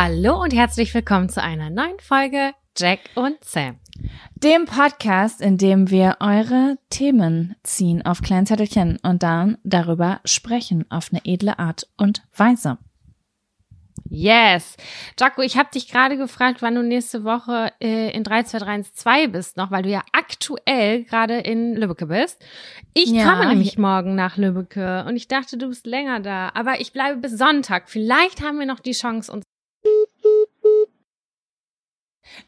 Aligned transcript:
Hallo 0.00 0.40
und 0.40 0.54
herzlich 0.54 0.94
willkommen 0.94 1.28
zu 1.28 1.42
einer 1.42 1.70
neuen 1.70 1.98
Folge 1.98 2.52
Jack 2.76 3.00
und 3.16 3.36
Sam. 3.42 3.80
Dem 4.36 4.64
Podcast, 4.66 5.40
in 5.40 5.58
dem 5.58 5.90
wir 5.90 6.18
eure 6.20 6.78
Themen 6.88 7.56
ziehen 7.64 8.06
auf 8.06 8.22
kleinen 8.22 8.46
Zettelchen 8.46 9.00
und 9.02 9.24
dann 9.24 9.58
darüber 9.64 10.20
sprechen 10.24 10.88
auf 10.88 11.08
eine 11.10 11.22
edle 11.24 11.58
Art 11.58 11.88
und 11.96 12.22
Weise. 12.36 12.78
Yes. 14.08 14.76
Jaco, 15.18 15.42
ich 15.42 15.56
habe 15.58 15.70
dich 15.74 15.88
gerade 15.90 16.16
gefragt, 16.16 16.62
wann 16.62 16.76
du 16.76 16.82
nächste 16.84 17.24
Woche 17.24 17.72
äh, 17.80 18.12
in 18.12 18.22
32312 18.22 19.32
bist 19.32 19.56
noch, 19.56 19.72
weil 19.72 19.82
du 19.82 19.88
ja 19.90 20.04
aktuell 20.12 21.02
gerade 21.02 21.38
in 21.40 21.74
Lübbecke 21.74 22.06
bist. 22.06 22.40
Ich 22.94 23.10
Ja, 23.10 23.28
komme 23.28 23.48
nämlich 23.48 23.72
hier- 23.72 23.80
morgen 23.80 24.14
nach 24.14 24.36
Lübbecke 24.36 25.04
und 25.08 25.16
ich 25.16 25.26
dachte, 25.26 25.58
du 25.58 25.66
bist 25.68 25.86
länger 25.86 26.20
da. 26.20 26.52
Aber 26.54 26.80
ich 26.80 26.92
bleibe 26.92 27.18
bis 27.20 27.36
Sonntag. 27.36 27.90
Vielleicht 27.90 28.40
haben 28.42 28.60
wir 28.60 28.66
noch 28.66 28.80
die 28.80 28.92
Chance, 28.92 29.32
uns 29.32 29.44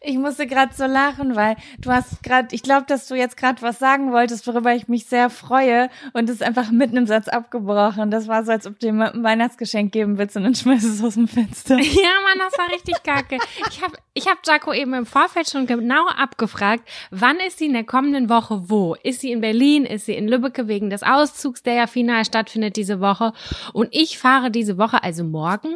Ich 0.00 0.16
musste 0.18 0.46
gerade 0.46 0.74
so 0.74 0.84
lachen, 0.86 1.36
weil 1.36 1.56
du 1.78 1.90
hast 1.90 2.22
gerade, 2.22 2.48
ich 2.54 2.62
glaube, 2.62 2.86
dass 2.86 3.06
du 3.08 3.14
jetzt 3.14 3.36
gerade 3.36 3.60
was 3.62 3.78
sagen 3.78 4.12
wolltest, 4.12 4.46
worüber 4.46 4.74
ich 4.74 4.88
mich 4.88 5.06
sehr 5.06 5.30
freue 5.30 5.88
und 6.12 6.28
es 6.28 6.36
ist 6.36 6.42
einfach 6.42 6.70
mitten 6.70 6.96
im 6.96 7.06
Satz 7.06 7.28
abgebrochen. 7.28 8.10
Das 8.10 8.28
war 8.28 8.44
so, 8.44 8.52
als 8.52 8.66
ob 8.66 8.78
du 8.78 8.86
jemandem 8.86 9.20
ein 9.20 9.24
Weihnachtsgeschenk 9.24 9.92
geben 9.92 10.18
willst 10.18 10.36
und 10.36 10.44
dann 10.44 10.54
schmeißt 10.54 10.84
es 10.84 11.02
aus 11.02 11.14
dem 11.14 11.28
Fenster. 11.28 11.76
Ja, 12.00 12.10
Mann, 12.24 12.38
das 12.38 12.56
war 12.58 12.70
richtig 12.72 13.02
kacke. 13.02 13.38
Ich 13.70 13.82
habe 13.82 13.94
ich 14.14 14.26
hab 14.28 14.38
Jaco 14.46 14.72
eben 14.72 14.94
im 14.94 15.06
Vorfeld 15.06 15.48
schon 15.50 15.66
genau 15.66 16.06
abgefragt, 16.08 16.88
wann 17.10 17.36
ist 17.46 17.58
sie 17.58 17.66
in 17.66 17.72
der 17.74 17.84
kommenden 17.84 18.28
Woche 18.28 18.68
wo? 18.70 18.94
Ist 19.02 19.20
sie 19.20 19.32
in 19.32 19.40
Berlin? 19.40 19.84
Ist 19.84 20.06
sie 20.06 20.14
in 20.14 20.28
Lübbecke 20.28 20.68
wegen 20.68 20.90
des 20.90 21.02
Auszugs, 21.02 21.62
der 21.62 21.74
ja 21.74 21.86
final 21.86 22.24
stattfindet 22.24 22.76
diese 22.76 23.00
Woche? 23.00 23.32
Und 23.72 23.88
ich 23.92 24.18
fahre 24.18 24.50
diese 24.50 24.78
Woche, 24.78 25.02
also 25.02 25.24
morgen, 25.24 25.74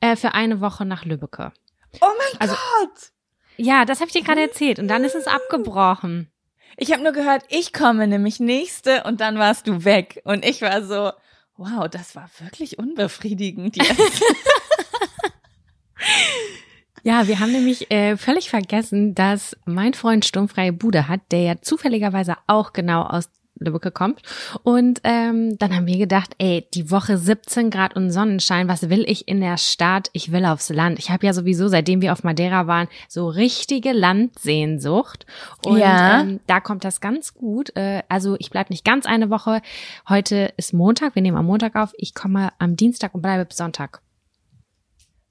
äh, 0.00 0.16
für 0.16 0.34
eine 0.34 0.60
Woche 0.60 0.84
nach 0.84 1.04
Lübbecke. 1.04 1.52
Oh 2.00 2.06
mein 2.06 2.40
Also- 2.40 2.54
Gott! 2.54 3.12
Ja, 3.56 3.84
das 3.84 4.00
habe 4.00 4.08
ich 4.08 4.14
dir 4.14 4.22
gerade 4.22 4.42
erzählt 4.42 4.78
und 4.78 4.88
dann 4.88 5.04
ist 5.04 5.14
es 5.14 5.26
abgebrochen. 5.26 6.30
Ich 6.76 6.92
habe 6.92 7.02
nur 7.02 7.12
gehört, 7.12 7.44
ich 7.48 7.72
komme 7.72 8.06
nämlich 8.06 8.38
nächste 8.38 9.04
und 9.04 9.20
dann 9.20 9.38
warst 9.38 9.66
du 9.66 9.84
weg. 9.84 10.20
Und 10.24 10.44
ich 10.44 10.60
war 10.60 10.82
so, 10.82 11.10
wow, 11.56 11.88
das 11.88 12.14
war 12.14 12.28
wirklich 12.38 12.78
unbefriedigend 12.78 13.76
jetzt. 13.76 14.22
Ja, 17.06 17.28
wir 17.28 17.38
haben 17.38 17.52
nämlich 17.52 17.88
äh, 17.92 18.16
völlig 18.16 18.50
vergessen, 18.50 19.14
dass 19.14 19.56
mein 19.64 19.94
Freund 19.94 20.24
Sturmfreie 20.24 20.72
Bude 20.72 21.06
hat, 21.06 21.20
der 21.30 21.40
ja 21.42 21.62
zufälligerweise 21.62 22.34
auch 22.48 22.72
genau 22.72 23.02
aus 23.02 23.30
Lübbecke 23.58 23.90
kommt. 23.90 24.22
Und 24.62 25.00
ähm, 25.04 25.56
dann 25.58 25.74
haben 25.74 25.86
wir 25.86 25.98
gedacht, 25.98 26.34
ey, 26.38 26.66
die 26.74 26.90
Woche 26.90 27.18
17 27.18 27.70
Grad 27.70 27.96
und 27.96 28.10
Sonnenschein, 28.10 28.68
was 28.68 28.88
will 28.90 29.04
ich 29.08 29.28
in 29.28 29.40
der 29.40 29.56
Stadt? 29.56 30.10
Ich 30.12 30.32
will 30.32 30.44
aufs 30.44 30.68
Land. 30.68 30.98
Ich 30.98 31.10
habe 31.10 31.26
ja 31.26 31.32
sowieso, 31.32 31.68
seitdem 31.68 32.00
wir 32.02 32.12
auf 32.12 32.24
Madeira 32.24 32.66
waren, 32.66 32.88
so 33.08 33.28
richtige 33.28 33.92
Landsehnsucht. 33.92 35.26
Und 35.64 35.78
Ja. 35.78 36.20
ähm, 36.20 36.40
da 36.46 36.60
kommt 36.60 36.84
das 36.84 37.00
ganz 37.00 37.34
gut. 37.34 37.74
Äh, 37.76 38.02
also 38.08 38.36
ich 38.38 38.50
bleib 38.50 38.70
nicht 38.70 38.84
ganz 38.84 39.06
eine 39.06 39.30
Woche. 39.30 39.62
Heute 40.08 40.52
ist 40.56 40.72
Montag, 40.72 41.14
wir 41.14 41.22
nehmen 41.22 41.36
am 41.38 41.46
Montag 41.46 41.76
auf. 41.76 41.92
Ich 41.96 42.14
komme 42.14 42.50
am 42.58 42.76
Dienstag 42.76 43.14
und 43.14 43.22
bleibe 43.22 43.44
bis 43.46 43.56
Sonntag. 43.56 44.02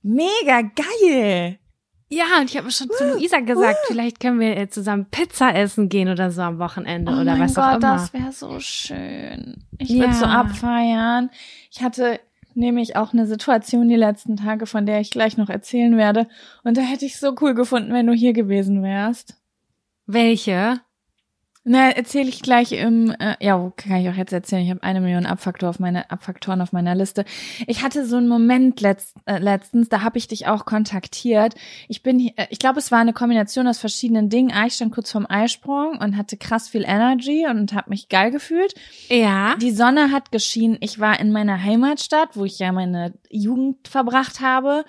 Mega 0.01 0.61
geil! 0.61 1.59
Ja, 2.15 2.39
und 2.39 2.49
ich 2.49 2.57
habe 2.57 2.71
schon 2.71 2.89
zu 2.89 3.03
Luisa 3.13 3.39
gesagt, 3.41 3.79
vielleicht 3.87 4.21
können 4.21 4.39
wir 4.39 4.55
äh, 4.55 4.69
zusammen 4.69 5.05
Pizza 5.11 5.53
essen 5.53 5.89
gehen 5.89 6.07
oder 6.07 6.31
so 6.31 6.41
am 6.43 6.59
Wochenende 6.59 7.11
Oh 7.11 7.19
oder 7.21 7.37
was 7.37 7.55
Gott, 7.55 7.63
auch 7.65 7.71
immer. 7.77 7.79
das 7.79 8.13
wäre 8.13 8.31
so 8.31 8.59
schön. 8.61 9.65
Ich 9.79 9.89
Ja. 9.89 9.99
würde 10.03 10.13
so 10.13 10.25
abfeiern. 10.25 11.29
Ich 11.71 11.83
hatte 11.83 12.19
nämlich 12.53 12.95
auch 12.95 13.11
eine 13.11 13.27
Situation 13.27 13.89
die 13.89 13.95
letzten 13.97 14.37
Tage, 14.37 14.65
von 14.65 14.85
der 14.85 15.01
ich 15.01 15.11
gleich 15.11 15.35
noch 15.35 15.49
erzählen 15.49 15.97
werde. 15.97 16.27
Und 16.63 16.77
da 16.77 16.81
hätte 16.81 17.05
ich 17.05 17.19
so 17.19 17.35
cool 17.41 17.53
gefunden, 17.53 17.91
wenn 17.93 18.07
du 18.07 18.13
hier 18.13 18.31
gewesen 18.31 18.81
wärst. 18.81 19.35
Welche? 20.05 20.79
Na, 21.67 21.89
erzähle 21.89 22.29
ich 22.29 22.43
gleich 22.43 22.73
im, 22.73 23.09
äh, 23.17 23.35
ja, 23.43 23.71
kann 23.75 23.95
ich 23.97 24.07
auch 24.07 24.13
jetzt 24.13 24.31
erzählen. 24.31 24.61
Ich 24.63 24.69
habe 24.69 24.83
eine 24.83 25.01
Million 25.01 25.25
Abfaktor 25.25 25.67
auf 25.67 25.79
meine, 25.79 26.11
Abfaktoren 26.11 26.61
auf 26.61 26.73
meiner 26.73 26.93
Liste. 26.93 27.25
Ich 27.65 27.81
hatte 27.81 28.05
so 28.05 28.17
einen 28.17 28.27
Moment 28.27 28.81
letzt, 28.81 29.15
äh, 29.25 29.39
letztens, 29.39 29.89
da 29.89 30.01
habe 30.03 30.19
ich 30.19 30.27
dich 30.27 30.45
auch 30.45 30.65
kontaktiert. 30.65 31.55
Ich 31.87 32.03
bin, 32.03 32.19
hier- 32.19 32.33
äh, 32.35 32.45
ich 32.51 32.59
glaube, 32.59 32.77
es 32.77 32.91
war 32.91 32.99
eine 32.99 33.13
Kombination 33.13 33.67
aus 33.67 33.79
verschiedenen 33.79 34.29
Dingen. 34.29 34.51
Ah, 34.53 34.67
ich 34.67 34.75
stand 34.75 34.93
kurz 34.93 35.11
vorm 35.11 35.25
Eisprung 35.27 35.97
und 35.97 36.17
hatte 36.17 36.37
krass 36.37 36.69
viel 36.69 36.83
Energy 36.85 37.47
und 37.49 37.73
habe 37.73 37.89
mich 37.89 38.09
geil 38.09 38.29
gefühlt. 38.29 38.75
Ja. 39.09 39.55
Die 39.55 39.71
Sonne 39.71 40.11
hat 40.11 40.31
geschienen. 40.31 40.77
Ich 40.81 40.99
war 40.99 41.19
in 41.19 41.31
meiner 41.31 41.63
Heimatstadt, 41.63 42.37
wo 42.37 42.45
ich 42.45 42.59
ja 42.59 42.71
meine 42.71 43.15
Jugend 43.31 43.87
verbracht 43.87 44.39
habe. 44.39 44.85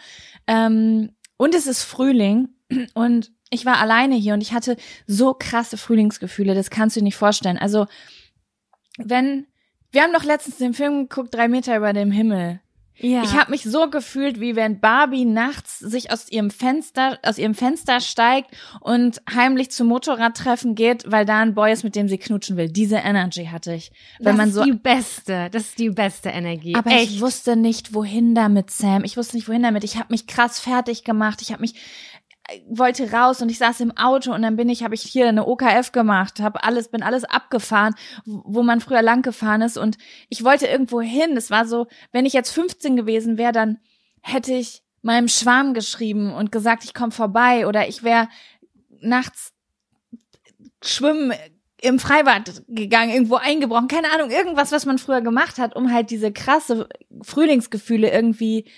Ähm, 0.46 1.12
und 1.38 1.54
es 1.54 1.66
ist 1.66 1.84
Frühling 1.84 2.48
und 2.92 3.32
ich 3.50 3.64
war 3.64 3.78
alleine 3.78 4.16
hier 4.16 4.34
und 4.34 4.40
ich 4.40 4.52
hatte 4.52 4.76
so 5.06 5.34
krasse 5.34 5.76
Frühlingsgefühle, 5.76 6.54
das 6.54 6.70
kannst 6.70 6.96
du 6.96 7.00
dir 7.00 7.04
nicht 7.04 7.16
vorstellen. 7.16 7.58
Also, 7.58 7.87
wenn, 8.98 9.46
wir 9.93 10.02
haben 10.02 10.12
doch 10.12 10.25
letztens 10.25 10.56
den 10.56 10.75
Film 10.75 11.08
geguckt, 11.08 11.34
drei 11.34 11.48
Meter 11.48 11.76
über 11.76 11.93
dem 11.93 12.10
Himmel. 12.10 12.60
Ja. 12.98 13.22
Ich 13.22 13.34
habe 13.34 13.50
mich 13.50 13.62
so 13.62 13.90
gefühlt, 13.90 14.40
wie 14.40 14.56
wenn 14.56 14.81
Barbie 14.81 15.26
nachts 15.26 15.78
sich 15.78 16.10
aus 16.10 16.31
ihrem 16.31 16.50
Fenster, 16.50 17.19
aus 17.22 17.37
ihrem 17.37 17.54
Fenster 17.54 18.00
steigt 18.00 18.56
und 18.81 19.20
heimlich 19.31 19.70
zum 19.70 19.88
Motorradtreffen 19.88 20.75
geht, 20.75 21.04
weil 21.06 21.26
da 21.26 21.40
ein 21.40 21.54
Boy 21.54 21.72
ist, 21.72 21.84
mit 21.84 21.94
dem 21.94 22.08
sie 22.08 22.16
knutschen 22.16 22.56
will. 22.56 22.70
Diese 22.70 22.96
Energy 22.96 23.46
hatte 23.46 23.75
ich. 23.75 23.92
Wenn 24.19 24.37
das 24.37 24.46
man 24.46 24.52
so, 24.52 24.60
ist 24.60 24.66
die 24.66 24.72
beste, 24.72 25.50
das 25.50 25.64
ist 25.64 25.78
die 25.78 25.90
beste 25.90 26.31
Energie. 26.31 26.75
Aber 26.75 26.90
Echt. 26.90 27.10
ich 27.10 27.20
wusste 27.20 27.54
nicht, 27.54 27.92
wohin 27.92 28.34
damit, 28.34 28.70
Sam. 28.70 29.04
Ich 29.04 29.19
wusste 29.19 29.37
nicht, 29.37 29.46
wohin 29.46 29.62
damit. 29.62 29.84
Ich 29.84 29.96
habe 29.96 30.06
mich 30.08 30.26
krass 30.26 30.58
fertig 30.58 31.04
gemacht. 31.04 31.42
Ich 31.42 31.52
habe 31.52 31.60
mich 31.60 31.75
wollte 32.69 33.10
raus 33.12 33.43
und 33.43 33.50
ich 33.50 33.58
saß 33.58 33.81
im 33.81 33.96
Auto 33.96 34.32
und 34.32 34.43
dann 34.43 34.56
bin 34.56 34.69
ich, 34.69 34.82
habe 34.82 34.94
ich 34.94 35.02
hier 35.02 35.28
eine 35.28 35.46
OKF 35.46 35.93
gemacht, 35.93 36.40
habe 36.40 36.62
alles, 36.62 36.88
bin 36.88 37.02
alles 37.02 37.25
abgefahren, 37.25 37.94
wo 38.25 38.62
man 38.62 38.81
früher 38.81 39.02
lang 39.02 39.22
gefahren 39.22 39.62
ist 39.62 39.76
und 39.76 39.98
ich 40.28 40.44
wollte 40.44 40.66
irgendwo 40.66 41.00
hin. 41.00 41.37
Es 41.37 41.50
war 41.50 41.66
so, 41.66 41.87
wenn 42.12 42.26
ich 42.26 42.32
jetzt 42.32 42.52
15 42.52 42.96
gewesen 42.96 43.38
wäre, 43.38 43.52
dann 43.52 43.78
hätte 44.20 44.52
ich 44.52 44.82
meinem 45.02 45.28
Schwarm 45.28 45.75
geschrieben 45.75 46.32
und 46.32 46.52
gesagt, 46.52 46.84
ich 46.84 46.94
komme 46.94 47.12
vorbei 47.12 47.66
oder 47.66 47.88
ich 47.88 48.02
wäre 48.02 48.28
nachts 49.00 49.52
schwimmen 50.82 51.32
im 51.81 51.99
Freibad 51.99 52.62
gegangen, 52.69 53.10
irgendwo 53.10 53.37
eingebrochen, 53.37 53.88
keine 53.88 54.10
Ahnung, 54.12 54.31
irgendwas, 54.31 54.72
was 54.72 54.87
man 54.87 54.99
früher 54.99 55.20
gemacht 55.20 55.58
hat, 55.58 55.76
um 55.76 55.92
halt 55.92 56.10
diese 56.10 56.32
krasse 56.32 56.88
Frühlingsgefühle 57.22 58.10
irgendwie 58.10 58.69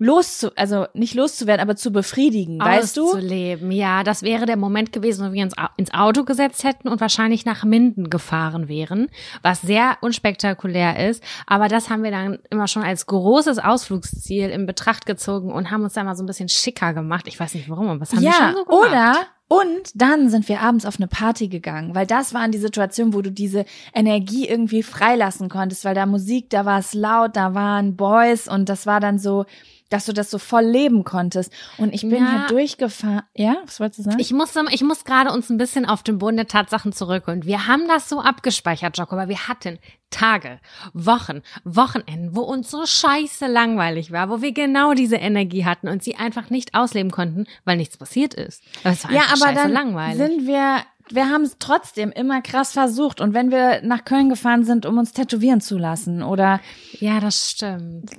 loszu, 0.00 0.50
also 0.56 0.86
nicht 0.94 1.14
loszuwerden, 1.14 1.62
aber 1.62 1.76
zu 1.76 1.92
befriedigen, 1.92 2.58
weißt 2.58 2.96
du? 2.96 3.12
Zu 3.12 3.18
leben, 3.18 3.70
ja. 3.70 4.02
Das 4.02 4.22
wäre 4.22 4.46
der 4.46 4.56
Moment 4.56 4.92
gewesen, 4.92 5.28
wo 5.28 5.32
wir 5.32 5.44
uns 5.44 5.54
ins 5.76 5.92
Auto 5.92 6.24
gesetzt 6.24 6.64
hätten 6.64 6.88
und 6.88 7.00
wahrscheinlich 7.00 7.44
nach 7.44 7.64
Minden 7.64 8.08
gefahren 8.08 8.68
wären, 8.68 9.08
was 9.42 9.60
sehr 9.60 9.98
unspektakulär 10.00 11.08
ist. 11.08 11.22
Aber 11.46 11.68
das 11.68 11.90
haben 11.90 12.02
wir 12.02 12.10
dann 12.10 12.38
immer 12.50 12.66
schon 12.66 12.82
als 12.82 13.06
großes 13.06 13.58
Ausflugsziel 13.58 14.48
in 14.48 14.66
Betracht 14.66 15.04
gezogen 15.04 15.52
und 15.52 15.70
haben 15.70 15.84
uns 15.84 15.92
da 15.92 16.02
mal 16.02 16.16
so 16.16 16.22
ein 16.22 16.26
bisschen 16.26 16.48
schicker 16.48 16.94
gemacht. 16.94 17.28
Ich 17.28 17.38
weiß 17.38 17.54
nicht 17.54 17.68
warum, 17.68 17.88
aber 17.88 18.00
was 18.00 18.12
haben 18.12 18.22
ja, 18.22 18.30
wir 18.30 18.32
schon 18.32 18.54
so 18.54 18.64
gemacht? 18.64 18.88
Oder 18.88 19.16
und 19.52 19.90
dann 19.94 20.30
sind 20.30 20.48
wir 20.48 20.60
abends 20.60 20.86
auf 20.86 20.98
eine 20.98 21.08
Party 21.08 21.48
gegangen, 21.48 21.92
weil 21.94 22.06
das 22.06 22.32
waren 22.32 22.52
die 22.52 22.58
Situationen, 22.58 23.14
wo 23.14 23.20
du 23.20 23.32
diese 23.32 23.64
Energie 23.92 24.46
irgendwie 24.46 24.84
freilassen 24.84 25.48
konntest, 25.48 25.84
weil 25.84 25.96
da 25.96 26.06
Musik, 26.06 26.50
da 26.50 26.64
war 26.64 26.78
es 26.78 26.94
laut, 26.94 27.34
da 27.34 27.52
waren 27.52 27.96
Boys 27.96 28.46
und 28.46 28.68
das 28.68 28.86
war 28.86 29.00
dann 29.00 29.18
so, 29.18 29.44
dass 29.90 30.06
du 30.06 30.12
das 30.12 30.30
so 30.30 30.38
voll 30.38 30.64
leben 30.64 31.04
konntest. 31.04 31.52
Und 31.76 31.92
ich 31.92 32.02
bin 32.02 32.24
ja. 32.24 32.30
hier 32.30 32.46
durchgefahren. 32.48 33.22
Ja, 33.36 33.56
was 33.64 33.80
wolltest 33.80 33.98
du 33.98 34.02
sagen? 34.04 34.18
Ich 34.18 34.32
muss, 34.32 34.54
ich 34.70 34.82
muss 34.82 35.04
gerade 35.04 35.30
uns 35.32 35.50
ein 35.50 35.58
bisschen 35.58 35.84
auf 35.84 36.02
den 36.02 36.18
Boden 36.18 36.36
der 36.36 36.46
Tatsachen 36.46 36.92
zurückholen. 36.92 37.44
Wir 37.44 37.66
haben 37.66 37.86
das 37.88 38.08
so 38.08 38.20
abgespeichert, 38.20 38.96
Jocko, 38.96 39.16
aber 39.16 39.28
wir 39.28 39.48
hatten 39.48 39.78
Tage, 40.10 40.58
Wochen, 40.92 41.42
Wochenenden, 41.64 42.34
wo 42.34 42.40
uns 42.40 42.70
so 42.70 42.86
scheiße 42.86 43.46
langweilig 43.46 44.10
war, 44.10 44.30
wo 44.30 44.42
wir 44.42 44.52
genau 44.52 44.94
diese 44.94 45.16
Energie 45.16 45.64
hatten 45.64 45.88
und 45.88 46.02
sie 46.02 46.16
einfach 46.16 46.50
nicht 46.50 46.74
ausleben 46.74 47.10
konnten, 47.10 47.46
weil 47.64 47.76
nichts 47.76 47.96
passiert 47.96 48.34
ist. 48.34 48.62
Aber 48.82 49.12
ja, 49.12 49.22
aber 49.32 49.52
dann 49.52 49.72
langweilig. 49.72 50.16
sind 50.16 50.46
wir 50.46 50.78
wir 51.12 51.28
haben 51.28 51.42
es 51.42 51.56
trotzdem 51.58 52.12
immer 52.12 52.40
krass 52.40 52.70
versucht. 52.70 53.20
Und 53.20 53.34
wenn 53.34 53.50
wir 53.50 53.82
nach 53.82 54.04
Köln 54.04 54.28
gefahren 54.28 54.64
sind, 54.64 54.86
um 54.86 54.96
uns 54.96 55.12
tätowieren 55.12 55.60
zu 55.60 55.76
lassen 55.76 56.22
oder. 56.22 56.60
Ja, 57.00 57.18
das 57.18 57.50
stimmt 57.50 58.12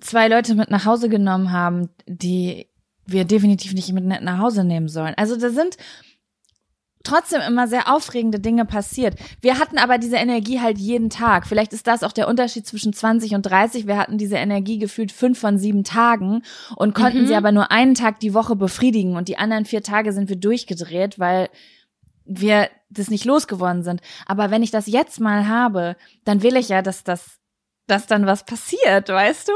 zwei 0.00 0.28
Leute 0.28 0.54
mit 0.54 0.70
nach 0.70 0.84
Hause 0.84 1.08
genommen 1.08 1.52
haben, 1.52 1.88
die 2.06 2.66
wir 3.06 3.24
definitiv 3.24 3.72
nicht 3.72 3.92
mit 3.92 4.04
nach 4.04 4.38
Hause 4.38 4.64
nehmen 4.64 4.88
sollen. 4.88 5.14
Also 5.16 5.36
da 5.36 5.50
sind 5.50 5.76
trotzdem 7.06 7.40
immer 7.40 7.68
sehr 7.68 7.92
aufregende 7.92 8.40
Dinge 8.40 8.64
passiert. 8.64 9.14
Wir 9.40 9.58
hatten 9.58 9.78
aber 9.78 9.98
diese 9.98 10.16
Energie 10.16 10.60
halt 10.60 10.78
jeden 10.78 11.08
Tag. 11.08 11.46
Vielleicht 11.46 11.72
ist 11.72 11.86
das 11.86 12.02
auch 12.02 12.12
der 12.12 12.28
Unterschied 12.28 12.66
zwischen 12.66 12.92
20 12.92 13.34
und 13.34 13.42
30. 13.42 13.86
Wir 13.86 13.96
hatten 13.96 14.18
diese 14.18 14.36
Energie 14.36 14.78
gefühlt 14.78 15.12
fünf 15.12 15.38
von 15.38 15.58
sieben 15.58 15.84
Tagen 15.84 16.42
und 16.74 16.94
konnten 16.94 17.22
mhm. 17.22 17.26
sie 17.28 17.36
aber 17.36 17.52
nur 17.52 17.70
einen 17.70 17.94
Tag 17.94 18.20
die 18.20 18.34
Woche 18.34 18.56
befriedigen 18.56 19.16
und 19.16 19.28
die 19.28 19.38
anderen 19.38 19.64
vier 19.64 19.82
Tage 19.82 20.12
sind 20.12 20.28
wir 20.28 20.36
durchgedreht, 20.36 21.18
weil 21.18 21.48
wir 22.24 22.68
das 22.90 23.08
nicht 23.08 23.24
losgeworden 23.24 23.84
sind. 23.84 24.00
Aber 24.26 24.50
wenn 24.50 24.64
ich 24.64 24.72
das 24.72 24.86
jetzt 24.86 25.20
mal 25.20 25.46
habe, 25.46 25.96
dann 26.24 26.42
will 26.42 26.56
ich 26.56 26.68
ja, 26.68 26.82
dass 26.82 27.04
das, 27.04 27.38
dass 27.86 28.06
dann 28.06 28.26
was 28.26 28.44
passiert, 28.44 29.08
weißt 29.08 29.48
du? 29.48 29.52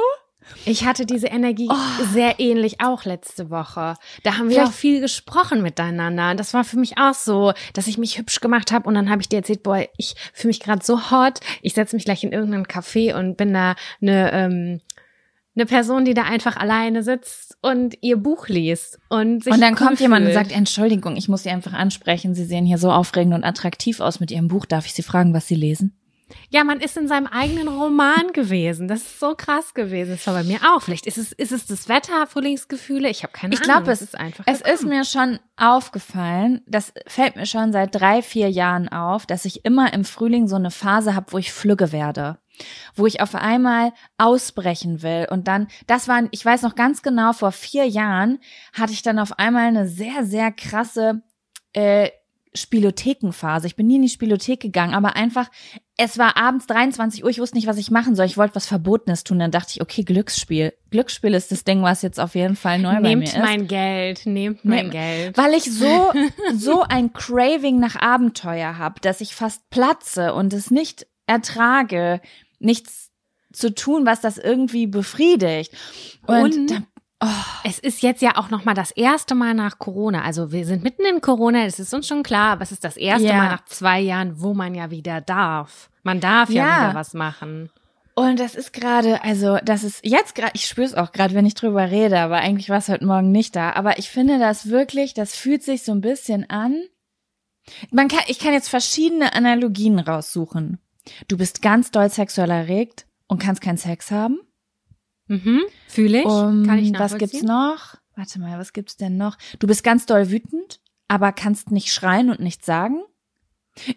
Ich 0.65 0.85
hatte 0.85 1.07
diese 1.07 1.29
Energie 1.29 1.69
oh. 1.71 2.05
sehr 2.13 2.41
ähnlich 2.41 2.81
auch 2.81 3.05
letzte 3.05 3.51
Woche. 3.51 3.95
Da 4.25 4.37
haben 4.37 4.49
wir 4.49 4.57
Vielleicht 4.57 4.73
auch 4.73 4.75
viel 4.75 5.01
gesprochen 5.01 5.63
miteinander. 5.63 6.35
Das 6.35 6.55
war 6.55 6.65
für 6.65 6.79
mich 6.79 6.99
auch 6.99 7.15
so, 7.15 7.53
dass 7.73 7.87
ich 7.87 7.99
mich 7.99 8.19
hübsch 8.19 8.41
gemacht 8.41 8.73
habe 8.73 8.89
und 8.89 8.95
dann 8.95 9.11
habe 9.11 9.23
ich 9.23 9.29
dir 9.29 9.37
erzählt, 9.37 9.63
boah, 9.63 9.85
ich 9.97 10.15
fühle 10.33 10.51
mich 10.51 10.61
gerade 10.61 10.85
so 10.85 11.11
hot. 11.11 11.41
Ich 11.63 11.75
setze 11.75 11.97
mich 11.97 12.05
gleich 12.05 12.25
in 12.25 12.33
irgendeinen 12.33 12.67
Café 12.67 13.15
und 13.15 13.37
bin 13.37 13.53
da 13.53 13.75
eine 14.01 14.33
ähm, 14.33 14.81
eine 15.57 15.67
Person, 15.67 16.05
die 16.05 16.15
da 16.15 16.23
einfach 16.23 16.57
alleine 16.57 17.03
sitzt 17.03 17.59
und 17.61 17.97
ihr 18.01 18.17
Buch 18.17 18.49
liest 18.49 18.99
und 19.09 19.45
sich 19.45 19.53
Und 19.53 19.61
dann 19.61 19.75
cool 19.75 19.87
kommt 19.87 20.01
jemand 20.01 20.27
und 20.27 20.33
sagt, 20.33 20.53
Entschuldigung, 20.53 21.17
ich 21.17 21.29
muss 21.29 21.43
Sie 21.43 21.51
einfach 21.51 21.73
ansprechen. 21.73 22.35
Sie 22.35 22.45
sehen 22.45 22.65
hier 22.65 22.79
so 22.79 22.91
aufregend 22.91 23.35
und 23.35 23.45
attraktiv 23.45 24.01
aus 24.01 24.21
mit 24.21 24.31
Ihrem 24.31 24.49
Buch. 24.49 24.65
Darf 24.65 24.87
ich 24.87 24.95
Sie 24.95 25.03
fragen, 25.03 25.35
was 25.35 25.49
Sie 25.49 25.57
lesen? 25.57 26.00
Ja, 26.49 26.65
man 26.65 26.81
ist 26.81 26.97
in 26.97 27.09
seinem 27.09 27.27
eigenen 27.27 27.69
Roman 27.69 28.33
gewesen. 28.33 28.89
Das 28.89 29.01
ist 29.01 29.21
so 29.21 29.35
krass 29.35 29.75
gewesen. 29.75 30.13
Das 30.13 30.27
war 30.27 30.35
bei 30.35 30.45
mir 30.45 30.59
auch. 30.75 30.83
Vielleicht 30.83 31.07
ist 31.07 31.19
es, 31.19 31.33
ist 31.33 31.53
es 31.53 31.67
das 31.67 31.89
Wetter, 31.89 32.27
Frühlingsgefühle? 32.27 33.09
Ich 33.09 33.23
habe 33.23 33.33
keine 33.33 33.55
ich 33.55 33.61
Ahnung. 33.61 33.71
Ich 33.71 33.75
glaube, 33.75 33.93
es 33.93 34.03
ist 34.03 34.19
einfach. 34.19 34.45
Es 34.47 34.59
gekommen. 34.59 34.75
ist 34.75 34.87
mir 34.87 35.05
schon 35.05 35.39
aufgefallen, 35.57 36.63
das 36.67 36.93
fällt 37.07 37.37
mir 37.37 37.47
schon 37.47 37.73
seit 37.73 37.95
drei, 37.95 38.23
vier 38.23 38.51
Jahren 38.51 38.89
auf, 38.89 39.27
dass 39.27 39.45
ich 39.45 39.65
immer 39.65 39.93
im 39.93 40.05
Frühling 40.05 40.49
so 40.49 40.57
eine 40.57 40.71
Phase 40.71 41.15
habe, 41.15 41.33
wo 41.33 41.39
ich 41.39 41.53
flügge 41.53 41.93
werde 41.93 42.39
wo 42.95 43.07
ich 43.07 43.21
auf 43.21 43.35
einmal 43.35 43.93
ausbrechen 44.19 45.03
will. 45.03 45.27
Und 45.31 45.49
dann, 45.49 45.69
das 45.87 46.09
war, 46.09 46.25
ich 46.31 46.45
weiß 46.45 46.63
noch 46.63 46.75
ganz 46.75 47.03
genau, 47.03 47.33
vor 47.33 47.53
vier 47.53 47.87
Jahren 47.87 48.39
hatte 48.73 48.93
ich 48.93 49.03
dann 49.03 49.19
auf 49.19 49.39
einmal 49.39 49.69
eine 49.69 49.89
sehr, 49.89 50.25
sehr 50.25 50.53
krasse 50.53 51.23
äh, 51.73 52.11
Spielothekenphase. 52.53 53.69
Ich 53.69 53.77
bin 53.77 53.87
nie 53.87 53.97
in 53.97 54.03
die 54.03 54.09
Spielothek 54.09 54.61
gegangen, 54.61 54.93
aber 54.93 55.15
einfach, 55.15 55.49
es 55.97 56.19
war 56.19 56.37
abends 56.37 56.67
23 56.67 57.23
Uhr, 57.23 57.31
ich 57.31 57.39
wusste 57.39 57.57
nicht, 57.57 57.69
was 57.69 57.79
ich 57.79 57.91
machen 57.93 58.17
soll. 58.17 58.27
Ich 58.27 58.37
wollte 58.37 58.57
was 58.57 58.67
Verbotenes 58.67 59.23
tun. 59.23 59.39
Dann 59.39 59.53
dachte 59.53 59.73
ich, 59.75 59.83
okay, 59.83 60.03
Glücksspiel. 60.03 60.73
Glücksspiel 60.91 61.35
ist 61.35 61.53
das 61.53 61.63
Ding, 61.63 61.83
was 61.83 62.03
jetzt 62.03 62.19
auf 62.19 62.35
jeden 62.35 62.57
Fall 62.57 62.81
neu 62.81 62.95
nehmt 62.95 63.03
bei 63.03 63.17
mir 63.17 63.25
ist. 63.25 63.35
Nehmt 63.35 63.45
mein 63.45 63.67
Geld, 63.69 64.27
nehmt 64.27 64.65
mein 64.65 64.79
Nehmt, 64.79 64.93
Geld. 64.93 65.39
Weil 65.39 65.55
ich 65.55 65.65
so, 65.65 66.13
so 66.55 66.83
ein 66.83 67.13
Craving 67.13 67.79
nach 67.79 67.97
Abenteuer 67.97 68.79
habe, 68.79 69.01
dass 69.01 69.21
ich 69.21 69.35
fast 69.35 69.71
platze 69.71 70.35
und 70.35 70.53
es 70.53 70.73
nicht 70.73 71.07
ertrage, 71.27 72.21
nichts 72.59 73.11
zu 73.53 73.75
tun, 73.75 74.07
was 74.07 74.21
das 74.21 74.39
irgendwie 74.39 74.87
befriedigt. 74.87 75.73
Und, 76.27 76.71
und 76.71 76.83
Oh. 77.23 77.27
Es 77.65 77.79
ist 77.79 78.03
jetzt 78.03 78.23
ja 78.23 78.37
auch 78.37 78.49
noch 78.49 78.65
mal 78.65 78.75
das 78.75 78.91
erste 78.93 79.35
Mal 79.35 79.53
nach 79.53 79.79
Corona. 79.79 80.23
Also 80.23 80.53
wir 80.53 80.65
sind 80.65 80.83
mitten 80.83 81.05
in 81.05 81.21
Corona, 81.21 81.65
das 81.65 81.79
ist 81.79 81.93
uns 81.93 82.07
schon 82.07 82.23
klar, 82.23 82.53
aber 82.53 82.63
es 82.63 82.73
ist 82.73 82.85
das 82.85 82.97
erste 82.97 83.29
ja. 83.29 83.37
Mal 83.37 83.49
nach 83.49 83.65
zwei 83.67 84.01
Jahren, 84.01 84.41
wo 84.41 84.55
man 84.55 84.75
ja 84.75 84.91
wieder 84.91 85.21
darf. 85.21 85.91
Man 86.03 86.21
darf 86.21 86.49
ja, 86.49 86.67
ja 86.67 86.89
wieder 86.89 86.99
was 86.99 87.13
machen. 87.13 87.71
Und 88.15 88.41
das 88.41 88.55
ist 88.55 88.73
gerade, 88.73 89.23
also 89.23 89.59
das 89.63 89.85
ist 89.85 90.05
jetzt 90.05 90.35
gerade, 90.35 90.53
ich 90.55 90.67
spüre 90.67 90.87
es 90.87 90.95
auch 90.95 91.13
gerade, 91.13 91.35
wenn 91.35 91.47
ich 91.47 91.55
drüber 91.55 91.91
rede, 91.91 92.21
aber 92.21 92.39
eigentlich 92.39 92.69
war 92.71 92.79
es 92.79 92.89
heute 92.89 93.07
Morgen 93.07 93.33
nicht 93.33 93.55
da. 93.55 93.73
Aber 93.73 93.99
ich 93.99 94.11
finde 94.11 94.39
das 94.39 94.69
wirklich, 94.69 95.15
das 95.15 95.35
fühlt 95.35 95.63
sich 95.63 95.85
so 95.85 95.93
ein 95.93 96.01
bisschen 96.01 96.49
an. 96.49 96.83
Man 97.91 98.09
kann, 98.09 98.21
ich 98.27 98.39
kann 98.39 98.53
jetzt 98.53 98.69
verschiedene 98.69 99.35
Analogien 99.35 99.99
raussuchen. 99.99 100.79
Du 101.29 101.37
bist 101.37 101.63
ganz 101.63 101.91
doll 101.91 102.11
sexuell 102.11 102.51
erregt 102.51 103.07
und 103.27 103.41
kannst 103.41 103.63
keinen 103.63 103.79
Sex 103.79 104.11
haben. 104.11 104.41
Mhm, 105.31 105.63
fühle 105.87 106.21
ich. 106.21 106.27
Um, 106.27 106.67
Kann 106.67 106.81
ich 106.81 106.93
Was 106.99 107.17
gibt's 107.17 107.43
noch? 107.43 107.95
Warte 108.17 108.41
mal, 108.41 108.59
was 108.59 108.73
gibt's 108.73 108.97
denn 108.97 109.17
noch? 109.17 109.39
Du 109.61 109.69
bist 109.69 109.85
ganz 109.85 110.05
doll 110.05 110.29
wütend, 110.29 110.81
aber 111.07 111.31
kannst 111.31 111.71
nicht 111.71 111.93
schreien 111.93 112.31
und 112.31 112.41
nichts 112.41 112.67
sagen. 112.67 113.05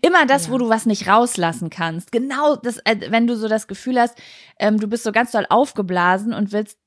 Immer 0.04 0.28
das, 0.28 0.46
ja. 0.46 0.54
wo 0.54 0.60
du 0.60 0.70
was 0.70 0.86
nicht 0.86 1.08
rauslassen 1.08 1.72
kannst. 1.72 2.12
Genau 2.12 2.56
das, 2.56 2.78
äh, 2.86 3.08
wenn 3.10 3.26
du 3.26 3.36
so 3.36 3.48
das 3.48 3.66
Gefühl 3.66 4.00
hast, 4.00 4.16
ähm, 4.60 4.80
du 4.80 4.88
bist 4.88 5.04
so 5.04 5.12
ganz 5.12 5.32
doll 5.32 5.48
aufgeblasen 5.50 6.34
und 6.34 6.52
willst 6.52 6.78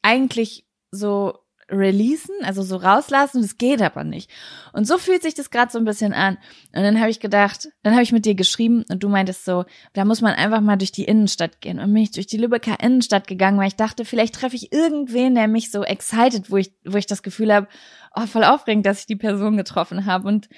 eigentlich 0.00 0.66
so 0.90 1.38
releasen, 1.70 2.34
also 2.42 2.62
so 2.62 2.76
rauslassen, 2.76 3.42
das 3.42 3.58
geht 3.58 3.82
aber 3.82 4.04
nicht. 4.04 4.30
Und 4.72 4.86
so 4.86 4.98
fühlt 4.98 5.22
sich 5.22 5.34
das 5.34 5.50
gerade 5.50 5.72
so 5.72 5.78
ein 5.78 5.84
bisschen 5.84 6.12
an. 6.12 6.38
Und 6.74 6.82
dann 6.82 7.00
habe 7.00 7.10
ich 7.10 7.18
gedacht, 7.18 7.68
dann 7.82 7.94
habe 7.94 8.02
ich 8.02 8.12
mit 8.12 8.24
dir 8.24 8.34
geschrieben 8.34 8.84
und 8.88 9.02
du 9.02 9.08
meintest 9.08 9.44
so, 9.44 9.64
da 9.92 10.04
muss 10.04 10.20
man 10.20 10.34
einfach 10.34 10.60
mal 10.60 10.76
durch 10.76 10.92
die 10.92 11.04
Innenstadt 11.04 11.60
gehen. 11.60 11.80
Und 11.80 11.92
bin 11.92 12.02
ich 12.02 12.12
durch 12.12 12.26
die 12.26 12.36
Lübecker 12.36 12.78
Innenstadt 12.80 13.26
gegangen, 13.26 13.58
weil 13.58 13.68
ich 13.68 13.76
dachte, 13.76 14.04
vielleicht 14.04 14.36
treffe 14.36 14.56
ich 14.56 14.72
irgendwen, 14.72 15.34
der 15.34 15.48
mich 15.48 15.70
so 15.70 15.82
excited, 15.82 16.50
wo 16.50 16.56
ich, 16.56 16.72
wo 16.84 16.96
ich 16.96 17.06
das 17.06 17.22
Gefühl 17.22 17.52
habe, 17.52 17.66
oh, 18.14 18.26
voll 18.26 18.44
aufregend, 18.44 18.86
dass 18.86 19.00
ich 19.00 19.06
die 19.06 19.16
Person 19.16 19.56
getroffen 19.56 20.06
habe. 20.06 20.28
Und 20.28 20.48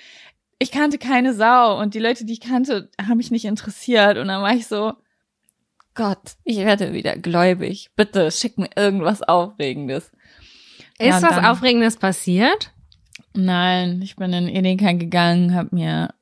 ich 0.59 0.71
kannte 0.71 0.99
keine 0.99 1.35
Sau 1.35 1.81
und 1.81 1.95
die 1.95 2.01
Leute, 2.01 2.25
die 2.25 2.35
ich 2.35 2.41
kannte, 2.41 2.91
haben 3.01 3.17
mich 3.17 3.31
nicht 3.31 3.45
interessiert. 3.45 4.19
Und 4.19 4.29
dann 4.29 4.43
war 4.43 4.55
ich 4.55 4.67
so, 4.67 4.93
Gott, 5.95 6.37
ich 6.45 6.59
werde 6.59 6.93
wieder 6.93 7.17
gläubig. 7.17 7.91
Bitte 7.97 8.31
schick 8.31 8.59
mir 8.59 8.71
irgendwas 8.77 9.23
Aufregendes. 9.23 10.13
Ist 10.99 11.23
ja, 11.23 11.23
was 11.23 11.45
Aufregendes 11.45 11.97
passiert? 11.97 12.73
Nein, 13.35 14.01
ich 14.03 14.17
bin 14.17 14.33
in 14.33 14.49
Edeka 14.49 14.93
gegangen, 14.93 15.55
habe 15.55 15.69
mir 15.73 16.15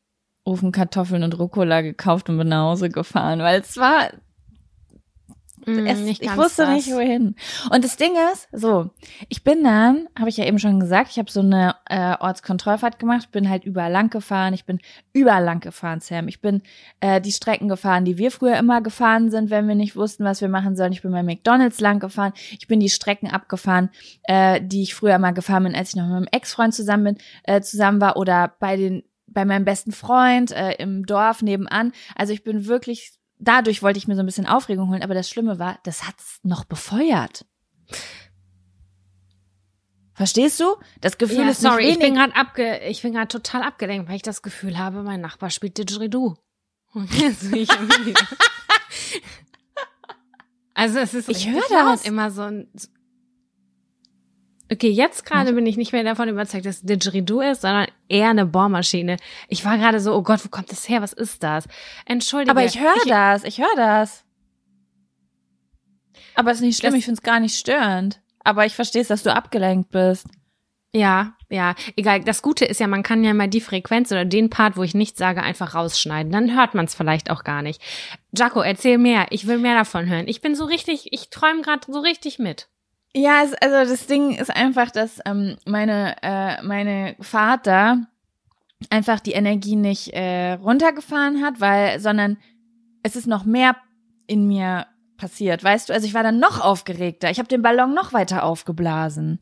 Ofenkartoffeln 0.45 1.23
und 1.23 1.39
Rucola 1.39 1.81
gekauft 1.81 2.29
und 2.29 2.39
bin 2.39 2.49
nach 2.49 2.65
Hause 2.65 2.91
gefahren, 2.91 3.41
weil 3.41 3.61
es 3.61 3.77
war 3.77 4.11
es, 5.67 6.21
ich 6.21 6.37
wusste 6.37 6.63
das. 6.63 6.75
nicht 6.75 6.93
wohin. 6.93 7.35
Und 7.71 7.85
das 7.85 7.97
Ding 7.97 8.13
ist, 8.33 8.49
so, 8.53 8.91
ich 9.29 9.43
bin 9.43 9.65
dann, 9.65 10.09
habe 10.19 10.29
ich 10.29 10.37
ja 10.37 10.45
eben 10.45 10.59
schon 10.59 10.79
gesagt, 10.79 11.11
ich 11.11 11.19
habe 11.19 11.31
so 11.31 11.41
eine 11.41 11.75
äh, 11.87 12.15
Ortskontrollfahrt 12.19 12.99
gemacht, 12.99 13.33
bin 13.33 13.51
halt 13.51 13.65
überall 13.65 13.91
lang 13.91 14.11
gefahren, 14.11 14.55
ich 14.55 14.65
bin 14.65 14.79
überall 15.13 15.43
lang 15.43 15.61
gefahren, 15.61 16.01
Sam. 16.01 16.29
Ich 16.29 16.41
bin 16.41 16.63
äh, 17.01 17.21
die 17.21 17.33
Strecken 17.33 17.69
gefahren, 17.69 18.05
die 18.05 18.17
wir 18.17 18.31
früher 18.31 18.57
immer 18.57 18.81
gefahren 18.81 19.31
sind, 19.31 19.51
wenn 19.51 19.67
wir 19.67 19.75
nicht 19.75 19.97
wussten, 19.97 20.25
was 20.25 20.41
wir 20.41 20.49
machen 20.49 20.77
sollen. 20.77 20.93
Ich 20.93 21.03
bin 21.03 21.11
bei 21.11 21.23
McDonalds 21.23 21.81
lang 21.81 21.99
gefahren, 21.99 22.33
ich 22.53 22.69
bin 22.69 22.79
die 22.79 22.91
Strecken 22.91 23.29
abgefahren, 23.29 23.91
äh, 24.25 24.61
die 24.63 24.83
ich 24.83 24.95
früher 24.95 25.17
immer 25.17 25.33
gefahren 25.33 25.65
bin, 25.65 25.75
als 25.75 25.91
ich 25.91 25.97
noch 25.97 26.05
mit 26.05 26.13
meinem 26.13 26.29
Ex-Freund 26.31 26.75
zusammen 26.75 27.05
bin, 27.05 27.19
äh, 27.43 27.61
zusammen 27.61 28.01
war 28.01 28.17
oder 28.17 28.55
bei 28.61 28.77
den 28.77 29.03
bei 29.29 29.45
meinem 29.45 29.65
besten 29.65 29.93
Freund 29.93 30.53
äh, 30.53 30.73
im 30.75 31.05
Dorf 31.05 31.43
nebenan. 31.43 31.93
Also 32.15 32.33
ich 32.33 32.43
bin 32.43 32.67
wirklich 32.67 33.19
dadurch 33.39 33.83
wollte 33.83 33.99
ich 33.99 34.09
mir 34.09 34.15
so 34.15 34.21
ein 34.21 34.27
bisschen 34.27 34.47
Aufregung 34.47 34.89
holen, 34.91 35.03
aber 35.03 35.15
das 35.15 35.29
Schlimme 35.29 35.59
war, 35.59 35.79
das 35.85 36.07
hat's 36.07 36.41
noch 36.43 36.65
befeuert. 36.65 37.45
Verstehst 40.15 40.61
du? 40.61 40.77
Das 41.03 41.19
Gefühl 41.19 41.45
ja, 41.45 41.51
ist 41.51 41.61
sorry, 41.61 41.85
nicht 41.85 41.97
ich 41.97 42.01
bin 42.01 42.15
gerade 42.15 42.35
abge 42.35 42.81
ich 42.89 43.03
bin 43.03 43.13
gerade 43.13 43.29
total 43.29 43.63
abgelenkt, 43.63 44.09
weil 44.09 44.17
ich 44.17 44.23
das 44.23 44.41
Gefühl 44.41 44.79
habe, 44.79 45.03
mein 45.03 45.21
Nachbar 45.21 45.51
spielt 45.51 45.77
Didgeridoo. 45.77 46.37
also 50.73 50.99
es 50.99 51.13
ist 51.13 51.29
ich 51.29 51.51
höre 51.51 51.61
das 51.69 52.07
immer 52.07 52.31
so 52.31 52.43
ein 52.43 52.71
Okay, 54.73 54.91
jetzt 54.91 55.25
gerade 55.27 55.53
bin 55.53 55.67
ich 55.67 55.77
nicht 55.77 55.93
mehr 55.93 56.03
davon 56.03 56.29
überzeugt, 56.29 56.67
dass 56.67 56.83
Didgeridoo 56.83 57.41
ist, 57.41 57.61
sondern 57.61 57.87
eher 58.09 58.31
eine 58.31 58.47
Bohrmaschine. 58.47 59.17
Ich 59.49 59.65
war 59.65 59.79
gerade 59.79 60.01
so, 60.01 60.15
oh 60.15 60.23
Gott, 60.23 60.45
wo 60.45 60.49
kommt 60.49 60.71
das 60.71 60.89
her? 60.89 61.03
Was 61.03 61.13
ist 61.13 61.43
das? 61.43 61.67
Entschuldige. 62.05 62.51
Aber 62.51 62.65
ich 62.65 62.81
höre 62.81 63.05
das, 63.07 63.45
ich 63.45 63.59
höre 63.59 63.77
das. 63.77 64.25
Aber 66.35 66.51
es 66.51 66.59
ist 66.59 66.65
nicht 66.65 66.79
schlimm, 66.79 66.93
das, 66.93 66.99
ich 66.99 67.05
finde 67.05 67.19
es 67.19 67.23
gar 67.23 67.41
nicht 67.41 67.57
störend. 67.57 68.21
Aber 68.45 68.67
ich 68.67 68.75
verstehe 68.75 69.03
es, 69.03 69.09
dass 69.09 69.23
du 69.23 69.35
abgelenkt 69.35 69.91
bist. 69.91 70.27
Ja, 70.93 71.35
ja, 71.51 71.75
egal. 71.97 72.21
Das 72.21 72.43
Gute 72.43 72.65
ist 72.65 72.81
ja, 72.81 72.87
man 72.87 73.03
kann 73.03 73.23
ja 73.23 73.35
mal 73.35 73.49
die 73.49 73.61
Frequenz 73.61 74.11
oder 74.13 74.25
den 74.25 74.51
Part, 74.51 74.77
wo 74.77 74.83
ich 74.83 74.95
nichts 74.95 75.19
sage, 75.19 75.43
einfach 75.43 75.75
rausschneiden. 75.75 76.33
Dann 76.33 76.57
hört 76.57 76.75
man 76.75 76.87
es 76.87 76.95
vielleicht 76.95 77.31
auch 77.31 77.45
gar 77.45 77.63
nicht. 77.63 77.83
Jaco, 78.35 78.61
erzähl 78.61 78.99
mehr. 78.99 79.27
Ich 79.31 79.47
will 79.47 79.59
mehr 79.59 79.75
davon 79.75 80.09
hören. 80.09 80.27
Ich 80.27 80.41
bin 80.41 80.55
so 80.55 80.65
richtig, 80.65 81.13
ich 81.13 81.29
träume 81.31 81.63
gerade 81.63 81.91
so 81.91 82.01
richtig 82.01 82.39
mit. 82.39 82.69
Ja, 83.17 83.43
es, 83.43 83.55
also 83.55 83.91
das 83.91 84.07
Ding 84.07 84.33
ist 84.33 84.55
einfach, 84.55 84.91
dass 84.91 85.21
ähm, 85.25 85.57
meine, 85.65 86.17
äh, 86.23 86.63
meine 86.63 87.17
Vater 87.19 88.07
einfach 88.91 89.21
die 89.21 89.33
Energie 89.33 89.75
nicht 89.75 90.13
äh, 90.13 90.53
runtergefahren 90.53 91.43
hat, 91.43 91.59
weil, 91.59 91.99
sondern 91.99 92.37
es 93.03 93.17
ist 93.17 93.27
noch 93.27 93.47
mehr 93.47 93.75
in 94.27 94.47
mir 94.47 94.87
passiert, 95.17 95.65
weißt 95.65 95.89
du? 95.89 95.95
Also 95.95 96.07
ich 96.07 96.13
war 96.13 96.25
dann 96.25 96.41
noch 96.41 96.61
aufgeregter. 96.61 97.31
Ich 97.31 97.39
habe 97.39 97.49
den 97.49 97.63
Ballon 97.63 97.95
noch 97.95 98.13
weiter 98.13 98.45
aufgeblasen. 98.45 99.41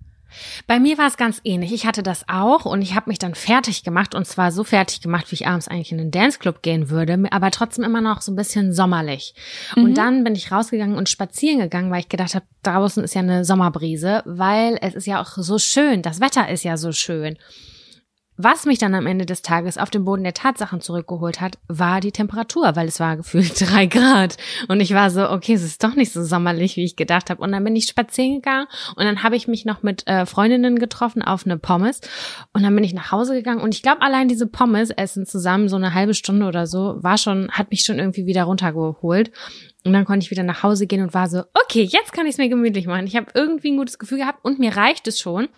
Bei 0.67 0.81
mir 0.81 0.99
war 0.99 1.07
es 1.07 1.17
ganz 1.17 1.41
ähnlich. 1.45 1.73
Ich 1.73 1.87
hatte 1.87 2.03
das 2.03 2.25
auch 2.29 2.64
und 2.64 2.83
ich 2.83 2.95
habe 2.95 3.11
mich 3.11 3.19
dann 3.19 3.35
fertig 3.35 3.85
gemacht 3.85 4.14
und 4.14 4.26
zwar 4.26 4.53
so 4.53 4.64
fertig 4.64 5.00
gemacht, 5.00 5.31
wie 5.31 5.35
ich 5.35 5.47
abends 5.47 5.69
eigentlich 5.69 5.93
in 5.93 5.99
den 5.99 6.11
Danceclub 6.11 6.62
gehen 6.62 6.91
würde, 6.91 7.23
aber 7.31 7.50
trotzdem 7.50 7.85
immer 7.85 8.00
noch 8.00 8.21
so 8.21 8.33
ein 8.33 8.37
bisschen 8.37 8.73
sommerlich. 8.73 9.35
Mhm. 9.76 9.85
Und 9.85 9.95
dann 9.95 10.25
bin 10.25 10.35
ich 10.35 10.53
rausgegangen 10.53 10.97
und 10.97 11.09
spazieren 11.09 11.61
gegangen, 11.61 11.91
weil 11.91 12.00
ich 12.00 12.09
gedacht 12.09 12.35
habe, 12.35 12.45
draußen 12.62 13.05
ist 13.05 13.14
ja 13.14 13.21
eine 13.21 13.45
Sommerbrise, 13.45 14.23
weil 14.25 14.79
es 14.81 14.95
ist 14.95 15.07
ja 15.07 15.21
auch 15.21 15.37
so 15.37 15.59
schön, 15.59 16.03
das 16.03 16.21
Wetter 16.21 16.49
ist 16.49 16.64
ja 16.64 16.76
so 16.76 16.93
schön. 16.93 17.37
Was 18.37 18.67
mich 18.67 18.79
dann 18.79 18.95
am 18.97 19.07
Ende 19.07 19.26
des 19.26 19.43
Tages 19.43 19.79
auf 19.79 19.91
den 19.91 20.05
Boden 20.05 20.25
der 20.25 20.35
Tatsachen 20.35 20.81
zurückgeholt 20.81 21.41
hat, 21.41 21.57
war 21.69 22.00
die 22.00 22.11
Temperatur, 22.11 22.75
weil 22.75 22.88
es 22.88 22.99
war 22.99 23.17
gefühlt 23.17 23.61
drei 23.61 23.87
Grad. 23.87 24.37
Und 24.67 24.81
ich 24.81 24.93
war 24.93 25.11
so, 25.11 25.31
okay, 25.31 25.53
es 25.53 25.62
ist 25.62 25.85
doch 25.85 25.95
nicht 25.95 26.12
so 26.12 26.25
sommerlich, 26.25 26.76
wie 26.76 26.85
ich 26.85 26.97
gedacht 26.97 27.31
habe. 27.31 27.41
Und 27.41 27.53
dann 27.53 27.62
bin 27.62 27.76
ich 27.76 27.87
spazieren 27.87 28.37
gegangen 28.37 28.67
und 28.97 29.05
dann 29.05 29.23
habe 29.23 29.37
ich 29.37 29.47
mich 29.47 29.64
noch 29.64 29.85
mit 29.85 30.07
äh, 30.09 30.26
Freundinnen 30.26 30.81
getroffen 30.81 31.23
auf 31.23 31.47
eine 31.47 31.59
Pommes. 31.59 32.00
Und 32.53 32.64
dann 32.64 32.75
bin 32.75 32.83
ich 32.83 32.93
nach 32.93 33.12
Hause 33.12 33.35
gegangen 33.35 33.61
und 33.61 33.73
ich 33.73 33.83
glaube, 33.83 34.03
allein 34.03 34.26
diese 34.26 34.49
Pommes 34.49 34.91
essen 34.91 35.26
zusammen 35.26 35.69
so 35.69 35.76
eine 35.76 35.95
halbe 35.95 36.14
Stunde 36.14 36.47
oder 36.47 36.67
so, 36.67 36.97
war 37.00 37.19
schon, 37.19 37.53
hat 37.53 37.71
mich 37.71 37.83
schon 37.83 38.00
irgendwie 38.00 38.26
wieder 38.26 38.45
runtergeholt. 38.45 39.31
Und 39.85 39.93
dann 39.93 40.07
konnte 40.07 40.25
ich 40.25 40.31
wieder 40.31 40.43
nach 40.43 40.62
Hause 40.62 40.87
gehen 40.87 41.03
und 41.03 41.14
war 41.14 41.29
so, 41.29 41.45
okay, 41.53 41.83
jetzt 41.83 42.12
kann 42.12 42.26
ich 42.26 42.33
es 42.33 42.38
mir 42.38 42.49
gemütlich 42.49 42.87
machen. 42.87 43.07
Ich 43.07 43.17
habe 43.17 43.26
irgendwie 43.35 43.71
ein 43.71 43.76
gutes 43.76 43.99
Gefühl 43.99 44.19
gehabt 44.19 44.43
und 44.43 44.59
mir 44.59 44.76
reicht 44.76 45.07
es 45.07 45.21
schon 45.21 45.49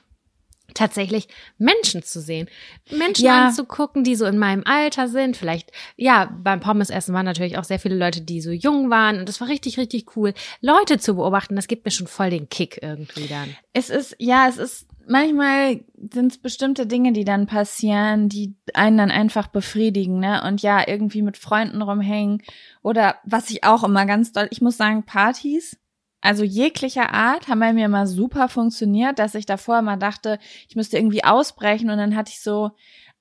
tatsächlich 0.76 1.28
Menschen 1.59 2.02
zu 2.02 2.21
sehen. 2.21 2.49
Menschen 2.90 3.25
ja. 3.25 3.47
anzugucken, 3.47 4.04
die 4.04 4.14
so 4.14 4.26
in 4.26 4.38
meinem 4.38 4.62
Alter 4.64 5.09
sind. 5.09 5.37
Vielleicht, 5.37 5.73
ja, 5.97 6.30
beim 6.42 6.61
Pommesessen 6.61 7.14
waren 7.14 7.25
natürlich 7.25 7.59
auch 7.59 7.64
sehr 7.64 7.78
viele 7.78 7.97
Leute, 7.97 8.21
die 8.21 8.40
so 8.40 8.50
jung 8.50 8.90
waren. 8.90 9.18
Und 9.18 9.28
das 9.28 9.40
war 9.40 9.49
richtig, 9.49 9.78
richtig 9.78 10.16
cool. 10.16 10.35
Leute 10.61 10.99
zu 10.99 11.16
beobachten, 11.16 11.56
das 11.56 11.66
gibt 11.68 11.85
mir 11.85 11.90
schon 11.90 12.06
voll 12.06 12.30
den 12.30 12.49
Kick 12.49 12.78
irgendwie 12.83 13.26
dann. 13.26 13.56
Es 13.73 13.90
ist, 13.90 14.16
ja, 14.18 14.49
es 14.49 14.59
ist, 14.59 14.87
manchmal 15.09 15.80
sind 16.12 16.33
es 16.33 16.38
bestimmte 16.38 16.87
Dinge, 16.87 17.12
die 17.12 17.25
dann 17.25 17.47
passieren, 17.47 18.28
die 18.28 18.54
einen 18.75 18.99
dann 18.99 19.11
einfach 19.11 19.49
befriedigen, 19.49 20.21
ne? 20.21 20.42
Und 20.45 20.62
ja, 20.62 20.87
irgendwie 20.87 21.23
mit 21.23 21.37
Freunden 21.37 21.83
rumhängen. 21.83 22.42
Oder 22.83 23.16
was 23.25 23.50
ich 23.50 23.64
auch 23.64 23.85
immer 23.85 24.06
ganz 24.06 24.33
doll, 24.33 24.49
ich 24.50 24.61
muss 24.61 24.76
sagen, 24.76 25.04
Partys 25.04 25.78
also 26.20 26.44
jeglicher 26.44 27.12
Art 27.12 27.49
haben 27.49 27.61
bei 27.61 27.73
mir 27.73 27.87
immer 27.87 28.06
super 28.06 28.49
funktioniert, 28.49 29.18
dass 29.18 29.35
ich 29.35 29.46
davor 29.46 29.78
immer 29.78 29.96
dachte, 29.96 30.38
ich 30.68 30.76
müsste 30.76 30.96
irgendwie 30.96 31.25
ausbrechen. 31.25 31.90
Und 31.90 31.99
dann 31.99 32.16
hatte 32.16 32.32
ich 32.32 32.40
so 32.40 32.73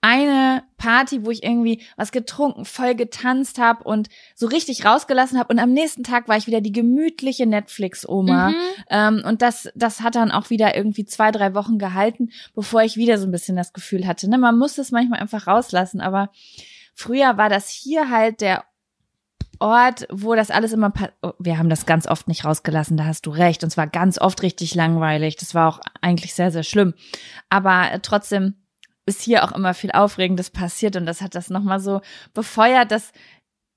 eine 0.06 0.62
Party, 0.78 1.26
wo 1.26 1.32
ich 1.32 1.44
irgendwie 1.44 1.82
was 1.98 2.12
getrunken, 2.12 2.64
voll 2.66 2.94
getanzt 2.94 3.58
habe 3.58 3.84
und 3.84 4.08
so 4.36 4.46
richtig 4.46 4.86
rausgelassen 4.86 5.40
habe 5.40 5.52
und 5.52 5.58
am 5.58 5.74
nächsten 5.74 6.04
Tag 6.04 6.28
war 6.28 6.38
ich 6.38 6.46
wieder 6.46 6.62
die 6.62 6.72
gemütliche 6.72 7.48
Netflix-Oma. 7.48 8.50
Mhm. 8.50 8.56
ähm, 8.92 9.24
und 9.26 9.42
das 9.42 9.68
das 9.74 10.02
hat 10.02 10.14
dann 10.14 10.30
auch 10.30 10.52
wieder 10.52 10.76
irgendwie 10.76 11.06
zwei 11.06 11.32
drei 11.32 11.56
Wochen 11.56 11.80
gehalten, 11.80 12.30
bevor 12.54 12.84
ich 12.84 12.98
wieder 12.98 13.18
so 13.18 13.26
ein 13.26 13.32
bisschen 13.32 13.56
das 13.56 13.74
Gefühl 13.74 14.06
hatte, 14.06 14.30
ne, 14.30 14.38
man 14.38 14.60
muss 14.60 14.76
das 14.76 14.92
manchmal 14.92 15.22
einfach 15.22 15.48
rauslassen, 15.48 16.02
aber 16.02 16.30
früher 16.94 17.38
war 17.38 17.50
das 17.50 17.70
hier 17.70 18.12
halt 18.12 18.42
der 18.42 18.64
Ort, 19.60 20.08
wo 20.12 20.36
das 20.36 20.52
alles 20.52 20.74
immer, 20.74 20.92
oh, 21.22 21.32
wir 21.40 21.58
haben 21.58 21.70
das 21.70 21.86
ganz 21.86 22.08
oft 22.08 22.28
nicht 22.28 22.46
rausgelassen, 22.46 22.98
da 22.98 23.06
hast 23.06 23.26
du 23.26 23.32
recht. 23.32 23.64
Und 23.64 23.70
zwar 23.70 23.88
ganz 23.88 24.20
oft 24.20 24.42
richtig 24.42 24.76
langweilig. 24.76 25.36
Das 25.38 25.56
war 25.56 25.70
auch 25.70 25.80
eigentlich 26.02 26.34
sehr, 26.34 26.52
sehr 26.52 26.64
schlimm. 26.64 26.94
Aber 27.50 27.92
äh, 27.92 28.00
trotzdem 28.00 28.56
ist 29.06 29.22
hier 29.22 29.44
auch 29.44 29.52
immer 29.52 29.74
viel 29.74 29.92
Aufregendes 29.92 30.50
passiert 30.50 30.96
und 30.96 31.06
das 31.06 31.22
hat 31.22 31.36
das 31.36 31.50
nochmal 31.50 31.80
so 31.80 32.02
befeuert, 32.34 32.92
dass 32.92 33.12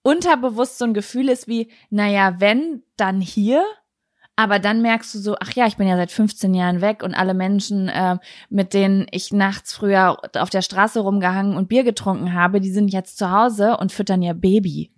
unterbewusst 0.02 0.78
so 0.78 0.86
ein 0.86 0.94
Gefühl 0.94 1.28
ist 1.28 1.48
wie, 1.48 1.70
naja, 1.90 2.36
wenn, 2.38 2.82
dann 2.96 3.20
hier. 3.20 3.62
Aber 4.36 4.60
dann 4.60 4.82
merkst 4.82 5.12
du 5.14 5.18
so, 5.18 5.36
ach 5.40 5.52
ja, 5.54 5.66
ich 5.66 5.76
bin 5.76 5.88
ja 5.88 5.96
seit 5.96 6.12
15 6.12 6.54
Jahren 6.54 6.80
weg 6.80 7.02
und 7.02 7.12
alle 7.14 7.34
Menschen, 7.34 7.88
äh, 7.88 8.18
mit 8.48 8.72
denen 8.72 9.06
ich 9.10 9.32
nachts 9.32 9.74
früher 9.74 10.16
auf 10.36 10.48
der 10.48 10.62
Straße 10.62 11.00
rumgehangen 11.00 11.56
und 11.56 11.68
Bier 11.68 11.82
getrunken 11.82 12.34
habe, 12.34 12.60
die 12.60 12.70
sind 12.70 12.92
jetzt 12.92 13.18
zu 13.18 13.32
Hause 13.32 13.76
und 13.78 13.90
füttern 13.90 14.22
ihr 14.22 14.34
Baby. 14.34 14.92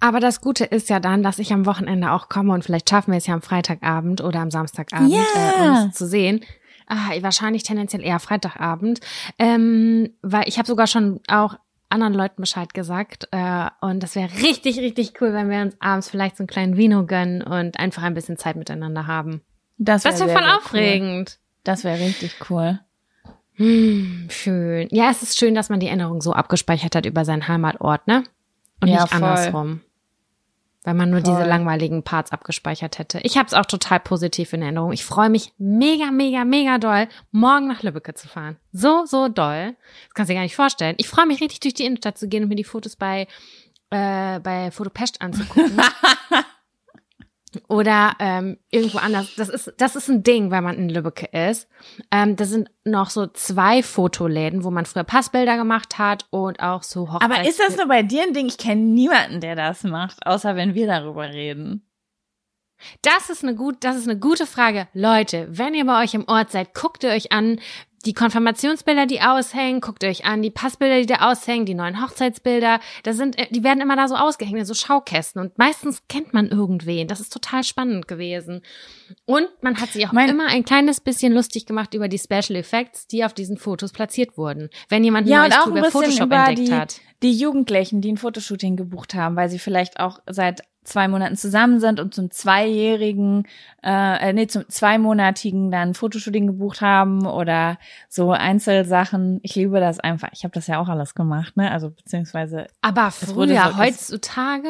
Aber 0.00 0.20
das 0.20 0.40
Gute 0.40 0.64
ist 0.64 0.88
ja 0.88 1.00
dann, 1.00 1.22
dass 1.22 1.38
ich 1.38 1.52
am 1.52 1.66
Wochenende 1.66 2.12
auch 2.12 2.28
komme 2.28 2.52
und 2.52 2.64
vielleicht 2.64 2.88
schaffen 2.88 3.12
wir 3.12 3.18
es 3.18 3.26
ja 3.26 3.34
am 3.34 3.42
Freitagabend 3.42 4.20
oder 4.22 4.40
am 4.40 4.50
Samstagabend, 4.50 5.12
yeah. 5.12 5.80
äh, 5.80 5.84
uns 5.84 5.96
zu 5.96 6.06
sehen. 6.06 6.44
Ah, 6.86 7.10
wahrscheinlich 7.20 7.64
tendenziell 7.64 8.02
eher 8.02 8.18
Freitagabend, 8.18 9.00
ähm, 9.38 10.10
weil 10.22 10.48
ich 10.48 10.58
habe 10.58 10.66
sogar 10.66 10.86
schon 10.86 11.20
auch 11.28 11.56
anderen 11.90 12.14
Leuten 12.14 12.40
Bescheid 12.40 12.72
gesagt 12.74 13.28
äh, 13.30 13.66
und 13.80 14.02
das 14.02 14.14
wäre 14.14 14.30
richtig, 14.42 14.78
richtig 14.78 15.12
cool, 15.20 15.32
wenn 15.32 15.50
wir 15.50 15.60
uns 15.60 15.76
abends 15.80 16.08
vielleicht 16.08 16.36
so 16.36 16.42
einen 16.42 16.48
kleinen 16.48 16.76
Vino 16.76 17.04
gönnen 17.04 17.42
und 17.42 17.78
einfach 17.78 18.02
ein 18.02 18.14
bisschen 18.14 18.38
Zeit 18.38 18.56
miteinander 18.56 19.06
haben. 19.06 19.42
Das 19.78 20.04
wäre 20.04 20.18
wär 20.18 20.28
voll 20.28 20.50
aufregend. 20.50 21.38
Cool. 21.38 21.44
Das 21.64 21.84
wäre 21.84 22.00
richtig 22.00 22.34
cool. 22.50 22.80
Hm, 23.54 24.28
schön. 24.30 24.88
Ja, 24.90 25.10
es 25.10 25.22
ist 25.22 25.38
schön, 25.38 25.54
dass 25.54 25.68
man 25.68 25.80
die 25.80 25.88
Erinnerung 25.88 26.20
so 26.20 26.32
abgespeichert 26.32 26.94
hat 26.94 27.06
über 27.06 27.24
seinen 27.24 27.48
Heimatort, 27.48 28.06
ne? 28.06 28.24
Und 28.80 28.88
ja, 28.88 29.02
nicht 29.02 29.14
voll. 29.14 29.22
andersrum. 29.22 29.80
Weil 30.84 30.94
man 30.94 31.10
nur 31.10 31.20
voll. 31.20 31.34
diese 31.34 31.48
langweiligen 31.48 32.02
Parts 32.02 32.32
abgespeichert 32.32 32.98
hätte. 32.98 33.20
Ich 33.22 33.36
habe 33.36 33.46
es 33.46 33.54
auch 33.54 33.66
total 33.66 34.00
positiv 34.00 34.52
in 34.52 34.62
Erinnerung. 34.62 34.92
Ich 34.92 35.04
freue 35.04 35.28
mich 35.28 35.52
mega, 35.58 36.10
mega, 36.10 36.44
mega 36.44 36.78
doll, 36.78 37.08
morgen 37.30 37.66
nach 37.66 37.82
Lübbecke 37.82 38.14
zu 38.14 38.28
fahren. 38.28 38.56
So, 38.72 39.04
so 39.04 39.28
doll. 39.28 39.74
Das 40.06 40.14
kannst 40.14 40.30
du 40.30 40.32
dir 40.32 40.38
gar 40.38 40.44
nicht 40.44 40.56
vorstellen. 40.56 40.94
Ich 40.98 41.08
freue 41.08 41.26
mich 41.26 41.40
richtig, 41.40 41.60
durch 41.60 41.74
die 41.74 41.84
Innenstadt 41.84 42.16
zu 42.16 42.28
gehen 42.28 42.44
und 42.44 42.48
mir 42.48 42.54
die 42.54 42.64
Fotos 42.64 42.96
bei, 42.96 43.26
äh, 43.90 44.40
bei 44.40 44.70
Fotopest 44.70 45.20
anzugucken. 45.20 45.80
oder 47.68 48.14
ähm, 48.18 48.58
irgendwo 48.70 48.98
anders. 48.98 49.34
Das 49.36 49.48
ist, 49.48 49.72
das 49.78 49.96
ist 49.96 50.08
ein 50.08 50.22
Ding, 50.22 50.50
wenn 50.50 50.64
man 50.64 50.76
in 50.76 50.88
Lübbecke 50.88 51.26
ist. 51.26 51.68
Ähm, 52.10 52.36
da 52.36 52.44
sind 52.44 52.70
noch 52.84 53.10
so 53.10 53.26
zwei 53.26 53.82
Fotoläden, 53.82 54.64
wo 54.64 54.70
man 54.70 54.86
früher 54.86 55.04
Passbilder 55.04 55.56
gemacht 55.56 55.98
hat 55.98 56.26
und 56.30 56.60
auch 56.60 56.82
so 56.82 57.12
Hochzeits 57.12 57.24
Aber 57.24 57.48
ist 57.48 57.60
das 57.60 57.76
nur 57.76 57.86
bei 57.86 58.02
dir 58.02 58.22
ein 58.22 58.34
Ding? 58.34 58.46
Ich 58.46 58.58
kenne 58.58 58.82
niemanden, 58.82 59.40
der 59.40 59.56
das 59.56 59.84
macht, 59.84 60.26
außer 60.26 60.56
wenn 60.56 60.74
wir 60.74 60.86
darüber 60.86 61.28
reden. 61.28 61.84
Das 63.02 63.28
ist 63.30 63.42
eine 63.42 63.54
gut, 63.54 63.78
das 63.80 63.96
ist 63.96 64.08
eine 64.08 64.18
gute 64.18 64.46
Frage. 64.46 64.88
Leute, 64.92 65.48
wenn 65.50 65.74
ihr 65.74 65.84
bei 65.84 66.02
euch 66.02 66.14
im 66.14 66.28
Ort 66.28 66.52
seid, 66.52 66.74
guckt 66.74 67.02
ihr 67.02 67.10
euch 67.10 67.32
an, 67.32 67.60
die 68.08 68.14
Konfirmationsbilder, 68.14 69.04
die 69.04 69.20
aushängen, 69.20 69.82
guckt 69.82 70.02
euch 70.02 70.24
an, 70.24 70.40
die 70.40 70.50
Passbilder, 70.50 70.98
die 70.98 71.06
da 71.06 71.30
aushängen, 71.30 71.66
die 71.66 71.74
neuen 71.74 72.02
Hochzeitsbilder, 72.02 72.80
da 73.02 73.12
sind, 73.12 73.38
äh, 73.38 73.46
die 73.50 73.62
werden 73.62 73.82
immer 73.82 73.96
da 73.96 74.08
so 74.08 74.14
ausgehängt, 74.14 74.58
in 74.58 74.64
so 74.64 74.72
Schaukästen 74.72 75.42
und 75.42 75.58
meistens 75.58 76.02
kennt 76.08 76.32
man 76.32 76.48
irgendwen. 76.48 77.06
Das 77.06 77.20
ist 77.20 77.30
total 77.30 77.64
spannend 77.64 78.08
gewesen. 78.08 78.62
Und 79.26 79.46
man 79.60 79.78
hat 79.78 79.90
sich 79.90 80.08
auch 80.08 80.12
mein, 80.12 80.30
immer 80.30 80.46
ein 80.46 80.64
kleines 80.64 81.00
bisschen 81.00 81.34
lustig 81.34 81.66
gemacht 81.66 81.92
über 81.92 82.08
die 82.08 82.18
Special 82.18 82.56
Effects, 82.56 83.06
die 83.08 83.26
auf 83.26 83.34
diesen 83.34 83.58
Fotos 83.58 83.92
platziert 83.92 84.38
wurden. 84.38 84.70
Wenn 84.88 85.04
jemand 85.04 85.28
ja, 85.28 85.46
neues 85.46 85.66
über 85.66 85.90
Photoshop 85.90 86.28
über 86.28 86.48
entdeckt 86.48 86.68
die, 86.68 86.72
hat. 86.72 87.00
Die 87.22 87.32
Jugendlichen, 87.32 88.00
die 88.00 88.12
ein 88.12 88.16
Fotoshooting 88.16 88.76
gebucht 88.76 89.12
haben, 89.12 89.36
weil 89.36 89.50
sie 89.50 89.58
vielleicht 89.58 90.00
auch 90.00 90.20
seit 90.26 90.62
zwei 90.88 91.08
Monaten 91.08 91.36
zusammen 91.36 91.80
sind 91.80 92.00
und 92.00 92.14
zum 92.14 92.30
zweijährigen, 92.30 93.46
äh, 93.84 94.30
äh, 94.30 94.32
nee, 94.32 94.46
zum 94.46 94.68
zweimonatigen 94.68 95.70
dann 95.70 95.94
Fotoshooting 95.94 96.46
gebucht 96.46 96.80
haben 96.80 97.26
oder 97.26 97.78
so 98.08 98.32
Einzelsachen. 98.32 99.40
Ich 99.42 99.54
liebe 99.54 99.80
das 99.80 100.00
einfach. 100.00 100.30
Ich 100.32 100.44
habe 100.44 100.54
das 100.54 100.66
ja 100.66 100.80
auch 100.80 100.88
alles 100.88 101.14
gemacht, 101.14 101.56
ne? 101.56 101.70
Also 101.70 101.90
beziehungsweise. 101.90 102.66
Aber 102.80 103.10
früher, 103.10 103.72
so, 103.72 103.78
heutzutage 103.78 104.68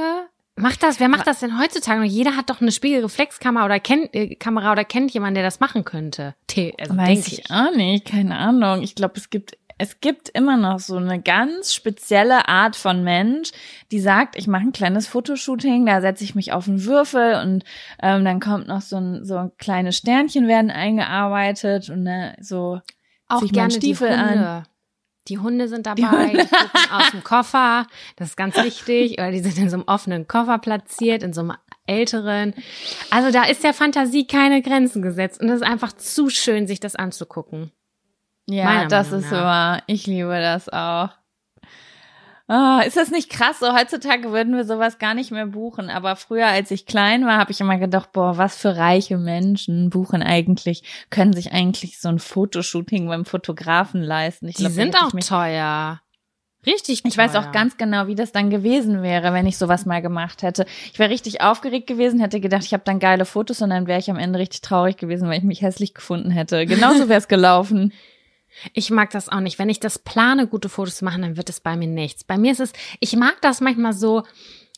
Macht 0.58 0.82
das, 0.82 0.98
wer 0.98 1.08
macht 1.08 1.26
das 1.26 1.38
denn 1.38 1.58
heutzutage? 1.60 2.02
Jeder 2.04 2.36
hat 2.36 2.50
doch 2.50 2.60
eine 2.60 2.72
Spiegelreflexkamera 2.72 3.64
oder 3.64 3.78
kennt 3.78 4.12
äh, 4.12 4.34
Kamera 4.34 4.72
oder 4.72 4.84
kennt 4.84 5.12
jemanden, 5.12 5.36
der 5.36 5.44
das 5.44 5.60
machen 5.60 5.84
könnte. 5.84 6.34
Also 6.80 6.96
Weiß 6.96 7.28
ich 7.28 7.50
auch 7.50 7.74
nicht, 7.76 8.06
keine 8.06 8.36
Ahnung. 8.36 8.82
Ich 8.82 8.96
glaube, 8.96 9.14
es 9.16 9.30
gibt 9.30 9.56
es 9.78 10.00
gibt 10.00 10.28
immer 10.28 10.56
noch 10.56 10.80
so 10.80 10.96
eine 10.96 11.20
ganz 11.20 11.72
spezielle 11.72 12.48
Art 12.48 12.74
von 12.74 13.04
Mensch, 13.04 13.52
die 13.92 14.00
sagt, 14.00 14.36
ich 14.36 14.48
mache 14.48 14.64
ein 14.64 14.72
kleines 14.72 15.06
Fotoshooting, 15.06 15.86
da 15.86 16.00
setze 16.00 16.24
ich 16.24 16.34
mich 16.34 16.52
auf 16.52 16.68
einen 16.68 16.84
Würfel 16.84 17.40
und 17.42 17.64
ähm, 18.02 18.24
dann 18.24 18.40
kommt 18.40 18.66
noch 18.66 18.82
so 18.82 18.96
ein 18.96 19.24
so 19.24 19.50
kleine 19.58 19.92
Sternchen 19.92 20.48
werden 20.48 20.70
eingearbeitet 20.70 21.88
und 21.90 22.02
ne, 22.02 22.36
so 22.40 22.80
auch 23.28 23.42
gerne 23.46 23.70
Stiefel 23.70 24.08
die 24.08 24.16
Hunde. 24.16 24.48
an. 24.48 24.66
Die 25.28 25.38
Hunde 25.38 25.68
sind 25.68 25.86
dabei, 25.86 25.96
die, 25.96 26.06
Hunde. 26.06 26.44
die 26.44 26.48
gucken 26.48 26.90
aus 26.90 27.10
dem 27.10 27.22
Koffer, 27.22 27.86
das 28.16 28.30
ist 28.30 28.36
ganz 28.36 28.56
wichtig, 28.56 29.12
oder 29.12 29.30
die 29.30 29.40
sind 29.40 29.58
in 29.58 29.68
so 29.68 29.76
einem 29.76 29.84
offenen 29.86 30.26
Koffer 30.26 30.58
platziert, 30.58 31.22
in 31.22 31.34
so 31.34 31.42
einem 31.42 31.52
älteren. 31.86 32.54
Also 33.10 33.30
da 33.30 33.44
ist 33.44 33.62
der 33.62 33.74
Fantasie 33.74 34.26
keine 34.26 34.62
Grenzen 34.62 35.02
gesetzt 35.02 35.40
und 35.40 35.50
es 35.50 35.56
ist 35.56 35.66
einfach 35.66 35.92
zu 35.92 36.30
schön, 36.30 36.66
sich 36.66 36.80
das 36.80 36.96
anzugucken. 36.96 37.72
Ja, 38.48 38.86
das 38.86 39.12
ist 39.12 39.30
wahr. 39.30 39.82
Ich 39.86 40.06
liebe 40.06 40.40
das 40.40 40.68
auch. 40.68 41.10
Oh, 42.50 42.80
ist 42.86 42.96
das 42.96 43.10
nicht 43.10 43.28
krass? 43.28 43.58
So 43.60 43.74
heutzutage 43.74 44.32
würden 44.32 44.56
wir 44.56 44.64
sowas 44.64 44.98
gar 44.98 45.12
nicht 45.12 45.30
mehr 45.30 45.46
buchen. 45.46 45.90
Aber 45.90 46.16
früher, 46.16 46.46
als 46.46 46.70
ich 46.70 46.86
klein 46.86 47.26
war, 47.26 47.36
habe 47.36 47.50
ich 47.50 47.60
immer 47.60 47.76
gedacht, 47.76 48.12
boah, 48.12 48.38
was 48.38 48.56
für 48.56 48.74
reiche 48.74 49.18
Menschen 49.18 49.90
buchen 49.90 50.22
eigentlich, 50.22 50.82
können 51.10 51.34
sich 51.34 51.52
eigentlich 51.52 52.00
so 52.00 52.08
ein 52.08 52.18
Fotoshooting 52.18 53.06
beim 53.06 53.26
Fotografen 53.26 54.02
leisten. 54.02 54.48
Ich 54.48 54.56
Die 54.56 54.62
glaub, 54.62 54.72
sind 54.72 54.96
auch 54.96 55.10
teuer. 55.10 56.00
Richtig 56.64 57.02
teuer. 57.02 57.10
Ich 57.10 57.18
weiß 57.18 57.36
auch 57.36 57.52
ganz 57.52 57.76
genau, 57.76 58.06
wie 58.06 58.14
das 58.14 58.32
dann 58.32 58.48
gewesen 58.48 59.02
wäre, 59.02 59.34
wenn 59.34 59.46
ich 59.46 59.58
sowas 59.58 59.84
mal 59.84 60.00
gemacht 60.00 60.42
hätte. 60.42 60.64
Ich 60.90 60.98
wäre 60.98 61.10
richtig 61.10 61.42
aufgeregt 61.42 61.86
gewesen, 61.86 62.18
hätte 62.18 62.40
gedacht, 62.40 62.64
ich 62.64 62.72
habe 62.72 62.82
dann 62.82 62.98
geile 62.98 63.26
Fotos 63.26 63.60
und 63.60 63.68
dann 63.68 63.86
wäre 63.86 63.98
ich 63.98 64.10
am 64.10 64.18
Ende 64.18 64.38
richtig 64.38 64.62
traurig 64.62 64.96
gewesen, 64.96 65.28
weil 65.28 65.38
ich 65.38 65.44
mich 65.44 65.60
hässlich 65.60 65.92
gefunden 65.92 66.30
hätte. 66.30 66.64
Genauso 66.64 67.10
wäre 67.10 67.18
es 67.18 67.28
gelaufen. 67.28 67.92
Ich 68.72 68.90
mag 68.90 69.10
das 69.10 69.28
auch 69.28 69.40
nicht. 69.40 69.58
Wenn 69.58 69.68
ich 69.68 69.80
das 69.80 69.98
plane, 69.98 70.46
gute 70.46 70.68
Fotos 70.68 70.96
zu 70.96 71.04
machen, 71.04 71.22
dann 71.22 71.36
wird 71.36 71.50
es 71.50 71.60
bei 71.60 71.76
mir 71.76 71.88
nichts. 71.88 72.24
Bei 72.24 72.38
mir 72.38 72.52
ist 72.52 72.60
es, 72.60 72.72
ich 73.00 73.16
mag 73.16 73.36
das 73.42 73.60
manchmal 73.60 73.92
so 73.92 74.24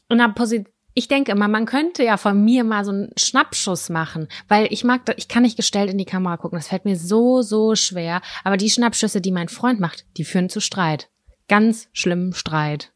in 0.09 0.21
einer 0.21 0.33
Position, 0.33 0.73
ich 0.95 1.09
denke 1.09 1.33
immer, 1.33 1.49
man 1.49 1.67
könnte 1.67 2.03
ja 2.03 2.17
von 2.17 2.45
mir 2.45 2.65
mal 2.65 2.85
so 2.85 2.91
einen 2.91 3.11
Schnappschuss 3.17 3.91
machen, 3.91 4.29
weil 4.49 4.67
ich 4.73 4.85
mag, 4.85 5.03
ich 5.17 5.29
kann 5.29 5.45
nicht 5.45 5.57
gestellt 5.57 5.91
in 5.91 5.99
die 5.99 6.05
Kamera 6.05 6.37
gucken. 6.37 6.59
Das 6.59 6.69
fällt 6.69 6.85
mir 6.85 6.97
so, 6.97 7.43
so 7.43 7.75
schwer. 7.77 8.21
Aber 8.45 8.57
die 8.57 8.71
Schnappschüsse, 8.71 9.21
die 9.21 9.33
mein 9.33 9.49
Freund 9.49 9.81
macht, 9.81 10.05
die 10.17 10.25
führen 10.25 10.51
zu 10.51 10.61
Streit. 10.61 11.09
Ganz 11.49 11.89
schlimmen 11.93 12.33
Streit. 12.33 12.93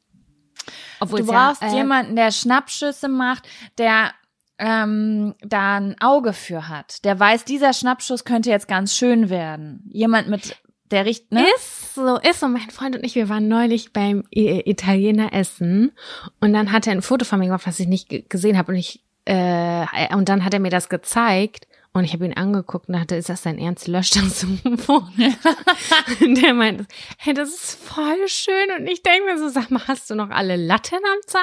Obwohl 1.01 1.21
du 1.21 1.27
brauchst 1.27 1.63
ja, 1.63 1.69
äh, 1.69 1.77
jemanden, 1.77 2.17
der 2.17 2.33
Schnappschüsse 2.33 3.09
macht, 3.09 3.49
der 3.79 4.13
ähm, 4.59 5.35
da 5.41 5.77
ein 5.77 5.97
Auge 6.01 6.33
für 6.33 6.69
hat. 6.69 7.05
Der 7.05 7.19
weiß, 7.19 7.45
dieser 7.45 7.73
Schnappschuss 7.73 8.25
könnte 8.25 8.51
jetzt 8.51 8.69
ganz 8.69 8.95
schön 8.95 9.31
werden. 9.31 9.89
Jemand 9.93 10.29
mit 10.29 10.57
der 10.95 11.05
riecht, 11.05 11.31
ne? 11.33 11.45
Ist 11.57 11.95
so, 11.95 12.17
ist 12.19 12.41
so. 12.41 12.49
Mein 12.49 12.71
Freund 12.71 12.97
und 12.97 13.05
ich, 13.05 13.15
wir 13.15 13.29
waren 13.29 13.49
neulich 13.49 13.93
beim 13.93 14.25
Italiener 14.31 15.33
essen 15.33 15.93
und 16.41 16.53
dann 16.53 16.73
hat 16.73 16.87
er 16.87 16.93
ein 16.93 17.03
Foto 17.03 17.25
von 17.25 17.39
mir 17.39 17.47
gemacht, 17.47 17.67
was 17.67 17.81
ich 17.81 17.89
nicht 17.89 18.31
gesehen 18.31 18.57
habe 18.57 18.73
und 18.73 18.79
ich 18.79 19.05
äh, 19.27 20.15
und 20.15 20.29
dann 20.29 20.45
hat 20.45 20.55
er 20.55 20.61
mir 20.61 20.71
das 20.71 20.89
gezeigt 20.89 21.67
und 21.97 22.03
ich 22.03 22.13
habe 22.13 22.25
ihn 22.25 22.37
angeguckt 22.37 22.89
und 22.89 22.95
dachte, 22.95 23.15
ist 23.15 23.29
das 23.29 23.43
dein 23.43 23.57
Ernst? 23.57 23.87
Lösch 23.87 24.11
das 24.11 24.41
sofort. 24.41 25.13
der 26.21 26.53
meint, 26.53 26.89
hey, 27.19 27.35
das 27.35 27.51
ist 27.51 27.81
voll 27.81 28.27
schön. 28.27 28.69
Und 28.77 28.89
ich 28.89 29.05
denke 29.05 29.27
mir 29.27 29.39
so, 29.39 29.49
sag 29.49 29.71
mal, 29.71 29.87
hast 29.87 30.11
du 30.11 30.17
noch 30.17 30.31
alle 30.31 30.57
Latten 30.57 30.99
am 30.99 31.21
Zaun? 31.25 31.43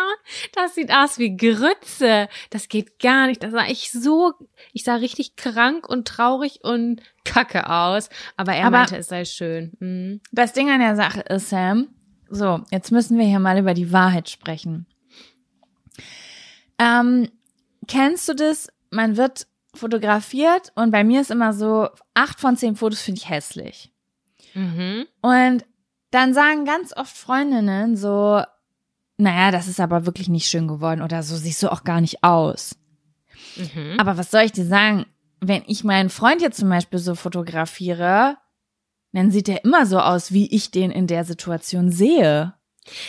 Das 0.54 0.76
sieht 0.76 0.92
aus 0.92 1.20
wie 1.20 1.38
Grütze. 1.38 2.28
Das 2.50 2.68
geht 2.68 3.00
gar 3.00 3.28
nicht. 3.28 3.42
Da 3.44 3.50
sah 3.50 3.66
ich 3.66 3.92
so, 3.92 4.34
ich 4.74 4.84
sah 4.84 4.96
richtig 4.96 5.38
krank 5.38 5.88
und 5.88 6.06
traurig 6.06 6.60
und 6.64 7.02
kacke 7.24 7.70
aus. 7.70 8.10
Aber 8.36 8.52
er 8.54 8.68
Aber 8.68 8.80
meinte, 8.80 8.98
es 8.98 9.08
sei 9.08 9.24
schön. 9.24 9.72
Mhm. 9.80 10.20
Das 10.34 10.52
Ding 10.52 10.70
an 10.70 10.82
der 10.82 10.98
Sache 10.98 11.22
ist, 11.22 11.50
Sam, 11.50 11.88
so, 12.30 12.60
jetzt 12.72 12.92
müssen 12.92 13.18
wir 13.18 13.26
hier 13.26 13.40
mal 13.40 13.58
über 13.58 13.74
die 13.74 13.94
Wahrheit 13.94 14.30
sprechen. 14.30 14.86
Ähm, 16.78 17.30
kennst 17.88 18.28
du 18.28 18.34
das? 18.34 18.68
Man 18.90 19.16
wird 19.16 19.48
fotografiert 19.74 20.72
und 20.76 20.92
bei 20.92 21.04
mir 21.04 21.22
ist 21.22 21.32
immer 21.32 21.54
so, 21.54 21.90
acht 22.14 22.40
von 22.40 22.58
zehn 22.58 22.76
Fotos 22.76 23.02
finde 23.02 23.20
ich 23.20 23.30
hässlich. 23.30 23.92
Mhm. 24.54 25.06
Und 25.22 25.66
dann 26.12 26.34
sagen 26.34 26.66
ganz 26.66 26.96
oft 26.96 27.16
Freundinnen 27.16 27.96
so, 27.96 28.44
naja, 29.18 29.52
das 29.52 29.68
ist 29.68 29.80
aber 29.80 30.06
wirklich 30.06 30.30
nicht 30.30 30.48
schön 30.48 30.68
geworden 30.68 31.02
oder 31.02 31.24
so 31.24 31.36
siehst 31.36 31.64
du 31.64 31.72
auch 31.72 31.84
gar 31.84 32.02
nicht 32.02 32.24
aus. 32.24 32.76
Mhm. 33.56 33.96
Aber 33.98 34.18
was 34.18 34.32
soll 34.32 34.42
ich 34.42 34.52
dir 34.52 34.66
sagen? 34.66 35.06
Wenn 35.40 35.64
ich 35.68 35.84
meinen 35.84 36.10
Freund 36.10 36.42
jetzt 36.42 36.60
zum 36.60 36.70
Beispiel 36.70 37.00
so 37.00 37.16
fotografiere, 37.16 38.38
dann 39.14 39.32
sieht 39.32 39.50
er 39.50 39.64
immer 39.64 39.86
so 39.86 40.00
aus, 40.00 40.32
wie 40.32 40.54
ich 40.54 40.72
den 40.72 40.92
in 40.92 41.08
der 41.08 41.24
Situation 41.24 41.92
sehe. 41.92 42.54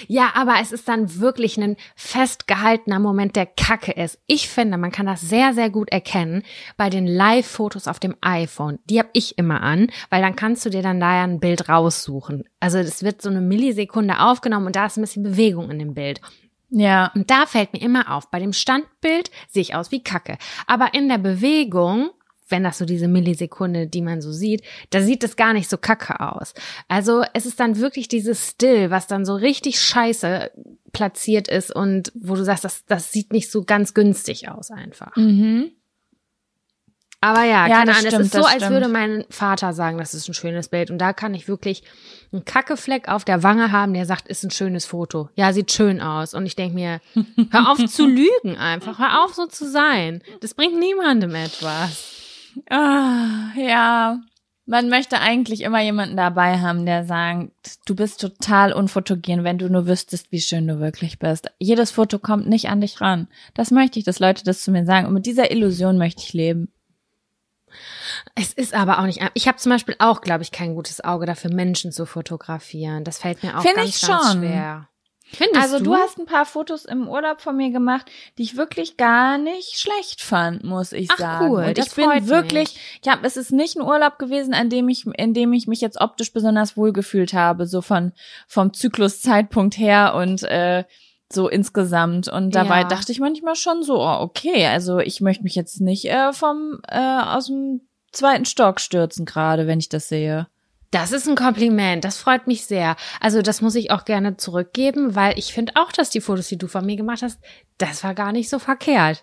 Ja, 0.07 0.33
aber 0.35 0.57
es 0.61 0.71
ist 0.71 0.89
dann 0.89 1.19
wirklich 1.21 1.57
ein 1.59 1.77
festgehaltener 1.97 2.99
Moment, 2.99 3.37
der 3.37 3.47
Kacke 3.47 3.93
ist. 3.93 4.19
Ich 4.27 4.49
finde, 4.49 4.77
man 4.77 4.93
kann 4.93 5.07
das 5.07 5.23
sehr, 5.23 5.55
sehr 5.55 5.71
gut 5.71 5.91
erkennen 5.91 6.43
bei 6.77 6.91
den 6.91 7.07
Live-Fotos 7.07 7.89
auf 7.89 7.99
dem 7.99 8.15
iPhone. 8.21 8.79
Die 8.85 8.99
habe 8.99 9.09
ich 9.13 9.39
immer 9.39 9.63
an, 9.63 9.91
weil 10.11 10.23
dann 10.23 10.37
kannst 10.37 10.65
du 10.67 10.71
dir 10.71 10.83
dann 10.83 11.01
da 11.01 11.17
ja 11.17 11.25
ein 11.25 11.41
Bild 11.41 11.69
raussuchen. 11.69 12.45
Also 12.61 12.79
es 12.79 13.03
wird 13.03 13.23
so 13.23 13.31
eine 13.31 13.41
Millisekunde 13.41 14.21
aufgenommen 14.21 14.67
und 14.67 14.77
da 14.77 14.87
ist 14.87 14.99
ein 14.99 15.03
bisschen 15.03 15.23
Bewegung 15.23 15.71
in 15.71 15.79
dem 15.79 15.95
Bild. 15.95 16.21
Ja. 16.73 17.11
Und 17.15 17.31
da 17.31 17.47
fällt 17.47 17.73
mir 17.73 17.83
immer 17.83 18.15
auf, 18.15 18.31
bei 18.31 18.41
dem 18.41 18.53
Standbild 18.53 19.31
sehe 19.49 19.63
ich 19.63 19.75
aus 19.75 19.91
wie 19.91 20.03
Kacke. 20.03 20.39
Aber 20.67 20.95
in 20.95 21.09
der 21.09 21.19
Bewegung 21.19 22.11
wenn 22.53 22.63
das 22.63 22.79
so 22.79 22.85
diese 22.85 23.09
Millisekunde, 23.09 23.89
die 23.89 24.03
man 24.03 24.21
so 24.21 24.31
sieht, 24.31 24.63
da 24.91 25.01
sieht 25.01 25.25
es 25.25 25.35
gar 25.35 25.53
nicht 25.53 25.69
so 25.69 25.77
kacke 25.77 26.21
aus. 26.21 26.55
Also 26.87 27.25
es 27.35 27.47
ist 27.47 27.59
dann 27.59 27.79
wirklich 27.79 28.07
dieses 28.07 28.51
Still, 28.51 28.91
was 28.91 29.09
dann 29.09 29.25
so 29.25 29.35
richtig 29.35 29.81
scheiße 29.81 30.53
platziert 30.93 31.49
ist 31.49 31.75
und 31.75 32.13
wo 32.15 32.37
du 32.37 32.45
sagst, 32.45 32.65
das, 32.65 32.85
das 32.85 33.11
sieht 33.11 33.33
nicht 33.33 33.51
so 33.51 33.65
ganz 33.65 33.95
günstig 33.95 34.49
aus 34.49 34.71
einfach. 34.71 35.17
Mhm. 35.17 35.73
Aber 37.25 37.45
ja, 37.45 37.69
ja 37.69 37.79
keine 37.79 37.93
Ahnung, 37.93 38.07
es 38.07 38.19
ist 38.19 38.33
so, 38.33 38.45
als 38.45 38.69
würde 38.69 38.89
mein 38.89 39.25
Vater 39.31 39.73
sagen, 39.73 39.97
das 39.97 40.13
ist 40.13 40.29
ein 40.29 40.35
schönes 40.35 40.69
Bild. 40.69 40.91
Und 40.91 40.99
da 40.99 41.13
kann 41.13 41.35
ich 41.35 41.47
wirklich 41.47 41.85
einen 42.33 42.45
Kackefleck 42.45 43.09
auf 43.09 43.25
der 43.25 43.45
Wange 43.45 43.71
haben, 43.71 43.95
der 43.95 44.07
sagt, 44.07 44.27
ist 44.27 44.43
ein 44.43 44.51
schönes 44.51 44.87
Foto. 44.87 45.31
Ja, 45.37 45.53
sieht 45.53 45.71
schön 45.71 46.01
aus. 46.01 46.35
Und 46.35 46.47
ich 46.47 46.57
denke 46.57 46.75
mir, 46.75 47.01
hör 47.53 47.71
auf 47.71 47.79
zu 47.87 48.07
lügen 48.09 48.57
einfach. 48.57 48.99
Hör 48.99 49.25
auf 49.25 49.35
so 49.35 49.47
zu 49.47 49.71
sein. 49.71 50.21
Das 50.41 50.55
bringt 50.55 50.77
niemandem 50.77 51.33
etwas. 51.37 52.13
Ah, 52.71 53.53
ja. 53.57 54.21
Man 54.65 54.89
möchte 54.89 55.19
eigentlich 55.21 55.63
immer 55.63 55.83
jemanden 55.83 56.17
dabei 56.17 56.61
haben, 56.61 56.87
der 56.87 57.05
sagt, 57.05 57.51
du 57.85 57.97
bist 57.97 58.21
total 58.21 58.73
unfotogen, 58.73 59.43
wenn 59.43 59.59
du 59.59 59.69
nur 59.69 59.87
wüsstest, 59.87 60.31
wie 60.31 60.41
schön 60.41 60.69
du 60.69 60.79
wirklich 60.79 61.19
bist. 61.19 61.51
Jedes 61.59 61.91
Foto 61.91 62.21
kommt 62.21 62.49
nicht 62.49 62.69
an 62.69 62.81
dich 62.81 63.01
ran. 63.01 63.27
Das 63.55 63.73
möchte 63.73 63.99
ich, 63.99 64.05
dass 64.05 64.21
Leute 64.21 64.45
das 64.45 64.63
zu 64.63 64.71
mir 64.71 64.85
sagen. 64.85 65.09
Und 65.09 65.15
mit 65.15 65.27
dieser 65.27 65.51
Illusion 65.51 65.99
möchte 65.99 66.23
ich 66.23 66.33
leben. 66.33 66.73
Es 68.35 68.53
ist 68.53 68.75
aber 68.75 69.01
auch 69.01 69.07
nicht. 69.07 69.21
Ich 69.35 69.49
habe 69.49 69.59
zum 69.59 69.71
Beispiel 69.71 69.97
auch, 69.99 70.21
glaube 70.21 70.43
ich, 70.43 70.53
kein 70.53 70.75
gutes 70.75 71.03
Auge 71.03 71.27
dafür, 71.27 71.53
Menschen 71.53 71.91
zu 71.91 72.07
fotografieren. 72.07 73.03
Das 73.05 73.19
fällt 73.19 73.43
mir 73.43 73.59
auch 73.59 73.63
Find 73.63 73.77
ganz, 73.77 73.89
ich 73.89 73.99
schon. 73.99 74.09
ganz 74.11 74.33
schwer. 74.35 74.89
Findest 75.35 75.63
also 75.63 75.79
du? 75.79 75.85
du 75.85 75.95
hast 75.95 76.19
ein 76.19 76.27
paar 76.27 76.45
Fotos 76.45 76.85
im 76.85 77.09
Urlaub 77.09 77.41
von 77.41 77.57
mir 77.57 77.71
gemacht, 77.71 78.11
die 78.37 78.43
ich 78.43 78.57
wirklich 78.57 78.97
gar 78.97 79.39
nicht 79.39 79.79
schlecht 79.79 80.21
fand, 80.21 80.63
muss 80.63 80.93
ich 80.93 81.09
Ach, 81.13 81.19
sagen. 81.19 81.51
Cool, 81.51 81.65
und 81.65 81.79
ich 81.79 81.95
bin 81.95 82.29
wirklich, 82.29 82.75
mich. 82.75 83.01
ja, 83.05 83.19
es 83.23 83.37
ist 83.37 83.51
nicht 83.53 83.77
ein 83.77 83.83
Urlaub 83.83 84.19
gewesen, 84.19 84.53
an 84.53 84.69
dem 84.69 84.89
ich, 84.89 85.07
in 85.07 85.35
dem 85.35 85.53
ich 85.53 85.67
mich 85.67 85.81
jetzt 85.81 86.01
optisch 86.01 86.33
besonders 86.33 86.77
wohl 86.77 86.93
gefühlt 86.93 87.33
habe, 87.33 87.67
so 87.67 87.81
von 87.81 88.13
vom 88.47 88.75
Zykluszeitpunkt 88.75 89.79
her 89.79 90.15
und 90.15 90.43
äh, 90.43 90.85
so 91.33 91.49
insgesamt. 91.49 92.29
Und 92.29 92.55
dabei 92.55 92.81
ja. 92.81 92.89
dachte 92.89 93.13
ich 93.13 93.21
manchmal 93.21 93.57
schon 93.57 93.83
so, 93.83 94.01
oh, 94.01 94.19
okay, 94.21 94.67
also 94.67 94.99
ich 94.99 95.21
möchte 95.21 95.45
mich 95.45 95.55
jetzt 95.55 95.81
nicht 95.81 96.05
äh, 96.05 96.33
vom 96.33 96.81
äh, 96.89 96.99
aus 96.99 97.47
dem 97.47 97.81
zweiten 98.13 98.45
Stock 98.45 98.81
stürzen 98.81 99.25
gerade, 99.25 99.67
wenn 99.67 99.79
ich 99.79 99.89
das 99.89 100.09
sehe. 100.09 100.47
Das 100.93 101.11
ist 101.11 101.27
ein 101.29 101.35
Kompliment. 101.37 102.05
Das 102.05 102.19
freut 102.19 102.47
mich 102.47 102.67
sehr. 102.67 102.95
Also 103.19 103.43
das 103.43 103.61
muss 103.63 103.75
ich 103.75 103.91
auch 103.91 104.05
gerne 104.05 104.37
zurückgeben, 104.37 105.17
weil 105.17 105.37
ich 105.39 105.53
finde 105.53 105.73
auch, 105.77 105.91
dass 105.91 106.11
die 106.11 106.21
Fotos, 106.21 106.47
die 106.49 106.59
du 106.59 106.69
von 106.69 106.87
mir 106.87 106.97
gemacht 106.97 107.23
hast, 107.23 107.41
das 107.79 108.05
war 108.05 108.15
gar 108.15 108.31
nicht 108.31 108.49
so 108.49 108.59
verkehrt. 108.61 109.23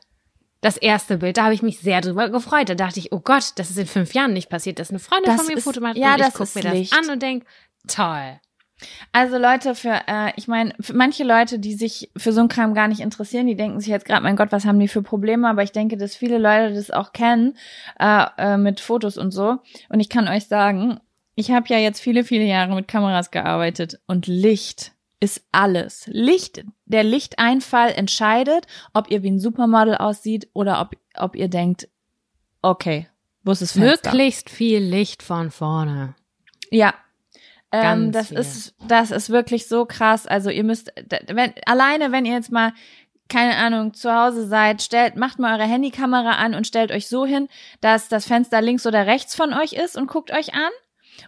Das 0.61 0.75
erste 0.75 1.19
Bild, 1.19 1.37
da 1.37 1.43
habe 1.45 1.53
ich 1.53 1.61
mich 1.61 1.79
sehr 1.79 2.01
drüber 2.01 2.27
gefreut. 2.29 2.67
Da 2.69 2.75
dachte 2.75 2.99
ich, 2.99 3.13
oh 3.13 3.19
Gott, 3.21 3.53
das 3.55 3.69
ist 3.69 3.77
in 3.77 3.85
fünf 3.85 4.13
Jahren 4.13 4.33
nicht 4.33 4.49
passiert, 4.49 4.79
dass 4.79 4.89
eine 4.89 4.99
Freundin 4.99 5.31
Das 5.31 5.37
von 5.37 5.45
mir 5.47 5.53
ein 5.53 5.57
ist- 5.59 5.63
Foto 5.63 5.79
macht 5.79 5.95
ja, 5.95 6.15
und 6.15 6.19
ich 6.19 6.25
das 6.25 6.33
gucke 6.33 6.49
mir 6.67 6.73
Licht. 6.73 6.91
das 6.91 6.99
an 7.07 7.13
und 7.13 7.21
denk, 7.23 7.45
toll. 7.87 8.39
Also 9.11 9.37
Leute, 9.37 9.75
für, 9.75 10.01
äh, 10.07 10.31
ich 10.37 10.47
meine, 10.47 10.73
für 10.79 10.93
manche 10.93 11.23
Leute, 11.23 11.59
die 11.59 11.75
sich 11.75 12.11
für 12.17 12.31
so 12.33 12.39
einen 12.39 12.49
Kram 12.49 12.73
gar 12.73 12.87
nicht 12.87 13.01
interessieren, 13.01 13.45
die 13.45 13.55
denken 13.57 13.79
sich 13.79 13.89
jetzt 13.89 14.05
gerade, 14.05 14.23
mein 14.23 14.37
Gott, 14.37 14.51
was 14.51 14.65
haben 14.65 14.79
die 14.79 14.87
für 14.87 15.01
Probleme? 15.01 15.47
Aber 15.49 15.63
ich 15.63 15.71
denke, 15.73 15.97
dass 15.97 16.15
viele 16.15 16.37
Leute 16.37 16.73
das 16.73 16.89
auch 16.89 17.11
kennen 17.13 17.57
äh, 17.99 18.25
äh, 18.37 18.57
mit 18.57 18.79
Fotos 18.79 19.17
und 19.17 19.31
so. 19.31 19.57
Und 19.89 19.99
ich 19.99 20.09
kann 20.09 20.27
euch 20.29 20.47
sagen, 20.47 20.99
ich 21.39 21.51
habe 21.51 21.67
ja 21.69 21.77
jetzt 21.77 22.01
viele, 22.01 22.25
viele 22.25 22.43
Jahre 22.43 22.75
mit 22.75 22.89
Kameras 22.89 23.31
gearbeitet 23.31 23.99
und 24.07 24.27
Licht 24.27 24.91
ist 25.21 25.41
alles. 25.53 26.03
Licht, 26.07 26.65
der 26.85 27.03
Lichteinfall 27.03 27.91
entscheidet, 27.93 28.67
ob 28.93 29.09
ihr 29.09 29.23
wie 29.23 29.31
ein 29.31 29.39
Supermodel 29.39 29.95
aussieht 29.95 30.49
oder 30.53 30.81
ob, 30.81 30.97
ob 31.15 31.37
ihr 31.37 31.47
denkt, 31.47 31.87
okay, 32.61 33.07
wo 33.43 33.51
ist 33.51 33.71
Fenster? 33.71 34.11
Möglichst 34.11 34.49
viel 34.49 34.79
Licht 34.79 35.23
von 35.23 35.49
vorne. 35.49 36.15
Ja. 36.71 36.93
Ähm, 37.71 38.11
das 38.11 38.29
viel. 38.29 38.39
ist, 38.39 38.75
das 38.87 39.11
ist 39.11 39.29
wirklich 39.29 39.67
so 39.67 39.85
krass. 39.85 40.27
Also 40.27 40.49
ihr 40.49 40.65
müsst, 40.65 40.91
wenn, 41.27 41.53
alleine 41.65 42.11
wenn 42.11 42.25
ihr 42.25 42.33
jetzt 42.33 42.51
mal, 42.51 42.73
keine 43.29 43.55
Ahnung, 43.55 43.93
zu 43.93 44.13
Hause 44.13 44.45
seid, 44.45 44.81
stellt, 44.81 45.15
macht 45.15 45.39
mal 45.39 45.57
eure 45.57 45.69
Handykamera 45.69 46.31
an 46.31 46.53
und 46.53 46.67
stellt 46.67 46.91
euch 46.91 47.07
so 47.07 47.25
hin, 47.25 47.47
dass 47.79 48.09
das 48.09 48.25
Fenster 48.25 48.61
links 48.61 48.85
oder 48.85 49.05
rechts 49.05 49.35
von 49.35 49.53
euch 49.53 49.71
ist 49.73 49.95
und 49.95 50.07
guckt 50.07 50.31
euch 50.31 50.53
an. 50.53 50.71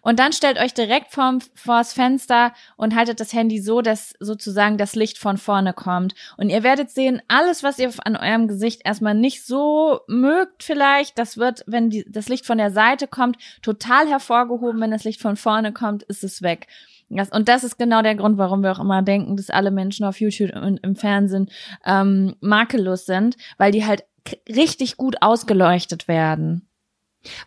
Und 0.01 0.19
dann 0.19 0.33
stellt 0.33 0.59
euch 0.59 0.73
direkt 0.73 1.11
vorm, 1.11 1.39
vors 1.53 1.93
Fenster 1.93 2.53
und 2.77 2.95
haltet 2.95 3.19
das 3.19 3.33
Handy 3.33 3.59
so, 3.59 3.81
dass 3.81 4.13
sozusagen 4.19 4.77
das 4.77 4.95
Licht 4.95 5.17
von 5.17 5.37
vorne 5.37 5.73
kommt. 5.73 6.15
Und 6.37 6.49
ihr 6.49 6.63
werdet 6.63 6.89
sehen, 6.89 7.21
alles, 7.27 7.63
was 7.63 7.79
ihr 7.79 7.91
an 8.05 8.15
eurem 8.15 8.47
Gesicht 8.47 8.81
erstmal 8.85 9.15
nicht 9.15 9.45
so 9.45 10.01
mögt 10.07 10.63
vielleicht, 10.63 11.17
das 11.17 11.37
wird, 11.37 11.63
wenn 11.67 11.89
die, 11.89 12.05
das 12.09 12.29
Licht 12.29 12.45
von 12.45 12.57
der 12.57 12.71
Seite 12.71 13.07
kommt, 13.07 13.37
total 13.61 14.07
hervorgehoben. 14.07 14.81
Wenn 14.81 14.91
das 14.91 15.03
Licht 15.03 15.21
von 15.21 15.35
vorne 15.35 15.73
kommt, 15.73 16.03
ist 16.03 16.23
es 16.23 16.41
weg. 16.41 16.67
Das, 17.09 17.29
und 17.29 17.49
das 17.49 17.63
ist 17.63 17.77
genau 17.77 18.01
der 18.01 18.15
Grund, 18.15 18.37
warum 18.37 18.63
wir 18.63 18.71
auch 18.71 18.79
immer 18.79 19.01
denken, 19.01 19.35
dass 19.35 19.49
alle 19.49 19.71
Menschen 19.71 20.05
auf 20.05 20.21
YouTube 20.21 20.55
und 20.55 20.77
im 20.77 20.95
Fernsehen 20.95 21.49
ähm, 21.85 22.35
makellos 22.39 23.05
sind, 23.05 23.35
weil 23.57 23.71
die 23.71 23.85
halt 23.85 24.05
richtig 24.47 24.97
gut 24.97 25.17
ausgeleuchtet 25.21 26.07
werden. 26.07 26.67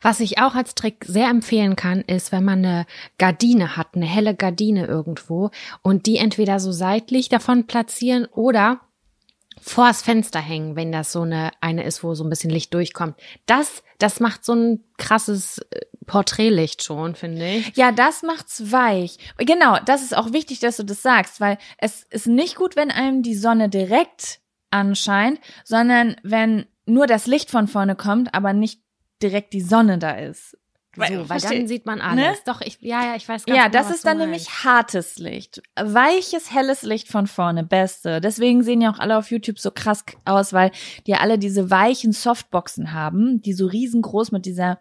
Was 0.03 0.21
ich 0.21 0.39
auch 0.39 0.55
als 0.55 0.75
Trick 0.75 1.05
sehr 1.07 1.29
empfehlen 1.29 1.77
kann, 1.77 2.01
ist, 2.01 2.33
wenn 2.33 2.45
man 2.45 2.65
eine 2.65 2.87
Gardine 3.19 3.77
hat, 3.77 3.89
eine 3.95 4.07
helle 4.07 4.35
Gardine 4.35 4.87
irgendwo 4.87 5.51
und 5.83 6.07
die 6.07 6.17
entweder 6.19 6.61
so 6.61 6.73
seitlich 6.73 7.29
davon 7.29 7.67
platzieren 7.67 8.27
oder 8.27 8.81
vors 9.61 10.03
Fenster 10.03 10.41
hängen, 10.41 10.77
wenn 10.77 10.93
das 10.93 11.13
so 11.13 11.23
eine 11.23 11.51
eine 11.61 11.85
ist, 11.85 12.05
wo 12.05 12.15
so 12.15 12.25
ein 12.25 12.31
bisschen 12.31 12.51
Licht 12.51 12.75
durchkommt. 12.75 13.17
Das 13.47 13.83
das 13.99 14.21
macht 14.21 14.45
so 14.45 14.55
ein 14.55 14.85
krasses 14.99 15.59
äh, 15.71 15.81
Porträtlicht 16.07 16.83
schon, 16.83 17.15
finde 17.15 17.47
ich. 17.47 17.77
Ja, 17.77 17.91
das 17.91 18.23
macht's 18.23 18.73
weich. 18.73 19.19
Genau, 19.39 19.79
das 19.87 20.03
ist 20.03 20.17
auch 20.17 20.33
wichtig, 20.33 20.61
dass 20.61 20.77
du 20.77 20.83
das 20.83 21.03
sagst, 21.03 21.41
weil 21.41 21.59
es 21.79 22.03
ist 22.11 22.27
nicht 22.27 22.57
gut, 22.57 22.77
wenn 22.77 22.91
einem 22.91 23.23
die 23.23 23.35
Sonne 23.35 23.69
direkt 23.69 24.41
anscheint, 24.71 25.41
sondern 25.65 26.17
wenn 26.23 26.67
nur 26.87 27.07
das 27.07 27.27
Licht 27.27 27.51
von 27.51 27.69
vorne 27.69 27.97
kommt, 27.97 28.35
aber 28.35 28.53
nicht 28.53 28.84
direkt 29.25 29.53
die 29.53 29.61
Sonne 29.63 29.99
da 29.99 30.13
ist. 30.13 30.57
So, 30.97 31.01
weil 31.01 31.25
versteh- 31.25 31.59
dann 31.59 31.67
sieht 31.67 31.87
man 31.87 32.01
alles. 32.01 32.25
ne? 32.25 32.37
Doch, 32.47 32.61
ich 32.61 32.79
ja, 32.81 33.05
ja, 33.05 33.17
ich 33.17 33.29
weiß 33.29 33.47
ganz 33.47 33.57
Ja, 33.59 33.67
genau, 33.67 33.79
das 33.83 33.91
ist 33.91 34.07
dann 34.07 34.19
nämlich 34.19 34.49
hartes 34.63 35.19
Licht. 35.19 35.61
Weiches, 35.75 36.55
helles 36.55 36.83
Licht 36.83 37.09
von 37.09 37.27
vorne, 37.27 37.65
beste. 37.65 38.21
Deswegen 38.21 38.63
sehen 38.63 38.81
ja 38.81 38.93
auch 38.93 39.01
alle 39.01 39.19
auf 39.19 39.29
YouTube 39.33 39.59
so 39.59 39.73
krass 39.73 40.05
aus, 40.25 40.53
weil 40.53 40.71
die 41.07 41.11
ja 41.11 41.17
alle 41.19 41.37
diese 41.37 41.69
weichen 41.69 42.13
Softboxen 42.13 42.93
haben, 42.93 43.43
die 43.43 43.55
so 43.55 43.67
riesengroß 43.67 44.31
mit 44.31 44.47
dieser, 44.47 44.79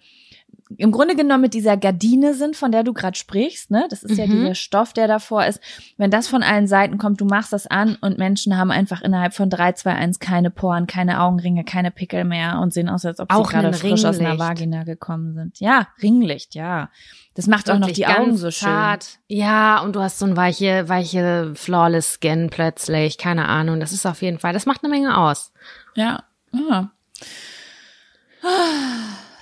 im 0.78 0.92
Grunde 0.92 1.16
genommen 1.16 1.42
mit 1.42 1.54
dieser 1.54 1.78
Gardine 1.78 2.34
sind, 2.34 2.56
von 2.56 2.72
der 2.72 2.84
du 2.84 2.94
gerade 2.94 3.18
sprichst, 3.18 3.70
ne? 3.70 3.86
Das 3.90 4.02
ist 4.04 4.18
ja 4.18 4.26
Mhm. 4.26 4.32
dieser 4.32 4.56
Stoff, 4.56 4.94
der 4.94 5.08
davor 5.08 5.46
ist. 5.46 5.60
Wenn 5.98 6.10
das 6.10 6.28
von 6.28 6.42
allen 6.42 6.68
Seiten 6.68 6.98
kommt, 6.98 7.22
du 7.22 7.26
machst 7.26 7.54
das 7.54 7.68
an 7.68 7.98
und 8.02 8.18
Menschen 8.18 8.58
haben 8.58 8.72
einfach 8.72 9.02
innerhalb 9.02 9.34
von 9.34 9.50
3, 9.50 9.74
2, 9.74 9.94
1 9.94 10.20
keine 10.20 10.50
Poren, 10.50 10.88
keine 10.88 11.22
Augenringe, 11.22 11.64
keine 11.64 11.92
Pickel 11.92 12.24
mehr 12.24 12.60
und 12.60 12.74
sehen 12.74 12.90
aus, 12.90 13.06
als 13.06 13.20
ob 13.20 13.32
Auch 13.32 13.48
sie 13.48 13.54
gerade 13.54 13.74
frisch 13.74 14.06
aus 14.06 14.20
einer. 14.20 14.40
Vagina 14.40 14.84
gekommen 14.84 15.34
sind. 15.36 15.60
Ja, 15.60 15.88
Ringlicht, 16.02 16.56
ja. 16.56 16.90
Das 17.36 17.48
macht 17.48 17.70
auch 17.70 17.80
noch 17.80 17.90
die 17.90 18.06
Augen 18.06 18.38
so 18.38 18.52
schön. 18.52 18.68
zart. 18.70 19.18
Ja, 19.28 19.80
und 19.82 19.96
du 19.96 20.02
hast 20.02 20.20
so 20.20 20.26
ein 20.26 20.38
weiche, 20.38 20.88
weiche, 20.88 21.52
flawless 21.56 22.20
Skin 22.20 22.50
plötzlich. 22.52 23.18
Keine 23.18 23.48
Ahnung. 23.48 23.80
Das 23.80 23.92
ist 23.92 24.06
auf 24.06 24.22
jeden 24.22 24.38
Fall, 24.40 24.54
das 24.54 24.66
macht 24.68 24.84
eine 24.84 24.94
Menge 24.94 25.18
aus. 25.18 25.52
Ja. 25.96 26.24
ja. 26.52 26.92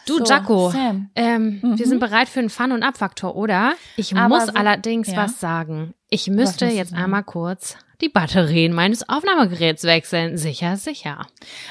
Du, 0.08 0.18
So, 0.18 0.24
Jaco, 0.26 0.74
ähm, 1.16 1.60
Mhm. 1.62 1.78
wir 1.78 1.86
sind 1.88 2.00
bereit 2.00 2.28
für 2.30 2.40
einen 2.40 2.50
Fun- 2.50 2.72
und 2.72 2.84
Abfaktor, 2.84 3.36
oder? 3.36 3.74
Ich 3.98 4.16
Aber 4.16 4.30
muss 4.30 4.48
so- 4.48 4.54
allerdings 4.54 5.08
ja. 5.10 5.18
was 5.18 5.40
sagen. 5.40 5.94
Ich 6.10 6.28
müsste 6.28 6.66
jetzt 6.66 6.94
einmal 6.94 7.24
kurz 7.24 7.78
die 8.02 8.10
Batterien 8.10 8.74
meines 8.74 9.08
Aufnahmegeräts 9.08 9.84
wechseln. 9.84 10.36
Sicher, 10.38 10.76
sicher. 10.76 11.28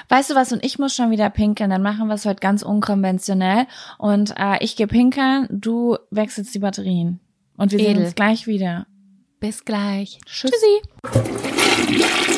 Weißt 0.09 0.31
du 0.31 0.35
was? 0.37 0.53
Und 0.53 0.65
ich 0.65 0.79
muss 0.79 0.95
schon 0.95 1.11
wieder 1.11 1.29
pinkeln. 1.29 1.71
Dann 1.71 1.83
machen 1.83 2.07
wir 2.07 2.15
es 2.15 2.25
heute 2.25 2.39
ganz 2.41 2.63
unkonventionell. 2.63 3.67
Und 3.99 4.35
äh, 4.39 4.59
ich 4.61 4.77
gehe 4.77 4.87
pinkeln, 4.87 5.49
du 5.51 5.99
wechselst 6.13 6.55
die 6.55 6.61
Batterien. 6.61 7.19
Und 7.57 7.73
wir 7.73 7.81
sehen 7.81 7.91
Edel. 7.97 8.05
uns 8.05 8.15
gleich 8.15 8.47
wieder. 8.47 8.87
Bis 9.41 9.65
gleich. 9.65 10.21
Tschüss. 10.25 10.53
Tschüssi. 10.53 12.30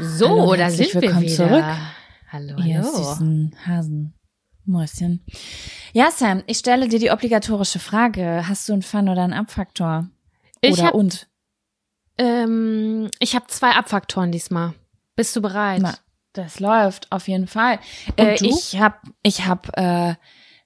So, 0.00 0.28
Hallo 0.28 0.54
herzlich 0.54 0.90
sind 0.92 1.02
wir 1.02 1.08
willkommen 1.08 1.22
wieder. 1.26 1.34
zurück. 1.48 1.64
Hallo, 2.30 2.56
Ihr 2.64 2.78
hallo. 2.78 2.92
süßen 2.92 3.56
Hasen. 3.66 4.14
Mäuschen. 4.66 5.24
Ja, 5.92 6.10
Sam, 6.10 6.42
ich 6.46 6.58
stelle 6.58 6.88
dir 6.88 6.98
die 6.98 7.10
obligatorische 7.10 7.78
Frage. 7.78 8.44
Hast 8.48 8.68
du 8.68 8.72
einen 8.72 8.82
Fun 8.82 9.08
oder 9.08 9.22
einen 9.22 9.34
Abfaktor? 9.34 10.08
Ich 10.62 10.72
oder 10.78 10.84
hab- 10.84 10.94
und? 10.94 11.28
Ähm, 12.16 13.10
ich 13.18 13.34
habe 13.34 13.46
zwei 13.48 13.72
Abfaktoren 13.72 14.32
diesmal. 14.32 14.72
Bist 15.16 15.36
du 15.36 15.42
bereit? 15.42 15.80
Na, 15.82 15.94
das 16.32 16.60
läuft 16.60 17.12
auf 17.12 17.28
jeden 17.28 17.46
Fall. 17.46 17.78
Äh, 18.16 18.36
ich 18.40 18.80
hab, 18.80 19.02
ich 19.22 19.46
hab 19.46 19.76
äh, 19.76 20.14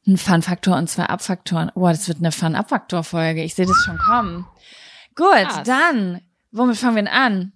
einen 0.06 0.16
Fun-Faktor 0.16 0.76
und 0.76 0.88
zwei 0.88 1.04
Abfaktoren. 1.06 1.72
Boah, 1.74 1.90
das 1.90 2.06
wird 2.08 2.18
eine 2.18 2.32
Fun-Abfaktor-Folge. 2.32 3.42
Ich 3.42 3.54
sehe 3.56 3.66
das 3.66 3.76
schon 3.84 3.98
kommen. 3.98 4.46
Gut, 5.16 5.26
Krass. 5.48 5.62
dann. 5.64 6.20
Womit 6.52 6.76
fangen 6.76 6.96
wir 6.96 7.02
denn 7.02 7.12
an? 7.12 7.52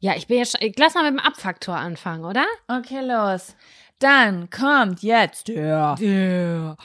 Ja, 0.00 0.14
ich 0.16 0.26
bin 0.26 0.38
jetzt. 0.38 0.58
schon- 0.58 0.72
Lass 0.78 0.94
mal 0.94 1.10
mit 1.10 1.20
dem 1.20 1.26
Abfaktor 1.26 1.76
anfangen, 1.76 2.24
oder? 2.24 2.44
Okay, 2.68 3.00
los. 3.02 3.54
Dann 3.98 4.48
kommt 4.50 5.02
jetzt 5.02 5.48
der, 5.48 5.94
der 5.96 6.76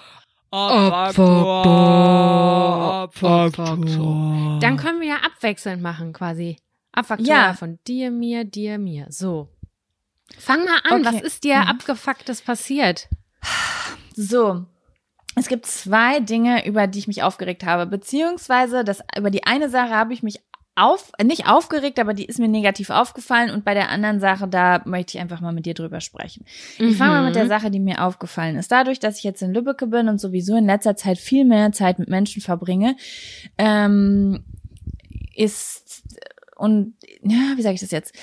Abfaktor. 2.96 4.60
Dann 4.62 4.78
können 4.78 5.02
wir 5.02 5.08
ja 5.08 5.16
abwechselnd 5.18 5.82
machen, 5.82 6.14
quasi. 6.14 6.58
Abfaktor 6.92 7.28
Ja. 7.28 7.54
von 7.54 7.80
dir, 7.88 8.12
mir, 8.12 8.46
dir, 8.46 8.78
mir. 8.78 9.08
So. 9.10 9.50
Fang 10.38 10.64
mal 10.66 10.80
an. 10.90 11.06
Okay. 11.06 11.16
Was 11.16 11.22
ist 11.22 11.44
dir 11.44 11.58
Mhm. 11.62 11.68
abgefucktes 11.68 12.42
passiert? 12.42 13.08
So. 14.16 14.66
Es 15.36 15.48
gibt 15.48 15.66
zwei 15.66 16.20
Dinge, 16.22 16.66
über 16.66 16.88
die 16.88 17.00
ich 17.00 17.08
mich 17.08 17.22
aufgeregt 17.24 17.66
habe, 17.66 17.86
beziehungsweise 17.86 18.84
das, 18.86 19.02
über 19.18 19.30
die 19.30 19.44
eine 19.46 19.70
Sache 19.70 19.90
habe 19.92 20.14
ich 20.14 20.24
mich 20.24 20.40
auf, 20.76 21.12
nicht 21.24 21.48
aufgeregt, 21.48 22.00
aber 22.00 22.14
die 22.14 22.26
ist 22.26 22.40
mir 22.40 22.48
negativ 22.50 22.90
aufgefallen 22.90 23.50
und 23.50 23.64
bei 23.64 23.74
der 23.74 23.90
anderen 23.90 24.20
Sache, 24.20 24.48
da 24.48 24.82
möchte 24.86 25.18
ich 25.18 25.22
einfach 25.22 25.40
mal 25.40 25.54
mit 25.54 25.66
dir 25.66 25.74
drüber 25.74 26.02
sprechen. 26.02 26.46
Ich 26.78 26.98
fange 26.98 27.12
mal 27.12 27.26
mit 27.26 27.36
der 27.36 27.46
Mhm. 27.46 27.50
Sache, 27.50 27.72
die 27.72 27.80
mir 27.80 28.04
aufgefallen 28.04 28.58
ist. 28.58 28.72
Dadurch, 28.72 29.00
dass 29.00 29.18
ich 29.18 29.24
jetzt 29.24 29.42
in 29.42 29.54
Lübbecke 29.54 29.88
bin 29.88 30.10
und 30.10 30.20
sowieso 30.20 30.56
in 30.58 30.66
letzter 30.66 30.96
Zeit 30.98 31.18
viel 31.18 31.46
mehr 31.46 31.72
Zeit 31.72 31.98
mit 31.98 32.10
Menschen 32.10 32.42
verbringe, 32.42 32.98
ähm, 33.58 34.44
ist 35.34 36.04
und 36.58 36.96
ja, 37.22 37.54
wie 37.56 37.62
sage 37.62 37.76
ich 37.76 37.82
das 37.82 37.92
jetzt? 37.92 38.14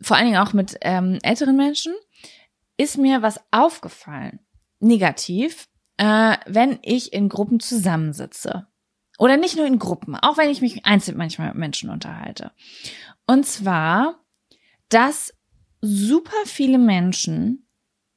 Vor 0.00 0.16
allen 0.16 0.26
Dingen 0.26 0.38
auch 0.38 0.52
mit 0.52 0.76
ähm, 0.82 1.18
älteren 1.22 1.56
Menschen 1.56 1.92
ist 2.76 2.98
mir 2.98 3.22
was 3.22 3.40
aufgefallen, 3.50 4.40
negativ, 4.80 5.68
äh, 5.96 6.36
wenn 6.46 6.78
ich 6.82 7.12
in 7.12 7.28
Gruppen 7.28 7.60
zusammensitze. 7.60 8.66
Oder 9.18 9.36
nicht 9.36 9.56
nur 9.56 9.66
in 9.66 9.78
Gruppen, 9.78 10.16
auch 10.16 10.36
wenn 10.36 10.50
ich 10.50 10.60
mich 10.60 10.84
einzeln 10.84 11.16
manchmal 11.16 11.48
mit 11.48 11.56
Menschen 11.56 11.90
unterhalte. 11.90 12.52
Und 13.26 13.46
zwar, 13.46 14.20
dass 14.88 15.32
super 15.80 16.36
viele 16.44 16.78
Menschen 16.78 17.66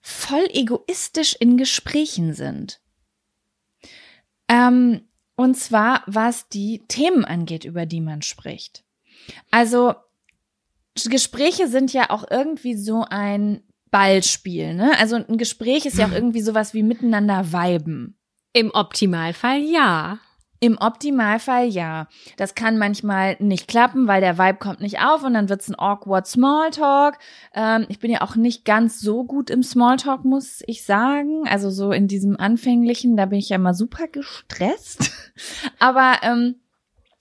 voll 0.02 0.48
egoistisch 0.54 1.36
in 1.40 1.58
Gesprächen 1.58 2.34
sind. 2.34 2.80
Ähm, 4.48 5.02
und 5.36 5.56
zwar, 5.56 6.04
was 6.08 6.50
die 6.50 6.86
Themen 6.88 7.26
angeht, 7.26 7.66
über 7.66 7.86
die 7.86 8.02
man 8.02 8.22
spricht. 8.22 8.84
Also, 9.52 9.94
Gespräche 11.06 11.68
sind 11.68 11.94
ja 11.94 12.10
auch 12.10 12.26
irgendwie 12.30 12.76
so 12.76 13.06
ein 13.08 13.62
Ballspiel, 13.92 14.74
ne? 14.74 14.98
Also 15.00 15.16
ein 15.16 15.38
Gespräch 15.38 15.86
ist 15.86 15.98
ja 15.98 16.08
auch 16.08 16.12
irgendwie 16.12 16.42
sowas 16.42 16.74
wie 16.74 16.84
miteinander 16.84 17.52
viben. 17.54 18.18
Im 18.54 18.72
Optimalfall 18.72 19.60
ja. 19.60 20.20
Im 20.60 20.78
Optimalfall 20.78 21.68
ja. 21.68 22.08
Das 22.38 22.56
kann 22.56 22.78
manchmal 22.78 23.38
nicht 23.40 23.68
klappen, 23.68 24.08
weil 24.08 24.22
der 24.22 24.38
Vibe 24.38 24.58
kommt 24.58 24.82
nicht 24.82 25.00
auf 25.00 25.24
und 25.24 25.34
dann 25.36 25.50
wird's 25.50 25.70
ein 25.70 25.78
awkward 25.78 26.26
Smalltalk. 26.26 27.20
Ähm, 27.54 27.86
ich 27.90 28.00
bin 28.00 28.12
ja 28.12 28.22
auch 28.22 28.36
nicht 28.36 28.66
ganz 28.66 29.00
so 29.00 29.24
gut 29.24 29.50
im 29.50 29.62
Smalltalk, 29.62 30.26
muss 30.26 30.64
ich 30.66 30.84
sagen. 30.84 31.48
Also 31.48 31.70
so 31.70 31.92
in 31.92 32.08
diesem 32.08 32.40
anfänglichen, 32.40 33.18
da 33.18 33.26
bin 33.26 33.40
ich 33.40 33.50
ja 33.50 33.58
immer 33.58 33.74
super 33.74 34.08
gestresst. 34.08 35.12
Aber 35.80 36.18
ähm, 36.24 36.56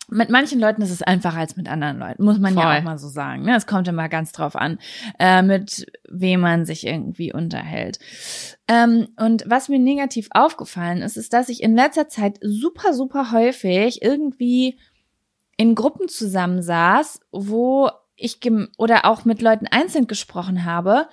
mit 0.09 0.31
manchen 0.31 0.61
Leuten 0.61 0.83
ist 0.83 0.91
es 0.91 1.03
einfacher 1.03 1.39
als 1.39 1.57
mit 1.57 1.69
anderen 1.69 1.99
Leuten, 1.99 2.25
muss 2.25 2.39
man 2.39 2.55
Voll. 2.55 2.63
ja 2.63 2.79
auch 2.79 2.83
mal 2.83 2.99
so 2.99 3.09
sagen. 3.09 3.43
Ne? 3.43 3.57
Es 3.57 3.67
kommt 3.67 3.89
immer 3.89 4.09
ganz 4.09 4.33
drauf 4.33 4.55
an, 4.55 4.79
äh, 5.19 5.43
mit 5.43 5.87
wem 6.09 6.41
man 6.41 6.65
sich 6.65 6.87
irgendwie 6.87 7.33
unterhält. 7.33 7.99
Ähm, 8.69 9.09
und 9.17 9.45
was 9.47 9.69
mir 9.69 9.81
negativ 9.81 10.29
aufgefallen 10.31 11.03
ist, 11.03 11.17
ist, 11.17 11.33
dass 11.33 11.49
ich 11.49 11.63
in 11.63 11.75
letzter 11.75 12.09
Zeit 12.09 12.39
super, 12.41 12.95
super 12.95 13.33
häufig 13.33 14.03
irgendwie 14.03 14.79
in 15.57 15.75
Gruppen 15.75 16.09
zusammensaß, 16.09 17.21
wo 17.33 17.91
ich 18.15 18.41
oder 18.79 19.05
auch 19.05 19.25
mit 19.25 19.43
Leuten 19.43 19.67
einzeln 19.67 20.07
gesprochen 20.07 20.65
habe, 20.65 21.09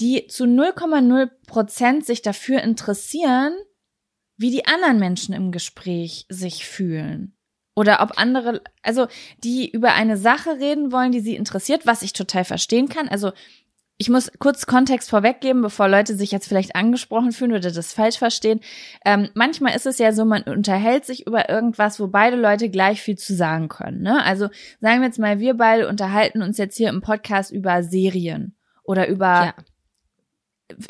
die 0.00 0.26
zu 0.28 0.44
0,0 0.44 1.30
Prozent 1.46 2.06
sich 2.06 2.22
dafür 2.22 2.62
interessieren, 2.62 3.52
wie 4.36 4.50
die 4.50 4.66
anderen 4.66 4.98
Menschen 4.98 5.34
im 5.34 5.52
Gespräch 5.52 6.26
sich 6.28 6.66
fühlen. 6.66 7.35
Oder 7.76 8.00
ob 8.00 8.18
andere, 8.18 8.62
also 8.82 9.06
die 9.44 9.70
über 9.70 9.92
eine 9.92 10.16
Sache 10.16 10.58
reden 10.58 10.90
wollen, 10.92 11.12
die 11.12 11.20
sie 11.20 11.36
interessiert, 11.36 11.86
was 11.86 12.02
ich 12.02 12.14
total 12.14 12.44
verstehen 12.44 12.88
kann. 12.88 13.06
Also 13.08 13.32
ich 13.98 14.08
muss 14.08 14.30
kurz 14.38 14.66
Kontext 14.66 15.10
vorweggeben, 15.10 15.62
bevor 15.62 15.88
Leute 15.88 16.16
sich 16.16 16.30
jetzt 16.30 16.48
vielleicht 16.48 16.74
angesprochen 16.74 17.32
fühlen 17.32 17.52
oder 17.52 17.70
das 17.70 17.92
falsch 17.92 18.18
verstehen. 18.18 18.60
Ähm, 19.04 19.28
manchmal 19.34 19.76
ist 19.76 19.86
es 19.86 19.98
ja 19.98 20.12
so, 20.12 20.24
man 20.24 20.42
unterhält 20.42 21.04
sich 21.04 21.26
über 21.26 21.48
irgendwas, 21.48 22.00
wo 22.00 22.08
beide 22.08 22.36
Leute 22.36 22.68
gleich 22.70 23.00
viel 23.00 23.16
zu 23.16 23.34
sagen 23.34 23.68
können. 23.68 24.02
Ne? 24.02 24.22
Also 24.24 24.48
sagen 24.80 25.00
wir 25.00 25.06
jetzt 25.06 25.18
mal, 25.18 25.38
wir 25.38 25.54
beide 25.54 25.88
unterhalten 25.88 26.42
uns 26.42 26.58
jetzt 26.58 26.76
hier 26.76 26.88
im 26.88 27.00
Podcast 27.00 27.52
über 27.52 27.82
Serien 27.82 28.56
oder 28.84 29.08
über 29.08 29.26
Ja. 29.26 29.54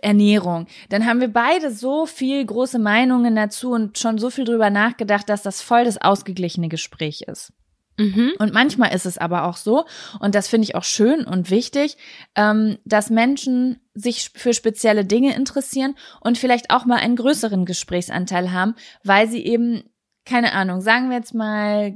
Ernährung. 0.00 0.66
Dann 0.88 1.06
haben 1.06 1.20
wir 1.20 1.28
beide 1.28 1.70
so 1.70 2.06
viel 2.06 2.44
große 2.44 2.78
Meinungen 2.78 3.36
dazu 3.36 3.72
und 3.72 3.98
schon 3.98 4.18
so 4.18 4.30
viel 4.30 4.44
drüber 4.44 4.70
nachgedacht, 4.70 5.28
dass 5.28 5.42
das 5.42 5.60
voll 5.60 5.84
das 5.84 6.00
ausgeglichene 6.00 6.68
Gespräch 6.68 7.22
ist. 7.22 7.52
Mhm. 7.98 8.32
Und 8.38 8.52
manchmal 8.52 8.94
ist 8.94 9.06
es 9.06 9.18
aber 9.18 9.44
auch 9.44 9.56
so, 9.56 9.86
und 10.20 10.34
das 10.34 10.48
finde 10.48 10.64
ich 10.64 10.74
auch 10.74 10.84
schön 10.84 11.24
und 11.24 11.50
wichtig, 11.50 11.96
ähm, 12.34 12.78
dass 12.84 13.10
Menschen 13.10 13.80
sich 13.94 14.30
für 14.34 14.52
spezielle 14.52 15.04
Dinge 15.04 15.34
interessieren 15.34 15.94
und 16.20 16.36
vielleicht 16.36 16.70
auch 16.70 16.84
mal 16.84 16.98
einen 16.98 17.16
größeren 17.16 17.64
Gesprächsanteil 17.64 18.52
haben, 18.52 18.74
weil 19.02 19.28
sie 19.28 19.44
eben, 19.44 19.84
keine 20.26 20.52
Ahnung, 20.52 20.82
sagen 20.82 21.08
wir 21.08 21.16
jetzt 21.16 21.34
mal, 21.34 21.94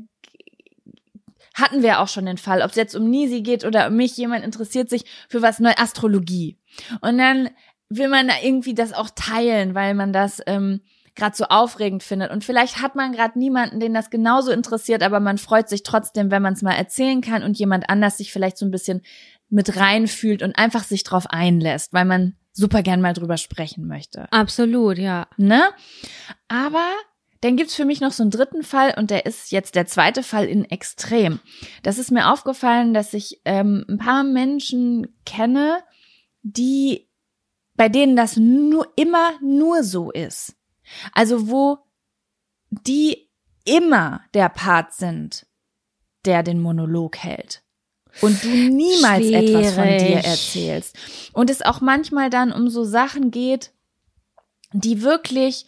hatten 1.55 1.83
wir 1.83 2.01
auch 2.01 2.09
schon 2.09 2.27
den 2.27 2.38
Fall, 2.38 2.62
ob 2.62 2.71
es 2.71 2.77
jetzt 2.77 2.95
um 2.95 3.11
Nisi 3.11 3.43
geht 3.43 3.64
oder 3.64 3.88
um 3.88 3.97
mich, 3.97 4.16
jemand 4.16 4.45
interessiert 4.45 4.88
sich 4.88 5.05
für 5.29 5.43
was 5.43 5.59
neu 5.59 5.73
Astrologie. 5.77 6.59
Und 7.01 7.19
dann 7.19 7.51
will 7.90 8.09
man 8.09 8.29
da 8.29 8.35
irgendwie 8.42 8.74
das 8.74 8.92
auch 8.92 9.11
teilen, 9.14 9.74
weil 9.74 9.94
man 9.94 10.12
das 10.12 10.40
ähm, 10.46 10.81
gerade 11.16 11.37
so 11.37 11.44
aufregend 11.44 12.03
findet. 12.03 12.31
Und 12.31 12.44
vielleicht 12.44 12.81
hat 12.81 12.94
man 12.94 13.12
gerade 13.12 13.38
niemanden, 13.38 13.81
den 13.81 13.92
das 13.92 14.11
genauso 14.11 14.53
interessiert, 14.53 15.03
aber 15.03 15.20
man 15.20 15.38
freut 15.38 15.68
sich 15.68 15.83
trotzdem, 15.83 16.31
wenn 16.31 16.42
man 16.42 16.55
es 16.55 16.62
mal 16.62 16.74
erzählen 16.74 17.20
kann 17.20 17.42
und 17.42 17.59
jemand 17.59 17.90
anders 17.90 18.16
sich 18.18 18.33
vielleicht 18.33 18.57
so 18.57 18.64
ein 18.64 18.70
bisschen 18.70 19.03
mit 19.48 19.76
reinfühlt 19.76 20.42
und 20.42 20.57
einfach 20.57 20.85
sich 20.85 21.03
drauf 21.03 21.26
einlässt, 21.29 21.92
weil 21.92 22.05
man 22.05 22.37
super 22.53 22.83
gern 22.83 23.00
mal 23.00 23.12
drüber 23.12 23.37
sprechen 23.37 23.87
möchte. 23.87 24.31
Absolut, 24.33 24.98
ja. 24.98 25.26
Ne? 25.37 25.62
Aber 26.48 26.88
dann 27.40 27.57
gibt's 27.57 27.74
für 27.74 27.85
mich 27.85 28.00
noch 28.00 28.12
so 28.12 28.22
einen 28.22 28.31
dritten 28.31 28.62
Fall 28.62 28.94
und 28.96 29.11
der 29.11 29.26
ist 29.26 29.50
jetzt 29.50 29.74
der 29.74 29.87
zweite 29.87 30.22
Fall 30.22 30.46
in 30.46 30.64
Extrem. 30.64 31.40
Das 31.83 31.98
ist 31.98 32.12
mir 32.12 32.31
aufgefallen, 32.33 32.94
dass 32.94 33.14
ich 33.14 33.40
ähm, 33.44 33.85
ein 33.88 33.98
paar 33.98 34.24
Menschen 34.24 35.09
kenne, 35.24 35.79
die 36.42 37.10
bei 37.81 37.88
denen 37.88 38.14
das 38.14 38.37
nur 38.37 38.93
immer 38.97 39.33
nur 39.40 39.83
so 39.85 40.11
ist. 40.11 40.55
Also 41.14 41.49
wo 41.49 41.79
die 42.69 43.31
immer 43.64 44.21
der 44.35 44.51
Part 44.51 44.93
sind, 44.93 45.47
der 46.27 46.43
den 46.43 46.61
Monolog 46.61 47.16
hält. 47.16 47.62
Und 48.21 48.45
du 48.45 48.49
niemals 48.49 49.25
etwas 49.25 49.73
von 49.73 49.85
dir 49.85 49.99
Schwierig. 49.99 50.25
erzählst. 50.27 50.99
Und 51.33 51.49
es 51.49 51.62
auch 51.62 51.81
manchmal 51.81 52.29
dann 52.29 52.53
um 52.53 52.69
so 52.69 52.85
Sachen 52.85 53.31
geht, 53.31 53.73
die 54.75 55.01
wirklich, 55.01 55.64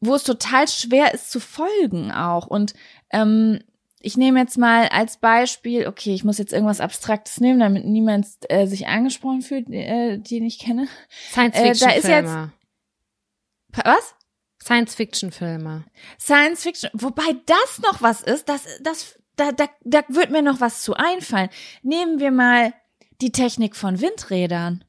wo 0.00 0.14
es 0.14 0.24
total 0.24 0.66
schwer 0.66 1.12
ist 1.12 1.30
zu 1.30 1.40
folgen 1.40 2.10
auch. 2.10 2.46
Und 2.46 2.72
ähm, 3.10 3.62
ich 4.04 4.16
nehme 4.16 4.38
jetzt 4.40 4.58
mal 4.58 4.88
als 4.88 5.16
Beispiel, 5.16 5.86
okay, 5.86 6.14
ich 6.14 6.24
muss 6.24 6.38
jetzt 6.38 6.52
irgendwas 6.52 6.80
Abstraktes 6.80 7.40
nehmen, 7.40 7.60
damit 7.60 7.84
niemand 7.84 8.26
äh, 8.48 8.66
sich 8.66 8.86
angesprochen 8.86 9.42
fühlt, 9.42 9.68
äh, 9.70 10.18
den 10.18 10.44
ich 10.44 10.58
kenne. 10.58 10.86
Science-Fiction-Filme. 11.32 12.52
Pa- 13.72 13.82
Was? 13.96 14.14
Science-Fiction-Filme. 14.62 15.84
Science 16.18 16.62
Fiction, 16.62 16.90
wobei 16.94 17.34
das 17.46 17.80
noch 17.82 18.00
was 18.02 18.22
ist, 18.22 18.48
das, 18.48 18.64
das, 18.82 19.18
da, 19.36 19.52
da, 19.52 19.68
da 19.84 20.02
wird 20.08 20.30
mir 20.30 20.42
noch 20.42 20.60
was 20.60 20.82
zu 20.82 20.94
einfallen. 20.94 21.50
Nehmen 21.82 22.18
wir 22.20 22.30
mal 22.30 22.72
die 23.20 23.32
Technik 23.32 23.76
von 23.76 24.00
Windrädern. 24.00 24.84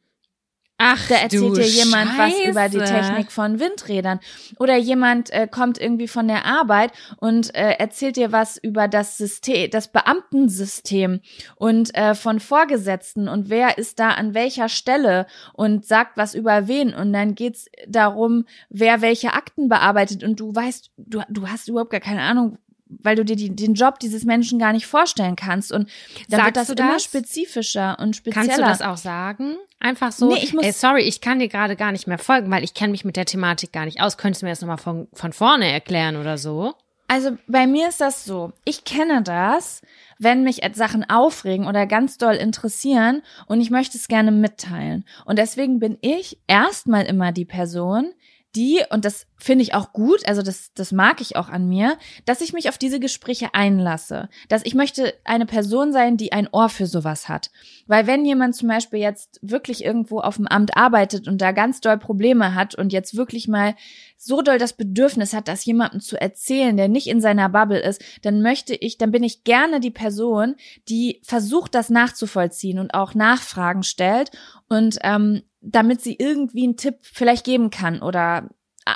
Ach, 0.78 1.08
Da 1.08 1.16
erzählt 1.16 1.56
dir 1.56 1.68
jemand 1.68 2.18
was 2.18 2.34
über 2.46 2.68
die 2.68 2.80
Scheiße. 2.80 2.94
Technik 2.94 3.32
von 3.32 3.62
Windrädern. 3.62 4.20
Oder 4.60 4.76
jemand 4.76 5.30
äh, 5.30 5.48
kommt 5.50 5.78
irgendwie 5.78 6.10
von 6.10 6.28
der 6.28 6.46
Arbeit 6.46 6.92
und 7.18 7.56
äh, 7.56 7.72
erzählt 7.72 8.18
dir 8.18 8.34
was 8.34 8.58
über 8.58 8.90
das 8.90 9.18
System, 9.18 9.70
das 9.72 9.88
Beamtensystem 9.88 11.22
und 11.56 11.96
äh, 11.96 12.14
von 12.14 12.42
Vorgesetzten 12.42 13.30
und 13.30 13.50
wer 13.50 13.78
ist 13.78 14.00
da 14.00 14.10
an 14.10 14.34
welcher 14.34 14.68
Stelle 14.68 15.28
und 15.54 15.86
sagt 15.86 16.18
was 16.18 16.36
über 16.36 16.68
wen. 16.68 16.94
Und 16.94 17.14
dann 17.14 17.36
geht's 17.36 17.68
darum, 17.88 18.46
wer 18.70 19.02
welche 19.02 19.34
Akten 19.34 19.70
bearbeitet 19.70 20.26
und 20.26 20.42
du 20.42 20.54
weißt, 20.54 20.92
du, 20.98 21.22
du 21.30 21.48
hast 21.48 21.70
überhaupt 21.70 21.92
gar 21.92 22.02
keine 22.02 22.22
Ahnung, 22.22 22.58
weil 22.88 23.16
du 23.16 23.26
dir 23.26 23.36
die, 23.36 23.56
den 23.56 23.74
Job 23.74 24.00
dieses 24.00 24.26
Menschen 24.26 24.60
gar 24.60 24.72
nicht 24.74 24.86
vorstellen 24.88 25.36
kannst. 25.36 25.72
Und 25.72 25.90
dann 26.30 26.44
wird 26.46 26.56
Sagst 26.56 26.70
das, 26.70 26.76
du 26.76 26.84
immer 26.84 26.94
das? 26.94 27.04
spezifischer 27.04 27.98
und 28.00 28.16
spezieller. 28.16 28.46
Kannst 28.48 28.58
du 28.60 28.62
das 28.64 28.82
auch 28.82 28.98
sagen? 28.98 29.56
Einfach 29.80 30.12
so. 30.12 30.30
Nee, 30.34 30.40
ich 30.44 30.54
muss- 30.54 30.64
Ey, 30.66 30.72
sorry, 30.72 31.02
ich 31.02 31.22
kann 31.22 31.40
dir 31.40 31.48
gerade 31.48 31.76
gar 31.76 31.92
nicht 31.92 32.08
mehr 32.08 32.18
folgen, 32.18 32.50
weil 32.52 32.64
ich 32.64 32.74
kenne 32.74 32.92
mich 32.92 33.04
mit 33.06 33.16
der 33.18 33.26
Thematik 33.26 33.72
gar 33.72 33.86
nicht 33.86 34.02
aus. 34.02 34.18
Könntest 34.18 34.42
du 34.42 34.46
mir 34.46 34.52
das 34.52 34.62
nochmal 34.62 34.78
von, 34.78 35.08
von 35.14 35.34
vorne 35.34 35.72
erklären 35.72 36.16
oder 36.16 36.38
so? 36.38 36.74
Also 37.08 37.38
bei 37.48 37.68
mir 37.68 37.90
ist 37.90 38.02
das 38.02 38.26
so. 38.26 38.52
Ich 38.66 38.84
kenne 38.84 39.22
das, 39.22 39.82
wenn 40.18 40.44
mich 40.44 40.62
Sachen 40.74 41.08
aufregen 41.08 41.68
oder 41.68 41.86
ganz 41.86 42.18
doll 42.18 42.34
interessieren 42.34 43.22
und 43.46 43.62
ich 43.62 43.70
möchte 43.70 43.98
es 43.98 44.08
gerne 44.08 44.32
mitteilen. 44.32 45.06
Und 45.26 45.38
deswegen 45.38 45.80
bin 45.80 46.00
ich 46.02 46.40
erstmal 46.48 47.06
immer 47.06 47.32
die 47.32 47.46
Person, 47.46 48.12
die, 48.56 48.82
und 48.90 49.06
das 49.06 49.28
finde 49.38 49.64
ich 49.64 49.74
auch 49.74 49.92
gut, 49.92 50.28
also 50.28 50.42
das, 50.42 50.72
das 50.74 50.92
mag 50.92 51.20
ich 51.22 51.36
auch 51.36 51.50
an 51.50 51.68
mir, 51.68 51.98
dass 52.26 52.42
ich 52.42 52.54
mich 52.54 52.70
auf 52.70 52.78
diese 52.78 53.00
Gespräche 53.00 53.54
einlasse. 53.54 54.30
Dass 54.48 54.66
ich 54.66 54.76
möchte 54.76 55.14
eine 55.24 55.46
Person 55.46 55.92
sein, 55.92 56.18
die 56.18 56.32
ein 56.32 56.48
Ohr 56.52 56.70
für 56.70 56.88
sowas 56.88 57.28
hat. 57.28 57.52
Weil 57.88 58.08
wenn 58.08 58.26
jemand 58.26 58.56
zum 58.56 58.70
Beispiel 58.70 59.00
jetzt 59.00 59.40
wirklich 59.42 59.84
irgendwo 59.84 60.20
auf 60.20 60.38
dem 60.38 60.48
Amt 60.48 60.78
arbeitet 60.78 61.28
und 61.28 61.42
da 61.42 61.52
ganz 61.52 61.82
doll 61.82 61.98
Probleme 61.98 62.56
hat 62.56 62.76
und 62.76 62.94
jetzt 62.94 63.18
wirklich 63.18 63.48
mal 63.48 63.76
so 64.18 64.42
doll 64.42 64.58
das 64.58 64.74
Bedürfnis 64.74 65.34
hat, 65.34 65.48
das 65.48 65.66
jemandem 65.66 66.00
zu 66.00 66.20
erzählen, 66.20 66.78
der 66.78 66.88
nicht 66.88 67.08
in 67.08 67.22
seiner 67.22 67.50
Bubble 67.50 67.80
ist, 67.80 68.02
dann 68.24 68.42
möchte 68.42 68.74
ich, 68.74 68.98
dann 68.98 69.12
bin 69.12 69.24
ich 69.24 69.44
gerne 69.44 69.80
die 69.80 69.92
Person, 69.92 70.56
die 70.88 71.22
versucht, 71.24 71.76
das 71.76 71.90
nachzuvollziehen 71.90 72.80
und 72.80 72.94
auch 72.94 73.14
Nachfragen 73.14 73.84
stellt 73.84 74.32
und 74.70 74.98
ähm, 75.04 75.44
damit 75.62 76.02
sie 76.02 76.16
irgendwie 76.18 76.64
einen 76.64 76.78
Tipp 76.78 77.00
vielleicht 77.02 77.44
geben 77.44 77.70
kann 77.70 78.02
oder 78.02 78.50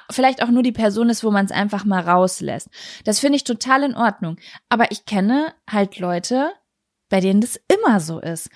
vielleicht 0.10 0.44
auch 0.44 0.50
nur 0.50 0.64
die 0.64 0.72
Person 0.72 1.10
ist, 1.10 1.24
wo 1.24 1.32
man 1.32 1.46
es 1.46 1.52
einfach 1.52 1.86
mal 1.86 2.02
rauslässt. 2.02 2.70
Das 3.04 3.20
finde 3.20 3.38
ich 3.38 3.44
total 3.44 3.84
in 3.84 3.96
Ordnung. 3.96 4.38
Aber 4.70 4.92
ich 4.92 5.06
kenne 5.06 5.54
halt 5.70 6.00
Leute, 6.00 6.52
bei 7.10 7.20
denen 7.20 7.42
das 7.42 7.60
immer 7.68 8.00
so 8.00 8.20
ist. 8.20 8.50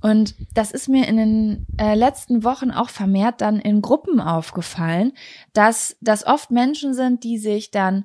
Und 0.00 0.34
das 0.54 0.70
ist 0.70 0.88
mir 0.88 1.08
in 1.08 1.16
den 1.16 1.66
äh, 1.76 1.94
letzten 1.94 2.44
Wochen 2.44 2.70
auch 2.70 2.88
vermehrt 2.88 3.40
dann 3.40 3.58
in 3.58 3.82
Gruppen 3.82 4.20
aufgefallen, 4.20 5.12
dass 5.52 5.96
das 6.00 6.24
oft 6.24 6.50
Menschen 6.50 6.94
sind, 6.94 7.24
die 7.24 7.36
sich 7.36 7.70
dann 7.70 8.04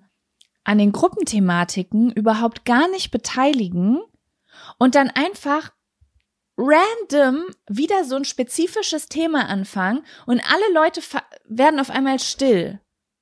an 0.63 0.77
den 0.77 0.91
Gruppenthematiken 0.91 2.11
überhaupt 2.11 2.65
gar 2.65 2.89
nicht 2.89 3.11
beteiligen 3.11 3.99
und 4.79 4.95
dann 4.95 5.09
einfach 5.09 5.71
random 6.57 7.45
wieder 7.67 8.03
so 8.05 8.15
ein 8.15 8.25
spezifisches 8.25 9.07
Thema 9.07 9.49
anfangen 9.49 10.05
und 10.25 10.41
alle 10.41 10.73
Leute 10.73 11.01
werden 11.45 11.79
auf 11.79 11.89
einmal 11.89 12.19
still. 12.19 12.79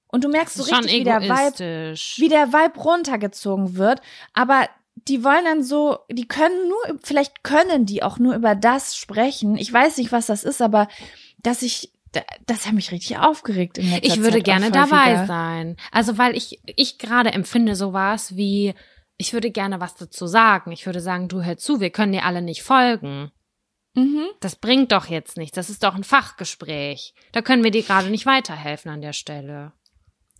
Und 0.07 0.25
du 0.25 0.29
merkst 0.29 0.55
so 0.55 0.63
richtig, 0.63 0.91
wie 0.91 1.03
der 1.05 1.21
Vibe 1.21 1.95
wie 2.17 2.27
der 2.27 2.51
Vibe 2.51 2.79
runtergezogen 2.79 3.77
wird, 3.77 4.01
aber 4.33 4.67
die 5.07 5.23
wollen 5.23 5.45
dann 5.45 5.63
so, 5.63 5.99
die 6.11 6.27
können 6.27 6.67
nur, 6.67 6.99
vielleicht 7.01 7.43
können 7.43 7.85
die 7.85 8.03
auch 8.03 8.19
nur 8.19 8.35
über 8.35 8.55
das 8.55 8.97
sprechen. 8.97 9.55
Ich 9.55 9.71
weiß 9.71 9.97
nicht, 9.97 10.11
was 10.11 10.27
das 10.27 10.43
ist, 10.43 10.61
aber 10.61 10.89
dass 11.41 11.61
ich 11.61 11.93
das 12.45 12.67
hat 12.67 12.73
mich 12.73 12.91
richtig 12.91 13.17
aufgeregt. 13.19 13.77
In 13.77 13.87
ich 14.01 14.17
würde 14.17 14.37
Zeit 14.37 14.43
gerne 14.43 14.71
dabei 14.71 15.25
sein. 15.25 15.77
Also 15.91 16.17
weil 16.17 16.35
ich 16.35 16.59
ich 16.65 16.97
gerade 16.97 17.31
empfinde 17.31 17.75
sowas 17.75 18.35
wie 18.35 18.73
ich 19.21 19.33
würde 19.33 19.51
gerne 19.51 19.79
was 19.79 19.95
dazu 19.95 20.25
sagen. 20.25 20.71
Ich 20.71 20.87
würde 20.87 20.99
sagen, 20.99 21.27
du 21.27 21.43
hör 21.43 21.55
zu, 21.55 21.79
wir 21.79 21.91
können 21.91 22.11
dir 22.11 22.25
alle 22.25 22.41
nicht 22.41 22.63
folgen. 22.63 23.31
Mhm. 23.93 24.25
Das 24.39 24.55
bringt 24.55 24.91
doch 24.91 25.05
jetzt 25.05 25.37
nichts. 25.37 25.55
Das 25.55 25.69
ist 25.69 25.83
doch 25.83 25.93
ein 25.93 26.03
Fachgespräch. 26.03 27.13
Da 27.31 27.43
können 27.43 27.63
wir 27.63 27.69
dir 27.69 27.83
gerade 27.83 28.09
nicht 28.09 28.25
weiterhelfen 28.25 28.89
an 28.89 29.01
der 29.01 29.13
Stelle. 29.13 29.73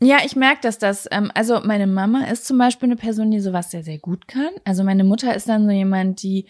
Ja, 0.01 0.17
ich 0.25 0.35
merke, 0.35 0.61
dass 0.61 0.79
das, 0.79 1.07
ähm, 1.11 1.31
also 1.35 1.59
meine 1.63 1.85
Mama 1.85 2.25
ist 2.25 2.47
zum 2.47 2.57
Beispiel 2.57 2.87
eine 2.87 2.95
Person, 2.95 3.29
die 3.29 3.39
sowas 3.39 3.69
sehr, 3.69 3.83
sehr 3.83 3.99
gut 3.99 4.27
kann. 4.27 4.49
Also 4.65 4.83
meine 4.83 5.03
Mutter 5.03 5.35
ist 5.35 5.47
dann 5.47 5.65
so 5.65 5.71
jemand, 5.71 6.23
die 6.23 6.47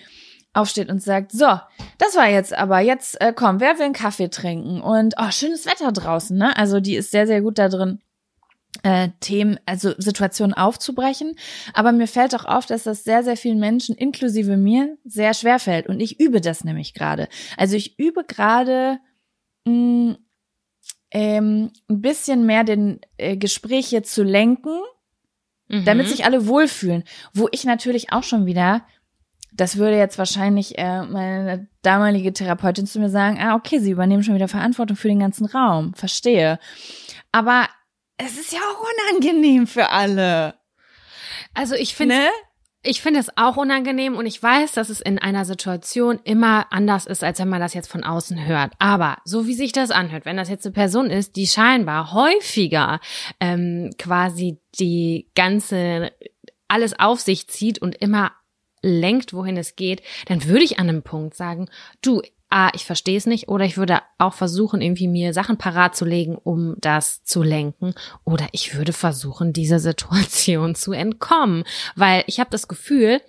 aufsteht 0.53 0.89
und 0.89 1.03
sagt, 1.03 1.33
so, 1.33 1.59
das 1.97 2.15
war 2.15 2.29
jetzt 2.29 2.53
aber, 2.53 2.79
jetzt 2.79 3.19
äh, 3.19 3.33
komm, 3.35 3.59
wer 3.59 3.77
will 3.77 3.85
einen 3.85 3.93
Kaffee 3.93 4.29
trinken? 4.29 4.79
Und 4.79 5.15
oh, 5.19 5.31
schönes 5.31 5.65
Wetter 5.65 5.91
draußen, 5.91 6.37
ne? 6.37 6.55
Also 6.55 6.79
die 6.79 6.95
ist 6.95 7.11
sehr, 7.11 7.27
sehr 7.27 7.41
gut 7.41 7.57
da 7.57 7.67
drin, 7.67 7.99
äh, 8.83 9.09
Themen, 9.19 9.59
also 9.65 9.93
Situationen 9.97 10.53
aufzubrechen. 10.53 11.35
Aber 11.73 11.91
mir 11.91 12.07
fällt 12.07 12.33
auch 12.35 12.45
auf, 12.45 12.65
dass 12.65 12.83
das 12.83 13.03
sehr, 13.03 13.23
sehr 13.23 13.37
vielen 13.37 13.59
Menschen, 13.59 13.95
inklusive 13.95 14.57
mir, 14.57 14.97
sehr 15.03 15.33
schwer 15.33 15.59
fällt. 15.59 15.87
Und 15.87 15.99
ich 15.99 16.19
übe 16.19 16.41
das 16.41 16.63
nämlich 16.63 16.93
gerade. 16.93 17.27
Also 17.57 17.75
ich 17.75 17.99
übe 17.99 18.23
gerade 18.23 18.99
mm, 19.65 20.13
ähm, 21.11 21.71
ein 21.89 22.01
bisschen 22.01 22.45
mehr 22.45 22.63
den 22.63 23.01
äh, 23.17 23.37
Gespräche 23.37 24.01
zu 24.01 24.23
lenken, 24.23 24.79
mhm. 25.67 25.85
damit 25.85 26.07
sich 26.07 26.25
alle 26.25 26.47
wohlfühlen. 26.47 27.03
Wo 27.33 27.49
ich 27.51 27.65
natürlich 27.65 28.13
auch 28.13 28.23
schon 28.23 28.45
wieder, 28.45 28.85
das 29.53 29.77
würde 29.77 29.97
jetzt 29.97 30.17
wahrscheinlich 30.17 30.77
äh, 30.77 31.03
meine 31.03 31.67
damalige 31.81 32.31
Therapeutin 32.31 32.87
zu 32.87 32.99
mir 32.99 33.09
sagen, 33.09 33.37
ah, 33.41 33.55
okay, 33.55 33.79
sie 33.79 33.91
übernehmen 33.91 34.23
schon 34.23 34.35
wieder 34.35 34.47
Verantwortung 34.47 34.95
für 34.95 35.09
den 35.09 35.19
ganzen 35.19 35.45
Raum. 35.45 35.93
Verstehe. 35.93 36.57
Aber 37.33 37.67
es 38.25 38.37
ist 38.37 38.53
ja 38.53 38.59
auch 38.59 39.13
unangenehm 39.13 39.67
für 39.67 39.89
alle. 39.89 40.55
Also 41.53 41.75
ich 41.75 41.95
finde, 41.95 42.15
ne? 42.15 42.29
ich 42.83 43.01
finde 43.01 43.19
es 43.19 43.35
auch 43.35 43.57
unangenehm 43.57 44.15
und 44.15 44.25
ich 44.25 44.41
weiß, 44.41 44.73
dass 44.73 44.89
es 44.89 45.01
in 45.01 45.19
einer 45.19 45.45
Situation 45.45 46.19
immer 46.23 46.71
anders 46.71 47.05
ist, 47.05 47.23
als 47.23 47.39
wenn 47.39 47.49
man 47.49 47.59
das 47.59 47.73
jetzt 47.73 47.91
von 47.91 48.03
außen 48.03 48.45
hört. 48.45 48.73
Aber 48.79 49.17
so 49.25 49.47
wie 49.47 49.53
sich 49.53 49.71
das 49.71 49.91
anhört, 49.91 50.25
wenn 50.25 50.37
das 50.37 50.49
jetzt 50.49 50.65
eine 50.65 50.73
Person 50.73 51.09
ist, 51.09 51.35
die 51.35 51.47
scheinbar 51.47 52.13
häufiger 52.13 52.99
ähm, 53.39 53.91
quasi 53.97 54.59
die 54.79 55.29
ganze 55.35 56.11
alles 56.67 56.97
auf 56.97 57.19
sich 57.19 57.49
zieht 57.49 57.79
und 57.79 57.95
immer 57.95 58.31
lenkt, 58.81 59.33
wohin 59.33 59.57
es 59.57 59.75
geht, 59.75 60.01
dann 60.25 60.45
würde 60.45 60.63
ich 60.63 60.79
an 60.79 60.89
einem 60.89 61.03
Punkt 61.03 61.35
sagen, 61.35 61.69
du, 62.01 62.21
ah, 62.51 62.69
ich 62.73 62.85
verstehe 62.85 63.17
es 63.17 63.25
nicht, 63.25 63.47
oder 63.47 63.65
ich 63.65 63.77
würde 63.77 64.01
auch 64.17 64.33
versuchen, 64.33 64.81
irgendwie 64.81 65.07
mir 65.07 65.33
Sachen 65.33 65.57
parat 65.57 65.95
zu 65.95 66.05
legen, 66.05 66.35
um 66.35 66.75
das 66.79 67.23
zu 67.23 67.41
lenken, 67.41 67.95
oder 68.23 68.47
ich 68.51 68.75
würde 68.75 68.93
versuchen, 68.93 69.53
dieser 69.53 69.79
Situation 69.79 70.75
zu 70.75 70.91
entkommen, 70.91 71.63
weil 71.95 72.23
ich 72.27 72.39
habe 72.39 72.49
das 72.49 72.67
Gefühl, 72.67 73.21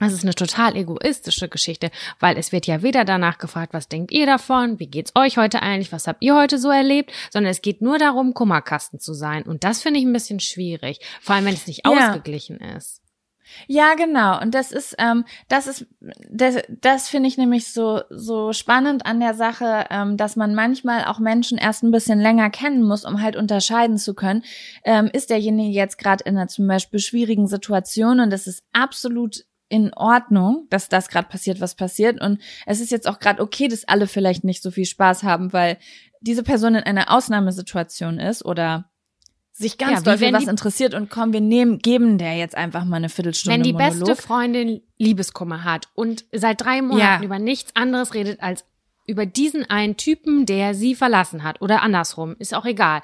das 0.00 0.12
ist 0.12 0.24
eine 0.24 0.34
total 0.34 0.76
egoistische 0.76 1.48
Geschichte, 1.48 1.90
weil 2.18 2.36
es 2.36 2.52
wird 2.52 2.66
ja 2.66 2.82
weder 2.82 3.04
danach 3.04 3.38
gefragt, 3.38 3.72
was 3.74 3.88
denkt 3.88 4.10
ihr 4.12 4.26
davon, 4.26 4.80
wie 4.80 4.88
geht's 4.88 5.12
euch 5.14 5.36
heute 5.38 5.62
eigentlich, 5.62 5.92
was 5.92 6.06
habt 6.06 6.22
ihr 6.22 6.34
heute 6.34 6.58
so 6.58 6.70
erlebt, 6.70 7.12
sondern 7.30 7.50
es 7.50 7.62
geht 7.62 7.80
nur 7.80 7.98
darum, 7.98 8.34
Kummerkasten 8.34 8.98
zu 8.98 9.14
sein. 9.14 9.44
Und 9.44 9.62
das 9.62 9.82
finde 9.82 10.00
ich 10.00 10.06
ein 10.06 10.12
bisschen 10.12 10.40
schwierig, 10.40 10.98
vor 11.20 11.36
allem 11.36 11.44
wenn 11.44 11.54
es 11.54 11.66
nicht 11.66 11.86
ja. 11.86 12.08
ausgeglichen 12.08 12.56
ist. 12.56 13.03
Ja, 13.66 13.94
genau. 13.94 14.40
Und 14.40 14.54
das 14.54 14.72
ist, 14.72 14.94
ähm, 14.98 15.24
das 15.48 15.66
ist, 15.66 15.86
das, 16.30 16.56
das 16.68 17.08
finde 17.08 17.28
ich 17.28 17.38
nämlich 17.38 17.72
so 17.72 18.02
so 18.10 18.52
spannend 18.52 19.06
an 19.06 19.20
der 19.20 19.34
Sache, 19.34 19.86
ähm, 19.90 20.16
dass 20.16 20.36
man 20.36 20.54
manchmal 20.54 21.04
auch 21.04 21.18
Menschen 21.18 21.58
erst 21.58 21.82
ein 21.82 21.90
bisschen 21.90 22.20
länger 22.20 22.50
kennen 22.50 22.82
muss, 22.82 23.04
um 23.04 23.20
halt 23.20 23.36
unterscheiden 23.36 23.98
zu 23.98 24.14
können, 24.14 24.42
ähm, 24.84 25.10
ist 25.12 25.30
derjenige 25.30 25.74
jetzt 25.74 25.98
gerade 25.98 26.24
in 26.24 26.36
einer 26.36 26.48
zum 26.48 26.66
Beispiel 26.66 27.00
schwierigen 27.00 27.46
Situation 27.46 28.20
und 28.20 28.30
das 28.30 28.46
ist 28.46 28.64
absolut 28.72 29.44
in 29.68 29.92
Ordnung, 29.94 30.66
dass 30.70 30.88
das 30.88 31.08
gerade 31.08 31.28
passiert, 31.28 31.60
was 31.60 31.74
passiert. 31.74 32.20
Und 32.20 32.40
es 32.66 32.80
ist 32.80 32.90
jetzt 32.90 33.08
auch 33.08 33.18
gerade 33.18 33.42
okay, 33.42 33.68
dass 33.68 33.88
alle 33.88 34.06
vielleicht 34.06 34.44
nicht 34.44 34.62
so 34.62 34.70
viel 34.70 34.84
Spaß 34.84 35.22
haben, 35.22 35.52
weil 35.52 35.78
diese 36.20 36.42
Person 36.42 36.74
in 36.74 36.84
einer 36.84 37.10
Ausnahmesituation 37.10 38.18
ist 38.18 38.44
oder 38.44 38.90
sich 39.56 39.78
ganz 39.78 39.92
ja, 39.92 40.00
doll 40.00 40.18
für 40.18 40.32
was 40.32 40.48
interessiert 40.48 40.94
und 40.94 41.10
komm, 41.10 41.32
wir 41.32 41.40
nehmen, 41.40 41.78
geben 41.78 42.18
der 42.18 42.36
jetzt 42.36 42.56
einfach 42.56 42.84
mal 42.84 42.96
eine 42.96 43.08
Viertelstunde 43.08 43.54
Wenn 43.54 43.62
die 43.62 43.72
Monolog. 43.72 44.06
beste 44.08 44.20
Freundin 44.20 44.82
Liebeskummer 44.98 45.62
hat 45.62 45.88
und 45.94 46.24
seit 46.32 46.60
drei 46.60 46.82
Monaten 46.82 47.22
ja. 47.22 47.24
über 47.24 47.38
nichts 47.38 47.74
anderes 47.76 48.14
redet 48.14 48.42
als 48.42 48.64
über 49.06 49.26
diesen 49.26 49.68
einen 49.70 49.96
Typen, 49.96 50.44
der 50.44 50.74
sie 50.74 50.94
verlassen 50.94 51.44
hat 51.44 51.60
oder 51.60 51.82
andersrum, 51.82 52.34
ist 52.38 52.54
auch 52.54 52.64
egal. 52.64 53.02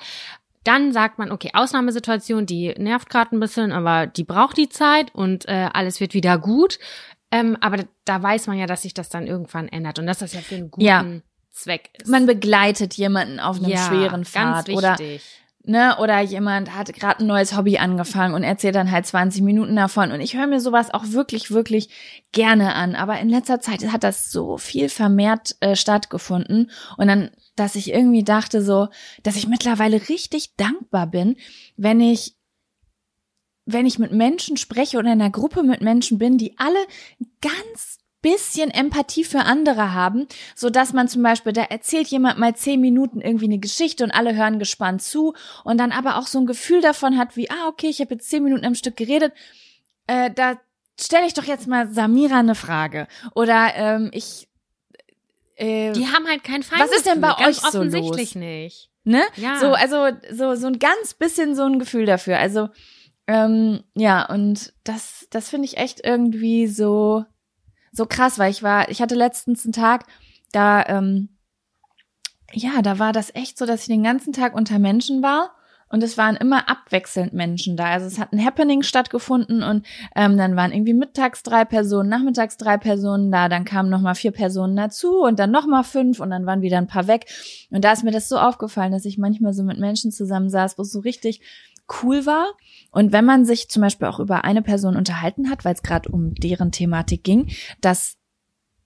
Dann 0.64 0.92
sagt 0.92 1.18
man, 1.18 1.30
okay, 1.30 1.50
Ausnahmesituation, 1.54 2.46
die 2.46 2.74
nervt 2.76 3.10
gerade 3.10 3.36
ein 3.36 3.40
bisschen, 3.40 3.70
aber 3.70 4.06
die 4.06 4.24
braucht 4.24 4.56
die 4.56 4.68
Zeit 4.68 5.14
und 5.14 5.46
äh, 5.46 5.68
alles 5.72 6.00
wird 6.00 6.14
wieder 6.14 6.36
gut. 6.38 6.78
Ähm, 7.30 7.56
aber 7.60 7.84
da 8.04 8.22
weiß 8.22 8.48
man 8.48 8.58
ja, 8.58 8.66
dass 8.66 8.82
sich 8.82 8.92
das 8.92 9.08
dann 9.08 9.26
irgendwann 9.26 9.68
ändert 9.68 9.98
und 9.98 10.06
dass 10.06 10.18
das 10.18 10.32
ja 10.32 10.40
für 10.40 10.56
einen 10.56 10.70
guten 10.70 10.86
ja. 10.86 11.04
Zweck 11.52 11.90
ist. 11.92 12.08
Man 12.08 12.26
begleitet 12.26 12.94
jemanden 12.94 13.38
auf 13.38 13.58
einem 13.58 13.70
ja, 13.70 13.86
schweren 13.86 14.24
Pfad 14.24 14.68
oder 14.70 14.96
ne, 15.64 15.96
oder 15.99 16.20
jemand 16.20 16.75
hat 16.75 16.92
gerade 16.92 17.20
ein 17.20 17.27
neues 17.27 17.57
Hobby 17.57 17.79
angefangen 17.79 18.35
und 18.35 18.42
erzählt 18.42 18.75
dann 18.75 18.90
halt 18.90 19.07
20 19.07 19.42
Minuten 19.42 19.77
davon. 19.77 20.12
Und 20.12 20.20
ich 20.20 20.37
höre 20.37 20.46
mir 20.46 20.61
sowas 20.61 20.92
auch 20.92 21.05
wirklich, 21.09 21.51
wirklich 21.51 21.90
gerne 22.33 22.75
an. 22.75 22.94
Aber 22.94 23.18
in 23.20 23.29
letzter 23.29 23.61
Zeit 23.61 23.85
hat 23.92 24.05
das 24.05 24.31
so 24.31 24.59
viel 24.59 24.88
vermehrt 24.88 25.57
äh, 25.61 25.77
stattgefunden. 25.77 26.70
Und 26.96 27.09
dann, 27.09 27.31
dass 27.57 27.77
ich 27.77 27.92
irgendwie 27.92 28.25
dachte 28.25 28.62
so, 28.62 28.88
dass 29.23 29.37
ich 29.37 29.49
mittlerweile 29.49 30.09
richtig 30.09 30.57
dankbar 30.57 31.07
bin, 31.07 31.37
wenn 31.77 32.01
ich 32.01 32.37
wenn 33.66 33.87
ich 33.87 34.01
mit 34.01 34.11
Menschen 34.11 34.57
spreche 34.57 34.99
oder 34.99 35.12
in 35.12 35.20
einer 35.20 35.31
Gruppe 35.31 35.62
mit 35.62 35.81
Menschen 35.81 36.18
bin, 36.18 36.38
die 36.38 36.59
alle 36.59 36.79
ganz 37.40 37.99
bisschen 38.22 38.70
Empathie 38.70 39.24
für 39.24 39.40
andere 39.40 39.94
haben, 39.94 40.26
so 40.54 40.70
dass 40.70 40.92
man 40.92 41.09
zum 41.09 41.22
Beispiel, 41.22 41.52
da 41.52 41.62
erzählt 41.62 42.09
jemand 42.09 42.38
mal 42.38 42.54
zehn 42.54 42.80
Minuten 42.80 43.20
irgendwie 43.20 43.46
eine 43.46 43.59
Geschichte 43.59 44.04
und 44.04 44.11
alle 44.11 44.37
hören 44.37 44.59
gespannt 44.59 45.02
zu 45.02 45.35
und 45.64 45.78
dann 45.78 45.92
aber 45.92 46.16
auch 46.16 46.26
so 46.26 46.38
ein 46.38 46.46
Gefühl 46.46 46.80
davon 46.80 47.16
hat, 47.18 47.37
wie, 47.37 47.50
ah, 47.50 47.68
okay, 47.68 47.88
ich 47.88 48.00
habe 48.00 48.14
jetzt 48.14 48.28
zehn 48.28 48.42
Minuten 48.42 48.64
am 48.64 48.74
Stück 48.74 48.96
geredet, 48.96 49.33
äh, 50.06 50.30
da 50.30 50.59
stelle 51.00 51.26
ich 51.26 51.35
doch 51.35 51.44
jetzt 51.44 51.66
mal 51.66 51.88
Samira 51.88 52.38
eine 52.38 52.54
Frage. 52.54 53.06
Oder 53.35 53.72
ähm, 53.74 54.11
ich 54.12 54.48
äh, 55.56 55.92
Die 55.92 56.06
haben 56.06 56.26
halt 56.26 56.42
kein 56.42 56.62
Feind. 56.62 56.83
Was 56.83 56.90
ist 56.90 57.06
denn 57.06 57.20
bei 57.20 57.37
euch 57.46 57.56
so 57.56 57.68
offensichtlich 57.68 58.35
los? 58.35 58.42
nicht. 58.42 58.90
Ne? 59.04 59.22
Ja. 59.37 59.59
So, 59.59 59.72
also 59.72 60.09
so, 60.30 60.54
so 60.54 60.66
ein 60.66 60.78
ganz 60.78 61.14
bisschen 61.14 61.54
so 61.54 61.64
ein 61.64 61.78
Gefühl 61.78 62.06
dafür. 62.06 62.38
Also, 62.38 62.68
ähm, 63.26 63.85
ja, 63.94 64.26
und 64.26 64.72
das, 64.85 65.26
das 65.30 65.48
finde 65.48 65.66
ich 65.66 65.76
echt 65.76 66.04
irgendwie 66.04 66.66
so 66.66 67.24
so 67.92 68.07
krass, 68.07 68.38
weil 68.38 68.50
ich 68.50 68.62
war, 68.62 68.88
ich 68.88 69.03
hatte 69.03 69.14
letztens 69.14 69.64
einen 69.64 69.72
Tag, 69.72 70.07
da, 70.53 70.85
ähm, 70.87 71.31
ja, 72.53 72.83
da 72.83 72.98
war 72.98 73.12
das 73.12 73.35
echt 73.35 73.59
so, 73.59 73.66
dass 73.66 73.83
ich 73.83 73.87
den 73.87 74.03
ganzen 74.03 74.33
Tag 74.33 74.55
unter 74.55 74.79
Menschen 74.79 75.22
war 75.22 75.53
und 75.92 76.05
es 76.05 76.16
waren 76.16 76.37
immer 76.37 76.68
abwechselnd 76.68 77.33
Menschen 77.33 77.76
da. 77.76 77.87
Also 77.87 78.07
es 78.07 78.18
hat 78.18 78.33
ein 78.33 78.44
Happening 78.44 78.83
stattgefunden 78.83 79.62
und 79.64 79.85
ähm, 80.14 80.37
dann 80.37 80.55
waren 80.55 80.72
irgendwie 80.72 80.94
mittags 80.94 81.42
drei 81.42 81.64
Personen, 81.64 82.09
nachmittags 82.09 82.57
drei 82.57 82.76
Personen 82.76 83.33
da, 83.33 83.48
dann 83.48 83.64
kamen 83.64 83.90
nochmal 83.90 84.14
vier 84.14 84.31
Personen 84.31 84.76
dazu 84.76 85.20
und 85.20 85.40
dann 85.40 85.50
nochmal 85.50 85.83
fünf 85.83 86.20
und 86.20 86.31
dann 86.31 86.46
waren 86.46 86.62
wieder 86.62 86.79
ein 86.79 86.87
paar 86.87 87.09
weg. 87.09 87.26
Und 87.70 87.85
da 87.85 87.92
ist 87.92 88.05
mir 88.05 88.12
das 88.12 88.29
so 88.29 88.38
aufgefallen, 88.38 88.92
dass 88.92 89.05
ich 89.05 89.18
manchmal 89.18 89.53
so 89.53 89.64
mit 89.64 89.79
Menschen 89.79 90.12
zusammensaß, 90.12 90.79
wo 90.79 90.83
es 90.83 90.92
so 90.92 91.00
richtig 91.00 91.40
cool 92.03 92.26
war. 92.26 92.55
Und 92.90 93.12
wenn 93.12 93.24
man 93.24 93.44
sich 93.44 93.68
zum 93.68 93.83
Beispiel 93.83 94.09
auch 94.09 94.20
über 94.20 94.44
eine 94.44 94.62
Person 94.62 94.96
unterhalten 94.96 95.50
hat, 95.50 95.64
weil 95.64 95.74
es 95.74 95.83
gerade 95.83 96.09
um 96.11 96.35
deren 96.35 96.72
Thematik 96.72 97.24
ging, 97.24 97.50
dass, 97.81 98.16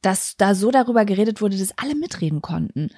dass 0.03 0.37
da 0.37 0.55
so 0.55 0.71
darüber 0.71 1.05
geredet 1.05 1.40
wurde, 1.40 1.59
dass 1.59 1.79
alle 1.79 1.95
mitreden 1.95 2.43
konnten 2.43 2.90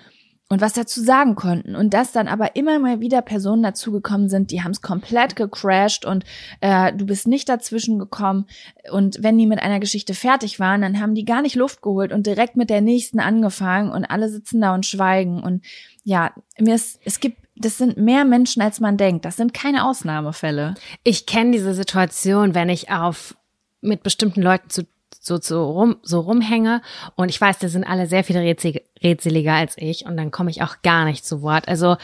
und 0.48 0.60
was 0.60 0.74
dazu 0.74 1.00
sagen 1.00 1.34
konnten 1.34 1.74
und 1.74 1.92
dass 1.92 2.12
dann 2.12 2.28
aber 2.28 2.54
immer 2.54 2.78
mal 2.78 3.00
wieder 3.00 3.20
Personen 3.20 3.62
dazugekommen 3.62 4.28
sind, 4.28 4.52
die 4.52 4.62
haben 4.62 4.70
es 4.70 4.80
komplett 4.80 5.34
gecrashed 5.34 6.04
und 6.04 6.24
äh, 6.60 6.92
du 6.92 7.04
bist 7.04 7.26
nicht 7.26 7.48
dazwischen 7.48 7.98
gekommen 7.98 8.46
und 8.92 9.22
wenn 9.22 9.38
die 9.38 9.46
mit 9.46 9.60
einer 9.60 9.80
Geschichte 9.80 10.14
fertig 10.14 10.60
waren, 10.60 10.82
dann 10.82 11.00
haben 11.00 11.14
die 11.14 11.24
gar 11.24 11.42
nicht 11.42 11.56
Luft 11.56 11.82
geholt 11.82 12.12
und 12.12 12.26
direkt 12.26 12.56
mit 12.56 12.70
der 12.70 12.80
nächsten 12.80 13.18
angefangen 13.18 13.90
und 13.90 14.04
alle 14.04 14.28
sitzen 14.28 14.60
da 14.60 14.72
und 14.74 14.86
schweigen 14.86 15.42
und 15.42 15.64
ja, 16.04 16.32
mir 16.58 16.76
ist, 16.76 17.00
es 17.04 17.18
gibt 17.18 17.38
das 17.56 17.78
sind 17.78 17.96
mehr 17.96 18.24
Menschen, 18.24 18.62
als 18.62 18.80
man 18.80 18.96
denkt. 18.96 19.24
Das 19.24 19.36
sind 19.36 19.54
keine 19.54 19.86
Ausnahmefälle. 19.86 20.74
Ich 21.04 21.26
kenne 21.26 21.52
diese 21.52 21.74
Situation, 21.74 22.54
wenn 22.54 22.68
ich 22.68 22.90
auf 22.90 23.36
mit 23.80 24.02
bestimmten 24.02 24.42
Leuten 24.42 24.70
zu 24.70 24.86
so, 25.20 25.40
so, 25.40 25.70
rum, 25.70 25.96
so 26.02 26.20
rumhänge 26.20 26.82
und 27.16 27.30
ich 27.30 27.40
weiß, 27.40 27.58
die 27.58 27.68
sind 27.68 27.84
alle 27.84 28.06
sehr 28.06 28.22
viel 28.22 28.36
rätseliger 28.36 29.54
als 29.54 29.76
ich 29.76 30.04
und 30.06 30.16
dann 30.16 30.30
komme 30.30 30.50
ich 30.50 30.62
auch 30.62 30.82
gar 30.82 31.04
nicht 31.04 31.24
zu 31.24 31.42
Wort. 31.42 31.68
Also 31.68 31.96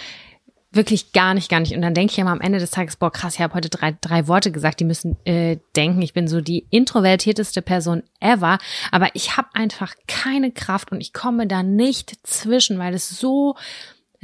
Wirklich 0.74 1.12
gar 1.12 1.34
nicht, 1.34 1.50
gar 1.50 1.60
nicht. 1.60 1.74
Und 1.74 1.82
dann 1.82 1.92
denke 1.92 2.12
ich 2.12 2.18
immer 2.18 2.30
am 2.30 2.40
Ende 2.40 2.58
des 2.58 2.70
Tages, 2.70 2.96
boah, 2.96 3.12
krass, 3.12 3.34
ich 3.34 3.42
habe 3.42 3.52
heute 3.52 3.68
drei, 3.68 3.94
drei 4.00 4.26
Worte 4.26 4.50
gesagt, 4.50 4.80
die 4.80 4.86
müssen 4.86 5.18
äh, 5.26 5.58
denken, 5.76 6.00
ich 6.00 6.14
bin 6.14 6.28
so 6.28 6.40
die 6.40 6.66
introvertierteste 6.70 7.60
Person 7.60 8.02
ever. 8.20 8.56
Aber 8.90 9.08
ich 9.12 9.36
habe 9.36 9.48
einfach 9.52 9.94
keine 10.08 10.50
Kraft 10.50 10.90
und 10.90 11.02
ich 11.02 11.12
komme 11.12 11.46
da 11.46 11.62
nicht 11.62 12.26
zwischen, 12.26 12.78
weil 12.78 12.94
es 12.94 13.10
so 13.10 13.54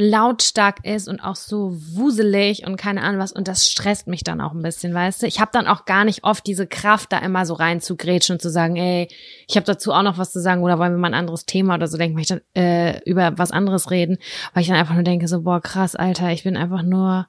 lautstark 0.01 0.85
ist 0.85 1.09
und 1.09 1.21
auch 1.21 1.35
so 1.35 1.77
wuselig 1.93 2.65
und 2.65 2.77
keine 2.77 3.03
Ahnung 3.03 3.21
was. 3.21 3.33
Und 3.33 3.49
das 3.49 3.69
stresst 3.69 4.07
mich 4.07 4.23
dann 4.23 4.41
auch 4.41 4.53
ein 4.53 4.63
bisschen, 4.63 4.95
weißt 4.95 5.23
du? 5.23 5.27
Ich 5.27 5.41
habe 5.41 5.51
dann 5.53 5.67
auch 5.67 5.85
gar 5.87 6.05
nicht 6.05 6.23
oft 6.23 6.47
diese 6.47 6.69
Kraft, 6.69 7.13
da 7.13 7.19
immer 7.19 7.45
so 7.45 7.55
rein 7.55 7.81
zu 7.81 7.97
grätschen 7.97 8.35
und 8.35 8.41
zu 8.41 8.49
sagen, 8.49 8.77
ey, 8.77 9.09
ich 9.49 9.57
habe 9.57 9.67
dazu 9.67 9.93
auch 9.93 10.03
noch 10.03 10.17
was 10.17 10.33
zu 10.33 10.41
sagen 10.41 10.63
oder 10.63 10.79
wollen 10.79 10.93
wir 10.93 10.99
mal 10.99 11.09
ein 11.09 11.15
anderes 11.15 11.47
Thema 11.47 11.75
oder 11.75 11.89
so, 11.89 11.99
denke 11.99 12.21
ich 12.21 12.29
dann 12.29 12.41
äh, 12.55 13.03
über 13.05 13.37
was 13.37 13.51
anderes 13.51 13.91
reden, 13.91 14.19
weil 14.55 14.63
ich 14.63 14.69
dann 14.69 14.77
einfach 14.77 14.95
nur 14.95 15.03
denke, 15.03 15.27
so, 15.27 15.43
boah, 15.43 15.61
krass, 15.61 15.97
Alter, 15.97 16.31
ich 16.31 16.45
bin 16.45 16.57
einfach 16.57 16.83
nur 16.83 17.27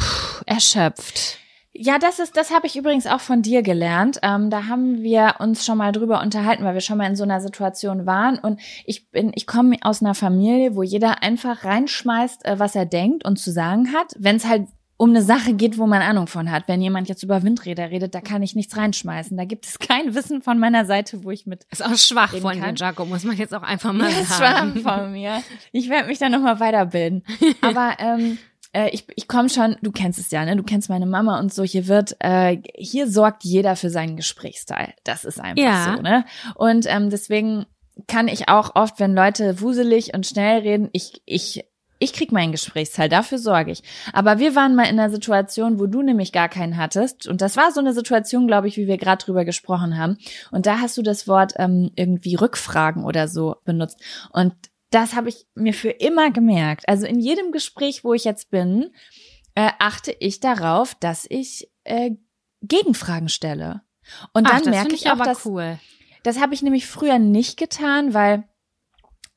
pff, 0.00 0.42
erschöpft. 0.46 1.38
Ja, 1.74 1.98
das 1.98 2.18
ist, 2.18 2.36
das 2.36 2.50
habe 2.50 2.66
ich 2.66 2.76
übrigens 2.76 3.06
auch 3.06 3.20
von 3.20 3.40
dir 3.40 3.62
gelernt. 3.62 4.18
Ähm, 4.22 4.50
da 4.50 4.66
haben 4.66 5.02
wir 5.02 5.36
uns 5.38 5.64
schon 5.64 5.78
mal 5.78 5.92
drüber 5.92 6.20
unterhalten, 6.20 6.64
weil 6.64 6.74
wir 6.74 6.82
schon 6.82 6.98
mal 6.98 7.06
in 7.06 7.16
so 7.16 7.24
einer 7.24 7.40
Situation 7.40 8.04
waren. 8.04 8.38
Und 8.38 8.60
ich 8.84 9.10
bin, 9.10 9.32
ich 9.34 9.46
komme 9.46 9.76
aus 9.80 10.02
einer 10.02 10.14
Familie, 10.14 10.76
wo 10.76 10.82
jeder 10.82 11.22
einfach 11.22 11.64
reinschmeißt, 11.64 12.44
äh, 12.44 12.58
was 12.58 12.74
er 12.74 12.84
denkt 12.84 13.24
und 13.24 13.38
zu 13.38 13.50
sagen 13.50 13.92
hat. 13.94 14.14
Wenn 14.18 14.36
es 14.36 14.46
halt 14.46 14.66
um 15.02 15.10
eine 15.10 15.22
Sache 15.22 15.54
geht, 15.54 15.78
wo 15.78 15.88
man 15.88 16.00
Ahnung 16.00 16.28
von 16.28 16.48
hat. 16.52 16.68
Wenn 16.68 16.80
jemand 16.80 17.08
jetzt 17.08 17.24
über 17.24 17.42
Windräder 17.42 17.90
redet, 17.90 18.14
da 18.14 18.20
kann 18.20 18.40
ich 18.40 18.54
nichts 18.54 18.76
reinschmeißen. 18.76 19.36
Da 19.36 19.44
gibt 19.44 19.66
es 19.66 19.80
kein 19.80 20.14
Wissen 20.14 20.42
von 20.42 20.60
meiner 20.60 20.84
Seite, 20.84 21.24
wo 21.24 21.32
ich 21.32 21.44
mit. 21.44 21.66
Ist 21.72 21.84
auch 21.84 21.96
schwach 21.96 22.36
von 22.36 22.52
dir, 22.52 22.72
Jaco, 22.76 23.04
muss 23.04 23.24
man 23.24 23.36
jetzt 23.36 23.52
auch 23.52 23.64
einfach 23.64 23.92
mal 23.92 24.10
ja, 24.12 24.22
sagen. 24.22 24.78
Schwach 24.80 25.00
von 25.00 25.10
mir. 25.10 25.42
Ich 25.72 25.88
werde 25.88 26.06
mich 26.06 26.20
dann 26.20 26.30
nochmal 26.30 26.60
weiterbilden. 26.60 27.24
Aber 27.62 27.96
ähm, 27.98 28.38
äh, 28.72 28.88
ich, 28.90 29.06
ich 29.16 29.28
komme 29.28 29.48
schon, 29.48 29.76
du 29.82 29.92
kennst 29.92 30.18
es 30.18 30.30
ja, 30.30 30.44
ne? 30.44 30.56
Du 30.56 30.62
kennst 30.62 30.88
meine 30.88 31.06
Mama 31.06 31.38
und 31.38 31.52
so. 31.52 31.62
Hier 31.62 31.88
wird, 31.88 32.16
äh, 32.20 32.58
hier 32.76 33.08
sorgt 33.08 33.44
jeder 33.44 33.76
für 33.76 33.90
seinen 33.90 34.16
Gesprächsteil. 34.16 34.94
Das 35.04 35.24
ist 35.24 35.40
einfach 35.40 35.62
Ja. 35.62 35.94
so, 35.96 36.02
ne? 36.02 36.24
Und 36.54 36.86
ähm, 36.88 37.10
deswegen 37.10 37.66
kann 38.06 38.28
ich 38.28 38.48
auch 38.48 38.74
oft, 38.74 39.00
wenn 39.00 39.14
Leute 39.14 39.60
wuselig 39.60 40.14
und 40.14 40.26
schnell 40.26 40.60
reden, 40.60 40.88
ich, 40.92 41.20
ich, 41.26 41.64
ich 41.98 42.12
krieg 42.14 42.32
meinen 42.32 42.50
Gesprächsteil, 42.50 43.08
dafür 43.08 43.38
sorge 43.38 43.70
ich. 43.70 43.82
Aber 44.12 44.38
wir 44.38 44.56
waren 44.56 44.74
mal 44.74 44.84
in 44.84 44.98
einer 44.98 45.10
Situation, 45.10 45.78
wo 45.78 45.86
du 45.86 46.02
nämlich 46.02 46.32
gar 46.32 46.48
keinen 46.48 46.76
hattest. 46.78 47.28
Und 47.28 47.42
das 47.42 47.56
war 47.56 47.70
so 47.70 47.80
eine 47.80 47.92
Situation, 47.92 48.46
glaube 48.46 48.66
ich, 48.66 48.76
wie 48.76 48.86
wir 48.86 48.96
gerade 48.96 49.22
drüber 49.24 49.44
gesprochen 49.44 49.98
haben. 49.98 50.16
Und 50.50 50.66
da 50.66 50.80
hast 50.80 50.96
du 50.96 51.02
das 51.02 51.28
Wort 51.28 51.52
ähm, 51.58 51.92
irgendwie 51.94 52.34
Rückfragen 52.34 53.04
oder 53.04 53.28
so 53.28 53.56
benutzt. 53.64 54.00
Und 54.32 54.54
das 54.92 55.14
habe 55.14 55.30
ich 55.30 55.46
mir 55.54 55.74
für 55.74 55.90
immer 55.90 56.30
gemerkt. 56.30 56.88
Also 56.88 57.06
in 57.06 57.18
jedem 57.18 57.50
Gespräch, 57.50 58.04
wo 58.04 58.14
ich 58.14 58.24
jetzt 58.24 58.50
bin, 58.50 58.92
äh, 59.54 59.70
achte 59.78 60.14
ich 60.20 60.38
darauf, 60.40 60.94
dass 60.94 61.26
ich 61.28 61.70
äh, 61.84 62.12
Gegenfragen 62.60 63.28
stelle. 63.28 63.82
Und 64.32 64.46
Ach, 64.46 64.50
dann 64.50 64.64
das 64.64 64.70
merke 64.70 64.90
find 64.90 65.00
ich 65.00 65.08
auch, 65.08 65.12
aber 65.12 65.24
dass 65.24 65.46
cool. 65.46 65.78
das 66.22 66.40
habe 66.40 66.54
ich 66.54 66.62
nämlich 66.62 66.86
früher 66.86 67.18
nicht 67.18 67.56
getan, 67.56 68.12
weil 68.12 68.44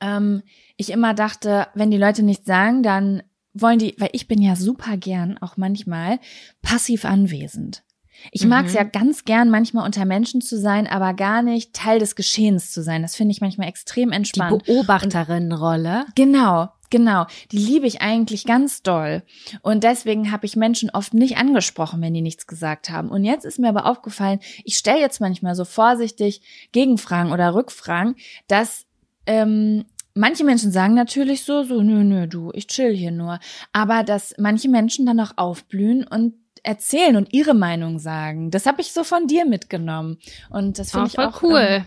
ähm, 0.01 0.43
ich 0.75 0.91
immer 0.91 1.13
dachte, 1.13 1.67
wenn 1.73 1.89
die 1.89 1.97
Leute 1.97 2.21
nichts 2.21 2.45
sagen, 2.45 2.83
dann 2.83 3.23
wollen 3.53 3.79
die, 3.79 3.95
weil 3.97 4.09
ich 4.11 4.27
bin 4.27 4.41
ja 4.41 4.57
super 4.57 4.97
gern, 4.97 5.37
auch 5.37 5.55
manchmal, 5.55 6.19
passiv 6.61 7.05
anwesend. 7.05 7.84
Ich 8.31 8.45
mag 8.45 8.65
es 8.65 8.71
Mhm. 8.71 8.77
ja 8.77 8.83
ganz 8.83 9.25
gern, 9.25 9.49
manchmal 9.49 9.85
unter 9.85 10.05
Menschen 10.05 10.41
zu 10.41 10.57
sein, 10.57 10.87
aber 10.87 11.13
gar 11.13 11.41
nicht 11.41 11.73
Teil 11.73 11.99
des 11.99 12.15
Geschehens 12.15 12.71
zu 12.71 12.81
sein. 12.83 13.01
Das 13.01 13.15
finde 13.15 13.31
ich 13.31 13.41
manchmal 13.41 13.67
extrem 13.67 14.09
Die 14.09 14.15
entspannt. 14.15 14.63
Beobachterinnenrolle. 14.65 16.05
Genau, 16.15 16.69
genau. 16.89 17.25
Die 17.51 17.57
liebe 17.57 17.87
ich 17.87 18.01
eigentlich 18.01 18.45
ganz 18.45 18.81
doll. 18.83 19.23
Und 19.61 19.83
deswegen 19.83 20.31
habe 20.31 20.45
ich 20.45 20.55
Menschen 20.55 20.89
oft 20.89 21.13
nicht 21.13 21.37
angesprochen, 21.37 22.01
wenn 22.01 22.13
die 22.13 22.21
nichts 22.21 22.47
gesagt 22.47 22.89
haben. 22.89 23.09
Und 23.09 23.23
jetzt 23.23 23.45
ist 23.45 23.59
mir 23.59 23.69
aber 23.69 23.85
aufgefallen, 23.85 24.39
ich 24.63 24.77
stelle 24.77 24.99
jetzt 24.99 25.21
manchmal 25.21 25.55
so 25.55 25.65
vorsichtig 25.65 26.41
Gegenfragen 26.71 27.31
oder 27.31 27.53
Rückfragen, 27.53 28.15
dass 28.47 28.85
ähm, 29.27 29.85
manche 30.13 30.43
Menschen 30.43 30.71
sagen 30.71 30.93
natürlich 30.93 31.43
so, 31.43 31.63
so, 31.63 31.81
nö, 31.81 32.03
nö, 32.03 32.27
du, 32.27 32.51
ich 32.53 32.67
chill 32.67 32.95
hier 32.95 33.11
nur. 33.11 33.39
Aber 33.73 34.03
dass 34.03 34.35
manche 34.37 34.69
Menschen 34.69 35.05
dann 35.05 35.19
auch 35.19 35.31
aufblühen 35.35 36.05
und 36.05 36.33
erzählen 36.65 37.15
und 37.15 37.33
ihre 37.33 37.53
Meinung 37.53 37.99
sagen. 37.99 38.51
Das 38.51 38.65
habe 38.65 38.81
ich 38.81 38.91
so 38.91 39.03
von 39.03 39.27
dir 39.27 39.45
mitgenommen. 39.45 40.17
Und 40.49 40.79
das 40.79 40.91
finde 40.91 41.05
Oh, 41.05 41.07
ich 41.07 41.19
auch 41.19 41.43
cool. 41.43 41.59
Ähm, 41.61 41.85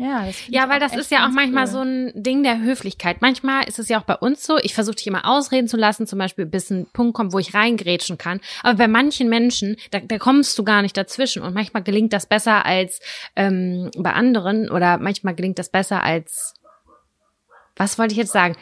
ja, 0.00 0.28
Ja, 0.46 0.68
weil 0.68 0.78
das 0.78 0.94
ist 0.94 1.10
ja 1.10 1.26
auch 1.26 1.32
manchmal 1.32 1.64
cool. 1.64 1.70
so 1.72 1.80
ein 1.82 2.12
Ding 2.14 2.44
der 2.44 2.60
Höflichkeit. 2.60 3.20
Manchmal 3.20 3.66
ist 3.66 3.80
es 3.80 3.88
ja 3.88 3.98
auch 4.00 4.04
bei 4.04 4.14
uns 4.14 4.44
so, 4.46 4.56
ich 4.58 4.72
versuche 4.72 4.94
dich 4.94 5.08
immer 5.08 5.26
ausreden 5.28 5.66
zu 5.66 5.76
lassen, 5.76 6.06
zum 6.06 6.20
Beispiel 6.20 6.46
bis 6.46 6.70
ein 6.70 6.86
Punkt 6.92 7.14
kommt, 7.14 7.32
wo 7.32 7.40
ich 7.40 7.52
reingrätschen 7.52 8.16
kann. 8.16 8.40
Aber 8.62 8.78
bei 8.78 8.86
manchen 8.88 9.28
Menschen, 9.28 9.76
da, 9.90 9.98
da 9.98 10.18
kommst 10.18 10.56
du 10.56 10.62
gar 10.62 10.82
nicht 10.82 10.96
dazwischen. 10.96 11.42
Und 11.42 11.52
manchmal 11.52 11.82
gelingt 11.82 12.12
das 12.12 12.26
besser 12.26 12.64
als 12.64 13.00
ähm, 13.34 13.90
bei 13.96 14.12
anderen 14.12 14.70
oder 14.70 14.98
manchmal 14.98 15.34
gelingt 15.34 15.58
das 15.58 15.68
besser 15.68 16.02
als 16.04 16.54
was 17.76 17.96
wollte 17.98 18.12
ich 18.12 18.18
jetzt 18.18 18.32
sagen? 18.32 18.56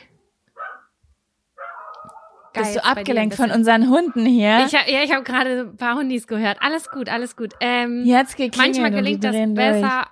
Bist 2.63 2.77
du 2.77 2.85
abgelenkt 2.85 3.35
von 3.37 3.51
unseren 3.51 3.89
Hunden 3.89 4.27
hier? 4.27 4.65
Ich, 4.67 4.75
hab- 4.75 4.89
ja, 4.89 5.03
ich 5.03 5.13
habe 5.13 5.23
gerade 5.25 5.61
ein 5.61 5.77
paar 5.77 5.97
Hundis 5.97 6.27
gehört. 6.27 6.59
Alles 6.61 6.91
gut, 6.91 7.09
alles 7.09 7.37
gut. 7.37 7.53
Ähm, 7.61 8.05
Jetzt 8.05 8.37
geklingelt 8.37 8.57
manchmal 8.81 8.91
gelingt 8.91 9.25
das 9.25 9.35
besser 9.55 10.07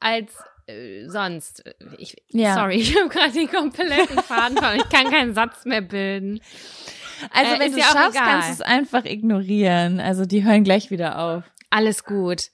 als 0.00 0.32
äh, 0.66 1.06
sonst. 1.08 1.64
Ich, 1.98 2.16
Ja. 2.28 2.54
Sorry, 2.54 2.76
ich 2.80 2.96
habe 2.98 3.08
gerade 3.08 3.32
den 3.32 3.50
kompletten 3.50 4.18
Faden 4.22 4.56
verloren. 4.56 4.80
Ich 4.84 4.88
kann 4.96 5.10
keinen 5.10 5.34
Satz 5.34 5.64
mehr 5.64 5.80
bilden. 5.82 6.36
Durch. 6.40 7.30
Also 7.32 7.54
Äh, 7.56 7.58
wenn 7.60 7.72
du 7.72 7.78
ja 7.78 7.84
schaffst, 7.84 8.16
egal. 8.16 8.28
kannst 8.30 8.48
du 8.48 8.52
es 8.52 8.60
einfach 8.60 9.04
ignorieren. 9.04 9.98
Also 10.00 10.24
die 10.24 10.44
hören 10.44 10.62
gleich 10.64 10.90
wieder 10.90 11.18
auf. 11.18 11.42
Alles 11.70 12.04
gut. 12.04 12.50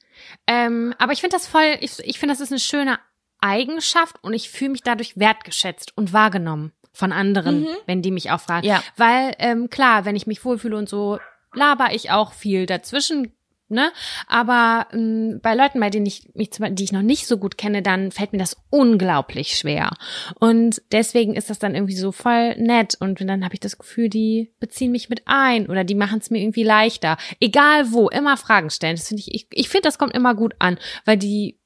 Ähm, 0.47 0.95
aber 0.99 1.13
ich 1.13 1.21
finde 1.21 1.37
das 1.37 1.47
voll, 1.47 1.77
ich, 1.81 1.99
ich 2.01 2.19
finde, 2.19 2.33
das 2.35 2.41
ist 2.41 2.51
eine 2.51 2.61
schöne 2.61 2.99
Eigenschaft 3.41 4.17
und 4.23 4.33
ich 4.33 4.49
fühle 4.49 4.71
mich 4.71 4.83
dadurch 4.83 5.19
wertgeschätzt 5.19 5.93
und 5.97 6.13
wahrgenommen 6.13 6.73
von 6.95 7.13
anderen, 7.13 7.61
Mhm. 7.61 7.67
wenn 7.87 8.01
die 8.01 8.11
mich 8.11 8.31
auch 8.31 8.41
fragen. 8.41 8.67
Ja. 8.67 8.83
Weil, 8.97 9.35
ähm, 9.41 9.69
klar, 9.69 10.07
wenn 10.07 10.17
ich 10.17 10.27
mich 10.27 10.43
wohlfühle 10.45 10.77
und 10.79 10.89
so, 10.89 11.19
laber 11.53 11.89
ich 11.93 12.11
auch 12.11 12.33
viel 12.33 12.65
dazwischen, 12.67 13.33
ne? 13.69 13.91
Aber 14.29 14.87
ähm, 14.93 15.41
bei 15.43 15.55
Leuten, 15.55 15.81
bei 15.81 15.91
denen 15.91 16.07
ich 16.07 16.31
mich, 16.35 16.53
zum- 16.53 16.75
die 16.75 16.85
ich 16.85 16.93
noch 16.93 17.03
nicht 17.03 17.27
so 17.27 17.37
gut 17.39 17.59
kenne, 17.59 17.83
dann 17.83 18.11
fällt 18.13 18.33
mir 18.33 18.39
das 18.39 18.57
unglaublich 18.71 19.57
schwer. 19.57 19.91
Und 20.39 20.83
deswegen 20.93 21.35
ist 21.35 21.51
das 21.51 21.59
dann 21.59 21.75
irgendwie 21.75 21.97
so 21.97 22.13
voll 22.13 22.55
nett. 22.57 22.97
Und 23.01 23.21
dann 23.21 23.45
habe 23.45 23.55
ich 23.55 23.61
das 23.61 23.79
Gefühl, 23.79 24.09
die 24.09 24.53
beziehen 24.61 24.93
mich 24.93 25.09
mit 25.09 25.23
ein 25.27 25.69
oder 25.69 25.83
die 25.85 25.95
machen 25.95 26.19
es 26.21 26.31
mir 26.31 26.41
irgendwie 26.43 26.63
leichter. 26.65 27.17
Egal 27.41 27.93
wo, 27.93 28.09
immer 28.09 28.37
Fragen 28.37 28.71
stellen. 28.71 28.97
Das 28.97 29.09
finde 29.09 29.23
ich, 29.27 29.35
ich, 29.35 29.47
ich 29.51 29.69
finde, 29.69 29.89
das 29.89 29.99
kommt 29.99 30.15
immer 30.15 30.35
gut 30.35 30.55
an, 30.59 30.79
weil 31.05 31.17
die 31.17 31.59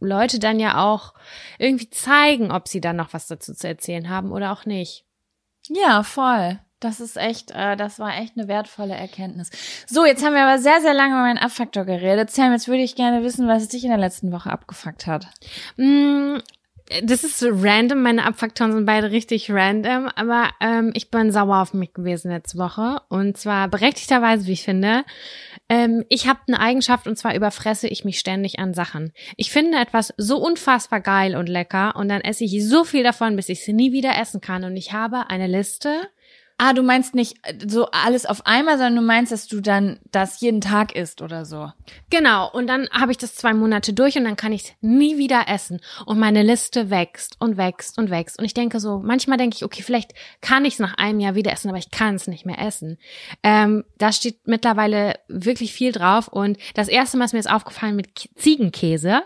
Leute 0.00 0.38
dann 0.38 0.60
ja 0.60 0.84
auch 0.84 1.14
irgendwie 1.58 1.90
zeigen, 1.90 2.52
ob 2.52 2.68
sie 2.68 2.80
dann 2.80 2.96
noch 2.96 3.12
was 3.12 3.26
dazu 3.26 3.54
zu 3.54 3.66
erzählen 3.66 4.08
haben 4.08 4.32
oder 4.32 4.52
auch 4.52 4.64
nicht. 4.64 5.04
Ja, 5.68 6.02
voll. 6.02 6.58
Das 6.80 7.00
ist 7.00 7.16
echt, 7.16 7.50
äh, 7.50 7.76
das 7.76 7.98
war 7.98 8.16
echt 8.16 8.36
eine 8.36 8.46
wertvolle 8.46 8.94
Erkenntnis. 8.94 9.50
So, 9.88 10.04
jetzt 10.04 10.24
haben 10.24 10.34
wir 10.34 10.44
aber 10.44 10.58
sehr, 10.58 10.80
sehr 10.80 10.94
lange 10.94 11.14
über 11.14 11.22
meinen 11.22 11.38
Abfaktor 11.38 11.84
geredet. 11.84 12.30
Sam, 12.30 12.52
jetzt 12.52 12.68
würde 12.68 12.82
ich 12.82 12.94
gerne 12.94 13.24
wissen, 13.24 13.48
was 13.48 13.66
dich 13.66 13.82
in 13.82 13.90
der 13.90 13.98
letzten 13.98 14.30
Woche 14.30 14.50
abgefuckt 14.50 15.08
hat. 15.08 15.26
Mm, 15.76 16.36
Das 17.02 17.22
ist 17.22 17.44
random, 17.44 18.02
meine 18.02 18.24
Abfaktoren 18.24 18.72
sind 18.72 18.86
beide 18.86 19.10
richtig 19.10 19.50
random, 19.50 20.08
aber 20.14 20.48
ähm, 20.60 20.90
ich 20.94 21.10
bin 21.10 21.30
sauer 21.30 21.60
auf 21.60 21.74
mich 21.74 21.92
gewesen 21.92 22.30
letzte 22.30 22.56
Woche 22.56 23.02
und 23.10 23.36
zwar 23.36 23.68
berechtigterweise, 23.68 24.46
wie 24.46 24.52
ich 24.52 24.62
finde. 24.62 25.04
Ähm, 25.68 26.04
ich 26.08 26.26
habe 26.26 26.40
eine 26.48 26.60
Eigenschaft 26.60 27.06
und 27.06 27.16
zwar 27.18 27.34
überfresse 27.34 27.88
ich 27.88 28.06
mich 28.06 28.18
ständig 28.18 28.58
an 28.58 28.72
Sachen. 28.72 29.12
Ich 29.36 29.50
finde 29.50 29.78
etwas 29.78 30.14
so 30.16 30.38
unfassbar 30.38 31.00
geil 31.00 31.36
und 31.36 31.48
lecker 31.48 31.94
und 31.96 32.08
dann 32.08 32.22
esse 32.22 32.44
ich 32.44 32.66
so 32.66 32.84
viel 32.84 33.02
davon, 33.02 33.36
bis 33.36 33.50
ich 33.50 33.60
es 33.60 33.68
nie 33.68 33.92
wieder 33.92 34.18
essen 34.18 34.40
kann 34.40 34.64
und 34.64 34.74
ich 34.74 34.94
habe 34.94 35.28
eine 35.28 35.46
Liste 35.46 36.08
Ah, 36.60 36.72
du 36.72 36.82
meinst 36.82 37.14
nicht 37.14 37.36
äh, 37.44 37.54
so 37.68 37.86
alles 37.92 38.26
auf 38.26 38.44
einmal, 38.44 38.78
sondern 38.78 38.96
du 38.96 39.02
meinst, 39.02 39.30
dass 39.30 39.46
du 39.46 39.60
dann 39.60 40.00
das 40.10 40.40
jeden 40.40 40.60
Tag 40.60 40.94
isst 40.96 41.22
oder 41.22 41.44
so. 41.44 41.70
Genau, 42.10 42.50
und 42.50 42.66
dann 42.66 42.88
habe 42.90 43.12
ich 43.12 43.18
das 43.18 43.36
zwei 43.36 43.54
Monate 43.54 43.92
durch 43.92 44.18
und 44.18 44.24
dann 44.24 44.34
kann 44.34 44.52
ich 44.52 44.74
nie 44.80 45.18
wieder 45.18 45.44
essen. 45.46 45.80
Und 46.04 46.18
meine 46.18 46.42
Liste 46.42 46.90
wächst 46.90 47.36
und 47.38 47.56
wächst 47.56 47.96
und 47.96 48.10
wächst. 48.10 48.40
Und 48.40 48.44
ich 48.44 48.54
denke 48.54 48.80
so, 48.80 48.98
manchmal 48.98 49.38
denke 49.38 49.54
ich, 49.56 49.64
okay, 49.64 49.82
vielleicht 49.82 50.14
kann 50.40 50.64
ich 50.64 50.74
es 50.74 50.78
nach 50.80 50.94
einem 50.94 51.20
Jahr 51.20 51.36
wieder 51.36 51.52
essen, 51.52 51.68
aber 51.68 51.78
ich 51.78 51.92
kann 51.92 52.16
es 52.16 52.26
nicht 52.26 52.44
mehr 52.44 52.58
essen. 52.58 52.98
Ähm, 53.44 53.84
da 53.96 54.10
steht 54.10 54.48
mittlerweile 54.48 55.14
wirklich 55.28 55.72
viel 55.72 55.92
drauf. 55.92 56.26
Und 56.26 56.58
das 56.74 56.88
erste 56.88 57.18
Mal 57.18 57.26
ist 57.26 57.34
mir 57.34 57.38
jetzt 57.38 57.50
aufgefallen 57.50 57.94
mit 57.94 58.28
Ziegenkäse. 58.34 59.22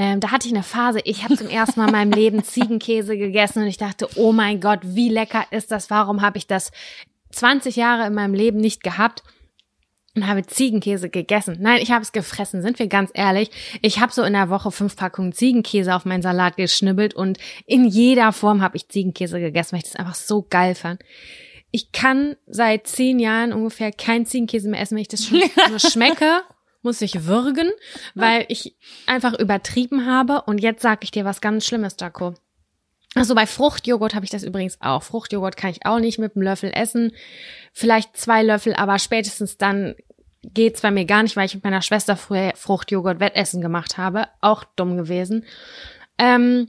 Ähm, 0.00 0.20
da 0.20 0.30
hatte 0.30 0.46
ich 0.46 0.54
eine 0.54 0.62
Phase, 0.62 1.00
ich 1.04 1.24
habe 1.24 1.36
zum 1.36 1.48
ersten 1.48 1.80
Mal 1.80 1.86
in 1.86 1.92
meinem 1.92 2.12
Leben 2.12 2.44
Ziegenkäse 2.44 3.18
gegessen 3.18 3.62
und 3.62 3.68
ich 3.68 3.78
dachte, 3.78 4.08
oh 4.14 4.30
mein 4.32 4.60
Gott, 4.60 4.78
wie 4.84 5.08
lecker 5.08 5.44
ist 5.50 5.72
das? 5.72 5.90
Warum 5.90 6.22
habe 6.22 6.38
ich 6.38 6.46
das 6.46 6.70
20 7.32 7.74
Jahre 7.74 8.06
in 8.06 8.14
meinem 8.14 8.32
Leben 8.32 8.58
nicht 8.58 8.82
gehabt? 8.82 9.24
und 10.14 10.26
habe 10.26 10.44
Ziegenkäse 10.44 11.10
gegessen. 11.10 11.58
Nein, 11.60 11.80
ich 11.80 11.92
habe 11.92 12.02
es 12.02 12.10
gefressen, 12.10 12.60
sind 12.60 12.80
wir 12.80 12.88
ganz 12.88 13.10
ehrlich. 13.14 13.50
Ich 13.82 14.00
habe 14.00 14.12
so 14.12 14.24
in 14.24 14.32
der 14.32 14.50
Woche 14.50 14.72
fünf 14.72 14.96
Packungen 14.96 15.32
Ziegenkäse 15.32 15.94
auf 15.94 16.04
meinen 16.06 16.22
Salat 16.22 16.56
geschnibbelt 16.56 17.14
und 17.14 17.38
in 17.66 17.84
jeder 17.84 18.32
Form 18.32 18.60
habe 18.60 18.76
ich 18.76 18.88
Ziegenkäse 18.88 19.38
gegessen, 19.38 19.72
weil 19.72 19.78
ich 19.78 19.84
das 19.84 19.96
einfach 19.96 20.16
so 20.16 20.44
geil 20.48 20.74
fand. 20.74 21.02
ich 21.70 21.92
kann 21.92 22.34
seit 22.46 22.88
zehn 22.88 23.20
Jahren 23.20 23.52
ungefähr 23.52 23.92
kein 23.92 24.26
Ziegenkäse 24.26 24.68
mehr 24.68 24.80
essen, 24.80 24.96
wenn 24.96 25.02
ich 25.02 25.08
das 25.08 25.24
schon 25.24 25.40
nur 25.68 25.78
schmecke. 25.78 26.42
Muss 26.88 27.02
ich 27.02 27.26
würgen, 27.26 27.70
weil 28.14 28.46
ich 28.48 28.74
einfach 29.04 29.38
übertrieben 29.38 30.06
habe. 30.06 30.40
Und 30.46 30.62
jetzt 30.62 30.80
sag 30.80 31.04
ich 31.04 31.10
dir 31.10 31.26
was 31.26 31.42
ganz 31.42 31.66
Schlimmes, 31.66 31.96
Jaco. 32.00 32.32
Also 33.14 33.34
bei 33.34 33.46
Fruchtjoghurt 33.46 34.14
habe 34.14 34.24
ich 34.24 34.30
das 34.30 34.42
übrigens 34.42 34.78
auch. 34.80 35.02
Fruchtjoghurt 35.02 35.58
kann 35.58 35.68
ich 35.68 35.84
auch 35.84 35.98
nicht 35.98 36.18
mit 36.18 36.34
einem 36.34 36.44
Löffel 36.44 36.70
essen. 36.72 37.12
Vielleicht 37.74 38.16
zwei 38.16 38.42
Löffel, 38.42 38.72
aber 38.72 38.98
spätestens 38.98 39.58
dann 39.58 39.96
geht's 40.42 40.80
bei 40.80 40.90
mir 40.90 41.04
gar 41.04 41.22
nicht, 41.22 41.36
weil 41.36 41.44
ich 41.44 41.54
mit 41.54 41.64
meiner 41.64 41.82
Schwester 41.82 42.16
früher 42.16 42.52
Fruchtjoghurt 42.56 43.20
Wettessen 43.20 43.60
gemacht 43.60 43.98
habe. 43.98 44.28
Auch 44.40 44.64
dumm 44.64 44.96
gewesen. 44.96 45.44
Ähm, 46.16 46.68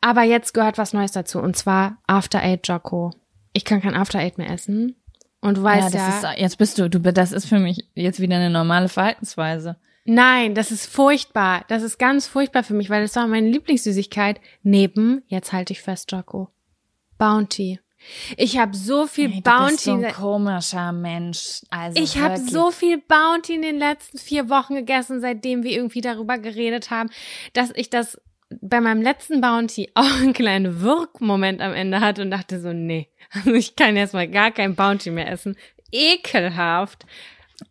aber 0.00 0.22
jetzt 0.22 0.54
gehört 0.54 0.78
was 0.78 0.94
Neues 0.94 1.12
dazu 1.12 1.40
und 1.40 1.58
zwar 1.58 1.98
After 2.06 2.42
Eight 2.42 2.66
Jocko. 2.66 3.10
Ich 3.52 3.66
kann 3.66 3.82
kein 3.82 3.94
After 3.94 4.18
Eight 4.18 4.38
mehr 4.38 4.48
essen. 4.48 4.96
Und 5.46 5.58
du 5.58 5.62
weißt 5.62 5.94
ja, 5.94 6.08
ja 6.08 6.32
ist, 6.32 6.40
jetzt 6.40 6.58
bist 6.58 6.76
du, 6.76 6.90
du, 6.90 6.98
das 6.98 7.30
ist 7.30 7.46
für 7.46 7.60
mich 7.60 7.88
jetzt 7.94 8.18
wieder 8.18 8.34
eine 8.34 8.50
normale 8.50 8.88
Verhaltensweise. 8.88 9.76
Nein, 10.04 10.56
das 10.56 10.72
ist 10.72 10.86
furchtbar. 10.86 11.64
Das 11.68 11.84
ist 11.84 11.98
ganz 11.98 12.26
furchtbar 12.26 12.64
für 12.64 12.74
mich, 12.74 12.90
weil 12.90 13.02
das 13.02 13.14
war 13.14 13.28
meine 13.28 13.48
Lieblingssüßigkeit. 13.48 14.40
Neben, 14.64 15.22
jetzt 15.28 15.52
halte 15.52 15.72
ich 15.72 15.82
fest, 15.82 16.10
Jocko, 16.10 16.48
Bounty. 17.16 17.78
Ich 18.36 18.58
habe 18.58 18.76
so 18.76 19.06
viel 19.06 19.30
hey, 19.30 19.40
Bounty. 19.40 19.60
Du 19.60 19.70
bist 19.70 19.84
so 19.84 19.92
ein 19.94 20.12
komischer 20.12 20.90
Mensch. 20.90 21.60
Also 21.70 22.02
ich 22.02 22.18
habe 22.18 22.38
so 22.38 22.72
viel 22.72 22.98
Bounty 22.98 23.54
in 23.54 23.62
den 23.62 23.78
letzten 23.78 24.18
vier 24.18 24.48
Wochen 24.48 24.74
gegessen, 24.74 25.20
seitdem 25.20 25.62
wir 25.62 25.70
irgendwie 25.70 26.00
darüber 26.00 26.38
geredet 26.38 26.90
haben, 26.90 27.08
dass 27.52 27.70
ich 27.76 27.88
das 27.88 28.20
bei 28.60 28.80
meinem 28.80 29.02
letzten 29.02 29.40
Bounty 29.40 29.90
auch 29.94 30.20
einen 30.20 30.32
kleinen 30.32 30.80
Wirkmoment 30.80 31.60
am 31.60 31.72
Ende 31.72 32.00
hatte 32.00 32.22
und 32.22 32.30
dachte 32.30 32.60
so, 32.60 32.72
nee, 32.72 33.08
also 33.30 33.52
ich 33.52 33.76
kann 33.76 33.96
jetzt 33.96 34.14
mal 34.14 34.28
gar 34.28 34.50
kein 34.50 34.74
Bounty 34.74 35.10
mehr 35.10 35.30
essen. 35.30 35.56
Ekelhaft. 35.92 37.06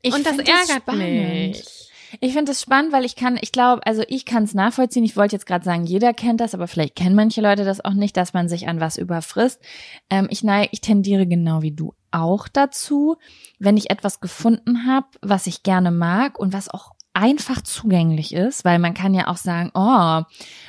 Ich 0.02 0.14
und 0.14 0.26
das 0.26 0.38
ärgert 0.38 0.84
das 0.86 0.96
mich. 0.96 1.86
Ich 2.22 2.34
finde 2.34 2.52
es 2.52 2.62
spannend, 2.62 2.94
weil 2.94 3.06
ich 3.06 3.16
kann, 3.16 3.38
ich 3.42 3.52
glaube, 3.52 3.86
also 3.86 4.04
ich 4.08 4.26
kann 4.26 4.44
es 4.44 4.54
nachvollziehen. 4.54 5.04
Ich 5.04 5.18
wollte 5.18 5.36
jetzt 5.36 5.46
gerade 5.46 5.66
sagen, 5.66 5.86
jeder 5.86 6.14
kennt 6.14 6.40
das, 6.40 6.54
aber 6.54 6.68
vielleicht 6.68 6.96
kennen 6.96 7.16
manche 7.16 7.42
Leute 7.42 7.66
das 7.66 7.84
auch 7.84 7.94
nicht, 7.94 8.16
dass 8.16 8.34
man 8.34 8.48
sich 8.48 8.68
an 8.68 8.80
was 8.80 8.98
überfrisst. 8.98 9.62
Ähm, 10.10 10.28
ich 10.30 10.44
neige, 10.44 10.70
ich 10.72 10.82
tendiere 10.82 11.28
genau 11.28 11.62
wie 11.62 11.72
du 11.72 11.94
auch 12.12 12.48
dazu, 12.48 13.18
wenn 13.60 13.78
ich 13.78 13.90
etwas 13.90 14.22
gefunden 14.22 14.86
habe, 14.88 15.08
was 15.22 15.48
ich 15.48 15.64
gerne 15.64 15.92
mag 15.92 16.40
und 16.40 16.54
was 16.54 16.70
auch 16.70 16.95
einfach 17.16 17.61
zugänglich 17.61 18.34
ist, 18.34 18.66
weil 18.66 18.78
man 18.78 18.93
kann 18.93 19.13
ja 19.13 19.28
auch 19.28 19.38
sagen, 19.38 19.72
oh, 19.74 20.22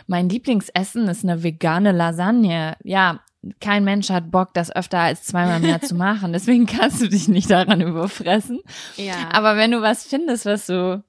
mein 0.06 0.28
Lieblingsessen 0.28 1.08
ist 1.08 1.24
eine 1.24 1.42
vegane 1.42 1.92
Lasagne. 1.92 2.76
Ja, 2.84 3.20
kein 3.60 3.84
Mensch 3.84 4.10
hat 4.10 4.30
Bock, 4.30 4.54
das 4.54 4.74
öfter 4.74 5.00
als 5.00 5.24
zweimal 5.24 5.60
mehr 5.60 5.80
zu 5.82 5.94
machen. 5.96 6.32
Deswegen 6.32 6.66
kannst 6.66 7.02
du 7.02 7.08
dich 7.08 7.26
nicht 7.26 7.50
daran 7.50 7.80
überfressen. 7.80 8.60
Ja. 8.96 9.28
Aber 9.32 9.56
wenn 9.56 9.72
du 9.72 9.82
was 9.82 10.06
findest, 10.06 10.46
was 10.46 10.66
du 10.66 11.04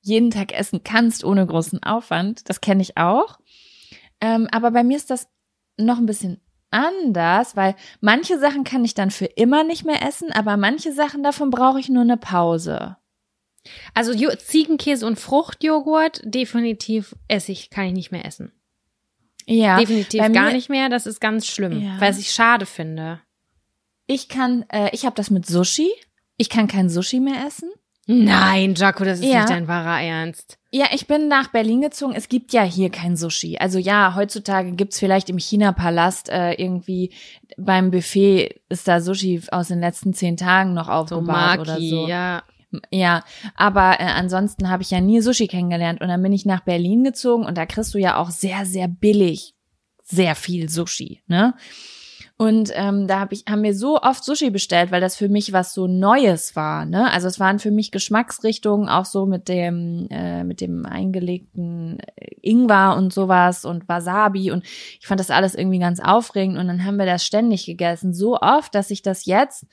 jeden 0.00 0.30
Tag 0.30 0.52
essen 0.56 0.82
kannst 0.84 1.24
ohne 1.24 1.44
großen 1.44 1.82
Aufwand, 1.82 2.48
das 2.48 2.60
kenne 2.60 2.82
ich 2.82 2.96
auch. 2.96 3.38
Ähm, 4.20 4.48
aber 4.52 4.70
bei 4.70 4.84
mir 4.84 4.96
ist 4.96 5.10
das 5.10 5.28
noch 5.76 5.98
ein 5.98 6.06
bisschen 6.06 6.40
anders, 6.70 7.56
weil 7.56 7.74
manche 8.00 8.38
Sachen 8.38 8.62
kann 8.62 8.84
ich 8.84 8.94
dann 8.94 9.10
für 9.10 9.24
immer 9.24 9.64
nicht 9.64 9.84
mehr 9.84 10.06
essen, 10.06 10.30
aber 10.30 10.56
manche 10.56 10.92
Sachen 10.92 11.24
davon 11.24 11.50
brauche 11.50 11.80
ich 11.80 11.88
nur 11.88 12.02
eine 12.02 12.16
Pause. 12.16 12.96
Also 13.94 14.12
Ziegenkäse 14.14 15.06
und 15.06 15.18
Fruchtjoghurt 15.18 16.20
definitiv 16.24 17.14
esse 17.28 17.52
ich, 17.52 17.70
kann 17.70 17.86
ich 17.86 17.92
nicht 17.92 18.12
mehr 18.12 18.24
essen. 18.24 18.52
Ja. 19.46 19.78
Definitiv 19.78 20.20
gar 20.20 20.46
mir, 20.46 20.52
nicht 20.52 20.68
mehr. 20.68 20.88
Das 20.88 21.06
ist 21.06 21.20
ganz 21.20 21.46
schlimm, 21.46 21.80
ja. 21.80 22.00
weil 22.00 22.16
ich 22.18 22.30
schade 22.30 22.66
finde. 22.66 23.20
Ich 24.06 24.28
kann, 24.28 24.64
äh, 24.70 24.90
ich 24.92 25.04
habe 25.04 25.16
das 25.16 25.30
mit 25.30 25.46
Sushi. 25.46 25.90
Ich 26.36 26.48
kann 26.48 26.68
kein 26.68 26.88
Sushi 26.88 27.20
mehr 27.20 27.46
essen. 27.46 27.70
Nein, 28.10 28.74
Jaco, 28.74 29.04
das 29.04 29.20
ist 29.20 29.26
ja. 29.26 29.40
nicht 29.40 29.50
dein 29.50 29.68
wahrer 29.68 30.00
Ernst. 30.00 30.58
Ja, 30.70 30.86
ich 30.92 31.06
bin 31.06 31.28
nach 31.28 31.48
Berlin 31.48 31.82
gezogen. 31.82 32.14
Es 32.14 32.30
gibt 32.30 32.54
ja 32.54 32.62
hier 32.62 32.88
kein 32.88 33.16
Sushi. 33.16 33.58
Also 33.58 33.78
ja, 33.78 34.14
heutzutage 34.14 34.72
gibt's 34.72 34.98
vielleicht 34.98 35.28
im 35.28 35.38
China-Palast 35.38 36.30
äh, 36.30 36.54
irgendwie 36.54 37.12
beim 37.58 37.90
Buffet 37.90 38.62
ist 38.70 38.88
da 38.88 39.02
Sushi 39.02 39.42
aus 39.50 39.68
den 39.68 39.80
letzten 39.80 40.14
zehn 40.14 40.38
Tagen 40.38 40.72
noch 40.72 40.88
aufgebaut 40.88 41.56
so 41.56 41.60
oder 41.60 41.80
so. 41.80 42.08
Ja. 42.08 42.44
Ja, 42.90 43.24
aber 43.54 43.98
äh, 43.98 44.04
ansonsten 44.04 44.68
habe 44.68 44.82
ich 44.82 44.90
ja 44.90 45.00
nie 45.00 45.20
Sushi 45.20 45.46
kennengelernt 45.46 46.00
und 46.00 46.08
dann 46.08 46.22
bin 46.22 46.32
ich 46.32 46.44
nach 46.44 46.60
Berlin 46.60 47.02
gezogen 47.02 47.46
und 47.46 47.56
da 47.56 47.64
kriegst 47.64 47.94
du 47.94 47.98
ja 47.98 48.16
auch 48.16 48.30
sehr, 48.30 48.66
sehr 48.66 48.88
billig 48.88 49.54
sehr 50.02 50.34
viel 50.34 50.68
Sushi, 50.68 51.22
ne? 51.26 51.54
Und 52.40 52.70
ähm, 52.74 53.08
da 53.08 53.18
hab 53.18 53.32
ich, 53.32 53.44
haben 53.48 53.64
wir 53.64 53.74
so 53.74 54.00
oft 54.00 54.22
Sushi 54.22 54.50
bestellt, 54.50 54.92
weil 54.92 55.00
das 55.00 55.16
für 55.16 55.28
mich 55.28 55.52
was 55.52 55.74
so 55.74 55.88
Neues 55.88 56.54
war. 56.54 56.84
Ne? 56.84 57.10
Also 57.12 57.26
es 57.26 57.40
waren 57.40 57.58
für 57.58 57.72
mich 57.72 57.90
Geschmacksrichtungen, 57.90 58.88
auch 58.88 59.06
so 59.06 59.26
mit 59.26 59.48
dem, 59.48 60.06
äh, 60.08 60.44
mit 60.44 60.60
dem 60.60 60.86
eingelegten 60.86 61.98
Ingwer 62.40 62.94
und 62.96 63.12
sowas 63.12 63.64
und 63.64 63.88
Wasabi. 63.88 64.52
Und 64.52 64.64
ich 65.00 65.06
fand 65.08 65.18
das 65.18 65.32
alles 65.32 65.56
irgendwie 65.56 65.80
ganz 65.80 65.98
aufregend. 65.98 66.58
Und 66.58 66.68
dann 66.68 66.84
haben 66.84 66.96
wir 66.96 67.06
das 67.06 67.24
ständig 67.26 67.66
gegessen. 67.66 68.14
So 68.14 68.38
oft, 68.38 68.72
dass 68.72 68.92
ich 68.92 69.02
das 69.02 69.26
jetzt 69.26 69.66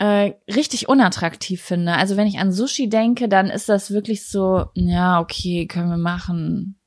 äh, 0.00 0.32
richtig 0.50 0.88
unattraktiv 0.88 1.60
finde. 1.60 1.92
Also 1.92 2.16
wenn 2.16 2.26
ich 2.26 2.38
an 2.38 2.52
Sushi 2.52 2.88
denke, 2.88 3.28
dann 3.28 3.50
ist 3.50 3.68
das 3.68 3.90
wirklich 3.90 4.26
so, 4.26 4.64
ja, 4.74 5.20
okay, 5.20 5.66
können 5.66 5.90
wir 5.90 5.98
machen. 5.98 6.80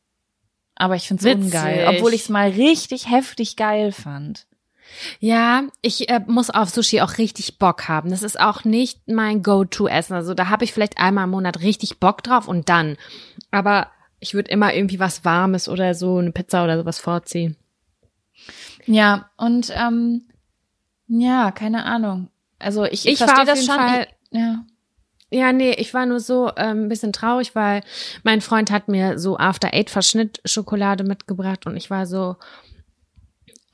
Aber 0.74 0.96
ich 0.96 1.08
finde 1.08 1.30
es 1.30 1.36
ungeil, 1.36 1.88
obwohl 1.90 2.16
ich 2.16 2.22
es 2.22 2.30
mal 2.30 2.50
richtig 2.50 3.12
heftig 3.12 3.56
geil 3.56 3.92
fand. 3.92 4.48
Ja, 5.20 5.64
ich 5.84 6.10
äh, 6.10 6.22
muss 6.26 6.50
auf 6.50 6.70
Sushi 6.70 7.02
auch 7.02 7.20
richtig 7.20 7.60
Bock 7.60 7.88
haben. 7.88 8.10
Das 8.10 8.24
ist 8.24 8.40
auch 8.40 8.64
nicht 8.64 9.08
mein 9.08 9.44
Go-To-Essen. 9.44 10.16
Also 10.16 10.34
da 10.34 10.50
habe 10.50 10.64
ich 10.64 10.74
vielleicht 10.74 10.98
einmal 10.98 11.26
im 11.26 11.32
Monat 11.32 11.62
richtig 11.62 12.00
Bock 12.00 12.24
drauf 12.24 12.48
und 12.48 12.68
dann. 12.68 12.98
Aber 13.52 13.92
ich 14.20 14.34
würde 14.34 14.50
immer 14.50 14.74
irgendwie 14.74 15.00
was 15.00 15.24
Warmes 15.24 15.70
oder 15.70 15.94
so, 15.94 16.18
eine 16.18 16.32
Pizza 16.32 16.64
oder 16.64 16.80
sowas 16.80 17.00
vorziehen. 17.00 17.58
Ja, 18.88 19.30
und 19.38 19.72
ähm, 19.76 20.24
ja, 21.08 21.52
keine 21.52 21.86
Ahnung. 21.86 22.30
Also 22.64 22.86
ich, 22.86 23.08
ich 23.08 23.18
verstehe 23.18 23.46
das 23.46 23.66
schon. 23.66 23.76
Fall, 23.76 24.08
ich, 24.32 24.40
ja. 24.40 24.66
Ja, 25.32 25.52
nee, 25.52 25.72
ich 25.72 25.96
war 25.96 26.06
nur 26.06 26.20
so 26.20 26.52
ähm, 26.58 26.84
ein 26.84 26.90
bisschen 26.90 27.12
traurig, 27.12 27.56
weil 27.56 27.82
mein 28.24 28.40
Freund 28.40 28.70
hat 28.70 28.88
mir 28.88 29.18
so 29.18 29.38
After 29.38 29.74
Eight 29.74 29.90
Verschnitt 29.90 30.40
Schokolade 30.46 31.04
mitgebracht 31.04 31.66
und 31.66 31.76
ich 31.76 31.90
war 31.90 32.06
so, 32.06 32.36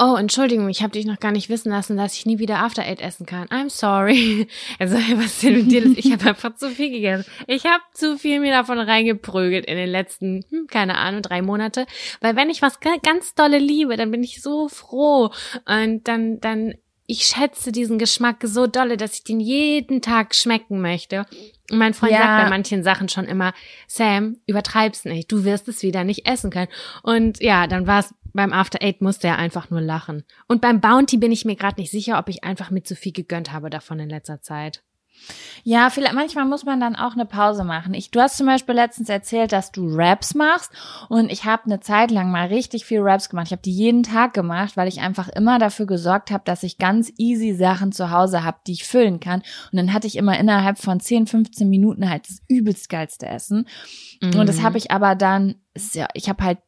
Oh, 0.01 0.15
Entschuldigung, 0.15 0.69
ich 0.69 0.81
habe 0.81 0.93
dich 0.93 1.05
noch 1.05 1.19
gar 1.19 1.33
nicht 1.33 1.49
wissen 1.49 1.71
lassen, 1.71 1.97
dass 1.97 2.13
ich 2.13 2.25
nie 2.25 2.39
wieder 2.39 2.59
After 2.59 2.83
Eight 2.83 3.01
essen 3.01 3.25
kann. 3.25 3.49
I'm 3.49 3.69
sorry. 3.69 4.47
Also, 4.79 4.95
was 4.95 5.25
ist 5.25 5.43
denn 5.43 5.57
mit 5.57 5.71
dir? 5.71 5.85
Ich 5.97 6.09
habe 6.13 6.29
einfach 6.29 6.55
zu 6.55 6.69
viel 6.69 6.89
gegessen. 6.89 7.29
Ich 7.47 7.65
habe 7.65 7.83
zu 7.93 8.17
viel 8.17 8.39
mir 8.39 8.53
davon 8.53 8.79
reingeprügelt 8.79 9.65
in 9.65 9.75
den 9.75 9.89
letzten, 9.89 10.45
hm, 10.49 10.67
keine 10.67 10.97
Ahnung, 10.97 11.21
drei 11.21 11.41
Monate. 11.41 11.85
Weil 12.21 12.37
wenn 12.37 12.49
ich 12.49 12.61
was 12.61 12.79
ganz 12.79 13.35
dolle 13.35 13.57
liebe, 13.57 13.97
dann 13.97 14.09
bin 14.09 14.23
ich 14.23 14.41
so 14.41 14.69
froh. 14.69 15.31
Und 15.65 16.07
dann, 16.07 16.39
dann, 16.39 16.75
ich 17.09 17.23
schätze 17.23 17.71
diesen 17.71 17.97
Geschmack 17.97 18.37
so 18.43 18.67
dolle, 18.67 18.95
dass 18.95 19.15
ich 19.15 19.23
den 19.23 19.39
jeden 19.39 19.99
Tag 20.03 20.35
schmecken 20.35 20.79
möchte. 20.79 21.25
Und 21.71 21.79
mein 21.79 21.95
Freund 21.95 22.11
ja. 22.11 22.19
sagt 22.19 22.43
bei 22.43 22.49
manchen 22.49 22.83
Sachen 22.83 23.09
schon 23.09 23.25
immer, 23.25 23.53
Sam, 23.87 24.37
übertreib's 24.45 25.05
nicht, 25.05 25.31
du 25.31 25.43
wirst 25.43 25.67
es 25.67 25.81
wieder 25.81 26.03
nicht 26.03 26.27
essen 26.27 26.51
können. 26.51 26.67
Und 27.01 27.41
ja, 27.41 27.65
dann 27.65 27.87
war 27.87 28.01
es 28.01 28.13
beim 28.33 28.53
After 28.53 28.83
Eight 28.83 29.01
musste 29.01 29.27
er 29.27 29.39
einfach 29.39 29.71
nur 29.71 29.81
lachen. 29.81 30.23
Und 30.47 30.61
beim 30.61 30.81
Bounty 30.81 31.17
bin 31.17 31.31
ich 31.31 31.45
mir 31.45 31.55
gerade 31.55 31.81
nicht 31.81 31.89
sicher, 31.89 32.19
ob 32.19 32.29
ich 32.29 32.43
einfach 32.43 32.69
mit 32.69 32.87
zu 32.87 32.95
viel 32.95 33.11
gegönnt 33.11 33.51
habe 33.51 33.71
davon 33.71 33.99
in 33.99 34.09
letzter 34.09 34.43
Zeit. 34.43 34.83
Ja, 35.63 35.89
vielleicht 35.89 36.15
manchmal 36.15 36.45
muss 36.45 36.65
man 36.65 36.79
dann 36.79 36.95
auch 36.95 37.13
eine 37.13 37.25
Pause 37.25 37.63
machen. 37.63 37.93
Ich, 37.93 38.11
du 38.11 38.19
hast 38.19 38.37
zum 38.37 38.47
Beispiel 38.47 38.75
letztens 38.75 39.09
erzählt, 39.09 39.51
dass 39.51 39.71
du 39.71 39.87
Raps 39.87 40.35
machst 40.35 40.71
und 41.09 41.31
ich 41.31 41.45
habe 41.45 41.65
eine 41.65 41.79
Zeit 41.79 42.11
lang 42.11 42.31
mal 42.31 42.47
richtig 42.47 42.85
viel 42.85 43.01
Raps 43.01 43.29
gemacht. 43.29 43.47
Ich 43.47 43.51
habe 43.51 43.61
die 43.61 43.71
jeden 43.71 44.03
Tag 44.03 44.33
gemacht, 44.33 44.77
weil 44.77 44.87
ich 44.87 45.01
einfach 45.01 45.29
immer 45.29 45.59
dafür 45.59 45.85
gesorgt 45.85 46.31
habe, 46.31 46.43
dass 46.45 46.63
ich 46.63 46.77
ganz 46.77 47.11
easy 47.17 47.53
Sachen 47.53 47.91
zu 47.91 48.11
Hause 48.11 48.43
habe, 48.43 48.57
die 48.67 48.73
ich 48.73 48.85
füllen 48.85 49.19
kann. 49.19 49.41
Und 49.71 49.77
dann 49.77 49.93
hatte 49.93 50.07
ich 50.07 50.15
immer 50.15 50.37
innerhalb 50.39 50.77
von 50.77 50.99
10, 50.99 51.27
15 51.27 51.69
Minuten 51.69 52.09
halt 52.09 52.27
das 52.27 52.41
übelst 52.47 52.89
geilste 52.89 53.27
Essen. 53.27 53.67
Mhm. 54.21 54.39
Und 54.39 54.49
das 54.49 54.57
mhm. 54.57 54.63
habe 54.63 54.77
ich 54.77 54.91
aber 54.91 55.15
dann, 55.15 55.55
ja, 55.93 56.07
ich 56.13 56.29
habe 56.29 56.43
halt 56.43 56.59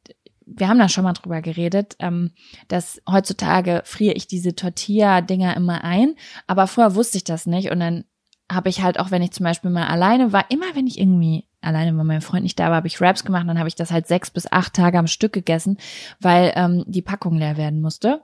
wir 0.53 0.67
haben 0.67 0.79
da 0.79 0.89
schon 0.89 1.03
mal 1.03 1.13
drüber 1.13 1.41
geredet, 1.41 1.95
ähm, 1.99 2.31
dass 2.67 3.01
heutzutage 3.09 3.83
friere 3.85 4.15
ich 4.15 4.27
diese 4.27 4.55
Tortilla-Dinger 4.55 5.55
immer 5.55 5.83
ein, 5.83 6.15
aber 6.47 6.67
vorher 6.67 6.95
wusste 6.95 7.17
ich 7.17 7.23
das 7.23 7.45
nicht 7.45 7.71
und 7.71 7.79
dann 7.79 8.03
habe 8.53 8.69
ich 8.69 8.81
halt 8.81 8.99
auch, 8.99 9.11
wenn 9.11 9.21
ich 9.21 9.31
zum 9.31 9.43
Beispiel 9.43 9.71
mal 9.71 9.87
alleine 9.87 10.33
war, 10.33 10.45
immer 10.49 10.75
wenn 10.75 10.87
ich 10.87 10.99
irgendwie 10.99 11.45
alleine, 11.61 11.95
weil 11.95 12.05
mein 12.05 12.21
Freund 12.21 12.43
nicht 12.43 12.59
da 12.59 12.69
war, 12.69 12.77
habe 12.77 12.87
ich 12.87 12.99
Wraps 12.99 13.23
gemacht, 13.23 13.47
dann 13.47 13.59
habe 13.59 13.69
ich 13.69 13.75
das 13.75 13.91
halt 13.91 14.07
sechs 14.07 14.31
bis 14.31 14.51
acht 14.51 14.73
Tage 14.73 14.97
am 14.97 15.07
Stück 15.07 15.33
gegessen, 15.33 15.77
weil 16.19 16.51
ähm, 16.55 16.83
die 16.87 17.01
Packung 17.01 17.37
leer 17.37 17.57
werden 17.57 17.81
musste. 17.81 18.21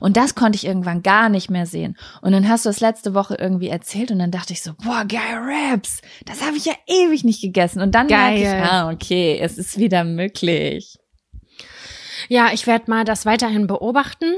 Und 0.00 0.16
das 0.16 0.34
konnte 0.34 0.56
ich 0.56 0.66
irgendwann 0.66 1.02
gar 1.02 1.28
nicht 1.28 1.50
mehr 1.50 1.66
sehen. 1.66 1.96
Und 2.22 2.32
dann 2.32 2.48
hast 2.48 2.64
du 2.64 2.70
es 2.70 2.80
letzte 2.80 3.14
Woche 3.14 3.36
irgendwie 3.38 3.68
erzählt 3.68 4.10
und 4.10 4.18
dann 4.18 4.30
dachte 4.30 4.52
ich 4.52 4.62
so, 4.62 4.72
boah, 4.82 5.04
geil 5.04 5.38
Raps. 5.38 6.00
Das 6.24 6.44
habe 6.46 6.56
ich 6.56 6.64
ja 6.64 6.72
ewig 6.86 7.24
nicht 7.24 7.42
gegessen. 7.42 7.82
Und 7.82 7.94
dann 7.94 8.08
geil. 8.08 8.38
merke 8.40 8.58
ich, 8.58 8.70
ah, 8.70 8.90
okay, 8.90 9.38
es 9.40 9.58
ist 9.58 9.78
wieder 9.78 10.04
möglich. 10.04 10.98
Ja, 12.28 12.50
ich 12.52 12.66
werde 12.66 12.90
mal 12.90 13.04
das 13.04 13.26
weiterhin 13.26 13.66
beobachten, 13.66 14.32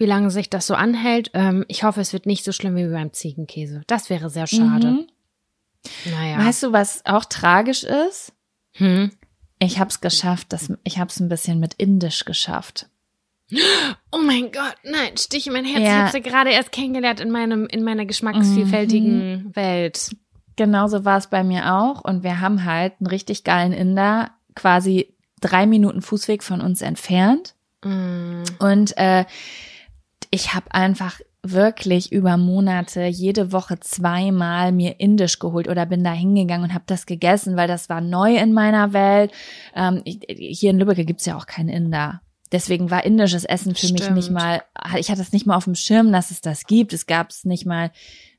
wie 0.00 0.06
lange 0.06 0.30
sich 0.30 0.50
das 0.50 0.66
so 0.66 0.74
anhält. 0.74 1.30
Ähm, 1.34 1.64
ich 1.68 1.84
hoffe, 1.84 2.00
es 2.00 2.12
wird 2.12 2.26
nicht 2.26 2.44
so 2.44 2.52
schlimm 2.52 2.74
wie 2.76 2.88
beim 2.88 3.12
Ziegenkäse. 3.12 3.82
Das 3.86 4.10
wäre 4.10 4.30
sehr 4.30 4.46
schade. 4.46 4.86
Mhm. 4.88 5.06
Naja. 6.10 6.38
Weißt 6.38 6.62
du, 6.62 6.72
was 6.72 7.04
auch 7.06 7.24
tragisch 7.24 7.84
ist? 7.84 8.32
hm? 8.72 9.12
Ich 9.62 9.78
habe 9.78 9.90
es 9.90 10.00
geschafft, 10.00 10.54
das, 10.54 10.72
ich 10.84 10.98
habe 10.98 11.10
es 11.10 11.20
ein 11.20 11.28
bisschen 11.28 11.60
mit 11.60 11.74
Indisch 11.74 12.24
geschafft. 12.24 12.88
Oh 14.12 14.18
mein 14.18 14.50
Gott, 14.50 14.74
nein, 14.82 15.16
Stich 15.16 15.46
in 15.46 15.52
mein 15.52 15.64
Herz. 15.64 15.84
Ja. 15.84 15.84
Ich 15.84 15.90
habe 16.02 16.10
sie 16.12 16.20
gerade 16.20 16.50
erst 16.50 16.72
kennengelernt 16.72 17.20
in 17.20 17.30
meinem 17.30 17.66
in 17.66 17.84
meiner 17.84 18.04
geschmacksvielfältigen 18.06 19.44
Mhm. 19.44 19.56
Welt. 19.56 20.16
Genauso 20.56 21.04
war 21.04 21.18
es 21.18 21.28
bei 21.28 21.44
mir 21.44 21.74
auch. 21.74 22.02
Und 22.02 22.22
wir 22.24 22.40
haben 22.40 22.64
halt 22.64 22.94
einen 23.00 23.06
richtig 23.06 23.44
geilen 23.44 23.72
Inder, 23.72 24.30
quasi 24.56 25.14
drei 25.40 25.66
Minuten 25.66 26.02
Fußweg 26.02 26.42
von 26.42 26.60
uns 26.60 26.82
entfernt. 26.82 27.54
Mm. 27.84 28.42
Und 28.58 28.96
äh, 28.98 29.24
ich 30.30 30.54
habe 30.54 30.72
einfach 30.72 31.20
wirklich 31.42 32.12
über 32.12 32.36
Monate 32.36 33.04
jede 33.06 33.52
Woche 33.52 33.80
zweimal 33.80 34.72
mir 34.72 35.00
Indisch 35.00 35.38
geholt 35.38 35.68
oder 35.68 35.86
bin 35.86 36.04
da 36.04 36.12
hingegangen 36.12 36.64
und 36.64 36.74
habe 36.74 36.84
das 36.86 37.06
gegessen, 37.06 37.56
weil 37.56 37.66
das 37.66 37.88
war 37.88 38.00
neu 38.00 38.36
in 38.36 38.52
meiner 38.52 38.92
Welt. 38.92 39.32
Ähm, 39.74 40.02
hier 40.04 40.70
in 40.70 40.78
Lübeck 40.78 41.06
gibt's 41.06 41.26
ja 41.26 41.36
auch 41.36 41.46
keinen 41.46 41.70
Inder. 41.70 42.20
Deswegen 42.52 42.90
war 42.90 43.04
indisches 43.04 43.44
Essen 43.44 43.74
für 43.74 43.86
mich 43.92 44.02
Stimmt. 44.02 44.16
nicht 44.16 44.30
mal, 44.30 44.62
ich 44.98 45.10
hatte 45.10 45.22
es 45.22 45.32
nicht 45.32 45.46
mal 45.46 45.56
auf 45.56 45.64
dem 45.64 45.76
Schirm, 45.76 46.12
dass 46.12 46.30
es 46.30 46.40
das 46.40 46.64
gibt. 46.64 46.92
Es 46.92 47.06
gab 47.06 47.30
es 47.30 47.44
nicht 47.44 47.64
mal, 47.64 47.90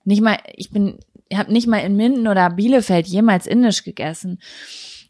nicht 0.03 0.21
mal, 0.21 0.37
ich 0.53 0.69
bin, 0.69 0.99
ich 1.29 1.37
habe 1.37 1.51
nicht 1.51 1.67
mal 1.67 1.77
in 1.77 1.95
Minden 1.95 2.27
oder 2.27 2.49
Bielefeld 2.49 3.07
jemals 3.07 3.47
Indisch 3.47 3.83
gegessen. 3.83 4.39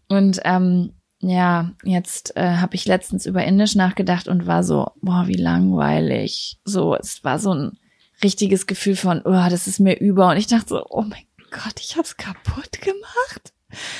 Und 0.07 0.39
ähm, 0.45 0.93
ja, 1.21 1.71
jetzt 1.83 2.35
äh, 2.35 2.57
habe 2.57 2.75
ich 2.75 2.85
letztens 2.85 3.25
über 3.25 3.43
Indisch 3.43 3.75
nachgedacht 3.75 4.27
und 4.27 4.47
war 4.47 4.63
so, 4.63 4.91
boah, 5.01 5.25
wie 5.27 5.35
langweilig. 5.35 6.59
So, 6.65 6.95
es 6.95 7.23
war 7.23 7.39
so 7.39 7.53
ein 7.53 7.77
richtiges 8.23 8.67
Gefühl 8.67 8.95
von, 8.95 9.21
oh, 9.23 9.49
das 9.49 9.67
ist 9.67 9.79
mir 9.79 9.99
über. 9.99 10.29
Und 10.29 10.37
ich 10.37 10.47
dachte 10.47 10.69
so, 10.69 10.85
oh 10.89 11.03
mein 11.03 11.25
Gott, 11.51 11.79
ich 11.79 11.97
hab's 11.97 12.17
kaputt 12.17 12.81
gemacht. 12.81 13.53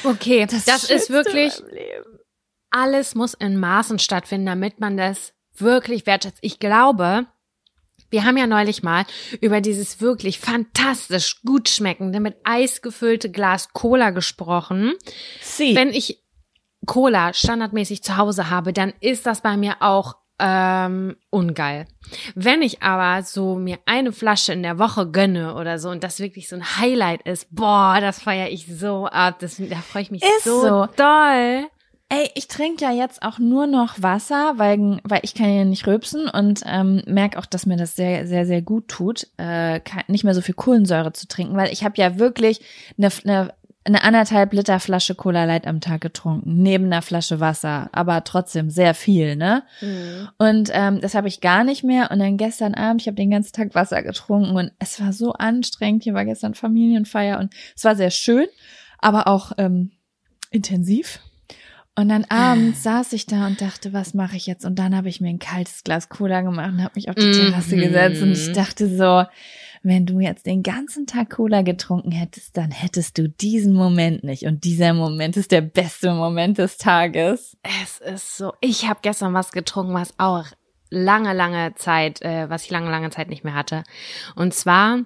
Okay, 0.03 0.47
das, 0.49 0.65
ist 0.65 1.07
Schönste 1.07 1.13
wirklich 1.13 1.53
alles 2.72 3.15
muss 3.15 3.34
in 3.34 3.57
Maßen 3.57 3.99
stattfinden, 3.99 4.47
damit 4.47 4.80
man 4.80 4.97
das 4.97 5.34
wirklich 5.55 6.05
wertschätzt. 6.05 6.39
Ich 6.41 6.59
glaube, 6.59 7.28
wir 8.09 8.26
haben 8.26 8.38
ja 8.38 8.47
neulich 8.47 8.82
mal 8.82 9.05
über 9.39 9.61
dieses 9.61 10.01
wirklich 10.01 10.39
fantastisch 10.39 11.41
gut 11.43 11.69
schmeckende 11.69 12.19
mit 12.19 12.38
Eis 12.43 12.82
gefüllte 12.82 13.30
Glas 13.30 13.74
Cola 13.74 14.09
gesprochen. 14.09 14.93
Sie. 15.41 15.76
Wenn 15.76 15.89
ich 15.89 16.24
Cola 16.86 17.34
standardmäßig 17.34 18.03
zu 18.03 18.17
Hause 18.17 18.49
habe, 18.49 18.73
dann 18.73 18.93
ist 18.99 19.25
das 19.25 19.41
bei 19.41 19.57
mir 19.57 19.75
auch 19.82 20.15
ähm, 20.41 21.15
ungeil. 21.29 21.86
Wenn 22.34 22.61
ich 22.63 22.82
aber 22.82 23.23
so 23.23 23.55
mir 23.55 23.77
eine 23.86 24.11
Flasche 24.11 24.53
in 24.53 24.63
der 24.63 24.79
Woche 24.79 25.09
gönne 25.09 25.55
oder 25.55 25.77
so 25.77 25.89
und 25.89 26.03
das 26.03 26.19
wirklich 26.19 26.49
so 26.49 26.55
ein 26.55 26.77
Highlight 26.77 27.21
ist, 27.23 27.47
boah, 27.51 27.99
das 28.01 28.19
feiere 28.21 28.49
ich 28.49 28.65
so 28.67 29.05
ab. 29.05 29.38
Das, 29.39 29.57
da 29.57 29.75
freue 29.77 30.01
ich 30.01 30.11
mich 30.11 30.23
Ist 30.23 30.43
so, 30.43 30.61
so. 30.61 30.88
doll. 30.97 31.67
Ey, 32.13 32.29
ich 32.36 32.49
trinke 32.49 32.84
ja 32.84 32.91
jetzt 32.91 33.23
auch 33.23 33.39
nur 33.39 33.67
noch 33.67 34.01
Wasser, 34.01 34.55
weil, 34.57 34.99
weil 35.05 35.21
ich 35.23 35.34
kann 35.34 35.55
ja 35.55 35.63
nicht 35.63 35.88
rülpsen 35.88 36.27
und 36.27 36.61
ähm, 36.65 37.01
merke 37.05 37.39
auch, 37.39 37.45
dass 37.45 37.65
mir 37.65 37.77
das 37.77 37.95
sehr, 37.95 38.27
sehr, 38.27 38.45
sehr 38.45 38.61
gut 38.61 38.89
tut, 38.89 39.27
äh, 39.38 39.79
nicht 40.09 40.25
mehr 40.25 40.34
so 40.34 40.41
viel 40.41 40.55
Kohlensäure 40.55 41.13
zu 41.13 41.29
trinken, 41.29 41.55
weil 41.55 41.71
ich 41.71 41.86
habe 41.86 41.93
ja 41.95 42.19
wirklich 42.19 42.59
eine, 42.97 43.09
eine, 43.23 43.53
eine 43.84 44.03
anderthalb 44.03 44.53
Liter 44.53 44.79
Flasche 44.79 45.15
Cola 45.15 45.45
Light 45.45 45.65
am 45.65 45.82
Tag 45.82 46.01
getrunken, 46.01 46.61
neben 46.61 46.86
einer 46.86 47.01
Flasche 47.01 47.39
Wasser, 47.39 47.89
aber 47.91 48.23
trotzdem 48.23 48.69
sehr 48.69 48.93
viel, 48.93 49.36
ne? 49.36 49.63
Und 50.38 50.69
ähm, 50.73 51.01
das 51.01 51.15
habe 51.15 51.27
ich 51.27 51.41
gar 51.41 51.63
nicht 51.63 51.84
mehr. 51.84 52.11
Und 52.11 52.19
dann 52.19 52.38
gestern 52.38 52.75
Abend, 52.75 53.01
ich 53.01 53.07
habe 53.07 53.15
den 53.15 53.32
ganzen 53.32 53.53
Tag 53.53 53.73
Wasser 53.73 54.03
getrunken 54.03 54.55
und 54.55 54.71
es 54.79 55.01
war 55.01 55.13
so 55.13 55.34
anstrengend. 55.34 56.03
Hier 56.03 56.13
war 56.13 56.25
gestern 56.25 56.53
Familienfeier 56.53 57.39
und 57.39 57.53
es 57.75 57.84
war 57.84 57.95
sehr 57.95 58.11
schön, 58.11 58.47
aber 58.99 59.27
auch 59.27 59.53
ähm, 59.57 59.91
intensiv. 60.51 61.19
Und 61.95 62.07
dann 62.07 62.25
abends 62.29 62.84
saß 62.84 63.11
ich 63.13 63.25
da 63.25 63.47
und 63.47 63.61
dachte, 63.61 63.91
was 63.93 64.13
mache 64.13 64.38
ich 64.38 64.47
jetzt? 64.47 64.63
Und 64.63 64.79
dann 64.79 64.95
habe 64.95 65.09
ich 65.09 65.19
mir 65.19 65.27
ein 65.29 65.39
kaltes 65.39 65.84
Glas 65.84 66.07
Cola 66.07 66.41
gemacht 66.41 66.71
und 66.71 66.84
habe 66.84 66.93
mich 66.95 67.09
auf 67.09 67.15
die 67.15 67.32
Terrasse 67.32 67.75
Mhm. 67.75 67.79
gesetzt 67.82 68.21
und 68.21 68.32
ich 68.32 68.51
dachte 68.53 68.88
so, 68.88 69.25
wenn 69.84 70.05
du 70.05 70.19
jetzt 70.19 70.45
den 70.45 70.61
ganzen 70.61 71.07
Tag 71.07 71.32
Cola 71.32 71.63
getrunken 71.63 72.11
hättest, 72.11 72.55
dann 72.55 72.71
hättest 72.71 73.17
du 73.17 73.27
diesen 73.27 73.73
Moment 73.73 74.23
nicht. 74.23 74.45
Und 74.45 74.63
dieser 74.63 74.93
Moment 74.93 75.38
ist 75.38 75.51
der 75.51 75.61
beste 75.61 76.13
Moment 76.13 76.59
des 76.59 76.77
Tages. 76.77 77.57
Es 77.63 77.99
ist 77.99 78.38
so. 78.38 78.53
Ich 78.61 78.88
habe 78.88 78.99
gestern 79.01 79.34
was 79.34 79.51
getrunken, 79.51 79.93
was 79.93 80.13
auch 80.19 80.45
lange, 80.89 81.34
lange 81.34 81.73
Zeit, 81.75 82.21
äh, 82.21 82.49
was 82.49 82.65
ich 82.65 82.69
lange, 82.69 82.91
lange 82.91 83.09
Zeit 83.09 83.29
nicht 83.29 83.43
mehr 83.43 83.55
hatte. 83.55 83.84
Und 84.36 84.53
zwar 84.53 84.99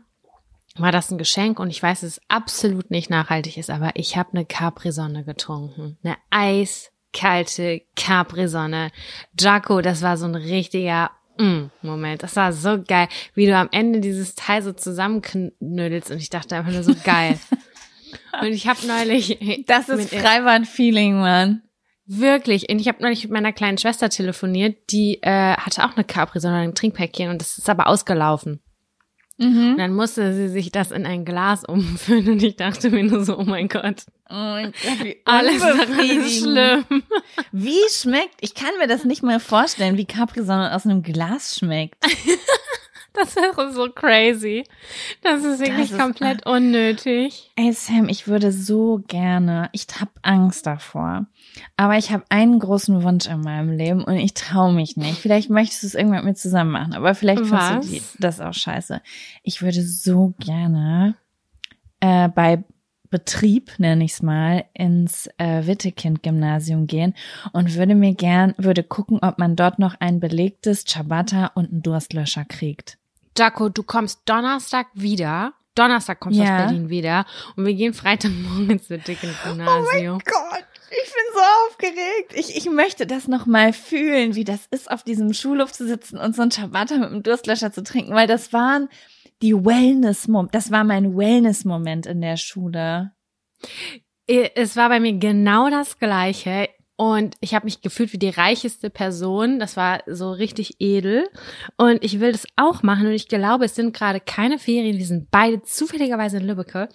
war 0.77 0.91
das 0.91 1.09
ein 1.09 1.17
Geschenk 1.17 1.59
und 1.59 1.69
ich 1.69 1.81
weiß, 1.81 2.01
dass 2.01 2.17
es 2.17 2.21
absolut 2.27 2.91
nicht 2.91 3.09
nachhaltig 3.09 3.57
ist, 3.57 3.69
aber 3.69 3.91
ich 3.93 4.17
habe 4.17 4.31
eine 4.33 4.45
Capri-Sonne 4.45 5.23
getrunken. 5.23 5.97
Eine 6.03 6.17
eiskalte 6.31 7.83
Capri-Sonne. 7.95 8.91
Jaco, 9.39 9.79
das 9.79 10.01
war 10.01 10.17
so 10.17 10.25
ein 10.25 10.35
richtiger 10.35 11.11
mm, 11.37 11.71
Moment. 11.81 12.23
Das 12.23 12.35
war 12.35 12.53
so 12.53 12.81
geil, 12.81 13.07
wie 13.33 13.45
du 13.45 13.55
am 13.55 13.69
Ende 13.71 13.99
dieses 13.99 14.35
Teil 14.35 14.61
so 14.61 14.73
zusammenknödelst 14.73 16.11
und 16.11 16.17
ich 16.17 16.29
dachte 16.29 16.55
einfach 16.55 16.71
nur 16.71 16.83
so 16.83 16.95
geil. 17.03 17.39
und 18.41 18.47
ich 18.47 18.67
habe 18.67 18.85
neulich 18.87 19.65
Das 19.67 19.89
ist 19.89 20.13
Freibad-Feeling, 20.13 21.19
Mann. 21.19 21.61
Wirklich. 22.07 22.69
Und 22.69 22.79
ich 22.79 22.87
habe 22.87 23.01
neulich 23.01 23.23
mit 23.23 23.31
meiner 23.31 23.51
kleinen 23.51 23.77
Schwester 23.77 24.09
telefoniert, 24.09 24.91
die 24.91 25.21
äh, 25.23 25.55
hatte 25.55 25.83
auch 25.85 25.95
eine 25.95 26.03
Capri, 26.03 26.39
sondern 26.39 26.61
ein 26.61 26.75
Trinkpäckchen 26.75 27.29
und 27.29 27.41
das 27.41 27.57
ist 27.57 27.69
aber 27.69 27.87
ausgelaufen. 27.87 28.61
Mhm. 29.37 29.71
Und 29.71 29.77
dann 29.77 29.93
musste 29.93 30.33
sie 30.33 30.47
sich 30.47 30.71
das 30.71 30.91
in 30.91 31.05
ein 31.05 31.25
Glas 31.25 31.63
umfüllen 31.67 32.29
und 32.29 32.43
ich 32.43 32.55
dachte 32.55 32.89
mir 32.89 33.03
nur 33.03 33.25
so, 33.25 33.37
oh 33.37 33.43
mein 33.43 33.67
Gott, 33.67 34.05
Oh 34.29 34.33
wie 35.03 35.17
alles 35.25 35.61
ist 35.63 36.39
schlimm. 36.39 36.83
Wie 37.51 37.79
schmeckt, 37.91 38.35
ich 38.41 38.55
kann 38.55 38.71
mir 38.79 38.87
das 38.87 39.05
nicht 39.05 39.21
mal 39.23 39.39
vorstellen, 39.39 39.97
wie 39.97 40.05
Capri-Sonne 40.05 40.73
aus 40.75 40.85
einem 40.85 41.03
Glas 41.03 41.57
schmeckt. 41.59 42.03
Das 43.17 43.33
wäre 43.37 43.71
so 43.71 43.89
crazy. 43.89 44.65
Das 45.21 45.41
ist 45.45 45.61
wirklich 45.61 45.89
Das 45.89 45.91
ist- 45.91 45.97
komplett 45.97 46.45
unnötig. 46.45 47.49
Ey 47.55 47.71
Sam, 47.71 48.09
ich 48.09 48.27
würde 48.27 48.51
so 48.51 49.01
gerne, 49.07 49.69
ich 49.71 49.87
hab 50.01 50.09
Angst 50.21 50.65
davor, 50.65 51.25
aber 51.77 51.97
ich 51.97 52.11
habe 52.11 52.25
einen 52.27 52.59
großen 52.59 53.03
Wunsch 53.03 53.25
in 53.27 53.39
meinem 53.39 53.69
Leben 53.71 54.03
und 54.03 54.17
ich 54.17 54.33
traue 54.33 54.73
mich 54.73 54.97
nicht. 54.97 55.17
Vielleicht 55.17 55.49
möchtest 55.49 55.83
du 55.83 55.87
es 55.87 55.95
irgendwann 55.95 56.25
mit 56.25 56.25
mir 56.25 56.35
zusammen 56.35 56.71
machen, 56.71 56.93
aber 56.93 57.15
vielleicht 57.15 57.45
findest 57.45 58.15
du 58.15 58.17
das 58.19 58.41
auch 58.41 58.53
scheiße. 58.53 59.01
Ich 59.43 59.61
würde 59.61 59.81
so 59.81 60.33
gerne 60.39 61.15
äh, 62.01 62.27
bei 62.27 62.65
Betrieb, 63.15 63.71
nenne 63.77 64.03
ich 64.03 64.11
es 64.11 64.21
mal, 64.21 64.65
ins 64.73 65.29
äh, 65.37 65.65
Wittekind-Gymnasium 65.65 66.85
gehen 66.85 67.13
und 67.53 67.73
würde 67.75 67.95
mir 67.95 68.13
gern, 68.13 68.53
würde 68.57 68.83
gucken, 68.83 69.19
ob 69.21 69.39
man 69.39 69.55
dort 69.55 69.79
noch 69.79 69.95
ein 70.01 70.19
belegtes 70.19 70.83
Ciabatta 70.83 71.51
und 71.55 71.71
einen 71.71 71.81
Durstlöscher 71.81 72.43
kriegt. 72.43 72.97
Jaco, 73.37 73.69
du 73.69 73.83
kommst 73.83 74.19
Donnerstag 74.25 74.87
wieder. 74.95 75.53
Donnerstag 75.75 76.19
kommst 76.19 76.37
du 76.37 76.43
Ja. 76.43 76.57
aus 76.57 76.63
Berlin 76.65 76.89
wieder 76.89 77.25
und 77.55 77.65
wir 77.65 77.73
gehen 77.73 77.93
Freitagmorgen 77.93 78.69
ins 78.71 78.89
Wittigen-Gymnasium. 78.89 80.19
Gott, 80.19 80.65
ich 80.89 81.13
bin 81.13 81.23
so 81.33 81.39
aufgeregt. 81.69 82.33
Ich, 82.33 82.57
ich 82.57 82.69
möchte 82.69 83.07
das 83.07 83.29
noch 83.29 83.45
mal 83.45 83.71
fühlen, 83.71 84.35
wie 84.35 84.43
das 84.43 84.67
ist, 84.71 84.91
auf 84.91 85.03
diesem 85.03 85.31
Schulhof 85.33 85.71
zu 85.71 85.87
sitzen 85.87 86.17
und 86.17 86.35
so 86.35 86.41
ein 86.41 86.51
Ciabatta 86.51 86.97
mit 86.97 87.07
einem 87.11 87.23
Durstlöscher 87.23 87.71
zu 87.71 87.81
trinken, 87.81 88.13
weil 88.13 88.27
das 88.27 88.51
waren 88.51 88.89
die 89.41 89.53
Wellness, 89.53 90.27
das 90.51 90.71
war 90.71 90.83
mein 90.83 91.17
Wellness-Moment 91.17 92.05
in 92.05 92.21
der 92.21 92.37
Schule. 92.37 93.11
Es 94.27 94.75
war 94.75 94.89
bei 94.89 94.99
mir 94.99 95.13
genau 95.13 95.69
das 95.69 95.99
Gleiche. 95.99 96.69
Und 96.97 97.35
ich 97.41 97.53
habe 97.53 97.65
mich 97.65 97.81
gefühlt 97.81 98.13
wie 98.13 98.17
die 98.17 98.29
reicheste 98.29 98.89
Person. 98.89 99.59
Das 99.59 99.75
war 99.75 100.01
so 100.07 100.31
richtig 100.31 100.77
edel. 100.79 101.27
Und 101.77 102.01
ich 102.03 102.21
will 102.21 102.31
das 102.31 102.47
auch 102.55 102.83
machen. 102.83 103.07
Und 103.07 103.13
ich 103.13 103.27
glaube, 103.27 103.65
es 103.65 103.75
sind 103.75 103.93
gerade 103.93 104.21
keine 104.21 104.57
Ferien. 104.59 104.97
Wir 104.97 105.05
sind 105.05 105.29
beide 105.29 105.61
zufälligerweise 105.61 106.37
in 106.37 106.47
Lübbecke. 106.47 106.87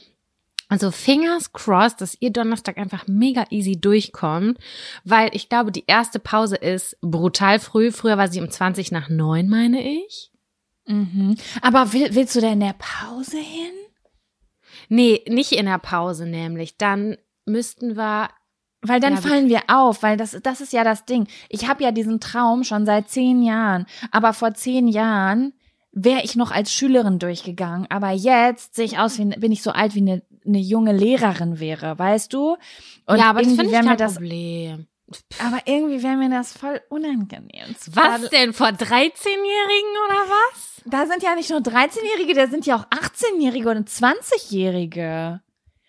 Also 0.68 0.90
fingers 0.90 1.52
crossed, 1.52 2.00
dass 2.00 2.16
ihr 2.20 2.30
Donnerstag 2.30 2.78
einfach 2.78 3.08
mega 3.08 3.44
easy 3.50 3.78
durchkommt. 3.78 4.58
Weil 5.04 5.28
ich 5.34 5.50
glaube, 5.50 5.70
die 5.70 5.84
erste 5.86 6.18
Pause 6.18 6.56
ist 6.56 6.96
brutal 7.02 7.58
früh. 7.58 7.92
Früher 7.92 8.16
war 8.16 8.28
sie 8.28 8.40
um 8.40 8.50
20 8.50 8.92
nach 8.92 9.10
9, 9.10 9.48
meine 9.48 9.82
ich. 9.82 10.29
Mhm. 10.90 11.36
Aber 11.62 11.92
will, 11.92 12.14
willst 12.14 12.34
du 12.36 12.40
da 12.40 12.52
in 12.52 12.60
der 12.60 12.74
Pause 12.78 13.38
hin? 13.38 13.72
Nee, 14.88 15.22
nicht 15.28 15.52
in 15.52 15.66
der 15.66 15.78
Pause 15.78 16.26
nämlich. 16.26 16.76
Dann 16.76 17.16
müssten 17.46 17.96
wir 17.96 18.30
Weil 18.82 19.00
dann 19.00 19.14
Ja, 19.14 19.20
fallen 19.20 19.48
wir 19.48 19.62
auf, 19.68 20.02
weil 20.02 20.16
das, 20.16 20.38
das 20.42 20.60
ist 20.60 20.72
ja 20.72 20.84
das 20.84 21.04
Ding. 21.04 21.28
Ich 21.48 21.68
habe 21.68 21.82
ja 21.84 21.92
diesen 21.92 22.18
Traum 22.18 22.64
schon 22.64 22.86
seit 22.86 23.08
zehn 23.08 23.42
Jahren, 23.42 23.86
aber 24.10 24.32
vor 24.32 24.54
zehn 24.54 24.88
Jahren 24.88 25.52
wäre 25.92 26.22
ich 26.22 26.36
noch 26.36 26.50
als 26.50 26.72
Schülerin 26.72 27.18
durchgegangen. 27.18 27.86
Aber 27.90 28.10
jetzt 28.10 28.74
sehe 28.74 28.84
ich 28.84 28.98
aus, 28.98 29.18
wie, 29.18 29.26
bin 29.26 29.52
ich 29.52 29.62
so 29.62 29.70
alt 29.72 29.94
wie 29.94 30.00
eine, 30.00 30.22
eine 30.46 30.60
junge 30.60 30.92
Lehrerin 30.92 31.60
wäre, 31.60 31.98
weißt 31.98 32.32
du? 32.32 32.56
Und 33.06 33.18
ja, 33.18 33.30
aber 33.30 33.42
das 33.42 33.54
finde 33.54 33.66
ich 33.66 33.72
kein 33.72 33.96
das 33.96 34.14
Problem. 34.14 34.86
Aber 35.40 35.58
irgendwie 35.64 36.02
wäre 36.02 36.16
mir 36.16 36.30
das 36.30 36.52
voll 36.52 36.80
unangenehm. 36.88 37.74
Was 37.92 38.30
denn, 38.30 38.52
vor 38.52 38.68
13-Jährigen 38.68 39.92
oder 40.06 40.24
was? 40.28 40.69
Da 40.86 41.06
sind 41.06 41.22
ja 41.22 41.34
nicht 41.34 41.50
nur 41.50 41.60
13-Jährige, 41.60 42.34
da 42.34 42.46
sind 42.48 42.66
ja 42.66 42.76
auch 42.76 42.86
18-Jährige 42.86 43.68
und 43.70 43.88
20-Jährige. 43.88 45.40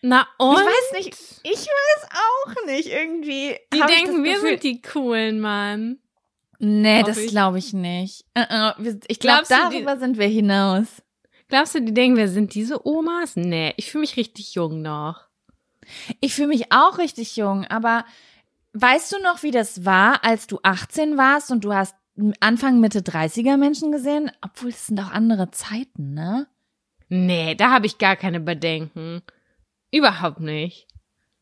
Na 0.01 0.27
und? 0.37 0.57
Ich 0.59 0.65
weiß 0.65 0.91
nicht, 0.97 1.13
ich 1.43 1.67
weiß 1.67 2.07
auch 2.11 2.65
nicht, 2.65 2.87
irgendwie. 2.89 3.55
Die 3.73 3.79
denken, 3.81 4.23
wir 4.23 4.39
sind 4.39 4.63
die 4.63 4.81
coolen, 4.81 5.39
Mann. 5.39 5.99
Nee, 6.59 7.03
das 7.03 7.17
glaube 7.27 7.59
ich 7.59 7.73
nicht. 7.73 8.25
Äh, 8.33 8.45
äh, 8.49 8.95
Ich 9.07 9.19
glaube, 9.19 9.43
die- 9.43 9.49
darüber 9.53 9.97
sind 9.97 10.17
wir 10.17 10.27
hinaus. 10.27 10.87
Glaubst 11.47 11.75
du, 11.75 11.81
die 11.81 11.93
denken, 11.93 12.17
wir 12.17 12.27
sind 12.29 12.53
diese 12.55 12.85
Omas? 12.87 13.35
Nee, 13.35 13.73
ich 13.77 13.91
fühle 13.91 14.01
mich 14.01 14.15
richtig 14.17 14.53
jung 14.55 14.81
noch. 14.81 15.21
Ich 16.19 16.33
fühle 16.35 16.47
mich 16.49 16.71
auch 16.71 16.97
richtig 16.97 17.35
jung, 17.35 17.65
aber 17.65 18.05
weißt 18.73 19.11
du 19.11 19.17
noch, 19.21 19.43
wie 19.43 19.51
das 19.51 19.83
war, 19.85 20.23
als 20.23 20.47
du 20.47 20.59
18 20.63 21.17
warst 21.17 21.51
und 21.51 21.63
du 21.63 21.73
hast 21.73 21.95
Anfang, 22.39 22.79
Mitte 22.79 22.99
30er 23.01 23.57
Menschen 23.57 23.91
gesehen? 23.91 24.31
Obwohl, 24.41 24.69
es 24.69 24.87
sind 24.87 24.99
auch 24.99 25.11
andere 25.11 25.51
Zeiten, 25.51 26.13
ne? 26.13 26.47
Nee, 27.09 27.55
da 27.55 27.71
habe 27.71 27.85
ich 27.85 27.97
gar 27.97 28.15
keine 28.15 28.39
Bedenken. 28.39 29.21
Überhaupt 29.91 30.39
nicht. 30.39 30.87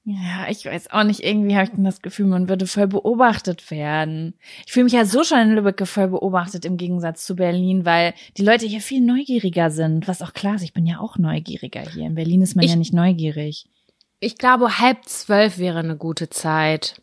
Ja, 0.05 0.47
ich 0.49 0.65
weiß 0.65 0.89
auch 0.91 1.03
nicht, 1.03 1.19
irgendwie 1.23 1.53
habe 1.55 1.65
ich 1.65 1.69
dann 1.71 1.83
das 1.83 2.01
Gefühl, 2.01 2.25
man 2.25 2.49
würde 2.49 2.65
voll 2.65 2.87
beobachtet 2.87 3.69
werden. 3.69 4.33
Ich 4.65 4.71
fühle 4.71 4.85
mich 4.85 4.93
ja 4.93 5.05
so 5.05 5.23
schon 5.23 5.37
in 5.39 5.51
Lübeck 5.51 5.85
voll 5.87 6.07
beobachtet 6.07 6.65
im 6.65 6.77
Gegensatz 6.77 7.25
zu 7.25 7.35
Berlin, 7.35 7.85
weil 7.85 8.13
die 8.37 8.43
Leute 8.43 8.65
hier 8.65 8.81
viel 8.81 9.01
neugieriger 9.01 9.69
sind, 9.69 10.07
was 10.07 10.23
auch 10.23 10.33
klar 10.33 10.55
ist, 10.55 10.63
ich 10.63 10.73
bin 10.73 10.87
ja 10.87 10.99
auch 10.99 11.17
neugieriger 11.19 11.81
hier. 11.81 12.07
In 12.07 12.15
Berlin 12.15 12.41
ist 12.41 12.55
man 12.55 12.65
Ich- 12.65 12.71
ja 12.71 12.77
nicht 12.77 12.93
neugierig. 12.93 13.67
Ich 14.19 14.37
glaube, 14.37 14.79
halb 14.79 15.05
zwölf 15.05 15.59
wäre 15.59 15.79
eine 15.79 15.95
gute 15.97 16.29
Zeit. 16.29 17.01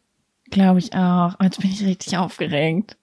Glaube 0.51 0.81
ich 0.81 0.93
auch. 0.95 1.35
Jetzt 1.41 1.61
bin 1.61 1.71
ich 1.71 1.85
richtig 1.85 2.17
aufgeregt. 2.19 2.97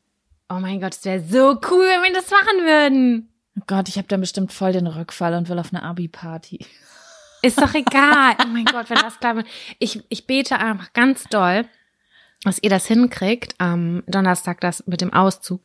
Oh 0.56 0.60
mein 0.60 0.80
Gott, 0.80 0.94
es 0.94 1.04
wäre 1.04 1.20
so 1.20 1.60
cool, 1.72 1.86
wenn 1.86 2.04
wir 2.04 2.14
das 2.14 2.30
machen 2.30 2.60
würden. 2.64 3.30
Oh 3.58 3.64
Gott, 3.66 3.90
ich 3.90 3.98
habe 3.98 4.08
dann 4.08 4.22
bestimmt 4.22 4.54
voll 4.54 4.72
den 4.72 4.86
Rückfall 4.86 5.34
und 5.34 5.50
will 5.50 5.58
auf 5.58 5.74
eine 5.74 5.82
Abi-Party. 5.82 6.60
Ist 7.42 7.60
doch 7.60 7.74
egal. 7.74 8.36
Oh 8.40 8.48
mein 8.48 8.66
Gott, 8.66 8.90
wenn 8.90 9.00
das 9.00 9.20
klappt. 9.20 9.46
Ich, 9.80 10.04
ich 10.10 10.28
bete 10.28 10.60
einfach 10.60 10.94
ganz 10.94 11.24
doll, 11.24 11.66
dass 12.44 12.62
ihr 12.62 12.70
das 12.70 12.86
hinkriegt 12.86 13.56
am 13.58 14.04
Donnerstag, 14.06 14.62
das 14.62 14.86
mit 14.86 15.02
dem 15.02 15.12
Auszug. 15.12 15.62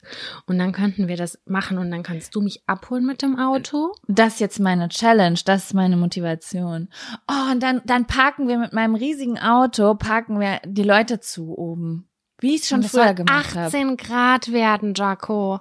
Und 0.47 0.59
dann 0.59 0.73
könnten 0.73 1.07
wir 1.07 1.17
das 1.17 1.39
machen 1.45 1.77
und 1.77 1.91
dann 1.91 2.03
kannst 2.03 2.35
du 2.35 2.41
mich 2.41 2.63
abholen 2.67 3.05
mit 3.05 3.21
dem 3.21 3.39
Auto. 3.39 3.93
Das 4.07 4.35
ist 4.35 4.41
jetzt 4.41 4.59
meine 4.59 4.89
Challenge, 4.89 5.39
das 5.45 5.67
ist 5.67 5.75
meine 5.75 5.99
Motivation. 5.99 6.89
Oh, 7.31 7.53
und 7.53 7.63
dann, 7.63 7.83
dann 7.85 8.07
parken 8.07 8.49
wir 8.49 8.57
mit 8.57 8.73
meinem 8.73 8.95
riesigen 8.95 9.39
Auto, 9.39 9.95
parken 9.97 10.41
wir 10.41 10.61
die 10.65 10.83
Leute 10.83 11.21
zu 11.21 11.57
oben. 11.59 12.09
Wie 12.41 12.55
ich 12.55 12.63
es 12.63 12.69
schon 12.69 12.83
früher 12.83 13.15
gemacht 13.15 13.55
habe. 13.55 13.67
18 13.67 13.97
Grad 13.97 14.53
werden, 14.53 14.95
Jaco. 14.95 15.61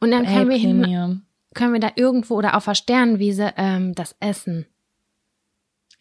Und 0.00 0.10
dann 0.10 0.26
können 0.26 0.50
wir, 0.50 0.56
hin, 0.56 1.22
können 1.54 1.72
wir 1.72 1.80
da 1.80 1.90
irgendwo 1.96 2.36
oder 2.36 2.56
auf 2.56 2.64
der 2.64 2.74
Sternenwiese 2.74 3.52
ähm, 3.56 3.94
das 3.94 4.14
essen. 4.20 4.66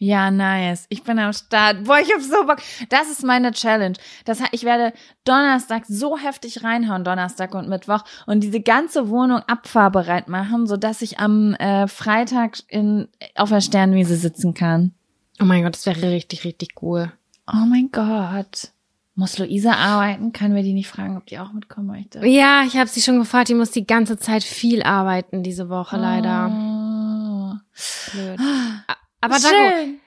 Ja, 0.03 0.31
nice. 0.31 0.85
Ich 0.89 1.03
bin 1.03 1.17
am 1.17 1.31
Start. 1.31 1.85
Boah, 1.85 1.97
ich 1.97 2.11
hab 2.11 2.19
so 2.19 2.45
Bock. 2.45 2.57
Das 2.89 3.09
ist 3.09 3.23
meine 3.23 3.51
Challenge. 3.51 3.95
Das, 4.25 4.39
ich 4.51 4.63
werde 4.63 4.91
Donnerstag 5.23 5.85
so 5.87 6.17
heftig 6.17 6.61
reinhauen, 6.61 7.05
Donnerstag 7.05 7.55
und 7.55 7.69
Mittwoch, 7.69 8.03
und 8.25 8.41
diese 8.41 8.59
ganze 8.59 9.07
Wohnung 9.07 9.39
abfahrbereit 9.47 10.27
machen, 10.27 10.67
sodass 10.67 11.01
ich 11.01 11.19
am 11.19 11.53
äh, 11.53 11.87
Freitag 11.87 12.57
in, 12.67 13.07
auf 13.35 13.47
der 13.47 13.61
Sternwiese 13.61 14.17
sitzen 14.17 14.53
kann. 14.53 14.93
Oh 15.41 15.45
mein 15.45 15.63
Gott, 15.63 15.75
das 15.75 15.85
wäre 15.85 16.11
richtig, 16.11 16.43
richtig 16.43 16.81
cool. 16.81 17.13
Oh 17.47 17.65
mein 17.65 17.89
Gott. 17.89 18.72
Muss 19.15 19.37
Luisa 19.37 19.73
arbeiten? 19.73 20.33
Können 20.33 20.55
wir 20.55 20.63
die 20.63 20.73
nicht 20.73 20.87
fragen, 20.87 21.17
ob 21.17 21.25
die 21.27 21.37
auch 21.37 21.53
mitkommen 21.53 21.87
möchte? 21.87 22.25
Ja, 22.25 22.63
ich 22.65 22.75
habe 22.77 22.89
sie 22.89 23.01
schon 23.01 23.19
gefragt, 23.19 23.49
die 23.49 23.53
muss 23.53 23.69
die 23.71 23.85
ganze 23.85 24.17
Zeit 24.17 24.43
viel 24.43 24.81
arbeiten 24.81 25.43
diese 25.43 25.69
Woche 25.69 25.97
leider. 25.97 26.47
Oh. 26.51 27.53
Blöd. 28.11 28.39
Aber 29.21 29.37
Jaco, 29.37 29.47
Schön. 29.47 29.99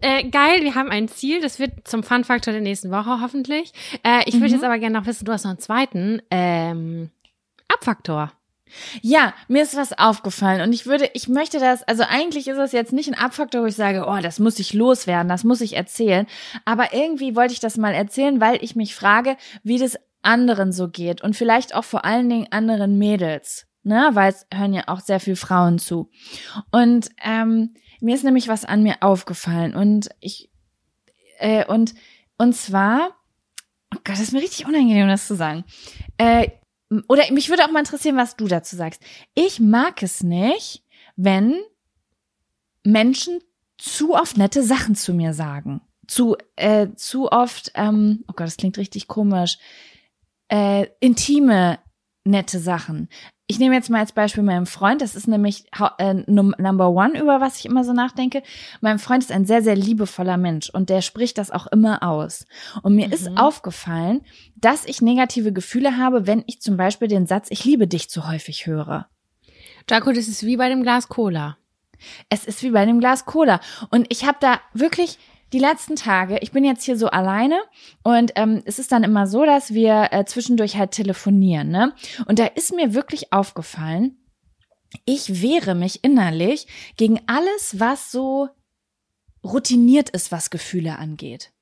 äh, 0.00 0.28
geil, 0.28 0.62
wir 0.62 0.74
haben 0.74 0.90
ein 0.90 1.08
Ziel. 1.08 1.40
Das 1.40 1.58
wird 1.58 1.88
zum 1.88 2.02
Fun-Faktor 2.02 2.52
der 2.52 2.60
nächsten 2.62 2.90
Woche 2.90 3.20
hoffentlich. 3.22 3.72
Äh, 4.02 4.22
ich 4.26 4.34
würde 4.34 4.48
Mhm. 4.48 4.54
jetzt 4.54 4.64
aber 4.64 4.78
gerne 4.78 4.98
noch 4.98 5.06
wissen, 5.06 5.24
du 5.24 5.32
hast 5.32 5.44
noch 5.44 5.50
einen 5.52 5.58
zweiten 5.60 6.20
ähm, 6.30 7.10
Abfaktor. 7.68 8.30
Ja, 9.02 9.34
mir 9.48 9.62
ist 9.62 9.76
was 9.76 9.98
aufgefallen 9.98 10.60
und 10.60 10.72
ich 10.72 10.86
würde, 10.86 11.10
ich 11.14 11.28
möchte 11.28 11.58
das, 11.58 11.82
also 11.82 12.04
eigentlich 12.08 12.48
ist 12.48 12.58
es 12.58 12.72
jetzt 12.72 12.92
nicht 12.92 13.08
ein 13.08 13.18
Abfaktor, 13.18 13.62
wo 13.62 13.66
ich 13.66 13.76
sage, 13.76 14.06
oh, 14.06 14.18
das 14.20 14.38
muss 14.38 14.58
ich 14.58 14.72
loswerden, 14.72 15.28
das 15.28 15.44
muss 15.44 15.60
ich 15.60 15.76
erzählen, 15.76 16.26
aber 16.64 16.92
irgendwie 16.92 17.36
wollte 17.36 17.52
ich 17.52 17.60
das 17.60 17.76
mal 17.76 17.94
erzählen, 17.94 18.40
weil 18.40 18.62
ich 18.62 18.76
mich 18.76 18.94
frage, 18.94 19.36
wie 19.62 19.78
das 19.78 19.98
anderen 20.22 20.72
so 20.72 20.88
geht 20.88 21.22
und 21.22 21.36
vielleicht 21.36 21.74
auch 21.74 21.84
vor 21.84 22.04
allen 22.04 22.28
Dingen 22.28 22.48
anderen 22.50 22.98
Mädels, 22.98 23.66
ne, 23.82 24.10
weil 24.12 24.32
es 24.32 24.46
hören 24.52 24.72
ja 24.72 24.84
auch 24.86 25.00
sehr 25.00 25.20
viel 25.20 25.36
Frauen 25.36 25.78
zu. 25.78 26.10
Und 26.70 27.10
ähm, 27.22 27.74
mir 28.00 28.14
ist 28.14 28.24
nämlich 28.24 28.48
was 28.48 28.64
an 28.64 28.82
mir 28.82 28.96
aufgefallen 29.02 29.74
und 29.74 30.08
ich 30.20 30.50
äh, 31.38 31.64
und 31.66 31.94
und 32.36 32.54
zwar, 32.54 33.10
oh 33.94 33.98
Gott, 34.04 34.08
das 34.08 34.20
ist 34.20 34.32
mir 34.32 34.42
richtig 34.42 34.66
unangenehm, 34.66 35.08
das 35.08 35.26
zu 35.26 35.36
sagen. 35.36 35.64
Äh, 36.18 36.48
oder 37.08 37.30
mich 37.32 37.48
würde 37.48 37.64
auch 37.64 37.70
mal 37.70 37.80
interessieren, 37.80 38.16
was 38.16 38.36
du 38.36 38.46
dazu 38.46 38.76
sagst. 38.76 39.02
Ich 39.34 39.60
mag 39.60 40.02
es 40.02 40.22
nicht, 40.22 40.84
wenn 41.16 41.56
Menschen 42.84 43.40
zu 43.78 44.14
oft 44.14 44.36
nette 44.36 44.62
Sachen 44.62 44.94
zu 44.94 45.14
mir 45.14 45.32
sagen. 45.32 45.80
Zu, 46.06 46.36
äh, 46.56 46.88
zu 46.96 47.32
oft, 47.32 47.72
ähm, 47.74 48.24
oh 48.28 48.34
Gott, 48.34 48.46
das 48.46 48.56
klingt 48.58 48.76
richtig 48.76 49.08
komisch, 49.08 49.58
äh, 50.48 50.86
intime, 51.00 51.78
nette 52.24 52.58
Sachen. 52.58 53.08
Ich 53.46 53.58
nehme 53.58 53.74
jetzt 53.74 53.90
mal 53.90 53.98
als 53.98 54.12
Beispiel 54.12 54.42
meinen 54.42 54.64
Freund, 54.64 55.02
das 55.02 55.14
ist 55.14 55.28
nämlich 55.28 55.66
äh, 55.98 56.14
num 56.26 56.54
Number 56.56 56.88
One, 56.90 57.20
über 57.20 57.42
was 57.42 57.58
ich 57.58 57.66
immer 57.66 57.84
so 57.84 57.92
nachdenke. 57.92 58.42
Mein 58.80 58.98
Freund 58.98 59.22
ist 59.22 59.30
ein 59.30 59.44
sehr, 59.44 59.62
sehr 59.62 59.76
liebevoller 59.76 60.38
Mensch 60.38 60.70
und 60.70 60.88
der 60.88 61.02
spricht 61.02 61.36
das 61.36 61.50
auch 61.50 61.66
immer 61.66 62.02
aus. 62.02 62.46
Und 62.82 62.94
mir 62.94 63.12
ist 63.12 63.28
Mhm. 63.30 63.36
aufgefallen, 63.36 64.22
dass 64.56 64.86
ich 64.86 65.02
negative 65.02 65.52
Gefühle 65.52 65.98
habe, 65.98 66.26
wenn 66.26 66.42
ich 66.46 66.62
zum 66.62 66.78
Beispiel 66.78 67.06
den 67.08 67.26
Satz 67.26 67.48
Ich 67.50 67.66
liebe 67.66 67.86
dich 67.86 68.08
zu 68.08 68.26
häufig 68.28 68.66
höre. 68.66 69.08
Jaco, 69.90 70.12
das 70.12 70.26
ist 70.28 70.44
wie 70.46 70.56
bei 70.56 70.70
dem 70.70 70.82
Glas 70.82 71.08
Cola. 71.08 71.58
Es 72.30 72.46
ist 72.46 72.62
wie 72.62 72.70
bei 72.70 72.80
einem 72.80 72.98
Glas 72.98 73.26
Cola. 73.26 73.60
Und 73.90 74.06
ich 74.08 74.24
habe 74.24 74.38
da 74.40 74.58
wirklich 74.72 75.18
die 75.54 75.60
letzten 75.60 75.94
Tage, 75.94 76.38
ich 76.40 76.50
bin 76.50 76.64
jetzt 76.64 76.82
hier 76.82 76.98
so 76.98 77.06
alleine 77.06 77.60
und 78.02 78.32
ähm, 78.34 78.62
es 78.66 78.80
ist 78.80 78.90
dann 78.90 79.04
immer 79.04 79.28
so, 79.28 79.44
dass 79.44 79.72
wir 79.72 80.08
äh, 80.10 80.24
zwischendurch 80.24 80.76
halt 80.76 80.90
telefonieren, 80.90 81.68
ne? 81.68 81.94
Und 82.26 82.40
da 82.40 82.46
ist 82.46 82.74
mir 82.74 82.92
wirklich 82.92 83.32
aufgefallen, 83.32 84.18
ich 85.04 85.42
wehre 85.42 85.76
mich 85.76 86.02
innerlich 86.02 86.66
gegen 86.96 87.20
alles, 87.28 87.78
was 87.78 88.10
so 88.10 88.48
routiniert 89.44 90.10
ist, 90.10 90.32
was 90.32 90.50
Gefühle 90.50 90.98
angeht. 90.98 91.53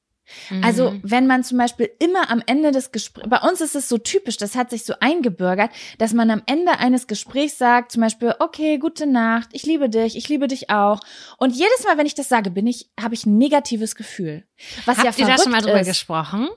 Also, 0.62 0.91
Mhm. 0.93 1.01
wenn 1.03 1.26
man 1.26 1.45
zum 1.45 1.59
Beispiel 1.59 1.91
immer 1.99 2.30
am 2.30 2.43
Ende 2.47 2.70
des 2.72 2.93
Gesprächs, 2.93 3.28
bei 3.28 3.39
uns 3.39 3.61
ist 3.61 3.74
es 3.74 3.89
so 3.89 3.99
typisch, 3.99 4.37
das 4.37 4.55
hat 4.55 4.70
sich 4.70 4.85
so 4.85 4.95
eingebürgert, 5.01 5.70
dass 5.99 6.12
man 6.12 6.30
am 6.30 6.43
Ende 6.47 6.78
eines 6.78 7.07
Gesprächs 7.07 7.59
sagt, 7.59 7.93
zum 7.93 8.03
Beispiel, 8.03 8.35
okay, 8.39 8.78
gute 8.78 9.07
Nacht, 9.07 9.49
ich 9.53 9.64
liebe 9.64 9.89
dich, 9.89 10.16
ich 10.16 10.28
liebe 10.28 10.49
dich 10.49 10.70
auch. 10.70 11.01
Und 11.39 11.55
jedes 11.55 11.85
Mal, 11.85 11.99
wenn 11.99 12.07
ich 12.07 12.14
das 12.14 12.28
sage, 12.28 12.51
bin 12.51 12.66
ich, 12.66 12.91
habe 13.01 13.14
ich 13.14 13.26
ein 13.26 13.39
negatives 13.39 13.95
Gefühl. 13.95 14.45
Was 14.85 14.99
ja 14.99 15.05
Habt 15.05 15.18
ihr 15.18 15.26
da 15.26 15.39
schon 15.39 15.53
mal 15.53 15.61
drüber 15.62 15.80
ist. 15.80 15.87
gesprochen? 15.89 16.49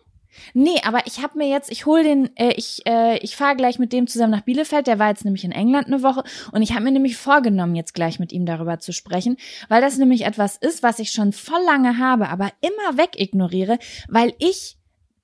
Nee, 0.53 0.79
aber 0.83 1.05
ich 1.05 1.21
habe 1.21 1.37
mir 1.37 1.47
jetzt, 1.47 1.71
ich 1.71 1.85
hol 1.85 2.03
den, 2.03 2.35
äh, 2.37 2.53
ich, 2.53 2.85
äh, 2.85 3.17
ich 3.19 3.35
fahre 3.35 3.55
gleich 3.55 3.79
mit 3.79 3.93
dem 3.93 4.07
zusammen 4.07 4.31
nach 4.31 4.41
Bielefeld. 4.41 4.87
Der 4.87 4.99
war 4.99 5.09
jetzt 5.09 5.25
nämlich 5.25 5.43
in 5.43 5.51
England 5.51 5.87
eine 5.87 6.03
Woche 6.03 6.23
und 6.51 6.61
ich 6.61 6.73
habe 6.73 6.83
mir 6.83 6.91
nämlich 6.91 7.17
vorgenommen, 7.17 7.75
jetzt 7.75 7.93
gleich 7.93 8.19
mit 8.19 8.31
ihm 8.31 8.45
darüber 8.45 8.79
zu 8.79 8.93
sprechen, 8.93 9.37
weil 9.69 9.81
das 9.81 9.97
nämlich 9.97 10.25
etwas 10.25 10.57
ist, 10.57 10.83
was 10.83 10.99
ich 10.99 11.11
schon 11.11 11.33
voll 11.33 11.63
lange 11.65 11.97
habe, 11.97 12.29
aber 12.29 12.51
immer 12.61 12.97
wegignoriere, 12.97 13.79
weil 14.07 14.33
ich 14.39 14.77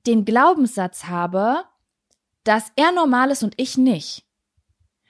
den 0.07 0.25
Glaubenssatz 0.25 1.05
habe, 1.05 1.63
dass 2.43 2.71
er 2.75 2.91
normal 2.91 3.31
ist 3.31 3.43
und 3.43 3.53
ich 3.57 3.77
nicht. 3.77 4.23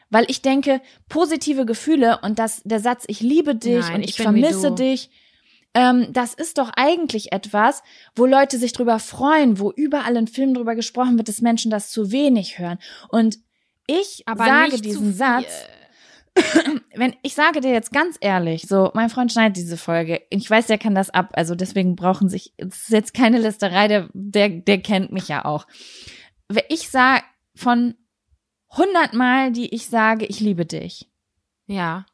Weil 0.09 0.25
ich 0.29 0.41
denke, 0.41 0.81
positive 1.07 1.65
Gefühle 1.65 2.19
und 2.21 2.37
das, 2.37 2.61
der 2.63 2.81
Satz, 2.81 3.05
ich 3.07 3.21
liebe 3.21 3.55
dich 3.55 3.85
Nein, 3.85 3.95
und 3.95 4.03
ich 4.03 4.09
ich, 4.09 4.17
vermisse 4.17 4.71
dich, 4.73 5.09
ähm, 5.73 6.07
das 6.11 6.33
ist 6.33 6.57
doch 6.57 6.71
eigentlich 6.75 7.31
etwas, 7.31 7.83
wo 8.15 8.25
Leute 8.25 8.57
sich 8.57 8.73
drüber 8.73 8.99
freuen, 8.99 9.59
wo 9.59 9.71
überall 9.71 10.15
in 10.17 10.27
Filmen 10.27 10.53
drüber 10.53 10.75
gesprochen 10.75 11.17
wird, 11.17 11.29
dass 11.29 11.41
Menschen 11.41 11.71
das 11.71 11.91
zu 11.91 12.11
wenig 12.11 12.59
hören. 12.59 12.79
Und 13.09 13.37
ich 13.87 14.23
Aber 14.25 14.45
sage 14.45 14.81
diesen. 14.81 15.13
Satz, 15.13 15.65
wenn 16.95 17.15
ich 17.23 17.33
sage 17.33 17.61
dir 17.61 17.71
jetzt 17.71 17.91
ganz 17.91 18.17
ehrlich, 18.21 18.63
so 18.63 18.91
mein 18.93 19.09
Freund 19.09 19.31
schneidet 19.31 19.57
diese 19.57 19.77
Folge, 19.77 20.21
ich 20.29 20.49
weiß, 20.49 20.67
der 20.67 20.77
kann 20.77 20.95
das 20.95 21.09
ab, 21.09 21.31
also 21.33 21.55
deswegen 21.55 21.95
brauchen 21.95 22.29
sich, 22.29 22.53
es 22.57 22.83
ist 22.83 22.89
jetzt 22.89 23.13
keine 23.13 23.39
Listerei, 23.39 23.87
der, 23.87 24.09
der, 24.13 24.49
der 24.49 24.81
kennt 24.81 25.11
mich 25.11 25.27
ja 25.27 25.45
auch. 25.45 25.67
Wenn 26.47 26.63
Ich 26.69 26.89
sage 26.89 27.23
von 27.55 27.95
100 28.69 29.13
Mal, 29.13 29.51
die 29.51 29.73
ich 29.73 29.87
sage, 29.87 30.25
ich 30.25 30.39
liebe 30.39 30.65
dich, 30.65 31.09
Ja. 31.67 32.05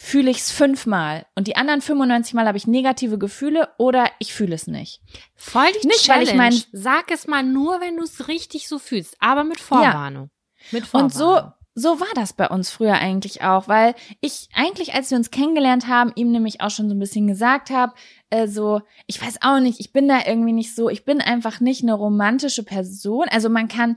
Fühle 0.00 0.30
ich 0.30 0.38
es 0.38 0.52
fünfmal 0.52 1.26
und 1.34 1.48
die 1.48 1.56
anderen 1.56 1.80
95 1.80 2.32
Mal 2.34 2.46
habe 2.46 2.56
ich 2.56 2.68
negative 2.68 3.18
Gefühle 3.18 3.68
oder 3.78 4.06
ich 4.20 4.32
fühle 4.32 4.54
es 4.54 4.68
nicht. 4.68 5.00
Voll 5.34 5.66
die 5.82 5.88
Nicht, 5.88 6.04
Challenge. 6.04 6.26
weil 6.38 6.52
ich 6.54 6.68
mein- 6.70 6.80
Sag 6.80 7.10
es 7.10 7.26
mal 7.26 7.42
nur, 7.42 7.80
wenn 7.80 7.96
du 7.96 8.04
es 8.04 8.28
richtig 8.28 8.68
so 8.68 8.78
fühlst, 8.78 9.16
aber 9.18 9.42
mit 9.42 9.58
Vorwarnung. 9.58 10.30
Mit 10.70 10.82
Und 10.94 11.10
Vorwarnung. 11.12 11.52
so, 11.74 11.90
so 11.90 12.00
war 12.00 12.06
das 12.14 12.32
bei 12.32 12.46
uns 12.48 12.70
früher 12.70 12.94
eigentlich 12.94 13.42
auch, 13.42 13.66
weil 13.66 13.96
ich 14.20 14.48
eigentlich, 14.54 14.94
als 14.94 15.10
wir 15.10 15.18
uns 15.18 15.32
kennengelernt 15.32 15.88
haben, 15.88 16.12
ihm 16.14 16.30
nämlich 16.30 16.60
auch 16.60 16.70
schon 16.70 16.88
so 16.88 16.94
ein 16.94 17.00
bisschen 17.00 17.26
gesagt 17.26 17.70
habe, 17.70 17.92
äh, 18.30 18.46
so, 18.46 18.80
ich 19.08 19.20
weiß 19.20 19.38
auch 19.42 19.58
nicht, 19.58 19.80
ich 19.80 19.92
bin 19.92 20.06
da 20.06 20.20
irgendwie 20.26 20.52
nicht 20.52 20.76
so, 20.76 20.88
ich 20.88 21.04
bin 21.04 21.20
einfach 21.20 21.58
nicht 21.58 21.82
eine 21.82 21.94
romantische 21.94 22.62
Person. 22.62 23.26
Also 23.30 23.48
man 23.48 23.66
kann 23.66 23.96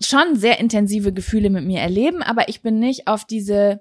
schon 0.00 0.36
sehr 0.36 0.60
intensive 0.60 1.12
Gefühle 1.12 1.50
mit 1.50 1.64
mir 1.64 1.80
erleben, 1.80 2.22
aber 2.22 2.48
ich 2.48 2.62
bin 2.62 2.78
nicht 2.78 3.08
auf 3.08 3.24
diese 3.24 3.80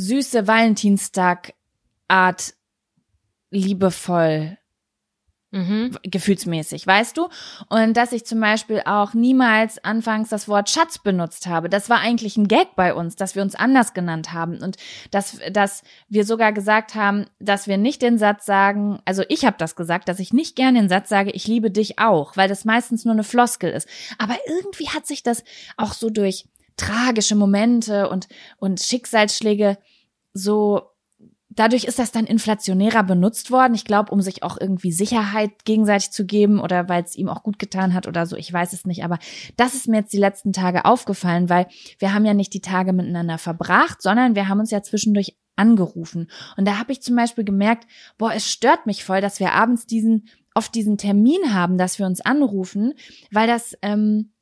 süße 0.00 0.46
Valentinstag-Art 0.46 2.54
liebevoll 3.50 4.56
Mhm. 5.52 5.98
gefühlsmäßig, 6.02 6.86
weißt 6.86 7.16
du? 7.16 7.28
Und 7.68 7.96
dass 7.96 8.12
ich 8.12 8.24
zum 8.24 8.38
Beispiel 8.38 8.82
auch 8.84 9.14
niemals 9.14 9.82
anfangs 9.82 10.28
das 10.28 10.46
Wort 10.46 10.70
Schatz 10.70 11.00
benutzt 11.00 11.48
habe. 11.48 11.68
Das 11.68 11.90
war 11.90 11.98
eigentlich 11.98 12.36
ein 12.36 12.46
Gag 12.46 12.76
bei 12.76 12.94
uns, 12.94 13.16
dass 13.16 13.34
wir 13.34 13.42
uns 13.42 13.56
anders 13.56 13.92
genannt 13.92 14.32
haben 14.32 14.62
und 14.62 14.76
dass, 15.10 15.40
dass 15.50 15.82
wir 16.08 16.24
sogar 16.24 16.52
gesagt 16.52 16.94
haben, 16.94 17.26
dass 17.40 17.66
wir 17.66 17.78
nicht 17.78 18.00
den 18.00 18.16
Satz 18.16 18.46
sagen, 18.46 19.00
also 19.04 19.24
ich 19.28 19.44
habe 19.44 19.56
das 19.58 19.74
gesagt, 19.74 20.08
dass 20.08 20.20
ich 20.20 20.32
nicht 20.32 20.54
gerne 20.54 20.78
den 20.78 20.88
Satz 20.88 21.08
sage, 21.08 21.32
ich 21.32 21.48
liebe 21.48 21.72
dich 21.72 21.98
auch, 21.98 22.36
weil 22.36 22.48
das 22.48 22.64
meistens 22.64 23.04
nur 23.04 23.14
eine 23.14 23.24
Floskel 23.24 23.72
ist. 23.72 23.88
Aber 24.18 24.36
irgendwie 24.46 24.90
hat 24.90 25.08
sich 25.08 25.24
das 25.24 25.42
auch 25.76 25.94
so 25.94 26.10
durch 26.10 26.44
tragische 26.76 27.34
Momente 27.34 28.08
und, 28.08 28.28
und 28.58 28.80
Schicksalsschläge 28.80 29.78
so 30.32 30.90
dadurch 31.50 31.84
ist 31.84 31.98
das 31.98 32.12
dann 32.12 32.26
inflationärer 32.26 33.02
benutzt 33.02 33.50
worden. 33.50 33.74
Ich 33.74 33.84
glaube, 33.84 34.12
um 34.12 34.20
sich 34.20 34.42
auch 34.42 34.56
irgendwie 34.58 34.92
Sicherheit 34.92 35.64
gegenseitig 35.64 36.10
zu 36.12 36.24
geben 36.24 36.60
oder 36.60 36.88
weil 36.88 37.02
es 37.02 37.16
ihm 37.16 37.28
auch 37.28 37.42
gut 37.42 37.58
getan 37.58 37.92
hat 37.92 38.06
oder 38.06 38.24
so. 38.26 38.36
Ich 38.36 38.52
weiß 38.52 38.72
es 38.72 38.86
nicht. 38.86 39.04
Aber 39.04 39.18
das 39.56 39.74
ist 39.74 39.88
mir 39.88 39.98
jetzt 39.98 40.12
die 40.12 40.18
letzten 40.18 40.52
Tage 40.52 40.84
aufgefallen, 40.84 41.48
weil 41.48 41.66
wir 41.98 42.14
haben 42.14 42.24
ja 42.24 42.34
nicht 42.34 42.54
die 42.54 42.60
Tage 42.60 42.92
miteinander 42.92 43.38
verbracht, 43.38 44.00
sondern 44.00 44.34
wir 44.34 44.48
haben 44.48 44.60
uns 44.60 44.70
ja 44.70 44.82
zwischendurch 44.82 45.36
angerufen. 45.56 46.30
Und 46.56 46.66
da 46.66 46.78
habe 46.78 46.92
ich 46.92 47.02
zum 47.02 47.16
Beispiel 47.16 47.44
gemerkt, 47.44 47.86
boah, 48.16 48.32
es 48.32 48.50
stört 48.50 48.86
mich 48.86 49.04
voll, 49.04 49.20
dass 49.20 49.40
wir 49.40 49.52
abends 49.52 49.86
diesen, 49.86 50.28
oft 50.54 50.74
diesen 50.74 50.96
Termin 50.96 51.52
haben, 51.52 51.76
dass 51.76 51.98
wir 51.98 52.06
uns 52.06 52.20
anrufen, 52.20 52.94
weil 53.30 53.46
das, 53.46 53.76
ähm, 53.82 54.32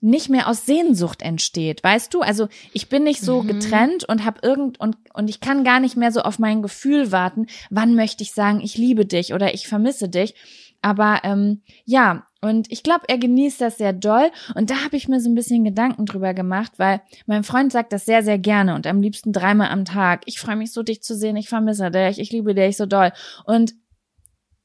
nicht 0.00 0.30
mehr 0.30 0.48
aus 0.48 0.64
Sehnsucht 0.66 1.20
entsteht, 1.22 1.84
weißt 1.84 2.14
du? 2.14 2.22
Also 2.22 2.48
ich 2.72 2.88
bin 2.88 3.02
nicht 3.04 3.20
so 3.20 3.42
Mhm. 3.42 3.48
getrennt 3.48 4.04
und 4.08 4.24
habe 4.24 4.40
irgend 4.42 4.80
und 4.80 4.96
und 5.12 5.28
ich 5.28 5.40
kann 5.40 5.62
gar 5.64 5.80
nicht 5.80 5.96
mehr 5.96 6.10
so 6.12 6.22
auf 6.22 6.38
mein 6.38 6.62
Gefühl 6.62 7.12
warten. 7.12 7.46
Wann 7.68 7.94
möchte 7.94 8.22
ich 8.22 8.32
sagen, 8.32 8.60
ich 8.60 8.78
liebe 8.78 9.04
dich 9.04 9.34
oder 9.34 9.52
ich 9.52 9.68
vermisse 9.68 10.08
dich? 10.08 10.34
Aber 10.82 11.20
ähm, 11.24 11.60
ja, 11.84 12.26
und 12.40 12.72
ich 12.72 12.82
glaube, 12.82 13.04
er 13.08 13.18
genießt 13.18 13.60
das 13.60 13.76
sehr 13.76 13.92
doll. 13.92 14.30
Und 14.54 14.70
da 14.70 14.76
habe 14.82 14.96
ich 14.96 15.08
mir 15.08 15.20
so 15.20 15.28
ein 15.28 15.34
bisschen 15.34 15.62
Gedanken 15.62 16.06
drüber 16.06 16.32
gemacht, 16.32 16.72
weil 16.78 17.02
mein 17.26 17.44
Freund 17.44 17.70
sagt 17.70 17.92
das 17.92 18.06
sehr, 18.06 18.22
sehr 18.22 18.38
gerne 18.38 18.74
und 18.74 18.86
am 18.86 19.02
liebsten 19.02 19.34
dreimal 19.34 19.68
am 19.68 19.84
Tag. 19.84 20.22
Ich 20.24 20.40
freue 20.40 20.56
mich 20.56 20.72
so, 20.72 20.82
dich 20.82 21.02
zu 21.02 21.14
sehen. 21.14 21.36
Ich 21.36 21.50
vermisse 21.50 21.90
dich. 21.90 22.18
Ich 22.18 22.32
liebe 22.32 22.54
dich 22.54 22.78
so 22.78 22.86
doll. 22.86 23.12
Und 23.44 23.74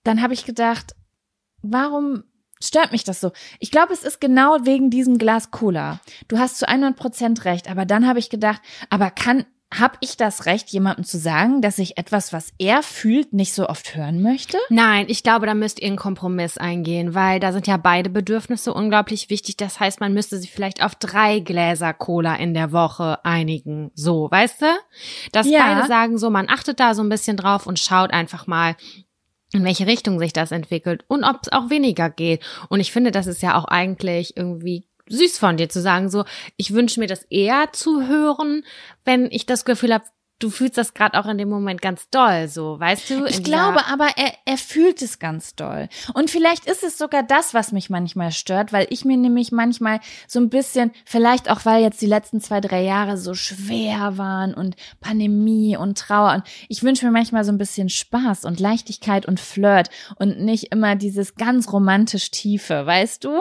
dann 0.05 0.21
habe 0.21 0.33
ich 0.33 0.45
gedacht, 0.45 0.95
warum 1.61 2.23
stört 2.67 2.91
mich 2.91 3.03
das 3.03 3.21
so? 3.21 3.31
Ich 3.59 3.71
glaube, 3.71 3.93
es 3.93 4.03
ist 4.03 4.19
genau 4.21 4.57
wegen 4.63 4.89
diesem 4.89 5.17
Glas 5.17 5.51
Cola. 5.51 5.99
Du 6.27 6.37
hast 6.37 6.57
zu 6.57 6.67
100 6.67 6.95
Prozent 6.95 7.45
recht. 7.45 7.69
Aber 7.69 7.85
dann 7.85 8.07
habe 8.07 8.19
ich 8.19 8.29
gedacht, 8.29 8.61
aber 8.89 9.11
kann, 9.11 9.45
hab 9.73 9.97
ich 9.99 10.15
das 10.15 10.45
Recht, 10.45 10.69
jemandem 10.69 11.03
zu 11.03 11.17
sagen, 11.17 11.61
dass 11.61 11.79
ich 11.79 11.97
etwas, 11.97 12.31
was 12.31 12.53
er 12.59 12.81
fühlt, 12.83 13.33
nicht 13.33 13.53
so 13.53 13.67
oft 13.67 13.95
hören 13.95 14.21
möchte? 14.21 14.57
Nein, 14.69 15.05
ich 15.09 15.23
glaube, 15.23 15.47
da 15.47 15.53
müsst 15.53 15.81
ihr 15.81 15.87
einen 15.87 15.97
Kompromiss 15.97 16.57
eingehen, 16.57 17.13
weil 17.13 17.39
da 17.39 17.51
sind 17.51 17.67
ja 17.67 17.75
beide 17.77 18.09
Bedürfnisse 18.09 18.73
unglaublich 18.73 19.29
wichtig. 19.29 19.57
Das 19.57 19.79
heißt, 19.79 19.99
man 19.99 20.13
müsste 20.13 20.37
sich 20.37 20.51
vielleicht 20.51 20.81
auf 20.83 20.95
drei 20.95 21.39
Gläser 21.39 21.93
Cola 21.93 22.35
in 22.35 22.53
der 22.53 22.71
Woche 22.71 23.23
einigen. 23.25 23.91
So, 23.95 24.29
weißt 24.31 24.61
du? 24.61 24.65
Dass 25.31 25.47
Ja. 25.47 25.73
beide 25.73 25.87
sagen, 25.87 26.17
so, 26.19 26.29
man 26.29 26.47
achtet 26.49 26.79
da 26.79 26.93
so 26.93 27.01
ein 27.01 27.09
bisschen 27.09 27.35
drauf 27.35 27.67
und 27.67 27.79
schaut 27.79 28.11
einfach 28.11 28.47
mal, 28.47 28.75
in 29.53 29.63
welche 29.63 29.87
Richtung 29.87 30.19
sich 30.19 30.33
das 30.33 30.51
entwickelt 30.51 31.03
und 31.07 31.23
ob 31.23 31.39
es 31.43 31.51
auch 31.51 31.69
weniger 31.69 32.09
geht. 32.09 32.41
Und 32.69 32.79
ich 32.79 32.91
finde, 32.91 33.11
das 33.11 33.27
ist 33.27 33.41
ja 33.41 33.57
auch 33.57 33.65
eigentlich 33.65 34.35
irgendwie 34.35 34.87
süß 35.07 35.37
von 35.37 35.57
dir 35.57 35.69
zu 35.69 35.81
sagen, 35.81 36.09
so, 36.09 36.25
ich 36.57 36.73
wünsche 36.73 36.99
mir 36.99 37.07
das 37.07 37.23
eher 37.29 37.71
zu 37.71 38.07
hören, 38.07 38.63
wenn 39.03 39.29
ich 39.31 39.45
das 39.45 39.65
Gefühl 39.65 39.93
habe, 39.93 40.05
du 40.39 40.49
fühlst 40.49 40.77
das 40.77 40.93
gerade 40.93 41.17
auch 41.17 41.25
in 41.27 41.37
dem 41.37 41.49
Moment 41.49 41.81
ganz 41.81 42.09
doll, 42.09 42.47
so, 42.47 42.79
weißt 42.79 43.09
du? 43.09 43.25
Ich 43.25 43.43
glaube 43.43 43.85
aber, 43.87 44.09
er, 44.17 44.33
er 44.45 44.57
fühlt 44.57 45.01
es 45.01 45.19
ganz 45.19 45.55
doll. 45.55 45.87
Und 46.13 46.29
vielleicht 46.29 46.65
ist 46.65 46.83
es 46.83 46.97
sogar 46.97 47.23
das, 47.23 47.53
was 47.53 47.71
mich 47.71 47.89
manchmal 47.89 48.31
stört, 48.31 48.73
weil 48.73 48.87
ich 48.89 49.05
mir 49.05 49.15
nämlich 49.17 49.51
manchmal 49.51 50.01
so 50.27 50.39
ein 50.39 50.49
bisschen, 50.49 50.91
vielleicht 51.05 51.49
auch 51.49 51.63
weil 51.65 51.81
jetzt 51.81 52.01
die 52.01 52.05
letzten 52.05 52.41
zwei, 52.41 52.59
drei 52.59 52.81
Jahre 52.83 53.17
so 53.17 53.33
schwer 53.33 54.17
waren 54.17 54.53
und 54.53 54.75
Pandemie 54.99 55.77
und 55.77 55.97
Trauer 55.97 56.33
und 56.33 56.43
ich 56.67 56.83
wünsche 56.83 57.05
mir 57.05 57.11
manchmal 57.11 57.43
so 57.45 57.51
ein 57.51 57.57
bisschen 57.57 57.89
Spaß 57.89 58.43
und 58.45 58.59
Leichtigkeit 58.59 59.25
und 59.25 59.39
Flirt 59.39 59.89
und 60.17 60.39
nicht 60.41 60.71
immer 60.73 60.95
dieses 60.95 61.35
ganz 61.35 61.71
romantisch 61.71 62.31
Tiefe, 62.31 62.85
weißt 62.85 63.23
du? 63.23 63.39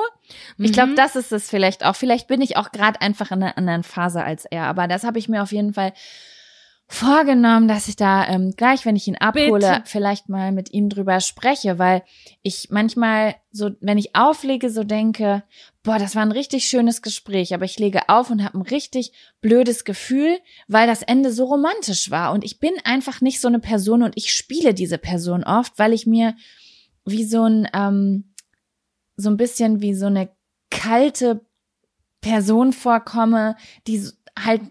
Ich 0.59 0.73
glaube, 0.73 0.93
Mhm. 0.93 0.97
das 0.97 1.17
ist 1.17 1.33
es 1.33 1.51
vielleicht 1.51 1.85
auch. 1.85 1.97
Vielleicht 1.97 2.29
bin 2.29 2.41
ich 2.41 2.57
auch 2.57 2.73
gerade 2.73 3.01
einfach 3.03 3.31
in 3.31 3.43
einer 3.43 3.59
anderen 3.59 3.83
Phase 3.83 4.23
als 4.25 4.45
er, 4.47 4.65
aber 4.65 4.87
das 4.89 5.05
habe 5.05 5.19
ich 5.19 5.29
mir 5.29 5.43
auf 5.43 5.53
jeden 5.53 5.75
Fall 5.75 5.93
vorgenommen, 6.87 7.67
dass 7.67 7.89
ich 7.89 7.97
da 7.97 8.27
ähm, 8.29 8.53
gleich, 8.57 8.85
wenn 8.85 8.97
ich 8.97 9.09
ihn 9.09 9.17
abhole, 9.17 9.53
Bitte. 9.59 9.83
vielleicht 9.87 10.29
mal 10.29 10.53
mit 10.53 10.73
ihm 10.73 10.89
drüber 10.91 11.21
spreche, 11.21 11.79
weil 11.79 12.03
ich 12.43 12.69
manchmal 12.71 13.37
so, 13.51 13.71
wenn 13.81 13.99
ich 13.99 14.15
auflege, 14.15 14.69
so 14.69 14.85
denke, 14.85 15.43
boah, 15.83 15.99
das 15.99 16.15
war 16.15 16.23
ein 16.23 16.33
richtig 16.33 16.67
schönes 16.67 17.01
Gespräch, 17.01 17.55
aber 17.55 17.65
ich 17.65 17.79
lege 17.79 18.09
auf 18.09 18.31
und 18.31 18.45
habe 18.45 18.59
ein 18.59 18.63
richtig 18.63 19.13
blödes 19.41 19.85
Gefühl, 19.85 20.39
weil 20.69 20.87
das 20.87 21.03
Ende 21.03 21.33
so 21.33 21.47
romantisch 21.47 22.11
war 22.11 22.33
und 22.33 22.45
ich 22.45 22.61
bin 22.61 22.73
einfach 22.85 23.21
nicht 23.21 23.41
so 23.41 23.49
eine 23.49 23.61
Person 23.61 24.03
und 24.03 24.17
ich 24.17 24.35
spiele 24.35 24.75
diese 24.75 24.99
Person 24.99 25.43
oft, 25.43 25.79
weil 25.79 25.93
ich 25.93 26.07
mir 26.07 26.35
wie 27.07 27.25
so 27.25 27.45
ein 27.45 27.69
ähm, 27.73 28.35
so 29.17 29.31
ein 29.31 29.37
bisschen 29.37 29.81
wie 29.81 29.95
so 29.95 30.07
eine 30.07 30.29
kalte 30.71 31.41
Person 32.21 32.73
vorkomme, 32.73 33.57
die 33.87 34.09
halt 34.39 34.63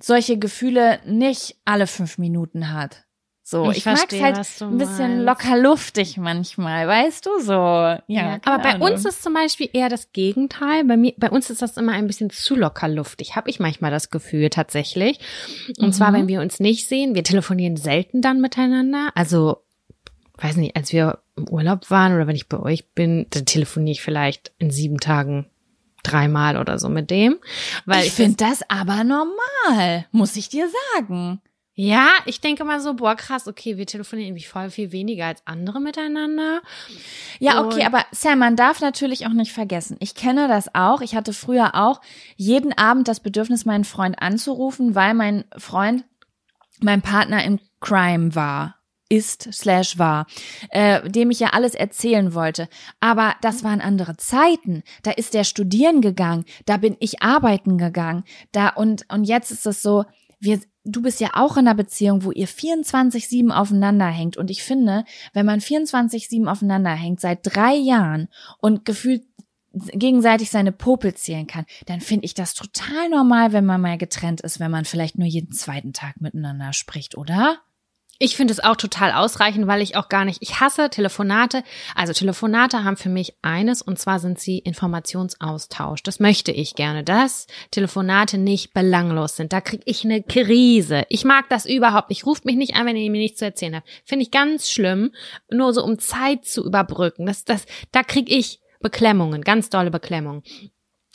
solche 0.00 0.38
Gefühle 0.38 1.00
nicht 1.06 1.56
alle 1.64 1.86
fünf 1.86 2.18
Minuten 2.18 2.72
hat. 2.72 3.04
So, 3.42 3.70
ich, 3.70 3.86
mag's 3.86 4.00
verstehe, 4.00 4.22
halt 4.22 4.36
was 4.36 4.58
du 4.58 4.66
ein 4.66 4.76
bisschen 4.76 5.24
locker 5.24 5.56
luftig 5.56 6.18
manchmal, 6.18 6.86
weißt 6.86 7.24
du 7.24 7.40
so. 7.40 7.52
Ja, 7.52 8.02
Ja, 8.06 8.40
aber 8.44 8.62
bei 8.62 8.74
Ahnung. 8.74 8.88
uns 8.92 9.06
ist 9.06 9.22
zum 9.22 9.32
Beispiel 9.32 9.70
eher 9.72 9.88
das 9.88 10.12
Gegenteil. 10.12 10.84
Bei 10.84 10.98
mir, 10.98 11.14
bei 11.16 11.30
uns 11.30 11.48
ist 11.48 11.62
das 11.62 11.78
immer 11.78 11.92
ein 11.92 12.06
bisschen 12.06 12.28
zu 12.28 12.56
locker 12.56 12.88
luftig. 12.88 13.36
Habe 13.36 13.48
ich 13.48 13.58
manchmal 13.58 13.90
das 13.90 14.10
Gefühl 14.10 14.50
tatsächlich. 14.50 15.18
Und 15.78 15.86
Mhm. 15.88 15.92
zwar, 15.92 16.12
wenn 16.12 16.28
wir 16.28 16.42
uns 16.42 16.60
nicht 16.60 16.86
sehen, 16.86 17.14
wir 17.14 17.24
telefonieren 17.24 17.78
selten 17.78 18.20
dann 18.20 18.42
miteinander. 18.42 19.08
Also, 19.14 19.62
weiß 20.36 20.56
nicht, 20.56 20.76
als 20.76 20.92
wir 20.92 21.20
im 21.34 21.48
Urlaub 21.48 21.90
waren 21.90 22.14
oder 22.14 22.26
wenn 22.26 22.36
ich 22.36 22.48
bei 22.50 22.60
euch 22.60 22.90
bin, 22.90 23.28
dann 23.30 23.46
telefoniere 23.46 23.92
ich 23.92 24.02
vielleicht 24.02 24.52
in 24.58 24.70
sieben 24.70 24.98
Tagen 25.00 25.46
dreimal 26.10 26.56
oder 26.56 26.78
so 26.78 26.88
mit 26.88 27.10
dem. 27.10 27.38
Weil 27.86 28.04
ich 28.06 28.12
finde 28.12 28.36
das 28.36 28.62
aber 28.68 29.04
normal, 29.04 30.06
muss 30.12 30.36
ich 30.36 30.48
dir 30.48 30.68
sagen. 30.94 31.40
Ja, 31.80 32.08
ich 32.26 32.40
denke 32.40 32.64
mal 32.64 32.80
so, 32.80 32.94
boah, 32.94 33.14
krass, 33.14 33.46
okay, 33.46 33.76
wir 33.76 33.86
telefonieren 33.86 34.30
irgendwie 34.30 34.44
voll 34.46 34.68
viel 34.68 34.90
weniger 34.90 35.26
als 35.26 35.42
andere 35.44 35.80
miteinander. 35.80 36.60
Ja, 37.38 37.64
okay, 37.64 37.82
Und- 37.82 37.86
aber 37.86 38.04
Sam, 38.10 38.40
man 38.40 38.56
darf 38.56 38.80
natürlich 38.80 39.26
auch 39.26 39.32
nicht 39.32 39.52
vergessen. 39.52 39.96
Ich 40.00 40.16
kenne 40.16 40.48
das 40.48 40.74
auch. 40.74 41.02
Ich 41.02 41.14
hatte 41.14 41.32
früher 41.32 41.76
auch 41.76 42.00
jeden 42.34 42.76
Abend 42.76 43.06
das 43.06 43.20
Bedürfnis, 43.20 43.64
meinen 43.64 43.84
Freund 43.84 44.20
anzurufen, 44.20 44.96
weil 44.96 45.14
mein 45.14 45.44
Freund 45.56 46.02
mein 46.80 47.00
Partner 47.00 47.44
im 47.44 47.60
Crime 47.80 48.34
war 48.34 48.74
ist 49.08 49.48
slash 49.52 49.98
war, 49.98 50.26
äh, 50.70 51.08
dem 51.08 51.30
ich 51.30 51.40
ja 51.40 51.50
alles 51.50 51.74
erzählen 51.74 52.34
wollte. 52.34 52.68
Aber 53.00 53.34
das 53.40 53.64
waren 53.64 53.80
andere 53.80 54.16
Zeiten. 54.16 54.82
Da 55.02 55.10
ist 55.12 55.34
der 55.34 55.44
studieren 55.44 56.00
gegangen, 56.00 56.44
da 56.66 56.76
bin 56.76 56.96
ich 57.00 57.22
arbeiten 57.22 57.78
gegangen, 57.78 58.24
da 58.52 58.68
und 58.68 59.06
und 59.10 59.24
jetzt 59.24 59.50
ist 59.50 59.66
es 59.66 59.82
so, 59.82 60.04
wir 60.40 60.60
du 60.84 61.02
bist 61.02 61.20
ja 61.20 61.30
auch 61.34 61.56
in 61.56 61.66
einer 61.66 61.74
Beziehung, 61.74 62.24
wo 62.24 62.32
ihr 62.32 62.48
24/7 62.48 63.50
aufeinander 63.50 64.06
hängt 64.06 64.36
und 64.36 64.50
ich 64.50 64.62
finde, 64.62 65.04
wenn 65.32 65.46
man 65.46 65.60
24/7 65.60 66.48
aufeinander 66.48 66.90
hängt 66.90 67.20
seit 67.20 67.40
drei 67.42 67.74
Jahren 67.74 68.28
und 68.58 68.84
gefühlt 68.84 69.22
gegenseitig 69.72 70.50
seine 70.50 70.72
Popel 70.72 71.14
zählen 71.14 71.46
kann, 71.46 71.66
dann 71.86 72.00
finde 72.00 72.24
ich 72.24 72.34
das 72.34 72.54
total 72.54 73.10
normal, 73.10 73.52
wenn 73.52 73.66
man 73.66 73.80
mal 73.80 73.98
getrennt 73.98 74.40
ist, 74.40 74.60
wenn 74.60 74.70
man 74.70 74.84
vielleicht 74.84 75.18
nur 75.18 75.28
jeden 75.28 75.52
zweiten 75.52 75.92
Tag 75.92 76.20
miteinander 76.20 76.72
spricht, 76.72 77.16
oder? 77.16 77.58
Ich 78.20 78.36
finde 78.36 78.52
es 78.52 78.58
auch 78.58 78.74
total 78.74 79.12
ausreichend, 79.12 79.68
weil 79.68 79.80
ich 79.80 79.96
auch 79.96 80.08
gar 80.08 80.24
nicht, 80.24 80.42
ich 80.42 80.58
hasse 80.58 80.90
Telefonate. 80.90 81.62
Also 81.94 82.12
Telefonate 82.12 82.82
haben 82.82 82.96
für 82.96 83.08
mich 83.08 83.34
eines 83.42 83.80
und 83.80 83.96
zwar 83.96 84.18
sind 84.18 84.40
sie 84.40 84.58
Informationsaustausch. 84.58 86.02
Das 86.02 86.18
möchte 86.18 86.50
ich 86.50 86.74
gerne, 86.74 87.04
dass 87.04 87.46
Telefonate 87.70 88.36
nicht 88.36 88.72
belanglos 88.72 89.36
sind. 89.36 89.52
Da 89.52 89.60
kriege 89.60 89.84
ich 89.86 90.04
eine 90.04 90.20
Krise. 90.24 91.04
Ich 91.10 91.24
mag 91.24 91.48
das 91.48 91.64
überhaupt 91.64 92.08
nicht. 92.10 92.26
Ruft 92.26 92.44
mich 92.44 92.56
nicht 92.56 92.74
an, 92.74 92.86
wenn 92.86 92.96
ihr 92.96 93.08
mir 93.08 93.20
nichts 93.20 93.38
zu 93.38 93.44
erzählen 93.44 93.76
habt. 93.76 93.88
Finde 94.04 94.24
ich 94.24 94.32
ganz 94.32 94.68
schlimm. 94.68 95.12
Nur 95.48 95.72
so 95.72 95.84
um 95.84 96.00
Zeit 96.00 96.44
zu 96.44 96.64
überbrücken. 96.64 97.24
Das, 97.24 97.44
das, 97.44 97.66
da 97.92 98.02
kriege 98.02 98.34
ich 98.34 98.60
Beklemmungen, 98.80 99.42
ganz 99.42 99.70
dolle 99.70 99.92
Beklemmungen. 99.92 100.42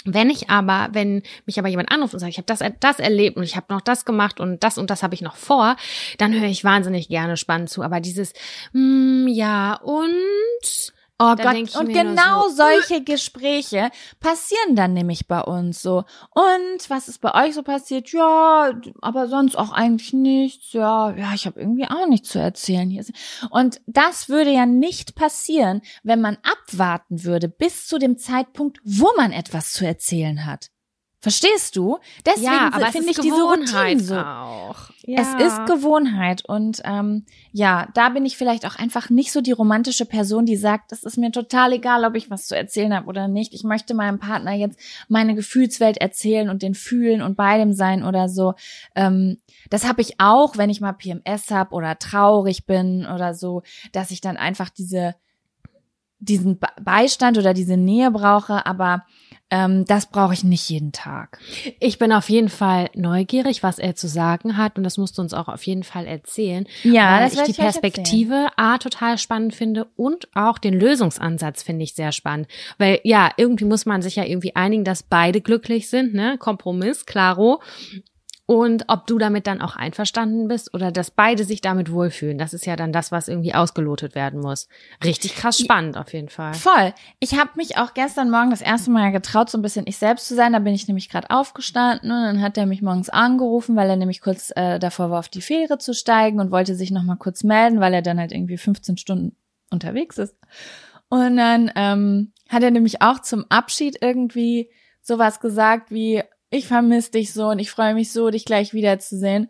Wenn 0.06 0.30
ich 0.30 0.50
aber, 0.50 0.90
wenn 0.92 1.24
mich 1.46 1.60
aber 1.60 1.70
jemand 1.70 1.92
anruft 1.92 2.14
und 2.14 2.20
sagt, 2.20 2.32
ich 2.32 2.38
habe 2.38 2.46
das, 2.46 2.60
das 2.80 3.00
erlebt 3.00 3.38
und 3.38 3.44
ich 3.44 3.56
habe 3.56 3.74
noch 3.74 3.82
das 3.82 4.06
gemacht 4.06 4.40
und 4.40 4.64
das 4.64 4.78
und 4.78 4.90
das 4.90 5.02
habe 5.04 5.16
ich 5.16 5.22
noch 5.22 5.36
vor, 5.36 5.78
dann 6.18 6.34
höre 6.34 6.50
ich 6.50 6.64
wahnsinnig 6.64 7.08
gerne 7.08 7.38
spannend 7.38 7.70
zu. 7.70 7.84
Aber 7.84 8.00
dieses, 8.00 8.34
mm, 8.74 9.28
ja 9.28 9.76
und 9.76 10.94
Oh 11.24 11.36
Gott, 11.36 11.76
und 11.76 11.94
genau 11.94 12.50
so, 12.50 12.56
solche 12.56 13.04
Gespräche 13.04 13.90
passieren 14.20 14.76
dann 14.76 14.94
nämlich 14.94 15.28
bei 15.28 15.42
uns 15.42 15.82
so. 15.82 16.04
Und 16.32 16.90
was 16.90 17.08
ist 17.08 17.22
bei 17.22 17.34
euch 17.46 17.56
so 17.56 17.64
passiert? 17.64 18.12
Ja, 18.12 18.74
aber 19.02 19.28
sonst 19.28 19.58
auch 19.58 19.72
eigentlich 19.72 20.14
nichts. 20.14 20.74
Ja, 20.74 21.12
ja, 21.16 21.34
ich 21.34 21.46
habe 21.46 21.60
irgendwie 21.60 21.86
auch 21.86 22.08
nichts 22.08 22.30
zu 22.30 22.40
erzählen 22.40 22.90
hier. 22.90 23.06
Und 23.50 23.82
das 23.88 24.28
würde 24.28 24.52
ja 24.52 24.66
nicht 24.66 25.16
passieren, 25.16 25.82
wenn 26.04 26.22
man 26.22 26.38
abwarten 26.44 27.24
würde 27.24 27.48
bis 27.48 27.88
zu 27.88 28.00
dem 28.00 28.18
Zeitpunkt, 28.18 28.80
wo 28.84 29.10
man 29.16 29.32
etwas 29.32 29.72
zu 29.72 29.86
erzählen 29.86 30.46
hat. 30.46 30.73
Verstehst 31.24 31.78
du? 31.78 32.00
Deswegen 32.26 32.52
ja, 32.52 32.92
finde 32.92 33.12
ich 33.12 33.18
diese 33.18 33.42
Routine 33.42 33.98
so. 33.98 34.18
Auch. 34.18 34.90
Ja. 35.04 35.22
Es 35.22 35.46
ist 35.46 35.66
Gewohnheit 35.68 36.44
und 36.46 36.82
ähm, 36.84 37.24
ja, 37.54 37.88
da 37.94 38.10
bin 38.10 38.26
ich 38.26 38.36
vielleicht 38.36 38.66
auch 38.66 38.76
einfach 38.76 39.10
nicht 39.10 39.32
so 39.32 39.40
die 39.40 39.54
romantische 39.54 40.06
Person, 40.06 40.46
die 40.46 40.58
sagt, 40.58 40.92
es 40.92 41.06
ist 41.06 41.18
mir 41.18 41.32
total 41.32 41.72
egal, 41.72 42.04
ob 42.04 42.16
ich 42.16 42.30
was 42.30 42.48
zu 42.48 42.58
erzählen 42.58 42.94
habe 42.94 43.08
oder 43.08 43.30
nicht. 43.30 43.54
Ich 43.54 43.64
möchte 43.64 43.94
meinem 43.94 44.20
Partner 44.20 44.52
jetzt 44.52 44.78
meine 45.08 45.34
Gefühlswelt 45.34 45.96
erzählen 45.96 46.50
und 46.50 46.62
den 46.62 46.74
fühlen 46.76 47.22
und 47.22 47.38
bei 47.38 47.58
dem 47.58 47.72
sein 47.72 48.04
oder 48.04 48.28
so. 48.28 48.56
Ähm, 48.94 49.38
das 49.70 49.88
habe 49.88 50.02
ich 50.02 50.20
auch, 50.20 50.58
wenn 50.58 50.70
ich 50.70 50.82
mal 50.82 50.92
PMS 50.92 51.52
habe 51.52 51.74
oder 51.74 51.98
traurig 52.00 52.66
bin 52.66 53.06
oder 53.06 53.34
so, 53.34 53.64
dass 53.94 54.12
ich 54.12 54.20
dann 54.20 54.36
einfach 54.36 54.70
diese 54.70 55.16
diesen 56.24 56.60
Beistand 56.82 57.38
oder 57.38 57.54
diese 57.54 57.76
Nähe 57.76 58.10
brauche, 58.10 58.66
aber 58.66 59.04
ähm, 59.54 59.86
das 59.86 60.08
brauche 60.08 60.34
ich 60.34 60.44
nicht 60.44 60.68
jeden 60.68 60.92
Tag. 60.94 61.38
Ich 61.80 62.00
bin 62.00 62.12
auf 62.12 62.28
jeden 62.28 62.50
Fall 62.50 62.90
neugierig, 62.96 63.62
was 63.62 63.78
er 63.78 63.94
zu 63.94 64.08
sagen 64.08 64.58
hat 64.58 64.78
und 64.78 64.84
das 64.84 64.98
musst 64.98 65.20
du 65.20 65.22
uns 65.22 65.32
auch 65.32 65.48
auf 65.48 65.62
jeden 65.68 65.84
Fall 65.84 66.08
erzählen. 66.08 66.66
Ja, 66.82 67.20
weil 67.20 67.30
das 67.30 67.34
ich 67.36 67.56
die 67.56 67.62
Perspektive 67.62 68.48
A 68.58 68.80
total 68.80 69.20
spannend 69.20 69.54
finde 69.54 69.86
und 69.96 70.28
auch 70.34 70.58
den 70.58 70.74
Lösungsansatz 70.74 71.62
finde 71.62 71.84
ich 71.84 71.94
sehr 71.94 72.12
spannend, 72.12 72.48
weil 72.80 73.00
ja, 73.04 73.30
irgendwie 73.38 73.66
muss 73.66 73.86
man 73.86 74.02
sich 74.02 74.16
ja 74.16 74.24
irgendwie 74.24 74.56
einigen, 74.56 74.84
dass 74.84 75.04
beide 75.04 75.40
glücklich 75.40 75.88
sind, 75.88 76.16
ne? 76.16 76.40
Kompromiss, 76.40 77.06
klaro 77.06 77.62
und 78.46 78.86
ob 78.90 79.08
du 79.08 79.18
damit 79.18 79.48
dann 79.48 79.62
auch 79.62 79.78
einverstanden 79.78 80.50
bist 80.50 80.74
oder 80.74 80.92
dass 80.92 81.12
beide 81.12 81.46
sich 81.46 81.62
damit 81.62 81.92
wohlfühlen. 81.92 82.38
Das 82.38 82.54
ist 82.54 82.66
ja 82.66 82.76
dann 82.76 82.92
das, 82.92 83.10
was 83.12 83.30
irgendwie 83.30 83.54
ausgelotet 83.54 84.16
werden 84.16 84.42
muss. 84.42 84.68
Richtig 85.04 85.36
krass 85.36 85.58
spannend 85.58 85.96
auf 85.96 86.12
jeden 86.12 86.28
Fall. 86.28 86.54
Voll. 86.54 86.94
Ich 87.20 87.40
habe 87.40 87.52
mich 87.56 87.78
auch 87.78 87.94
gestern 87.94 88.30
Morgen 88.30 88.50
das 88.50 88.62
erste 88.62 88.92
Mal 88.92 89.14
getraut, 89.14 89.50
so 89.50 89.58
ein 89.58 89.62
bisschen 89.62 89.88
ich 89.88 89.98
selbst 89.98 90.28
zu 90.28 90.36
sein. 90.36 90.52
Da 90.52 90.60
bin 90.60 90.74
ich 90.74 90.88
nämlich 90.90 91.10
gerade 91.10 91.30
aufgestanden 91.30 92.12
und 92.12 92.22
dann 92.22 92.42
hat 92.42 92.58
er 92.58 92.66
mich 92.66 92.82
morgens 92.82 93.10
angerufen, 93.10 93.78
weil 93.78 93.90
er 93.90 93.96
nämlich 93.96 94.20
kurz 94.20 94.52
äh, 94.58 94.78
davor 94.78 95.10
war, 95.10 95.20
auf 95.20 95.30
die 95.30 95.42
Fähre 95.42 95.78
zu 95.78 95.94
steigen 95.94 96.42
und 96.42 96.52
wollte 96.52 96.76
sich 96.76 96.92
noch 96.92 97.04
mal 97.04 97.16
kurz 97.16 97.44
melden, 97.44 97.80
weil 97.80 97.94
er 97.94 98.02
dann 98.02 98.20
halt 98.20 98.34
irgendwie 98.34 98.58
15 98.58 98.98
Stunden 98.98 99.38
unterwegs 99.72 100.18
ist. 100.18 100.36
Und 101.08 101.38
dann 101.38 101.72
ähm, 101.76 102.34
hat 102.50 102.64
er 102.64 102.72
nämlich 102.72 103.02
auch 103.02 103.20
zum 103.20 103.46
Abschied 103.50 104.00
irgendwie 104.02 104.70
sowas 105.02 105.40
gesagt 105.40 105.92
wie, 105.92 106.24
ich 106.54 106.68
vermisse 106.68 107.12
dich 107.12 107.34
so 107.34 107.48
und 107.48 107.60
ich 107.60 107.72
freue 107.72 107.94
mich 107.94 108.12
so, 108.12 108.30
dich 108.30 108.46
gleich 108.46 108.74
wiederzusehen. 108.74 109.50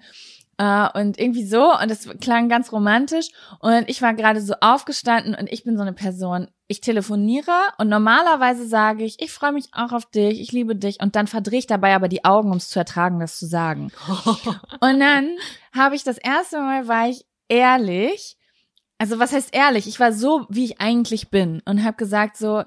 Uh, 0.62 0.88
und 0.94 1.20
irgendwie 1.20 1.48
so, 1.48 1.74
und 1.74 1.90
es 1.90 2.08
klang 2.22 2.48
ganz 2.48 2.72
romantisch. 2.72 3.30
Und 3.60 3.90
ich 3.90 4.04
war 4.04 4.14
gerade 4.14 4.40
so 4.40 4.54
aufgestanden 4.62 5.34
und 5.34 5.52
ich 5.52 5.64
bin 5.64 5.76
so 5.76 5.82
eine 5.82 5.94
Person. 5.94 6.48
Ich 6.68 6.80
telefoniere 6.80 7.52
und 7.80 7.90
normalerweise 7.90 8.68
sage 8.68 9.04
ich, 9.04 9.20
ich 9.20 9.32
freue 9.32 9.52
mich 9.52 9.70
auch 9.74 9.92
auf 9.92 10.06
dich, 10.06 10.40
ich 10.40 10.52
liebe 10.52 10.76
dich. 10.76 11.02
Und 11.02 11.16
dann 11.16 11.26
verdrehe 11.26 11.58
ich 11.58 11.68
dabei 11.68 11.96
aber 11.96 12.08
die 12.08 12.24
Augen, 12.24 12.52
um 12.52 12.58
es 12.58 12.70
zu 12.70 12.78
ertragen, 12.78 13.20
das 13.20 13.40
zu 13.40 13.48
sagen. 13.48 13.92
und 14.80 15.00
dann 15.00 15.38
habe 15.76 15.96
ich 15.96 16.04
das 16.04 16.20
erste 16.20 16.60
Mal, 16.60 16.88
war 16.88 17.10
ich 17.10 17.26
ehrlich. 17.50 18.38
Also 19.00 19.18
was 19.18 19.34
heißt 19.34 19.56
ehrlich? 19.56 19.88
Ich 19.88 20.00
war 20.00 20.14
so, 20.14 20.46
wie 20.50 20.66
ich 20.66 20.80
eigentlich 20.80 21.32
bin 21.32 21.64
und 21.66 21.84
habe 21.84 21.98
gesagt 21.98 22.38
so, 22.38 22.64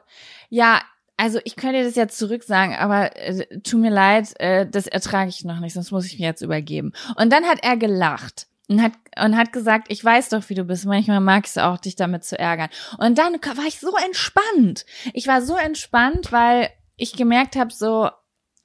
ja, 0.50 0.82
also 1.16 1.40
ich 1.44 1.56
könnte 1.56 1.82
das 1.82 1.94
jetzt 1.94 2.18
zurück 2.18 2.42
sagen, 2.42 2.74
aber 2.74 3.16
äh, 3.16 3.60
tut 3.60 3.80
mir 3.80 3.90
leid, 3.90 4.38
äh, 4.38 4.66
das 4.68 4.86
ertrage 4.86 5.30
ich 5.30 5.44
noch 5.44 5.60
nicht, 5.60 5.72
sonst 5.72 5.90
muss 5.90 6.06
ich 6.06 6.12
mich 6.12 6.20
jetzt 6.20 6.42
übergeben. 6.42 6.92
Und 7.16 7.32
dann 7.32 7.44
hat 7.44 7.58
er 7.62 7.76
gelacht 7.76 8.46
und 8.68 8.82
hat 8.82 8.92
und 9.18 9.36
hat 9.36 9.52
gesagt, 9.52 9.86
ich 9.90 10.04
weiß 10.04 10.30
doch, 10.30 10.48
wie 10.48 10.54
du 10.54 10.64
bist. 10.64 10.84
Manchmal 10.84 11.20
mag 11.20 11.44
ich 11.44 11.50
es 11.50 11.58
auch, 11.58 11.78
dich 11.78 11.96
damit 11.96 12.24
zu 12.24 12.38
ärgern. 12.38 12.68
Und 12.98 13.16
dann 13.16 13.34
war 13.34 13.66
ich 13.66 13.78
so 13.78 13.94
entspannt. 14.04 14.84
Ich 15.14 15.26
war 15.26 15.40
so 15.40 15.56
entspannt, 15.56 16.32
weil 16.32 16.68
ich 16.96 17.14
gemerkt 17.14 17.56
habe, 17.56 17.72
so, 17.72 18.10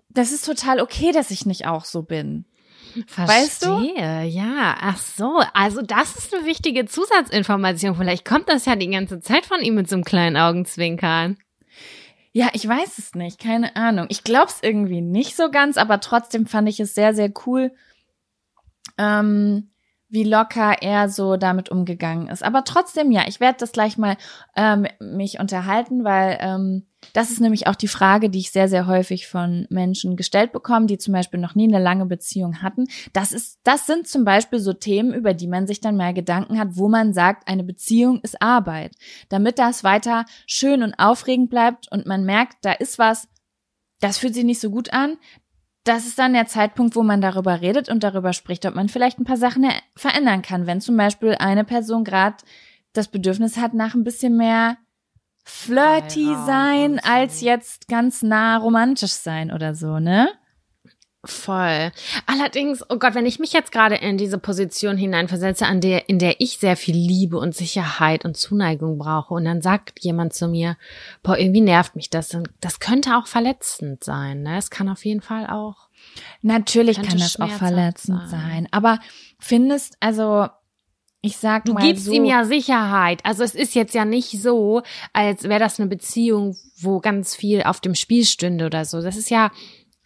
das 0.09 0.31
ist 0.31 0.45
total 0.45 0.81
okay, 0.81 1.11
dass 1.11 1.31
ich 1.31 1.45
nicht 1.45 1.67
auch 1.67 1.85
so 1.85 2.03
bin. 2.03 2.45
Verstehe, 3.07 3.37
weißt 3.37 3.65
du? 3.65 3.79
ja. 4.23 4.75
Ach 4.81 4.97
so, 4.97 5.41
also 5.53 5.81
das 5.81 6.17
ist 6.17 6.33
eine 6.33 6.45
wichtige 6.45 6.85
Zusatzinformation. 6.85 7.95
Vielleicht 7.95 8.25
kommt 8.25 8.49
das 8.49 8.65
ja 8.65 8.75
die 8.75 8.89
ganze 8.89 9.21
Zeit 9.21 9.45
von 9.45 9.61
ihm 9.61 9.75
mit 9.75 9.87
so 9.87 9.95
einem 9.95 10.03
kleinen 10.03 10.35
Augenzwinkern. 10.35 11.37
Ja, 12.33 12.49
ich 12.53 12.65
weiß 12.65 12.97
es 12.97 13.13
nicht, 13.13 13.39
keine 13.39 13.75
Ahnung. 13.75 14.05
Ich 14.09 14.23
glaub's 14.23 14.59
irgendwie 14.61 15.01
nicht 15.01 15.35
so 15.35 15.51
ganz, 15.51 15.77
aber 15.77 15.99
trotzdem 15.99 16.45
fand 16.45 16.69
ich 16.69 16.79
es 16.79 16.95
sehr, 16.95 17.13
sehr 17.13 17.31
cool, 17.45 17.73
ähm, 18.97 19.71
wie 20.07 20.23
locker 20.23 20.81
er 20.81 21.09
so 21.09 21.35
damit 21.37 21.69
umgegangen 21.69 22.27
ist. 22.27 22.43
Aber 22.43 22.63
trotzdem, 22.63 23.11
ja, 23.11 23.23
ich 23.27 23.39
werde 23.39 23.57
das 23.59 23.73
gleich 23.73 23.97
mal 23.97 24.17
ähm, 24.55 24.87
mich 24.99 25.39
unterhalten, 25.39 26.03
weil 26.03 26.37
ähm, 26.41 26.85
das 27.13 27.31
ist 27.31 27.41
nämlich 27.41 27.67
auch 27.67 27.75
die 27.75 27.87
Frage, 27.87 28.29
die 28.29 28.39
ich 28.39 28.51
sehr, 28.51 28.67
sehr 28.67 28.87
häufig 28.87 29.27
von 29.27 29.65
Menschen 29.69 30.15
gestellt 30.15 30.51
bekomme, 30.51 30.85
die 30.85 30.97
zum 30.97 31.13
Beispiel 31.13 31.39
noch 31.39 31.55
nie 31.55 31.67
eine 31.67 31.83
lange 31.83 32.05
Beziehung 32.05 32.61
hatten. 32.61 32.87
Das 33.13 33.31
ist, 33.31 33.59
das 33.63 33.87
sind 33.87 34.07
zum 34.07 34.23
Beispiel 34.23 34.59
so 34.59 34.73
Themen, 34.73 35.13
über 35.13 35.33
die 35.33 35.47
man 35.47 35.67
sich 35.67 35.81
dann 35.81 35.97
mal 35.97 36.13
Gedanken 36.13 36.59
hat, 36.59 36.69
wo 36.71 36.87
man 36.87 37.13
sagt, 37.13 37.47
eine 37.47 37.63
Beziehung 37.63 38.21
ist 38.21 38.41
Arbeit. 38.41 38.95
Damit 39.29 39.59
das 39.59 39.83
weiter 39.83 40.25
schön 40.45 40.83
und 40.83 40.93
aufregend 40.95 41.49
bleibt 41.49 41.91
und 41.91 42.05
man 42.05 42.23
merkt, 42.23 42.57
da 42.61 42.71
ist 42.71 42.99
was, 42.99 43.27
das 43.99 44.17
fühlt 44.17 44.33
sich 44.33 44.45
nicht 44.45 44.61
so 44.61 44.69
gut 44.69 44.93
an, 44.93 45.17
das 45.83 46.05
ist 46.05 46.19
dann 46.19 46.33
der 46.33 46.45
Zeitpunkt, 46.45 46.95
wo 46.95 47.01
man 47.01 47.21
darüber 47.21 47.61
redet 47.61 47.89
und 47.89 48.03
darüber 48.03 48.33
spricht, 48.33 48.65
ob 48.67 48.75
man 48.75 48.87
vielleicht 48.87 49.19
ein 49.19 49.25
paar 49.25 49.37
Sachen 49.37 49.65
verändern 49.95 50.43
kann. 50.43 50.67
Wenn 50.67 50.79
zum 50.79 50.95
Beispiel 50.95 51.33
eine 51.33 51.63
Person 51.63 52.03
gerade 52.03 52.37
das 52.93 53.07
Bedürfnis 53.07 53.57
hat 53.57 53.73
nach 53.73 53.95
ein 53.95 54.03
bisschen 54.03 54.37
mehr 54.37 54.77
flirty 55.43 56.35
sein, 56.45 56.99
als 56.99 57.41
jetzt 57.41 57.87
ganz 57.87 58.21
nah 58.21 58.57
romantisch 58.57 59.11
sein 59.11 59.51
oder 59.51 59.75
so, 59.75 59.99
ne? 59.99 60.29
Voll. 61.23 61.91
Allerdings, 62.25 62.83
oh 62.89 62.97
Gott, 62.97 63.13
wenn 63.13 63.27
ich 63.27 63.37
mich 63.37 63.53
jetzt 63.53 63.71
gerade 63.71 63.95
in 63.95 64.17
diese 64.17 64.39
Position 64.39 64.97
hineinversetze, 64.97 65.67
an 65.67 65.79
der, 65.79 66.09
in 66.09 66.17
der 66.17 66.41
ich 66.41 66.57
sehr 66.57 66.75
viel 66.75 66.95
Liebe 66.95 67.37
und 67.37 67.53
Sicherheit 67.55 68.25
und 68.25 68.37
Zuneigung 68.37 68.97
brauche, 68.97 69.35
und 69.35 69.45
dann 69.45 69.61
sagt 69.61 70.03
jemand 70.03 70.33
zu 70.33 70.47
mir, 70.47 70.77
boah, 71.21 71.37
irgendwie 71.37 71.61
nervt 71.61 71.95
mich 71.95 72.09
das, 72.09 72.35
das 72.59 72.79
könnte 72.79 73.17
auch 73.17 73.27
verletzend 73.27 74.03
sein, 74.03 74.41
ne? 74.41 74.57
Es 74.57 74.71
kann 74.71 74.89
auf 74.89 75.05
jeden 75.05 75.21
Fall 75.21 75.45
auch. 75.45 75.89
Natürlich 76.41 76.99
kann 76.99 77.19
das 77.19 77.39
auch 77.39 77.49
verletzend 77.49 78.27
sein. 78.27 78.29
sein. 78.29 78.67
Aber 78.71 78.99
findest, 79.37 79.97
also, 79.99 80.47
ich 81.21 81.37
sag 81.37 81.65
du 81.65 81.73
mal 81.73 81.83
gibst 81.83 82.05
so, 82.05 82.11
ihm 82.11 82.25
ja 82.25 82.45
Sicherheit. 82.45 83.23
Also 83.23 83.43
es 83.43 83.53
ist 83.53 83.75
jetzt 83.75 83.93
ja 83.93 84.05
nicht 84.05 84.41
so, 84.41 84.81
als 85.13 85.43
wäre 85.43 85.59
das 85.59 85.79
eine 85.79 85.87
Beziehung, 85.87 86.57
wo 86.77 86.99
ganz 86.99 87.35
viel 87.35 87.63
auf 87.63 87.79
dem 87.79 87.93
Spiel 87.95 88.25
stünde 88.25 88.65
oder 88.65 88.85
so. 88.85 89.01
Das 89.01 89.15
ist 89.15 89.29
ja 89.29 89.51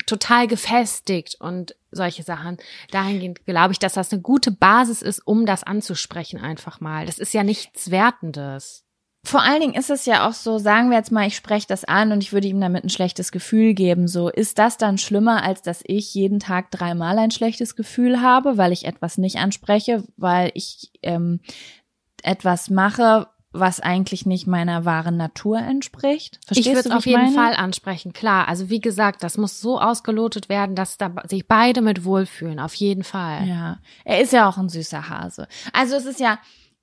total 0.06 0.48
gefestigt 0.48 1.38
und 1.40 1.76
solche 1.92 2.24
Sachen. 2.24 2.58
Dahingehend 2.92 3.46
glaube 3.46 3.72
ich, 3.72 3.80
dass 3.80 3.94
das 3.94 4.12
eine 4.12 4.22
gute 4.22 4.52
Basis 4.52 5.02
ist, 5.02 5.26
um 5.26 5.46
das 5.46 5.64
anzusprechen 5.64 6.40
einfach 6.40 6.82
mal. 6.82 7.06
Das 7.06 7.18
ist 7.18 7.34
ja 7.34 7.44
nichts 7.44 7.92
Wertendes. 7.92 8.84
Vor 9.26 9.42
allen 9.42 9.60
Dingen 9.60 9.74
ist 9.74 9.90
es 9.90 10.06
ja 10.06 10.28
auch 10.28 10.34
so, 10.34 10.60
sagen 10.60 10.92
wir 10.92 10.98
jetzt 10.98 11.12
mal, 11.12 11.28
ich 11.28 11.36
spreche 11.36 11.68
das 11.68 11.84
an 11.84 12.12
und 12.12 12.22
ich 12.22 12.32
würde 12.32 12.48
ihm 12.48 12.62
damit 12.62 12.84
ein 12.84 12.90
schlechtes 12.90 13.32
Gefühl 13.32 13.74
geben. 13.74 14.08
So, 14.08 14.30
ist 14.30 14.60
das 14.60 14.78
dann 14.78 14.98
schlimmer, 14.98 15.44
als 15.44 15.64
dass 15.64 15.82
ich 15.84 16.14
jeden 16.14 16.40
Tag 16.40 16.70
dreimal 16.70 17.18
ein 17.18 17.32
schlechtes 17.32 17.76
Gefühl 17.76 18.22
habe, 18.22 18.58
weil 18.58 18.72
ich 18.72 18.86
etwas 18.86 19.18
nicht 19.18 19.38
anspreche, 19.38 20.04
weil 20.16 20.52
ich 20.54 20.92
ähm, 21.02 21.40
etwas 22.22 22.70
mache, 22.70 23.28
was 23.52 23.80
eigentlich 23.80 24.26
nicht 24.26 24.48
meiner 24.48 24.86
wahren 24.86 25.18
Natur 25.18 25.60
entspricht. 25.60 26.40
Verstehst 26.46 26.68
ich 26.68 26.76
würde 26.76 26.90
es 26.90 26.96
auf 26.96 27.06
jeden 27.06 27.24
meine? 27.24 27.36
Fall 27.36 27.54
ansprechen, 27.56 28.14
klar. 28.14 28.48
Also 28.48 28.70
wie 28.70 28.82
gesagt, 28.82 29.24
das 29.24 29.38
muss 29.38 29.62
so 29.62 29.80
ausgelotet 29.80 30.50
werden, 30.50 30.76
dass 30.76 30.98
da 30.98 31.12
sich 31.28 31.48
beide 31.48 31.82
mit 31.82 32.04
wohlfühlen, 32.04 32.60
auf 32.60 32.76
jeden 32.76 33.04
Fall. 33.04 33.48
Ja, 33.48 33.80
er 34.04 34.22
ist 34.22 34.34
ja 34.34 34.48
auch 34.48 34.58
ein 34.58 34.70
süßer 34.70 35.10
Hase. 35.10 35.48
Also 35.74 35.96
es 35.96 36.06
ist 36.06 36.20
ja, 36.20 36.38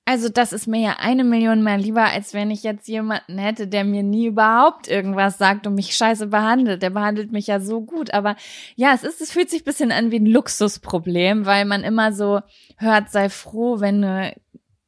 also 0.05 0.27
das 0.27 0.51
ist 0.51 0.67
mir 0.67 0.81
ja 0.81 0.95
eine 0.99 1.23
Million 1.23 1.63
mal 1.63 1.79
lieber, 1.79 2.03
als 2.03 2.33
wenn 2.33 2.51
ich 2.51 2.63
jetzt 2.63 2.87
jemanden 2.89 3.37
hätte, 3.37 3.67
der 3.67 3.85
mir 3.85 4.03
nie 4.03 4.27
überhaupt 4.27 4.89
irgendwas 4.89 5.37
sagt 5.37 5.65
und 5.65 5.75
mich 5.75 5.95
scheiße 5.95 6.27
behandelt. 6.27 6.81
Der 6.81 6.89
behandelt 6.89 7.31
mich 7.31 7.47
ja 7.47 7.61
so 7.61 7.81
gut. 7.81 8.13
Aber 8.13 8.35
ja, 8.75 8.93
es 8.93 9.03
ist, 9.03 9.21
es 9.21 9.31
fühlt 9.31 9.49
sich 9.49 9.63
bisschen 9.63 9.93
an 9.93 10.11
wie 10.11 10.19
ein 10.19 10.25
Luxusproblem, 10.25 11.45
weil 11.45 11.63
man 11.63 11.83
immer 11.83 12.11
so 12.11 12.41
hört, 12.77 13.11
sei 13.11 13.29
froh, 13.29 13.79
wenn 13.79 14.01
du, 14.01 14.35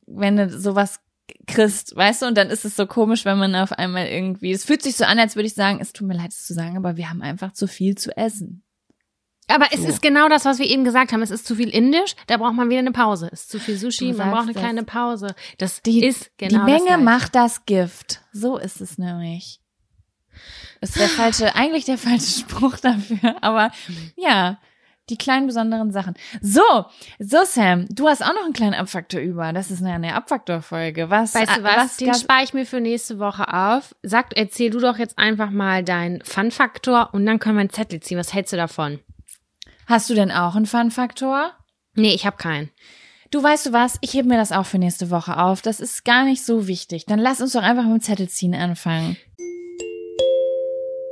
wenn 0.06 0.36
du 0.36 0.50
sowas 0.50 1.00
kriegst, 1.48 1.96
weißt 1.96 2.24
du, 2.24 2.26
und 2.28 2.38
dann 2.38 2.50
ist 2.50 2.66
es 2.66 2.76
so 2.76 2.86
komisch, 2.86 3.24
wenn 3.24 3.38
man 3.38 3.56
auf 3.56 3.72
einmal 3.72 4.08
irgendwie, 4.08 4.52
es 4.52 4.66
fühlt 4.66 4.82
sich 4.82 4.98
so 4.98 5.06
an, 5.06 5.18
als 5.18 5.36
würde 5.36 5.48
ich 5.48 5.54
sagen, 5.54 5.80
es 5.80 5.94
tut 5.94 6.08
mir 6.08 6.16
leid, 6.16 6.32
es 6.32 6.46
zu 6.46 6.54
sagen, 6.54 6.76
aber 6.76 6.98
wir 6.98 7.10
haben 7.10 7.22
einfach 7.22 7.54
zu 7.54 7.68
viel 7.68 7.96
zu 7.96 8.16
essen. 8.18 8.65
Aber 9.48 9.68
es 9.72 9.82
so. 9.82 9.88
ist 9.88 10.02
genau 10.02 10.28
das, 10.28 10.46
was 10.46 10.60
wir 10.60 10.66
eben 10.66 10.84
gesagt 10.84 11.14
haben. 11.14 11.22
Es 11.22 11.32
ist 11.32 11.46
zu 11.46 11.56
viel 11.56 11.70
Indisch, 11.70 12.16
da 12.28 12.38
braucht 12.38 12.56
man 12.56 12.70
wieder 12.70 12.80
eine 12.80 12.92
Pause. 12.92 13.30
Es 13.32 13.42
ist 13.42 13.52
zu 13.52 13.60
viel 13.60 13.78
Sushi, 13.78 14.14
man 14.14 14.32
braucht 14.32 14.44
eine 14.44 14.54
das. 14.54 14.62
kleine 14.62 14.84
Pause. 14.84 15.36
Das 15.58 15.82
die, 15.82 16.04
ist 16.04 16.32
genau 16.38 16.66
Die 16.66 16.72
Menge 16.72 16.92
das 16.92 17.02
macht 17.02 17.36
das 17.36 17.66
Gift. 17.66 18.22
So 18.32 18.58
ist 18.58 18.82
es 18.82 18.98
nämlich. 18.98 19.60
Ist 20.82 21.00
der 21.00 21.10
falsche, 21.10 21.56
eigentlich 21.56 21.86
der 21.86 21.98
falsche 21.98 22.40
Spruch 22.40 22.78
dafür. 22.78 23.36
Aber 23.42 23.72
ja, 24.16 24.58
die 25.10 25.18
kleinen 25.18 25.46
besonderen 25.46 25.92
Sachen. 25.92 26.16
So, 26.42 26.86
so 27.20 27.38
Sam, 27.46 27.86
du 27.90 28.08
hast 28.08 28.24
auch 28.24 28.34
noch 28.34 28.44
einen 28.44 28.54
kleinen 28.54 28.74
Abfaktor 28.74 29.22
über. 29.22 29.54
Das 29.54 29.70
ist 29.70 29.84
eine 29.84 30.16
Abfaktor-Folge. 30.16 31.12
Was? 31.12 31.36
Weißt 31.36 31.58
du 31.58 31.64
was? 31.64 31.76
was 31.78 31.98
Den 31.98 32.16
spare 32.16 32.44
ich 32.44 32.54
mir 32.56 32.66
für 32.66 32.82
nächste 32.82 33.20
Woche 33.20 33.54
auf. 33.54 33.96
Sag, 34.02 34.36
erzähl 34.36 34.72
du 34.72 34.80
doch 34.80 34.98
jetzt 34.98 35.20
einfach 35.20 35.52
mal 35.52 35.84
deinen 35.84 36.22
Fun-Faktor 36.24 37.10
und 37.14 37.26
dann 37.26 37.38
können 37.38 37.58
wir 37.58 37.62
einen 37.62 37.70
Zettel 37.70 38.00
ziehen. 38.00 38.18
Was 38.18 38.34
hältst 38.34 38.54
du 38.54 38.58
davon? 38.58 39.00
Hast 39.88 40.10
du 40.10 40.16
denn 40.16 40.32
auch 40.32 40.56
einen 40.56 40.66
Fun-Faktor? 40.66 41.52
Nee, 41.94 42.14
ich 42.14 42.26
habe 42.26 42.38
keinen. 42.38 42.72
Du 43.30 43.44
weißt 43.44 43.68
du 43.68 43.74
was, 43.74 43.98
ich 44.02 44.14
hebe 44.14 44.28
mir 44.28 44.38
das 44.38 44.52
auch 44.52 44.66
für 44.66 44.80
nächste 44.80 45.12
Woche 45.12 45.38
auf. 45.38 45.62
Das 45.62 45.80
ist 45.80 46.06
gar 46.06 46.26
nicht 46.26 46.44
so 46.44 46.68
wichtig. 46.68 47.06
Dann 47.06 47.20
lass 47.20 47.42
uns 47.42 47.54
doch 47.54 47.62
einfach 47.62 47.84
mit 47.84 47.94
dem 47.94 48.02
Zettel 48.02 48.30
ziehen 48.30 48.56
anfangen. 48.56 49.18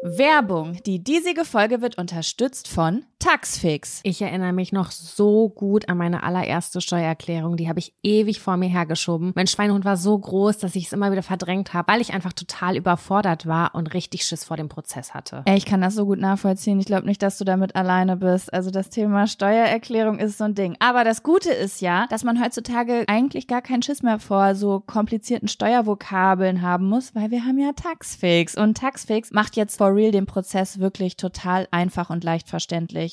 Werbung. 0.03 0.82
Die 0.86 1.03
diesige 1.03 1.45
Folge 1.45 1.82
wird 1.82 1.97
unterstützt 1.97 2.67
von 2.67 3.05
Taxfix. 3.24 4.01
Ich 4.03 4.21
erinnere 4.21 4.51
mich 4.51 4.74
noch 4.74 4.91
so 4.91 5.47
gut 5.47 5.88
an 5.88 5.97
meine 5.97 6.24
allererste 6.24 6.82
Steuererklärung. 6.82 7.55
Die 7.55 7.69
habe 7.69 7.80
ich 7.80 7.93
ewig 8.03 8.41
vor 8.41 8.57
mir 8.57 8.67
hergeschoben. 8.67 9.32
Mein 9.34 9.47
Schweinehund 9.47 9.86
war 9.86 9.95
so 9.95 10.19
groß, 10.19 10.57
dass 10.57 10.76
ich 10.76 10.88
es 10.88 10.91
immer 10.91 11.09
wieder 11.09 11.24
verdrängt 11.24 11.74
habe, 11.74 11.89
weil 11.89 12.01
ich 12.01 12.13
einfach 12.13 12.34
total 12.34 12.76
überfordert 12.76 13.47
war 13.47 13.76
und 13.76 13.93
richtig 13.93 14.26
Schiss 14.26 14.43
vor 14.43 14.57
dem 14.57 14.67
Prozess 14.67 15.13
hatte. 15.13 15.43
Ey, 15.45 15.55
ich 15.55 15.65
kann 15.65 15.80
das 15.80 15.95
so 15.95 16.05
gut 16.05 16.19
nachvollziehen. 16.19 16.82
Ich 16.82 16.86
glaube 16.86 17.05
nicht, 17.05 17.24
dass 17.24 17.38
du 17.38 17.45
damit 17.45 17.78
alleine 17.78 18.17
bist. 18.17 18.53
Also 18.53 18.71
das 18.71 18.89
Thema 18.89 19.26
Steuererklärung 19.26 20.19
ist 20.19 20.38
so 20.38 20.43
ein 20.43 20.53
Ding. 20.53 20.76
Aber 20.80 21.05
das 21.05 21.24
Gute 21.24 21.53
ist 21.53 21.80
ja, 21.80 22.07
dass 22.09 22.26
man 22.26 22.43
heutzutage 22.43 23.05
eigentlich 23.07 23.47
gar 23.47 23.61
keinen 23.61 23.84
Schiss 23.84 24.03
mehr 24.03 24.19
vor 24.19 24.53
so 24.55 24.82
komplizierten 24.82 25.47
Steuervokabeln 25.47 26.61
haben 26.61 26.89
muss, 26.89 27.15
weil 27.15 27.32
wir 27.32 27.45
haben 27.45 27.57
ja 27.57 27.71
Taxfix. 27.71 28.57
Und 28.57 28.76
Taxfix 28.78 29.32
macht 29.32 29.55
jetzt 29.55 29.78
for 29.78 29.95
real 29.95 30.11
den 30.11 30.26
Prozess 30.26 30.80
wirklich 30.80 31.15
total 31.15 31.69
einfach 31.71 32.09
und 32.09 32.26
leicht 32.26 32.49
verständlich 32.49 33.12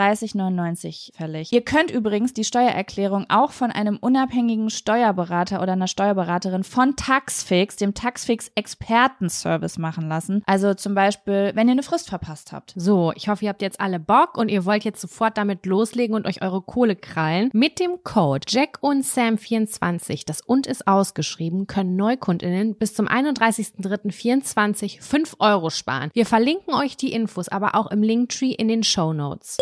30,99 0.00 1.14
fällig. 1.14 1.52
Ihr 1.52 1.60
könnt 1.62 1.90
übrigens 1.90 2.32
die 2.32 2.44
Steuererklärung 2.44 3.26
auch 3.28 3.52
von 3.52 3.70
einem 3.70 3.98
unabhängigen 3.98 4.70
Steuerberater 4.70 5.62
oder 5.62 5.72
einer 5.72 5.88
Steuerberaterin 5.88 6.64
von 6.64 6.96
Taxfix, 6.96 7.76
dem 7.76 7.92
Taxfix 7.92 8.50
Expertenservice 8.54 9.78
machen 9.78 10.08
lassen. 10.08 10.42
Also 10.46 10.72
zum 10.72 10.94
Beispiel, 10.94 11.52
wenn 11.54 11.68
ihr 11.68 11.72
eine 11.72 11.82
Frist 11.82 12.08
verpasst 12.08 12.52
habt. 12.52 12.72
So, 12.76 13.12
ich 13.14 13.28
hoffe, 13.28 13.44
ihr 13.44 13.50
habt 13.50 13.60
jetzt 13.60 13.80
alle 13.80 14.00
Bock 14.00 14.38
und 14.38 14.48
ihr 14.48 14.64
wollt 14.64 14.84
jetzt 14.84 15.02
sofort 15.02 15.36
damit 15.36 15.66
loslegen 15.66 16.16
und 16.16 16.26
euch 16.26 16.40
eure 16.40 16.62
Kohle 16.62 16.96
krallen. 16.96 17.50
Mit 17.52 17.78
dem 17.78 18.02
Code 18.02 18.46
Jack 18.48 18.78
und 18.80 19.04
Sam 19.04 19.36
24, 19.36 20.24
das 20.24 20.40
und 20.40 20.66
ist 20.66 20.88
ausgeschrieben, 20.88 21.66
können 21.66 21.96
Neukundinnen 21.96 22.74
bis 22.74 22.94
zum 22.94 23.06
31.03.24 23.06 25.02
5 25.02 25.36
Euro 25.40 25.68
sparen. 25.68 26.10
Wir 26.14 26.24
verlinken 26.24 26.72
euch 26.74 26.96
die 26.96 27.12
Infos 27.12 27.48
aber 27.48 27.74
auch 27.74 27.90
im 27.90 28.02
Linktree 28.02 28.52
in 28.52 28.68
den 28.68 28.82
Show 28.82 29.12
Notes. 29.12 29.58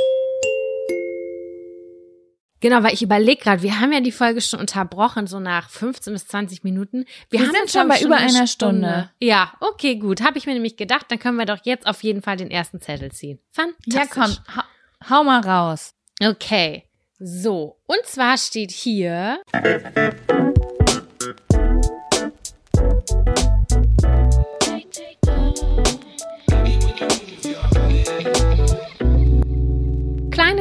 Genau, 2.60 2.82
weil 2.82 2.94
ich 2.94 3.02
überlege 3.02 3.42
gerade, 3.42 3.62
wir 3.62 3.80
haben 3.80 3.92
ja 3.92 4.00
die 4.00 4.12
Folge 4.12 4.40
schon 4.40 4.60
unterbrochen, 4.60 5.26
so 5.26 5.38
nach 5.38 5.70
15 5.70 6.12
bis 6.12 6.26
20 6.26 6.64
Minuten. 6.64 7.04
Wir, 7.30 7.40
wir 7.40 7.46
haben 7.46 7.54
sind 7.54 7.70
schon 7.70 7.88
bei 7.88 8.00
über 8.00 8.16
einer 8.16 8.46
Stunde. 8.46 8.88
Stunde. 8.88 9.10
Ja, 9.20 9.52
okay, 9.60 9.96
gut. 9.96 10.22
Habe 10.22 10.38
ich 10.38 10.46
mir 10.46 10.54
nämlich 10.54 10.76
gedacht, 10.76 11.06
dann 11.08 11.18
können 11.18 11.36
wir 11.36 11.46
doch 11.46 11.60
jetzt 11.64 11.86
auf 11.86 12.02
jeden 12.02 12.22
Fall 12.22 12.36
den 12.36 12.50
ersten 12.50 12.80
Zettel 12.80 13.12
ziehen. 13.12 13.38
Fantastisch. 13.52 13.94
Ja, 13.94 14.06
komm, 14.06 14.36
hau, 14.56 14.62
hau 15.10 15.24
mal 15.24 15.40
raus. 15.40 15.94
Okay, 16.20 16.84
so. 17.18 17.80
Und 17.86 18.04
zwar 18.04 18.36
steht 18.36 18.72
hier. 18.72 19.40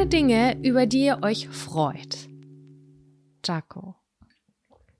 Dinge, 0.08 0.56
über 0.62 0.86
die 0.86 1.04
ihr 1.04 1.18
euch 1.22 1.48
freut. 1.48 2.28
Jaco. 3.44 3.94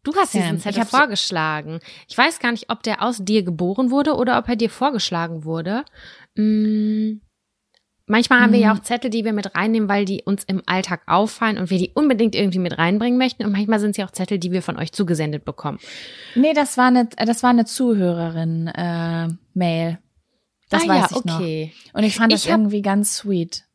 Du 0.03 0.15
hast 0.15 0.33
Sam, 0.33 0.43
diesen 0.43 0.61
Zettel 0.61 0.83
ich 0.83 0.89
vorgeschlagen. 0.89 1.81
Ich 2.09 2.17
weiß 2.17 2.41
gar 2.41 2.53
nicht, 2.53 2.71
ob 2.71 2.83
der 2.83 3.03
aus 3.03 3.19
dir 3.19 3.43
geboren 3.43 3.91
wurde 3.91 4.17
oder 4.17 4.39
ob 4.39 4.49
er 4.49 4.57
dir 4.57 4.71
vorgeschlagen 4.71 5.45
wurde. 5.45 5.85
Hm. 6.37 7.21
Manchmal 8.07 8.41
haben 8.41 8.53
wir 8.53 8.59
ja 8.59 8.73
mhm. 8.73 8.81
auch 8.81 8.83
Zettel, 8.83 9.11
die 9.11 9.27
wir 9.27 9.35
mit 9.35 9.55
reinnehmen, 9.55 9.89
weil 9.89 10.07
die 10.07 10.23
uns 10.25 10.45
im 10.45 10.63
Alltag 10.65 11.03
auffallen 11.07 11.59
und 11.59 11.69
wir 11.69 11.77
die 11.77 11.93
unbedingt 11.95 12.35
irgendwie 12.35 12.59
mit 12.59 12.79
reinbringen 12.79 13.19
möchten. 13.19 13.45
Und 13.45 13.53
manchmal 13.53 13.81
sind 13.81 13.97
sie 13.97 14.05
auch 14.05 14.13
Zettel, 14.13 14.39
die 14.39 14.51
wir 14.51 14.63
von 14.63 14.79
euch 14.79 14.93
zugesendet 14.93 15.45
bekommen. 15.45 15.79
Nee, 16.35 16.55
das 16.55 16.79
war 16.79 16.87
eine, 16.87 17.07
das 17.07 17.43
war 17.43 17.51
eine 17.51 17.67
Zuhörerin-Mail. 17.67 19.91
Äh, 19.91 19.97
das 20.71 20.85
ah, 20.85 20.89
weiß 20.89 21.01
ja, 21.01 21.09
ich 21.11 21.17
okay. 21.17 21.73
noch. 21.75 21.99
Und 21.99 22.05
ich 22.05 22.17
fand 22.17 22.33
das 22.33 22.47
irgendwie 22.47 22.81
ganz 22.81 23.15
sweet 23.15 23.68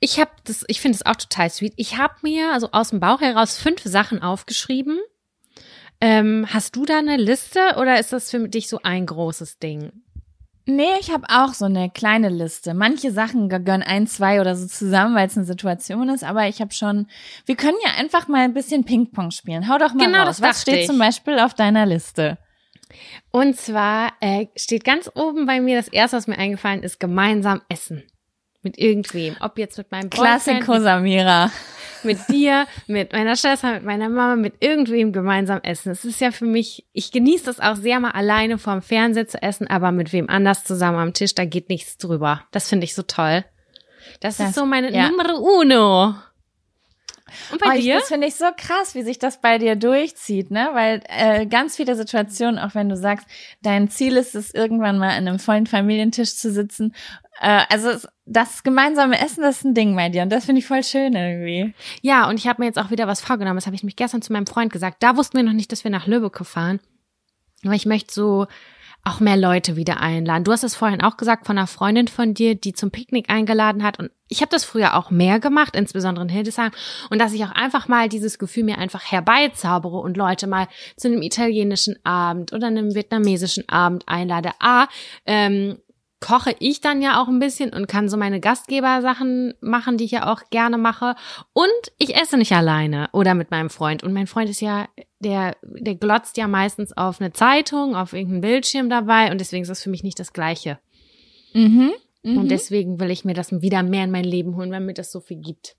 ich 0.00 0.20
habe 0.20 0.30
das, 0.44 0.64
ich 0.68 0.80
finde 0.80 0.96
es 0.96 1.06
auch 1.06 1.16
total 1.16 1.50
sweet. 1.50 1.74
Ich 1.76 1.96
habe 1.96 2.14
mir 2.22 2.52
also 2.52 2.70
aus 2.72 2.90
dem 2.90 3.00
Bauch 3.00 3.20
heraus 3.20 3.58
fünf 3.58 3.82
Sachen 3.82 4.22
aufgeschrieben. 4.22 4.98
Ähm, 6.00 6.46
hast 6.48 6.76
du 6.76 6.84
da 6.84 6.98
eine 6.98 7.16
Liste 7.16 7.60
oder 7.78 7.98
ist 7.98 8.12
das 8.12 8.30
für 8.30 8.48
dich 8.48 8.68
so 8.68 8.80
ein 8.82 9.06
großes 9.06 9.58
Ding? 9.58 9.90
Nee, 10.70 10.98
ich 11.00 11.10
habe 11.10 11.26
auch 11.30 11.54
so 11.54 11.64
eine 11.64 11.88
kleine 11.88 12.28
Liste. 12.28 12.74
Manche 12.74 13.10
Sachen 13.10 13.48
gehören 13.48 13.82
ein, 13.82 14.06
zwei 14.06 14.38
oder 14.40 14.54
so 14.54 14.66
zusammen, 14.66 15.16
weil 15.16 15.26
es 15.26 15.36
eine 15.36 15.46
Situation 15.46 16.10
ist, 16.10 16.22
aber 16.22 16.46
ich 16.46 16.60
habe 16.60 16.72
schon, 16.74 17.06
wir 17.46 17.56
können 17.56 17.78
ja 17.82 17.92
einfach 17.98 18.28
mal 18.28 18.42
ein 18.42 18.52
bisschen 18.52 18.84
Ping-Pong 18.84 19.30
spielen. 19.30 19.66
Hau 19.66 19.78
doch 19.78 19.94
mal 19.94 20.04
genau, 20.04 20.24
raus. 20.24 20.42
Was 20.42 20.62
steht 20.62 20.80
ich. 20.80 20.86
zum 20.86 20.98
Beispiel 20.98 21.38
auf 21.38 21.54
deiner 21.54 21.86
Liste? 21.86 22.36
Und 23.30 23.56
zwar 23.56 24.12
äh, 24.20 24.46
steht 24.56 24.84
ganz 24.84 25.10
oben 25.14 25.46
bei 25.46 25.60
mir 25.60 25.76
das 25.76 25.88
erste, 25.88 26.18
was 26.18 26.26
mir 26.26 26.38
eingefallen 26.38 26.82
ist, 26.82 27.00
gemeinsam 27.00 27.62
essen. 27.70 28.04
Mit 28.68 28.78
irgendwem. 28.78 29.34
Ob 29.40 29.56
jetzt 29.56 29.78
mit 29.78 29.90
meinem 29.90 30.10
Klassiko 30.10 30.78
Samira. 30.78 31.50
Mit 32.02 32.18
dir, 32.28 32.66
mit 32.86 33.14
meiner 33.14 33.34
Schwester, 33.34 33.72
mit 33.72 33.82
meiner 33.82 34.10
Mama, 34.10 34.36
mit 34.36 34.56
irgendwem 34.60 35.10
gemeinsam 35.10 35.60
essen. 35.62 35.90
Es 35.90 36.04
ist 36.04 36.20
ja 36.20 36.32
für 36.32 36.44
mich, 36.44 36.84
ich 36.92 37.12
genieße 37.12 37.46
das 37.46 37.60
auch 37.60 37.76
sehr 37.76 37.98
mal 37.98 38.10
alleine 38.10 38.58
vorm 38.58 38.82
Fernseher 38.82 39.26
zu 39.26 39.42
essen, 39.42 39.68
aber 39.68 39.90
mit 39.90 40.12
wem 40.12 40.28
anders 40.28 40.64
zusammen 40.64 40.98
am 40.98 41.14
Tisch, 41.14 41.34
da 41.34 41.46
geht 41.46 41.70
nichts 41.70 41.96
drüber. 41.96 42.42
Das 42.50 42.68
finde 42.68 42.84
ich 42.84 42.94
so 42.94 43.02
toll. 43.02 43.42
Das, 44.20 44.36
das 44.36 44.50
ist 44.50 44.54
so 44.56 44.66
meine 44.66 44.92
ja. 44.92 45.08
Numero 45.08 45.38
uno. 45.38 46.14
Und 47.50 47.60
bei 47.60 47.70
oh, 47.70 47.80
dir? 47.80 47.94
Ich, 47.94 48.00
das 48.00 48.08
finde 48.08 48.26
ich 48.26 48.34
so 48.34 48.46
krass, 48.56 48.94
wie 48.94 49.02
sich 49.02 49.18
das 49.18 49.40
bei 49.40 49.58
dir 49.58 49.76
durchzieht, 49.76 50.50
ne? 50.50 50.70
Weil 50.72 51.02
äh, 51.08 51.46
ganz 51.46 51.76
viele 51.76 51.94
Situationen, 51.94 52.58
auch 52.58 52.74
wenn 52.74 52.88
du 52.88 52.96
sagst, 52.96 53.26
dein 53.62 53.88
Ziel 53.88 54.16
ist 54.16 54.34
es, 54.34 54.54
irgendwann 54.54 54.98
mal 54.98 55.10
an 55.10 55.28
einem 55.28 55.38
vollen 55.38 55.66
Familientisch 55.66 56.36
zu 56.36 56.50
sitzen. 56.50 56.94
Äh, 57.40 57.62
also 57.68 58.08
das 58.26 58.62
gemeinsame 58.62 59.20
Essen, 59.20 59.42
das 59.42 59.58
ist 59.58 59.64
ein 59.64 59.74
Ding 59.74 59.96
bei 59.96 60.08
dir. 60.08 60.22
Und 60.22 60.30
das 60.30 60.44
finde 60.44 60.60
ich 60.60 60.66
voll 60.66 60.82
schön 60.82 61.14
irgendwie. 61.14 61.74
Ja, 62.02 62.28
und 62.28 62.38
ich 62.38 62.46
habe 62.46 62.62
mir 62.62 62.66
jetzt 62.66 62.78
auch 62.78 62.90
wieder 62.90 63.06
was 63.06 63.20
vorgenommen. 63.20 63.56
Das 63.56 63.66
habe 63.66 63.76
ich 63.76 63.82
mich 63.82 63.96
gestern 63.96 64.22
zu 64.22 64.32
meinem 64.32 64.46
Freund 64.46 64.72
gesagt. 64.72 65.02
Da 65.02 65.16
wussten 65.16 65.36
wir 65.36 65.44
noch 65.44 65.52
nicht, 65.52 65.72
dass 65.72 65.84
wir 65.84 65.90
nach 65.90 66.06
Lübeck 66.06 66.44
fahren. 66.44 66.80
Aber 67.64 67.74
ich 67.74 67.86
möchte 67.86 68.12
so 68.12 68.46
auch 69.04 69.20
mehr 69.20 69.36
Leute 69.36 69.76
wieder 69.76 70.00
einladen. 70.00 70.44
Du 70.44 70.52
hast 70.52 70.64
es 70.64 70.74
vorhin 70.74 71.00
auch 71.00 71.16
gesagt 71.16 71.46
von 71.46 71.56
einer 71.56 71.66
Freundin 71.66 72.08
von 72.08 72.34
dir, 72.34 72.54
die 72.54 72.74
zum 72.74 72.90
Picknick 72.90 73.30
eingeladen 73.30 73.82
hat. 73.82 73.98
Und 73.98 74.10
ich 74.28 74.42
habe 74.42 74.50
das 74.50 74.64
früher 74.64 74.96
auch 74.96 75.10
mehr 75.10 75.40
gemacht, 75.40 75.74
insbesondere 75.74 76.24
in 76.24 76.28
Hildesheim. 76.28 76.72
Und 77.08 77.18
dass 77.18 77.32
ich 77.32 77.42
auch 77.44 77.52
einfach 77.52 77.88
mal 77.88 78.08
dieses 78.08 78.38
Gefühl 78.38 78.64
mir 78.64 78.78
einfach 78.78 79.10
herbeizaubere 79.10 79.98
und 79.98 80.16
Leute 80.16 80.46
mal 80.46 80.68
zu 80.96 81.08
einem 81.08 81.22
italienischen 81.22 81.96
Abend 82.04 82.52
oder 82.52 82.66
einem 82.66 82.94
vietnamesischen 82.94 83.66
Abend 83.68 84.04
einlade. 84.06 84.50
A, 84.58 84.88
ähm, 85.24 85.78
koche 86.20 86.54
ich 86.58 86.80
dann 86.80 87.00
ja 87.00 87.22
auch 87.22 87.28
ein 87.28 87.38
bisschen 87.38 87.72
und 87.72 87.86
kann 87.86 88.08
so 88.08 88.16
meine 88.16 88.40
Gastgebersachen 88.40 89.54
machen, 89.60 89.96
die 89.98 90.04
ich 90.04 90.10
ja 90.10 90.32
auch 90.32 90.42
gerne 90.50 90.78
mache. 90.78 91.14
Und 91.52 91.68
ich 91.98 92.16
esse 92.16 92.36
nicht 92.36 92.52
alleine 92.52 93.08
oder 93.12 93.34
mit 93.34 93.50
meinem 93.50 93.70
Freund. 93.70 94.02
Und 94.02 94.12
mein 94.12 94.26
Freund 94.26 94.50
ist 94.50 94.60
ja, 94.60 94.88
der, 95.20 95.56
der 95.62 95.94
glotzt 95.94 96.36
ja 96.36 96.48
meistens 96.48 96.96
auf 96.96 97.20
eine 97.20 97.32
Zeitung, 97.32 97.94
auf 97.96 98.12
irgendeinen 98.12 98.40
Bildschirm 98.40 98.90
dabei 98.90 99.30
und 99.30 99.40
deswegen 99.40 99.62
ist 99.62 99.68
das 99.68 99.82
für 99.82 99.90
mich 99.90 100.02
nicht 100.02 100.18
das 100.18 100.32
Gleiche. 100.32 100.78
Mhm. 101.54 101.92
Und 102.24 102.44
Mhm. 102.44 102.48
deswegen 102.48 102.98
will 103.00 103.10
ich 103.12 103.24
mir 103.24 103.34
das 103.34 103.52
wieder 103.62 103.82
mehr 103.84 104.02
in 104.04 104.10
mein 104.10 104.24
Leben 104.24 104.56
holen, 104.56 104.72
weil 104.72 104.80
mir 104.80 104.94
das 104.94 105.12
so 105.12 105.20
viel 105.20 105.38
gibt. 105.38 105.76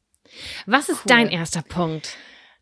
Was 0.66 0.88
ist 0.90 1.00
Cool. 1.06 1.08
dein 1.10 1.28
erster 1.30 1.62
Punkt? 1.64 2.16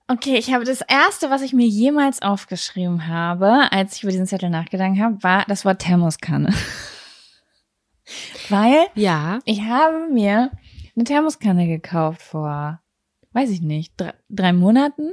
Okay, 0.07 0.37
ich 0.37 0.53
habe 0.53 0.63
das 0.63 0.81
erste, 0.81 1.29
was 1.29 1.41
ich 1.41 1.53
mir 1.53 1.67
jemals 1.67 2.21
aufgeschrieben 2.21 3.07
habe, 3.07 3.71
als 3.71 3.95
ich 3.97 4.03
über 4.03 4.11
diesen 4.11 4.25
Zettel 4.25 4.49
nachgedacht 4.49 4.97
habe, 4.99 5.21
war 5.21 5.45
das 5.47 5.63
Wort 5.63 5.79
Thermoskanne. 5.79 6.53
Weil 8.49 8.87
Ja. 8.95 9.39
ich 9.45 9.63
habe 9.63 10.07
mir 10.11 10.51
eine 10.95 11.03
Thermoskanne 11.03 11.67
gekauft 11.67 12.21
vor, 12.21 12.79
weiß 13.33 13.49
ich 13.49 13.61
nicht, 13.61 13.93
drei, 13.97 14.13
drei 14.29 14.53
Monaten. 14.53 15.11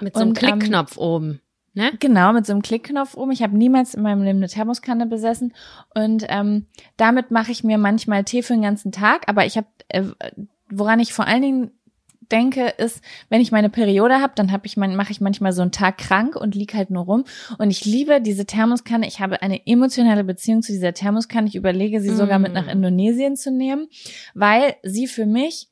Mit 0.00 0.14
so 0.14 0.20
einem 0.20 0.30
Und, 0.30 0.42
ähm, 0.42 0.58
Klickknopf 0.58 0.96
oben. 0.98 1.40
Ne? 1.72 1.90
Genau, 1.98 2.32
mit 2.32 2.46
so 2.46 2.52
einem 2.52 2.62
Klickknopf 2.62 3.16
oben. 3.16 3.32
Ich 3.32 3.42
habe 3.42 3.56
niemals 3.56 3.94
in 3.94 4.02
meinem 4.02 4.22
Leben 4.22 4.38
eine 4.38 4.48
Thermoskanne 4.48 5.06
besessen 5.06 5.52
und 5.94 6.24
ähm, 6.28 6.66
damit 6.96 7.30
mache 7.32 7.50
ich 7.50 7.64
mir 7.64 7.78
manchmal 7.78 8.22
Tee 8.24 8.42
für 8.42 8.52
den 8.52 8.62
ganzen 8.62 8.92
Tag. 8.92 9.28
Aber 9.28 9.44
ich 9.44 9.56
habe, 9.56 9.66
äh, 9.88 10.04
woran 10.70 11.00
ich 11.00 11.12
vor 11.12 11.26
allen 11.26 11.42
Dingen 11.42 11.70
denke, 12.30 12.66
ist, 12.78 13.00
wenn 13.28 13.40
ich 13.40 13.52
meine 13.52 13.70
Periode 13.70 14.20
habe, 14.20 14.32
dann 14.36 14.52
habe 14.52 14.66
ich 14.66 14.76
mein, 14.76 14.96
mache 14.96 15.12
ich 15.12 15.20
manchmal 15.20 15.52
so 15.52 15.62
einen 15.62 15.72
Tag 15.72 15.98
krank 15.98 16.36
und 16.36 16.54
lieg 16.54 16.74
halt 16.74 16.90
nur 16.90 17.04
rum. 17.04 17.24
Und 17.58 17.70
ich 17.70 17.84
liebe 17.84 18.20
diese 18.20 18.46
Thermoskanne. 18.46 19.06
Ich 19.06 19.20
habe 19.20 19.42
eine 19.42 19.66
emotionale 19.66 20.24
Beziehung 20.24 20.62
zu 20.62 20.72
dieser 20.72 20.94
Thermoskanne. 20.94 21.48
Ich 21.48 21.54
überlege, 21.56 22.00
sie 22.00 22.14
sogar 22.14 22.38
mit 22.38 22.52
Mm. 22.52 22.54
nach 22.54 22.68
Indonesien 22.68 23.36
zu 23.36 23.50
nehmen, 23.50 23.88
weil 24.34 24.76
sie 24.82 25.06
für 25.06 25.26
mich 25.26 25.68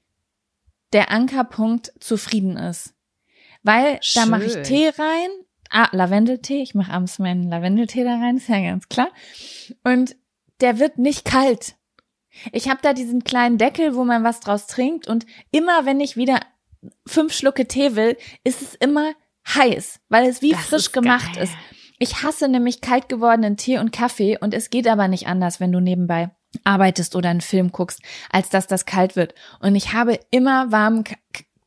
der 0.93 1.11
Ankerpunkt 1.11 1.93
zufrieden 2.01 2.57
ist. 2.57 2.95
Weil 3.63 4.01
da 4.15 4.27
mache 4.27 4.45
ich 4.45 4.53
Schön. 4.53 4.65
Tee 4.65 4.89
rein. 4.89 5.31
Ah, 5.71 5.89
Lavendeltee. 5.93 6.61
Ich 6.63 6.75
mache 6.75 6.93
abends 6.93 7.19
meinen 7.19 7.49
Lavendeltee 7.49 8.05
da 8.05 8.17
rein, 8.17 8.37
ist 8.37 8.49
ja 8.49 8.61
ganz 8.61 8.89
klar. 8.89 9.09
Und 9.85 10.17
der 10.61 10.79
wird 10.79 10.99
nicht 10.99 11.25
kalt. 11.25 11.77
Ich 12.53 12.69
habe 12.69 12.81
da 12.83 12.93
diesen 12.93 13.25
kleinen 13.25 13.59
Deckel, 13.59 13.95
wo 13.95 14.05
man 14.05 14.25
was 14.25 14.41
draus 14.41 14.67
trinkt. 14.67 15.07
Und 15.09 15.27
immer, 15.51 15.87
wenn 15.87 16.01
ich 16.01 16.17
wieder 16.17 16.41
fünf 17.07 17.33
Schlucke 17.33 17.67
Tee 17.67 17.97
will, 17.97 18.17
ist 18.45 18.63
es 18.63 18.75
immer 18.75 19.13
heiß, 19.49 20.01
weil 20.09 20.29
es 20.29 20.43
wie 20.43 20.53
Das 20.53 20.61
frisch 20.67 20.87
ist 20.87 20.93
gemacht 20.93 21.35
geil. 21.35 21.45
ist. 21.45 21.55
Ich 21.99 22.23
hasse 22.23 22.49
nämlich 22.49 22.81
kalt 22.81 23.09
gewordenen 23.09 23.57
Tee 23.57 23.79
und 23.79 23.93
Kaffee 23.93 24.37
und 24.39 24.55
es 24.55 24.71
geht 24.71 24.89
aber 24.89 25.09
nicht 25.09 25.27
anders, 25.27 25.61
wenn 25.61 25.73
du 25.73 25.81
nebenbei 25.81 26.31
arbeitest 26.65 27.17
oder 27.17 27.31
einen 27.31 27.41
Film 27.41 27.73
guckst, 27.73 28.01
als 28.31 28.49
dass 28.49 28.67
das 28.67 28.87
kalt 28.87 29.17
wird. 29.17 29.35
Und 29.61 29.75
ich 29.75 29.93
habe 29.93 30.19
immer 30.31 30.71
warmen 30.73 31.05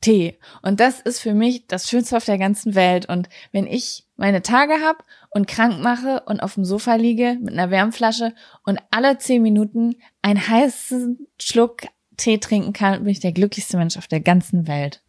Tee. 0.01 0.37
Und 0.61 0.79
das 0.79 0.99
ist 0.99 1.19
für 1.19 1.33
mich 1.33 1.67
das 1.67 1.89
Schönste 1.89 2.17
auf 2.17 2.25
der 2.25 2.37
ganzen 2.37 2.75
Welt. 2.75 3.07
Und 3.07 3.29
wenn 3.51 3.65
ich 3.67 4.05
meine 4.17 4.41
Tage 4.41 4.73
hab 4.83 5.03
und 5.31 5.47
krank 5.47 5.81
mache 5.81 6.23
und 6.25 6.41
auf 6.41 6.55
dem 6.55 6.65
Sofa 6.65 6.95
liege 6.95 7.37
mit 7.41 7.53
einer 7.53 7.71
Wärmflasche 7.71 8.33
und 8.63 8.79
alle 8.91 9.17
zehn 9.17 9.41
Minuten 9.41 9.95
einen 10.21 10.47
heißen 10.47 11.27
Schluck 11.39 11.83
Tee 12.17 12.37
trinken 12.37 12.71
kann, 12.73 13.03
bin 13.03 13.11
ich 13.11 13.19
der 13.19 13.33
glücklichste 13.33 13.77
Mensch 13.77 13.97
auf 13.97 14.07
der 14.07 14.21
ganzen 14.21 14.67
Welt. 14.67 15.01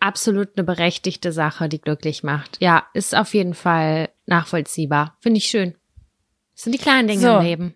Absolut 0.00 0.50
eine 0.56 0.64
berechtigte 0.64 1.32
Sache, 1.32 1.68
die 1.68 1.80
glücklich 1.80 2.22
macht. 2.22 2.58
Ja, 2.60 2.86
ist 2.94 3.16
auf 3.16 3.34
jeden 3.34 3.54
Fall 3.54 4.10
nachvollziehbar. 4.26 5.16
Finde 5.20 5.38
ich 5.38 5.46
schön. 5.46 5.74
Das 6.54 6.64
sind 6.64 6.72
die 6.72 6.78
kleinen 6.78 7.08
Dinge 7.08 7.20
So. 7.20 7.38
im 7.38 7.42
Leben. 7.42 7.74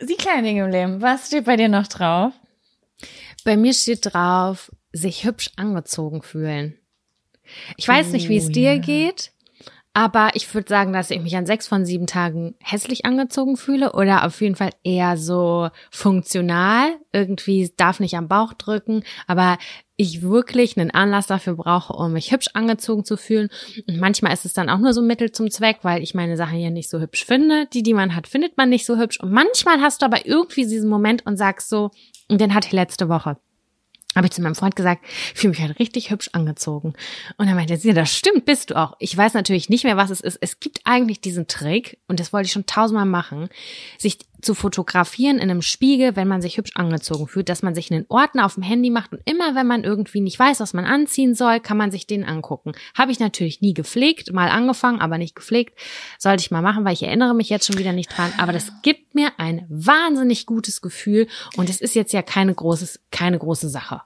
Die 0.00 0.14
kleinen 0.14 0.44
Dinge 0.44 0.64
im 0.64 0.70
Leben. 0.70 1.02
Was 1.02 1.26
steht 1.26 1.46
bei 1.46 1.56
dir 1.56 1.68
noch 1.68 1.88
drauf? 1.88 2.32
Bei 3.44 3.56
mir 3.56 3.72
steht 3.72 4.12
drauf, 4.12 4.70
sich 4.92 5.24
hübsch 5.24 5.50
angezogen 5.56 6.22
fühlen. 6.22 6.78
Ich 7.76 7.88
weiß 7.88 8.12
nicht, 8.12 8.28
wie 8.28 8.36
es 8.36 8.48
Oh, 8.48 8.52
dir 8.52 8.74
ja. 8.74 8.78
geht, 8.78 9.32
aber 9.94 10.30
ich 10.34 10.52
würde 10.54 10.68
sagen, 10.68 10.92
dass 10.92 11.10
ich 11.10 11.20
mich 11.20 11.36
an 11.36 11.46
sechs 11.46 11.66
von 11.66 11.84
sieben 11.84 12.06
Tagen 12.06 12.54
hässlich 12.60 13.04
angezogen 13.04 13.56
fühle 13.56 13.94
oder 13.94 14.24
auf 14.24 14.40
jeden 14.40 14.54
Fall 14.54 14.70
eher 14.84 15.16
so 15.16 15.70
funktional. 15.90 16.92
Irgendwie 17.12 17.72
darf 17.76 17.98
nicht 17.98 18.14
am 18.14 18.28
Bauch 18.28 18.52
drücken, 18.52 19.02
aber 19.26 19.58
ich 19.96 20.22
wirklich 20.22 20.78
einen 20.78 20.92
Anlass 20.92 21.26
dafür 21.26 21.56
brauche, 21.56 21.94
um 21.94 22.12
mich 22.12 22.30
hübsch 22.30 22.50
angezogen 22.54 23.04
zu 23.04 23.16
fühlen. 23.16 23.48
Und 23.88 23.98
manchmal 23.98 24.32
ist 24.32 24.44
es 24.44 24.52
dann 24.52 24.70
auch 24.70 24.78
nur 24.78 24.92
so 24.92 25.02
Mittel 25.02 25.32
zum 25.32 25.50
Zweck, 25.50 25.78
weil 25.82 26.02
ich 26.02 26.14
meine 26.14 26.36
Sachen 26.36 26.60
ja 26.60 26.70
nicht 26.70 26.90
so 26.90 27.00
hübsch 27.00 27.24
finde. 27.24 27.66
Die, 27.72 27.82
die 27.82 27.94
man 27.94 28.14
hat, 28.14 28.28
findet 28.28 28.56
man 28.56 28.68
nicht 28.68 28.86
so 28.86 28.98
hübsch. 28.98 29.18
Und 29.18 29.32
manchmal 29.32 29.80
hast 29.80 30.02
du 30.02 30.06
aber 30.06 30.26
irgendwie 30.26 30.66
diesen 30.66 30.88
Moment 30.88 31.26
und 31.26 31.36
sagst 31.36 31.68
so, 31.68 31.90
und 32.28 32.40
den 32.40 32.54
hatte 32.54 32.68
ich 32.68 32.72
letzte 32.72 33.08
Woche 33.08 33.38
habe 34.16 34.26
ich 34.26 34.32
zu 34.32 34.42
meinem 34.42 34.54
Freund 34.54 34.74
gesagt, 34.74 35.04
ich 35.04 35.40
fühle 35.40 35.50
mich 35.50 35.60
halt 35.60 35.78
richtig 35.78 36.10
hübsch 36.10 36.30
angezogen. 36.32 36.94
Und 37.36 37.48
er 37.48 37.54
meinte, 37.54 37.74
ja, 37.74 37.92
das 37.92 38.14
stimmt, 38.14 38.46
bist 38.46 38.70
du 38.70 38.76
auch. 38.76 38.96
Ich 38.98 39.16
weiß 39.16 39.34
natürlich 39.34 39.68
nicht 39.68 39.84
mehr, 39.84 39.96
was 39.96 40.10
es 40.10 40.20
ist. 40.20 40.38
Es 40.40 40.60
gibt 40.60 40.80
eigentlich 40.84 41.20
diesen 41.20 41.46
Trick, 41.46 41.98
und 42.08 42.18
das 42.18 42.32
wollte 42.32 42.46
ich 42.46 42.52
schon 42.52 42.66
tausendmal 42.66 43.06
machen, 43.06 43.48
sich 43.98 44.18
zu 44.40 44.54
fotografieren 44.54 45.36
in 45.36 45.50
einem 45.50 45.62
Spiegel, 45.62 46.16
wenn 46.16 46.28
man 46.28 46.40
sich 46.40 46.56
hübsch 46.58 46.72
angezogen 46.74 47.26
fühlt, 47.26 47.48
dass 47.48 47.62
man 47.62 47.74
sich 47.74 47.90
einen 47.90 48.06
Ordner 48.08 48.46
auf 48.46 48.54
dem 48.54 48.62
Handy 48.62 48.90
macht 48.90 49.12
und 49.12 49.20
immer, 49.24 49.54
wenn 49.54 49.66
man 49.66 49.84
irgendwie 49.84 50.20
nicht 50.20 50.38
weiß, 50.38 50.60
was 50.60 50.74
man 50.74 50.84
anziehen 50.84 51.34
soll, 51.34 51.60
kann 51.60 51.76
man 51.76 51.90
sich 51.90 52.06
den 52.06 52.24
angucken. 52.24 52.72
Habe 52.96 53.12
ich 53.12 53.20
natürlich 53.20 53.60
nie 53.60 53.74
gepflegt, 53.74 54.32
mal 54.32 54.48
angefangen, 54.48 55.00
aber 55.00 55.18
nicht 55.18 55.34
gepflegt. 55.34 55.78
Sollte 56.18 56.42
ich 56.42 56.50
mal 56.50 56.62
machen, 56.62 56.84
weil 56.84 56.92
ich 56.92 57.02
erinnere 57.02 57.34
mich 57.34 57.48
jetzt 57.48 57.66
schon 57.66 57.78
wieder 57.78 57.92
nicht 57.92 58.16
dran. 58.16 58.32
Aber 58.38 58.52
das 58.52 58.72
gibt 58.82 59.14
mir 59.14 59.32
ein 59.38 59.66
wahnsinnig 59.68 60.46
gutes 60.46 60.80
Gefühl 60.80 61.26
und 61.56 61.68
es 61.68 61.80
ist 61.80 61.94
jetzt 61.94 62.12
ja 62.12 62.22
keine 62.22 62.54
großes, 62.54 63.00
keine 63.10 63.38
große 63.38 63.68
Sache. 63.68 64.02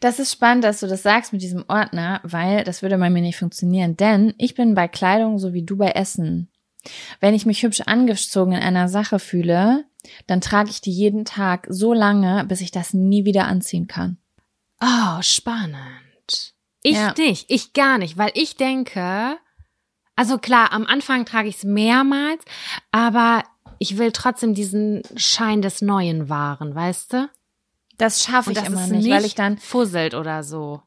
Das 0.00 0.18
ist 0.18 0.32
spannend, 0.32 0.64
dass 0.64 0.80
du 0.80 0.86
das 0.86 1.02
sagst 1.02 1.32
mit 1.32 1.42
diesem 1.42 1.64
Ordner, 1.68 2.20
weil 2.24 2.64
das 2.64 2.82
würde 2.82 2.98
bei 2.98 3.10
mir 3.10 3.22
nicht 3.22 3.38
funktionieren. 3.38 3.96
Denn 3.96 4.34
ich 4.38 4.54
bin 4.54 4.74
bei 4.74 4.88
Kleidung 4.88 5.38
so 5.38 5.52
wie 5.52 5.62
du 5.62 5.76
bei 5.76 5.90
Essen. 5.90 6.51
Wenn 7.20 7.34
ich 7.34 7.46
mich 7.46 7.62
hübsch 7.62 7.82
angezogen 7.82 8.52
in 8.52 8.62
einer 8.62 8.88
Sache 8.88 9.18
fühle, 9.18 9.84
dann 10.26 10.40
trage 10.40 10.70
ich 10.70 10.80
die 10.80 10.92
jeden 10.92 11.24
Tag 11.24 11.66
so 11.68 11.92
lange, 11.92 12.44
bis 12.44 12.60
ich 12.60 12.70
das 12.70 12.92
nie 12.92 13.24
wieder 13.24 13.46
anziehen 13.46 13.86
kann. 13.86 14.18
Oh, 14.80 15.22
spannend. 15.22 16.54
Ich 16.82 16.96
Ja. 16.96 17.14
nicht, 17.16 17.48
ich 17.48 17.72
gar 17.72 17.98
nicht, 17.98 18.18
weil 18.18 18.32
ich 18.34 18.56
denke, 18.56 19.38
also 20.16 20.38
klar, 20.38 20.72
am 20.72 20.86
Anfang 20.86 21.24
trage 21.24 21.48
ich 21.48 21.56
es 21.58 21.64
mehrmals, 21.64 22.44
aber 22.90 23.44
ich 23.78 23.98
will 23.98 24.12
trotzdem 24.12 24.54
diesen 24.54 25.02
Schein 25.16 25.62
des 25.62 25.82
Neuen 25.82 26.28
wahren, 26.28 26.74
weißt 26.74 27.12
du? 27.12 27.30
Das 27.98 28.24
schaffe 28.24 28.52
ich 28.52 28.64
immer 28.64 28.84
es 28.84 28.90
nicht, 28.90 29.10
weil 29.10 29.24
ich 29.24 29.34
dann 29.34 29.58
fusselt 29.58 30.14
oder 30.14 30.42
so. 30.42 30.82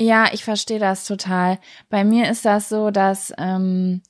Ja, 0.00 0.32
ich 0.32 0.42
verstehe 0.42 0.80
das 0.80 1.06
total. 1.06 1.60
Bei 1.88 2.04
mir 2.04 2.28
ist 2.28 2.44
das 2.44 2.68
so, 2.68 2.90
dass 2.90 3.32
ähm, 3.38 4.02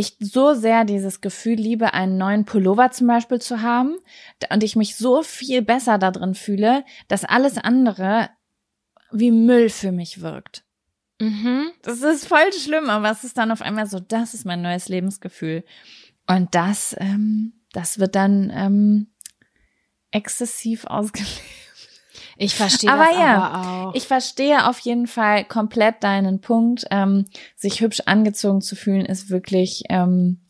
ich 0.00 0.16
so 0.18 0.54
sehr 0.54 0.84
dieses 0.84 1.20
Gefühl 1.20 1.54
liebe, 1.54 1.94
einen 1.94 2.18
neuen 2.18 2.44
Pullover 2.44 2.90
zum 2.90 3.06
Beispiel 3.06 3.40
zu 3.40 3.62
haben 3.62 3.96
und 4.52 4.62
ich 4.64 4.76
mich 4.76 4.96
so 4.96 5.22
viel 5.22 5.62
besser 5.62 5.98
da 5.98 6.10
drin 6.10 6.34
fühle, 6.34 6.84
dass 7.08 7.24
alles 7.24 7.58
andere 7.58 8.30
wie 9.12 9.30
Müll 9.30 9.68
für 9.68 9.92
mich 9.92 10.20
wirkt. 10.20 10.64
Mhm. 11.20 11.70
Das 11.82 12.02
ist 12.02 12.26
voll 12.26 12.52
schlimm, 12.52 12.88
aber 12.88 13.10
es 13.10 13.24
ist 13.24 13.36
dann 13.36 13.50
auf 13.50 13.62
einmal 13.62 13.86
so, 13.86 14.00
das 14.00 14.34
ist 14.34 14.46
mein 14.46 14.62
neues 14.62 14.88
Lebensgefühl. 14.88 15.64
Und 16.26 16.54
das, 16.54 16.96
ähm, 16.98 17.52
das 17.72 17.98
wird 17.98 18.14
dann 18.14 18.50
ähm, 18.54 19.08
exzessiv 20.10 20.84
ausgelebt. 20.86 21.42
Ich 22.42 22.54
verstehe 22.54 22.90
Aber 22.90 23.04
das 23.04 23.18
ja, 23.18 23.38
aber 23.42 23.88
auch. 23.88 23.94
Ich 23.94 24.06
verstehe 24.06 24.66
auf 24.66 24.78
jeden 24.78 25.06
Fall 25.06 25.44
komplett 25.44 26.02
deinen 26.02 26.40
Punkt. 26.40 26.86
Ähm, 26.90 27.26
sich 27.54 27.82
hübsch 27.82 28.00
angezogen 28.06 28.62
zu 28.62 28.76
fühlen, 28.76 29.04
ist 29.04 29.28
wirklich, 29.28 29.82
ähm, 29.90 30.40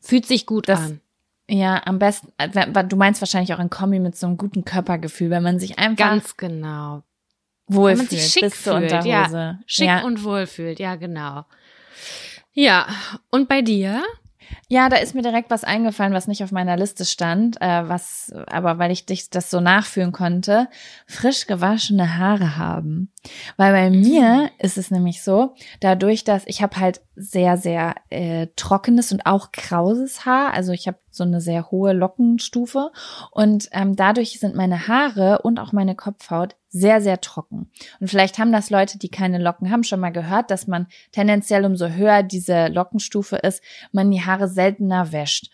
Fühlt 0.00 0.26
sich 0.26 0.46
gut 0.46 0.68
das- 0.68 0.78
an. 0.80 1.00
ja, 1.48 1.82
am 1.86 1.98
besten, 1.98 2.32
äh, 2.38 2.84
du 2.84 2.94
meinst 2.96 3.20
wahrscheinlich 3.20 3.52
auch 3.52 3.58
in 3.58 3.68
Kombi 3.68 3.98
mit 3.98 4.16
so 4.16 4.28
einem 4.28 4.36
guten 4.36 4.64
Körpergefühl, 4.64 5.30
wenn 5.30 5.42
man 5.42 5.58
sich 5.58 5.76
einfach 5.80 5.96
Ganz 6.10 6.36
genau. 6.36 7.02
wohlfühlt, 7.66 7.98
wenn 7.98 8.06
man 8.06 8.06
sich 8.22 8.32
schick 8.32 8.42
bis 8.42 8.62
zur 8.62 8.78
fühlt, 8.78 8.92
Unterhose. 8.92 9.08
ja. 9.36 9.58
Schick 9.66 9.86
ja. 9.88 10.04
und 10.04 10.22
wohl 10.22 10.46
fühlt, 10.46 10.78
ja, 10.78 10.94
genau. 10.94 11.44
Ja, 12.52 12.86
und 13.30 13.48
bei 13.48 13.60
dir? 13.62 14.02
Ja, 14.68 14.88
da 14.88 14.96
ist 14.96 15.14
mir 15.14 15.22
direkt 15.22 15.50
was 15.50 15.64
eingefallen, 15.64 16.12
was 16.12 16.28
nicht 16.28 16.42
auf 16.44 16.52
meiner 16.52 16.76
Liste 16.76 17.04
stand, 17.04 17.60
äh, 17.60 17.88
was, 17.88 18.32
aber 18.46 18.78
weil 18.78 18.90
ich 18.90 19.06
dich 19.06 19.30
das 19.30 19.50
so 19.50 19.60
nachfühlen 19.60 20.12
konnte, 20.12 20.68
frisch 21.06 21.46
gewaschene 21.46 22.16
Haare 22.16 22.56
haben. 22.56 23.12
Weil 23.56 23.72
bei 23.72 23.90
mir 23.90 24.50
ist 24.58 24.78
es 24.78 24.90
nämlich 24.90 25.22
so, 25.22 25.54
dadurch, 25.80 26.24
dass 26.24 26.46
ich 26.46 26.62
habe 26.62 26.76
halt 26.76 27.02
sehr, 27.14 27.58
sehr 27.58 27.94
äh, 28.08 28.46
trockenes 28.56 29.12
und 29.12 29.26
auch 29.26 29.52
krauses 29.52 30.24
Haar, 30.24 30.54
also 30.54 30.72
ich 30.72 30.86
habe 30.86 30.98
so 31.10 31.24
eine 31.24 31.40
sehr 31.40 31.70
hohe 31.70 31.92
Lockenstufe 31.92 32.90
und 33.30 33.68
ähm, 33.72 33.94
dadurch 33.94 34.40
sind 34.40 34.54
meine 34.54 34.88
Haare 34.88 35.42
und 35.42 35.58
auch 35.58 35.72
meine 35.72 35.94
Kopfhaut 35.94 36.56
sehr, 36.68 37.02
sehr 37.02 37.20
trocken. 37.20 37.70
Und 37.98 38.08
vielleicht 38.08 38.38
haben 38.38 38.52
das 38.52 38.70
Leute, 38.70 38.96
die 38.96 39.10
keine 39.10 39.38
Locken 39.38 39.70
haben, 39.70 39.82
schon 39.82 40.00
mal 40.00 40.12
gehört, 40.12 40.50
dass 40.50 40.66
man 40.66 40.86
tendenziell 41.12 41.64
umso 41.64 41.88
höher 41.88 42.22
diese 42.22 42.68
Lockenstufe 42.68 43.36
ist, 43.36 43.62
man 43.92 44.10
die 44.10 44.24
Haare 44.24 44.48
seltener 44.48 45.12
wäscht. 45.12 45.50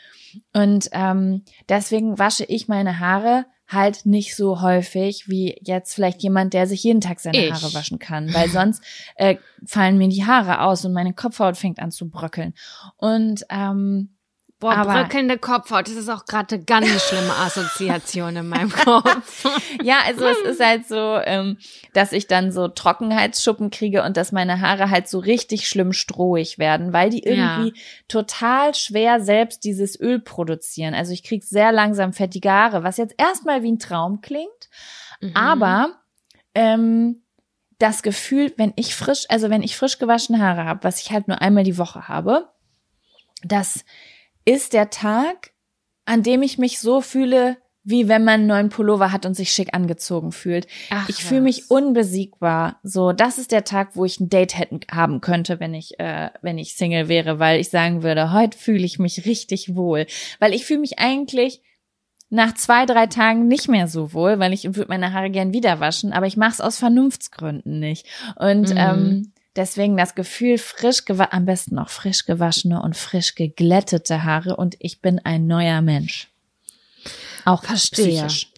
Und 0.52 0.88
ähm, 0.92 1.42
deswegen 1.68 2.18
wasche 2.18 2.44
ich 2.44 2.68
meine 2.68 3.00
Haare 3.00 3.46
halt 3.68 4.06
nicht 4.06 4.36
so 4.36 4.60
häufig 4.60 5.28
wie 5.28 5.58
jetzt 5.62 5.94
vielleicht 5.94 6.22
jemand, 6.22 6.54
der 6.54 6.66
sich 6.66 6.82
jeden 6.82 7.00
Tag 7.00 7.20
seine 7.20 7.46
ich. 7.46 7.52
Haare 7.52 7.74
waschen 7.74 7.98
kann, 7.98 8.32
weil 8.32 8.48
sonst 8.48 8.82
äh, 9.16 9.36
fallen 9.64 9.98
mir 9.98 10.08
die 10.08 10.24
Haare 10.24 10.60
aus 10.60 10.84
und 10.84 10.92
meine 10.92 11.14
Kopfhaut 11.14 11.56
fängt 11.56 11.78
an 11.78 11.90
zu 11.90 12.08
bröckeln. 12.08 12.54
Und 12.96 13.44
ähm, 13.50 14.15
Boah, 14.58 14.74
aber, 14.74 15.02
bröckelnde 15.02 15.36
Kopfhaut, 15.36 15.86
das 15.86 15.96
ist 15.96 16.08
auch 16.08 16.24
gerade 16.24 16.54
eine 16.54 16.64
ganz 16.64 16.88
schlimme 17.02 17.34
Assoziation 17.36 18.36
in 18.36 18.48
meinem 18.48 18.72
Kopf. 18.72 19.44
ja, 19.82 19.98
also 20.06 20.24
es 20.24 20.38
ist 20.38 20.64
halt 20.64 20.88
so, 20.88 21.18
ähm, 21.24 21.58
dass 21.92 22.12
ich 22.12 22.26
dann 22.26 22.50
so 22.50 22.66
Trockenheitsschuppen 22.66 23.68
kriege 23.68 24.02
und 24.02 24.16
dass 24.16 24.32
meine 24.32 24.62
Haare 24.62 24.88
halt 24.88 25.08
so 25.08 25.18
richtig 25.18 25.68
schlimm 25.68 25.92
strohig 25.92 26.58
werden, 26.58 26.94
weil 26.94 27.10
die 27.10 27.22
irgendwie 27.22 27.68
ja. 27.68 27.82
total 28.08 28.74
schwer 28.74 29.20
selbst 29.20 29.62
dieses 29.62 30.00
Öl 30.00 30.20
produzieren. 30.20 30.94
Also 30.94 31.12
ich 31.12 31.22
krieg 31.22 31.44
sehr 31.44 31.70
langsam 31.70 32.14
fettige 32.14 32.50
Haare, 32.50 32.82
was 32.82 32.96
jetzt 32.96 33.14
erstmal 33.18 33.62
wie 33.62 33.72
ein 33.72 33.78
Traum 33.78 34.22
klingt, 34.22 34.70
mhm. 35.20 35.32
aber 35.34 36.00
ähm, 36.54 37.22
das 37.78 38.02
Gefühl, 38.02 38.54
wenn 38.56 38.72
ich 38.76 38.94
frisch, 38.94 39.26
also 39.28 39.50
wenn 39.50 39.62
ich 39.62 39.76
frisch 39.76 39.98
gewaschene 39.98 40.38
Haare 40.38 40.64
habe, 40.64 40.82
was 40.82 41.02
ich 41.02 41.12
halt 41.12 41.28
nur 41.28 41.42
einmal 41.42 41.64
die 41.64 41.76
Woche 41.76 42.08
habe, 42.08 42.48
dass 43.42 43.84
ist 44.46 44.72
der 44.72 44.88
Tag, 44.88 45.52
an 46.06 46.22
dem 46.22 46.42
ich 46.42 46.56
mich 46.56 46.78
so 46.78 47.02
fühle, 47.02 47.58
wie 47.88 48.08
wenn 48.08 48.24
man 48.24 48.40
einen 48.40 48.46
neuen 48.46 48.68
Pullover 48.68 49.12
hat 49.12 49.26
und 49.26 49.34
sich 49.34 49.52
schick 49.52 49.72
angezogen 49.72 50.32
fühlt. 50.32 50.66
Ach, 50.90 51.08
ich 51.08 51.22
fühle 51.22 51.42
mich 51.42 51.70
unbesiegbar. 51.70 52.80
So, 52.82 53.12
das 53.12 53.38
ist 53.38 53.52
der 53.52 53.62
Tag, 53.62 53.90
wo 53.94 54.04
ich 54.04 54.18
ein 54.18 54.28
Date 54.28 54.58
hätten 54.58 54.80
haben 54.90 55.20
könnte, 55.20 55.60
wenn 55.60 55.72
ich 55.72 56.00
äh, 56.00 56.30
wenn 56.42 56.58
ich 56.58 56.74
Single 56.74 57.06
wäre, 57.08 57.38
weil 57.38 57.60
ich 57.60 57.68
sagen 57.68 58.02
würde, 58.02 58.32
heute 58.32 58.58
fühle 58.58 58.84
ich 58.84 58.98
mich 58.98 59.24
richtig 59.24 59.76
wohl, 59.76 60.06
weil 60.40 60.52
ich 60.52 60.64
fühle 60.64 60.80
mich 60.80 60.98
eigentlich 60.98 61.62
nach 62.28 62.54
zwei 62.54 62.86
drei 62.86 63.06
Tagen 63.06 63.46
nicht 63.46 63.68
mehr 63.68 63.86
so 63.86 64.12
wohl, 64.12 64.40
weil 64.40 64.52
ich 64.52 64.64
würde 64.64 64.88
meine 64.88 65.12
Haare 65.12 65.30
gern 65.30 65.52
wieder 65.52 65.78
waschen, 65.78 66.12
aber 66.12 66.26
ich 66.26 66.36
mache 66.36 66.54
es 66.54 66.60
aus 66.60 66.78
Vernunftsgründen 66.78 67.78
nicht. 67.78 68.06
Und 68.34 68.70
mhm. 68.70 68.76
ähm, 68.76 69.32
Deswegen 69.56 69.96
das 69.96 70.14
Gefühl, 70.14 70.58
frisch 70.58 71.02
am 71.08 71.46
besten 71.46 71.76
noch 71.76 71.88
frisch 71.88 72.26
gewaschene 72.26 72.82
und 72.82 72.96
frisch 72.96 73.34
geglättete 73.34 74.24
Haare 74.24 74.56
und 74.56 74.76
ich 74.78 75.00
bin 75.00 75.18
ein 75.18 75.46
neuer 75.46 75.80
Mensch. 75.80 76.28
Auch 77.44 77.64
Verstehe. 77.64 78.26
psychisch. 78.26 78.48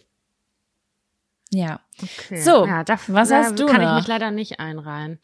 Ja. 1.51 1.79
Okay. 2.01 2.41
So, 2.41 2.65
ja, 2.65 2.83
da, 2.83 2.99
was 3.07 3.31
hast 3.31 3.59
du 3.59 3.65
kann 3.65 3.81
noch? 3.81 3.91
ich 3.91 3.95
mich 4.01 4.07
leider 4.07 4.31
nicht 4.31 4.59
einreihen. 4.59 5.19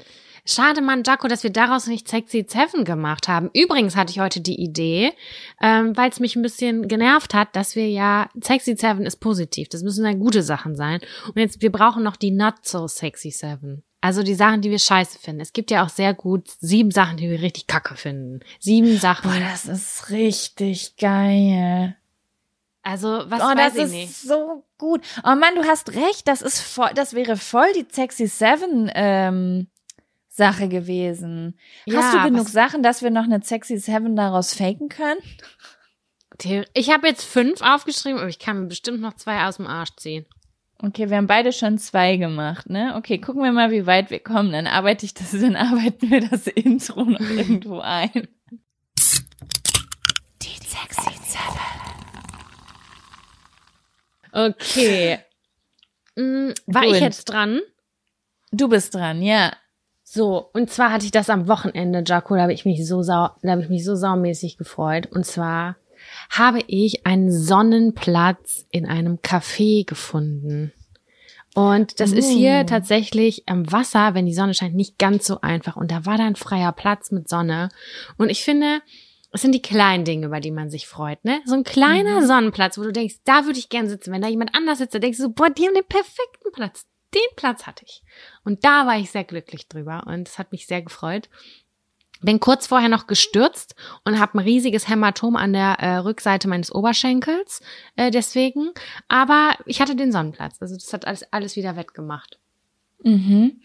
Schade, 0.48 0.82
Mann, 0.82 1.02
Jaco, 1.04 1.28
dass 1.28 1.44
wir 1.44 1.52
daraus 1.52 1.88
nicht 1.88 2.08
Sexy 2.08 2.46
Seven 2.48 2.86
gemacht 2.86 3.28
haben. 3.28 3.50
Übrigens 3.54 3.96
hatte 3.96 4.12
ich 4.12 4.20
heute 4.20 4.42
die 4.42 4.62
Idee, 4.62 5.12
ähm, 5.60 5.98
weil 5.98 6.10
es 6.10 6.20
mich 6.20 6.36
ein 6.36 6.44
bisschen 6.44 6.88
genervt 6.88 7.34
hat, 7.34 7.56
dass 7.56 7.76
wir 7.76 7.90
ja 7.90 8.30
Sexy 8.44 8.76
Seven 8.76 9.06
ist 9.08 9.18
positiv. 9.18 9.70
Das 9.70 9.82
müssen 9.82 10.04
dann 10.04 10.20
gute 10.20 10.44
Sachen 10.44 10.76
sein. 10.76 11.00
Und 11.28 11.38
jetzt, 11.38 11.62
wir 11.64 11.72
brauchen 11.72 12.04
noch 12.04 12.16
die 12.16 12.32
Not 12.32 12.64
So 12.64 12.88
Sexy 12.88 13.32
Seven. 13.32 13.84
Also 14.06 14.22
die 14.22 14.36
Sachen, 14.36 14.62
die 14.62 14.70
wir 14.70 14.78
scheiße 14.78 15.18
finden. 15.18 15.42
Es 15.42 15.52
gibt 15.52 15.72
ja 15.72 15.84
auch 15.84 15.90
sehr 15.90 16.14
gut 16.14 16.48
sieben 16.60 16.92
Sachen, 16.92 17.18
die 17.18 17.28
wir 17.28 17.42
richtig 17.42 17.66
kacke 17.66 17.96
finden. 17.96 18.42
Sieben 18.60 19.00
Sachen. 19.00 19.32
Boah, 19.32 19.40
das 19.40 19.66
ist 19.66 20.12
richtig 20.12 20.96
geil. 20.98 21.98
Also, 22.84 23.08
was 23.26 23.42
oh, 23.42 23.46
weiß 23.46 23.74
das 23.74 23.86
ist 23.86 23.92
nicht. 23.94 24.16
so 24.16 24.64
gut. 24.78 25.02
Oh 25.24 25.34
Mann, 25.34 25.56
du 25.56 25.64
hast 25.64 25.96
recht, 25.96 26.28
das 26.28 26.44
ist 26.44 26.62
voll, 26.62 26.92
das 26.94 27.16
wäre 27.16 27.36
voll 27.36 27.74
die 27.74 27.88
Sexy 27.92 28.28
Seven 28.28 28.92
ähm, 28.94 29.70
Sache 30.30 30.70
gewesen. 30.70 31.58
Ja, 31.88 32.04
hast 32.04 32.14
du 32.14 32.30
genug 32.30 32.48
Sachen, 32.48 32.84
dass 32.84 33.02
wir 33.02 33.10
noch 33.10 33.24
eine 33.24 33.42
Sexy 33.42 33.80
Seven 33.80 34.16
daraus 34.16 34.54
faken 34.54 34.88
können? 34.88 35.20
Ich 36.76 36.92
habe 36.92 37.08
jetzt 37.08 37.24
fünf 37.24 37.60
aufgeschrieben, 37.64 38.20
aber 38.20 38.30
ich 38.30 38.38
kann 38.38 38.60
mir 38.60 38.68
bestimmt 38.68 39.02
noch 39.02 39.16
zwei 39.16 39.48
aus 39.48 39.56
dem 39.56 39.66
Arsch 39.66 39.96
ziehen. 39.98 40.28
Okay, 40.84 41.10
wir 41.10 41.18
haben 41.18 41.28
beide 41.28 41.54
schon 41.54 41.78
zwei 41.78 42.18
gemacht, 42.18 42.70
ne? 42.70 42.96
Okay, 42.98 43.18
gucken 43.18 43.42
wir 43.44 43.52
mal, 43.52 43.72
wie 43.72 43.86
weit 43.86 44.10
wir 44.10 44.20
kommen. 44.20 44.52
Dann 44.52 44.68
arbeite 44.68 45.06
ich 45.06 45.14
das, 45.14 45.32
dann 45.40 45.56
arbeiten 45.56 46.10
wir 46.10 46.28
das 46.28 46.48
Intro 46.48 47.04
noch 47.04 47.20
irgendwo 47.20 47.80
ein. 47.80 48.28
Die 50.42 50.58
sexy 50.64 51.12
Seven. 51.24 51.60
Okay. 54.32 55.20
Hm, 56.18 56.54
war 56.68 56.84
Gut. 56.84 56.96
ich 56.96 57.02
jetzt 57.02 57.26
dran? 57.26 57.62
Du 58.52 58.68
bist 58.68 58.94
dran, 58.94 59.22
ja. 59.22 59.54
So, 60.04 60.50
und 60.54 60.70
zwar 60.70 60.92
hatte 60.92 61.06
ich 61.06 61.12
das 61.12 61.30
am 61.30 61.48
Wochenende, 61.48 62.04
Jaco, 62.06 62.36
da 62.36 62.44
habe 62.44 62.54
ich 62.54 62.64
mich 62.64 62.86
so 62.86 63.02
sau, 63.02 63.30
da 63.42 63.52
habe 63.52 63.64
ich 63.64 63.70
mich 63.70 63.84
so 63.84 63.96
saumäßig 63.96 64.58
gefreut. 64.58 65.08
Und 65.08 65.26
zwar 65.26 65.78
habe 66.30 66.60
ich 66.68 67.06
einen 67.06 67.32
Sonnenplatz 67.32 68.66
in 68.72 68.86
einem 68.86 69.18
Café 69.18 69.86
gefunden. 69.86 70.72
Und 71.56 72.02
das 72.02 72.12
uh. 72.12 72.16
ist 72.16 72.30
hier 72.30 72.62
oh. 72.64 72.68
tatsächlich 72.68 73.48
am 73.48 73.72
Wasser, 73.72 74.14
wenn 74.14 74.26
die 74.26 74.34
Sonne 74.34 74.54
scheint, 74.54 74.76
nicht 74.76 75.00
ganz 75.00 75.26
so 75.26 75.42
einfach. 75.42 75.78
Und 75.78 75.90
da 75.90 76.06
war 76.06 76.18
dann 76.18 76.36
freier 76.36 76.74
Platz 76.74 77.12
mit 77.12 77.30
Sonne. 77.30 77.70
Und 78.18 78.30
ich 78.30 78.44
finde, 78.44 78.82
es 79.32 79.42
sind 79.42 79.54
die 79.54 79.62
kleinen 79.62 80.04
Dinge, 80.06 80.28
über 80.28 80.42
die 80.42 80.52
man 80.52 80.70
sich 80.70 80.88
freut, 80.88 81.24
ne? 81.24 81.42
So 81.46 81.56
ein 81.56 81.64
kleiner 81.64 82.22
mhm. 82.22 82.26
Sonnenplatz, 82.26 82.78
wo 82.78 82.84
du 82.84 82.92
denkst, 82.92 83.16
da 83.24 83.46
würde 83.46 83.60
ich 83.60 83.70
gern 83.70 83.88
sitzen. 83.88 84.12
Wenn 84.12 84.22
da 84.22 84.28
jemand 84.28 84.54
anders 84.54 84.80
sitzt, 84.80 84.96
da 84.96 85.00
denkst 85.00 85.18
du 85.18 85.24
so, 85.24 85.30
boah, 85.30 85.50
die 85.50 85.66
haben 85.66 85.74
den 85.74 85.88
perfekten 85.88 86.52
Platz. 86.54 86.86
Den 87.14 87.36
Platz 87.38 87.66
hatte 87.66 87.86
ich. 87.86 88.04
Und 88.44 88.66
da 88.66 88.86
war 88.86 88.98
ich 88.98 89.12
sehr 89.12 89.24
glücklich 89.24 89.70
drüber 89.70 90.04
und 90.08 90.28
es 90.28 90.38
hat 90.38 90.52
mich 90.52 90.68
sehr 90.68 90.82
gefreut. 90.82 91.30
Bin 92.22 92.40
kurz 92.40 92.68
vorher 92.68 92.90
noch 92.90 93.08
gestürzt 93.08 93.76
und 94.04 94.20
habe 94.20 94.38
ein 94.38 94.44
riesiges 94.44 94.88
Hämatom 94.88 95.36
an 95.36 95.54
der 95.54 95.80
äh, 95.80 95.98
Rückseite 95.98 96.48
meines 96.48 96.74
Oberschenkels 96.74 97.62
äh, 97.96 98.10
deswegen. 98.12 98.72
Aber 99.08 99.56
ich 99.66 99.82
hatte 99.82 99.96
den 99.96 100.12
Sonnenplatz. 100.12 100.58
Also 100.62 100.76
das 100.76 100.92
hat 100.94 101.06
alles, 101.06 101.32
alles 101.32 101.56
wieder 101.56 101.76
wettgemacht. 101.76 102.40
Mhm. 103.04 103.62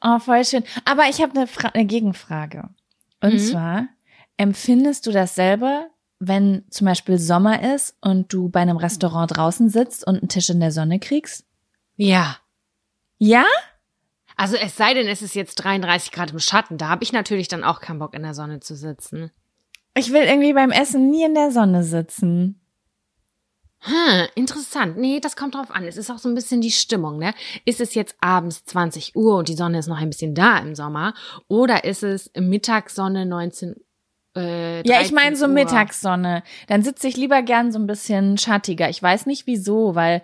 Oh, 0.00 0.18
voll 0.18 0.44
schön. 0.44 0.64
Aber 0.84 1.08
ich 1.08 1.20
habe 1.20 1.32
eine, 1.38 1.48
eine 1.74 1.86
Gegenfrage. 1.86 2.68
Und 3.20 3.34
mhm. 3.34 3.38
zwar, 3.38 3.88
empfindest 4.36 5.06
du 5.06 5.12
das 5.12 5.34
selber, 5.34 5.88
wenn 6.20 6.64
zum 6.70 6.86
Beispiel 6.86 7.18
Sommer 7.18 7.74
ist 7.74 7.96
und 8.00 8.32
du 8.32 8.48
bei 8.48 8.60
einem 8.60 8.76
Restaurant 8.76 9.36
draußen 9.36 9.68
sitzt 9.68 10.06
und 10.06 10.18
einen 10.18 10.28
Tisch 10.28 10.50
in 10.50 10.60
der 10.60 10.72
Sonne 10.72 10.98
kriegst? 10.98 11.44
Ja. 11.96 12.36
Ja? 13.18 13.44
Also 14.38 14.56
es 14.56 14.76
sei 14.76 14.94
denn, 14.94 15.08
es 15.08 15.20
ist 15.20 15.34
jetzt 15.34 15.56
33 15.56 16.12
Grad 16.12 16.30
im 16.30 16.38
Schatten. 16.38 16.78
Da 16.78 16.88
habe 16.88 17.02
ich 17.02 17.12
natürlich 17.12 17.48
dann 17.48 17.64
auch 17.64 17.80
keinen 17.80 17.98
Bock 17.98 18.14
in 18.14 18.22
der 18.22 18.34
Sonne 18.34 18.60
zu 18.60 18.76
sitzen. 18.76 19.32
Ich 19.94 20.12
will 20.12 20.22
irgendwie 20.22 20.52
beim 20.52 20.70
Essen 20.70 21.10
nie 21.10 21.24
in 21.24 21.34
der 21.34 21.50
Sonne 21.50 21.82
sitzen. 21.82 22.60
Hm, 23.80 24.28
interessant. 24.36 24.96
Nee, 24.96 25.18
das 25.18 25.34
kommt 25.34 25.56
drauf 25.56 25.72
an. 25.72 25.84
Es 25.84 25.96
ist 25.96 26.08
auch 26.08 26.18
so 26.18 26.28
ein 26.28 26.36
bisschen 26.36 26.60
die 26.60 26.70
Stimmung, 26.70 27.18
ne? 27.18 27.34
Ist 27.64 27.80
es 27.80 27.94
jetzt 27.94 28.16
abends 28.20 28.64
20 28.64 29.16
Uhr 29.16 29.38
und 29.38 29.48
die 29.48 29.56
Sonne 29.56 29.80
ist 29.80 29.88
noch 29.88 29.98
ein 29.98 30.10
bisschen 30.10 30.36
da 30.36 30.58
im 30.58 30.76
Sommer? 30.76 31.14
Oder 31.48 31.82
ist 31.82 32.04
es 32.04 32.30
Mittagssonne 32.36 33.26
19 33.26 33.74
äh, 34.36 34.88
ja, 34.88 35.00
ich 35.00 35.10
meine 35.10 35.34
so 35.34 35.46
Uhr? 35.46 35.52
Mittagssonne. 35.52 36.44
Dann 36.68 36.82
sitze 36.82 37.08
ich 37.08 37.16
lieber 37.16 37.42
gern 37.42 37.72
so 37.72 37.80
ein 37.80 37.88
bisschen 37.88 38.38
schattiger. 38.38 38.88
Ich 38.88 39.02
weiß 39.02 39.26
nicht 39.26 39.48
wieso, 39.48 39.96
weil 39.96 40.22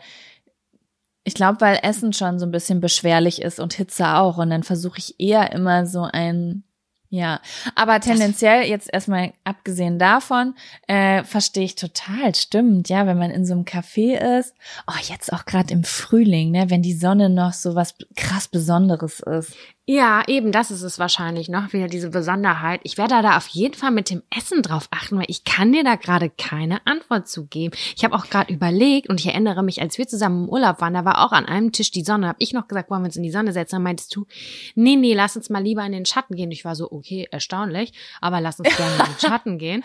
ich 1.25 1.35
glaube, 1.35 1.61
weil 1.63 1.81
Essen 1.83 2.13
schon 2.13 2.39
so 2.39 2.47
ein 2.47 2.53
bisschen 2.53 2.81
beschwerlich 2.81 3.41
ist 3.41 3.59
und 3.59 3.75
Hitze 3.75 4.17
auch. 4.17 4.37
Und 4.37 4.51
dann 4.51 4.63
versuche 4.63 4.99
ich 4.99 5.19
eher 5.19 5.53
immer 5.53 5.87
so 5.87 6.03
ein, 6.03 6.65
ja. 7.09 7.41
Aber 7.75 7.99
tendenziell, 8.01 8.65
jetzt 8.65 8.93
erstmal 8.93 9.33
abgesehen 9.43 9.99
davon, 9.99 10.55
äh, 10.87 11.25
verstehe 11.25 11.65
ich 11.65 11.77
total, 11.77 12.35
stimmt, 12.35 12.91
ja, 12.91 13.07
wenn 13.07 13.19
man 13.19 13.31
in 13.31 13.47
so 13.47 13.55
einem 13.55 13.65
Café 13.65 14.39
ist. 14.39 14.55
Oh, 14.87 15.01
jetzt 15.09 15.33
auch 15.33 15.47
gerade 15.47 15.73
im 15.73 15.85
Frühling, 15.85 16.51
ne, 16.51 16.69
wenn 16.69 16.83
die 16.83 16.93
Sonne 16.93 17.31
noch 17.31 17.55
so 17.55 17.75
was 17.75 17.95
krass 18.17 18.49
Besonderes 18.49 19.21
ist. 19.21 19.55
Ja, 19.87 20.23
eben, 20.29 20.51
das 20.51 20.71
ist 20.71 20.81
es 20.81 20.99
wahrscheinlich 20.99 21.51
noch 21.51 21.75
wieder 21.75 21.89
diese 21.89 22.09
Besonderheit. 22.09 22.81
Ich 22.85 22.97
werde 22.97 23.21
da 23.21 23.37
auf 23.37 23.49
jeden 23.49 23.75
Fall 23.75 23.91
mit 23.91 24.09
dem 24.09 24.23
Essen 24.35 24.63
drauf 24.63 24.89
achten, 24.91 25.19
weil 25.19 25.27
ich 25.29 25.45
kann 25.45 25.73
dir 25.73 25.85
da 25.85 25.97
gerade 25.97 26.31
keine 26.31 26.87
Antwort 26.87 27.29
zu 27.29 27.47
geben. 27.47 27.77
Ich 27.95 28.03
habe 28.03 28.15
auch 28.17 28.31
gerade 28.31 28.51
überlegt 28.51 29.11
und 29.11 29.21
ich 29.21 29.27
erinnere 29.27 29.63
mich, 29.63 29.83
als 29.83 29.99
wir 29.99 30.09
zusammen 30.09 30.45
im 30.45 30.49
Urlaub 30.49 30.81
waren, 30.81 30.95
da 30.95 31.05
war 31.05 31.23
auch 31.23 31.33
an 31.33 31.45
einem 31.45 31.71
Tisch 31.71 31.91
die 31.91 32.03
Sonne. 32.03 32.29
Habe 32.29 32.39
ich 32.41 32.55
noch 32.55 32.67
gesagt, 32.67 32.91
wollen 32.91 33.03
wir 33.03 33.09
uns 33.09 33.17
in 33.17 33.23
die 33.23 33.31
Sonne 33.31 33.53
setzen? 33.53 33.77
Dann 33.77 33.83
meintest 33.83 34.17
du, 34.17 34.27
nee, 34.75 34.97
nee, 34.97 35.13
lass 35.13 35.37
uns 35.37 35.51
mal 35.51 35.63
lieber 35.63 35.85
in 35.85 35.93
den 35.93 36.07
Schatten 36.07 36.35
gehen. 36.35 36.51
Ich 36.51 36.65
war 36.65 36.77
so, 36.77 36.91
okay, 36.91 37.29
erstaunlich, 37.31 37.93
aber 38.23 38.41
lass 38.41 38.59
uns 38.59 38.75
gerne 38.75 38.95
in 38.95 39.05
den 39.05 39.19
Schatten 39.21 39.59
gehen. 39.59 39.85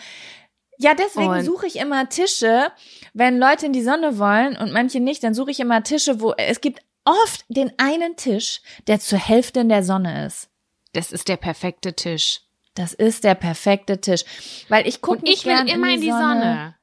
Ja, 0.78 0.94
deswegen 0.94 1.44
suche 1.44 1.66
ich 1.66 1.76
immer 1.76 2.08
Tische, 2.08 2.68
wenn 3.12 3.38
Leute 3.38 3.66
in 3.66 3.74
die 3.74 3.82
Sonne 3.82 4.18
wollen 4.18 4.56
und 4.56 4.72
manche 4.72 4.98
nicht, 4.98 5.22
dann 5.22 5.34
suche 5.34 5.50
ich 5.50 5.60
immer 5.60 5.82
Tische, 5.82 6.22
wo 6.22 6.32
es 6.32 6.62
gibt 6.62 6.80
oft 7.04 7.44
den 7.48 7.72
einen 7.78 8.16
Tisch, 8.16 8.60
der 8.86 9.00
zur 9.00 9.18
Hälfte 9.18 9.60
in 9.60 9.68
der 9.68 9.82
Sonne 9.82 10.26
ist. 10.26 10.48
Das 10.92 11.12
ist 11.12 11.28
der 11.28 11.36
perfekte 11.36 11.94
Tisch. 11.94 12.42
Das 12.74 12.92
ist 12.92 13.24
der 13.24 13.34
perfekte 13.34 14.00
Tisch, 14.00 14.24
weil 14.68 14.86
ich 14.86 15.00
gucke 15.00 15.22
ich 15.24 15.44
will 15.44 15.68
immer 15.68 15.92
in 15.92 16.00
die 16.00 16.10
Sonne. 16.10 16.40
Sonne. 16.40 16.74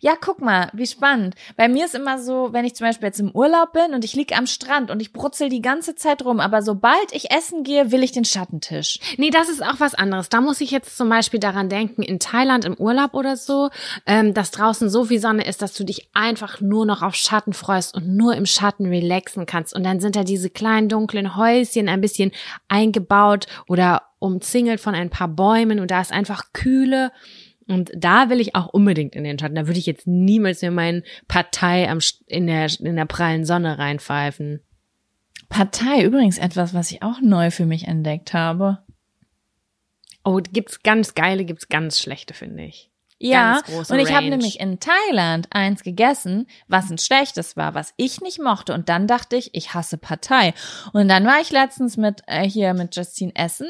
Ja, 0.00 0.14
guck 0.20 0.40
mal, 0.40 0.70
wie 0.72 0.86
spannend. 0.86 1.34
Bei 1.56 1.68
mir 1.68 1.84
ist 1.84 1.94
immer 1.94 2.18
so, 2.18 2.52
wenn 2.52 2.64
ich 2.64 2.74
zum 2.74 2.86
Beispiel 2.86 3.06
jetzt 3.06 3.20
im 3.20 3.30
Urlaub 3.30 3.72
bin 3.72 3.94
und 3.94 4.04
ich 4.04 4.14
lieg 4.14 4.36
am 4.36 4.46
Strand 4.46 4.90
und 4.90 5.00
ich 5.00 5.12
brutzel 5.12 5.48
die 5.48 5.62
ganze 5.62 5.94
Zeit 5.94 6.24
rum, 6.24 6.40
aber 6.40 6.62
sobald 6.62 7.12
ich 7.12 7.30
essen 7.30 7.64
gehe, 7.64 7.90
will 7.92 8.02
ich 8.02 8.12
den 8.12 8.24
Schattentisch. 8.24 8.98
Nee, 9.16 9.30
das 9.30 9.48
ist 9.48 9.62
auch 9.62 9.78
was 9.78 9.94
anderes. 9.94 10.28
Da 10.28 10.40
muss 10.40 10.60
ich 10.60 10.70
jetzt 10.70 10.96
zum 10.96 11.08
Beispiel 11.08 11.40
daran 11.40 11.68
denken, 11.68 12.02
in 12.02 12.18
Thailand 12.18 12.64
im 12.64 12.74
Urlaub 12.74 13.14
oder 13.14 13.36
so, 13.36 13.70
ähm, 14.06 14.34
dass 14.34 14.50
draußen 14.50 14.88
so 14.90 15.04
viel 15.04 15.20
Sonne 15.20 15.46
ist, 15.46 15.62
dass 15.62 15.74
du 15.74 15.84
dich 15.84 16.08
einfach 16.14 16.60
nur 16.60 16.86
noch 16.86 17.02
auf 17.02 17.14
Schatten 17.14 17.52
freust 17.52 17.94
und 17.94 18.08
nur 18.08 18.34
im 18.34 18.46
Schatten 18.46 18.86
relaxen 18.86 19.46
kannst. 19.46 19.74
Und 19.74 19.84
dann 19.84 20.00
sind 20.00 20.16
da 20.16 20.24
diese 20.24 20.50
kleinen 20.50 20.88
dunklen 20.88 21.36
Häuschen 21.36 21.88
ein 21.88 22.00
bisschen 22.00 22.32
eingebaut 22.68 23.46
oder 23.66 24.02
umzingelt 24.18 24.80
von 24.80 24.94
ein 24.94 25.10
paar 25.10 25.28
Bäumen 25.28 25.80
und 25.80 25.90
da 25.90 26.00
ist 26.00 26.12
einfach 26.12 26.52
kühle 26.52 27.12
und 27.68 27.90
da 27.94 28.30
will 28.30 28.40
ich 28.40 28.54
auch 28.54 28.66
unbedingt 28.66 29.14
in 29.14 29.24
den 29.24 29.38
Schatten. 29.38 29.54
Da 29.54 29.66
würde 29.66 29.78
ich 29.78 29.86
jetzt 29.86 30.06
niemals 30.06 30.62
mir 30.62 30.70
meinen 30.70 31.02
Partei 31.28 31.88
am, 31.88 31.98
in, 32.26 32.46
der, 32.46 32.68
in 32.80 32.96
der 32.96 33.04
prallen 33.04 33.44
Sonne 33.44 33.78
reinpfeifen. 33.78 34.60
Partei, 35.48 36.02
übrigens 36.02 36.38
etwas, 36.38 36.74
was 36.74 36.90
ich 36.90 37.02
auch 37.02 37.20
neu 37.20 37.50
für 37.50 37.66
mich 37.66 37.86
entdeckt 37.86 38.32
habe. 38.32 38.78
Oh, 40.24 40.40
gibt's 40.52 40.82
ganz 40.82 41.14
geile, 41.14 41.44
gibt's 41.44 41.68
ganz 41.68 42.00
schlechte, 42.00 42.34
finde 42.34 42.64
ich. 42.64 42.90
Ja, 43.20 43.62
und 43.90 43.98
ich 43.98 44.12
habe 44.14 44.28
nämlich 44.28 44.60
in 44.60 44.78
Thailand 44.78 45.48
eins 45.50 45.82
gegessen, 45.82 46.46
was 46.68 46.88
ein 46.88 46.98
schlechtes 46.98 47.56
war, 47.56 47.74
was 47.74 47.92
ich 47.96 48.20
nicht 48.20 48.40
mochte. 48.40 48.72
Und 48.72 48.88
dann 48.88 49.08
dachte 49.08 49.36
ich, 49.36 49.54
ich 49.54 49.74
hasse 49.74 49.98
Partei. 49.98 50.54
Und 50.92 51.08
dann 51.08 51.26
war 51.26 51.40
ich 51.40 51.50
letztens 51.50 51.96
mit 51.96 52.22
äh, 52.28 52.48
hier 52.48 52.74
mit 52.74 52.94
Justine 52.94 53.32
essen 53.34 53.68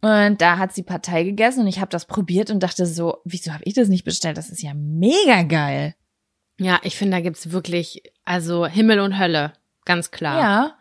und 0.00 0.40
da 0.40 0.58
hat 0.58 0.72
sie 0.72 0.82
Partei 0.82 1.24
gegessen 1.24 1.60
und 1.60 1.66
ich 1.66 1.80
habe 1.80 1.90
das 1.90 2.06
probiert 2.06 2.50
und 2.50 2.62
dachte 2.62 2.86
so, 2.86 3.18
wieso 3.24 3.52
habe 3.52 3.64
ich 3.64 3.74
das 3.74 3.88
nicht 3.88 4.04
bestellt? 4.04 4.36
Das 4.36 4.50
ist 4.50 4.62
ja 4.62 4.72
mega 4.74 5.42
geil. 5.42 5.94
Ja, 6.58 6.80
ich 6.82 6.96
finde, 6.96 7.16
da 7.16 7.20
gibt's 7.20 7.50
wirklich, 7.50 8.02
also 8.24 8.66
Himmel 8.66 9.00
und 9.00 9.18
Hölle, 9.18 9.52
ganz 9.84 10.10
klar. 10.10 10.40
Ja, 10.40 10.78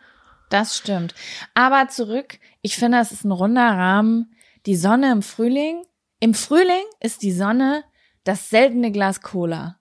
das 0.49 0.77
stimmt. 0.77 1.13
Aber 1.53 1.87
zurück, 1.87 2.39
ich 2.61 2.75
finde, 2.75 2.99
es 2.99 3.11
ist 3.11 3.25
ein 3.25 3.31
runder 3.31 3.69
Rahmen. 3.69 4.33
Die 4.65 4.75
Sonne 4.75 5.11
im 5.11 5.21
Frühling. 5.21 5.83
Im 6.19 6.33
Frühling 6.33 6.83
ist 6.99 7.21
die 7.21 7.31
Sonne 7.31 7.83
das 8.23 8.49
seltene 8.49 8.91
Glas 8.91 9.21
Cola. 9.21 9.79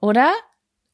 Oder? 0.00 0.30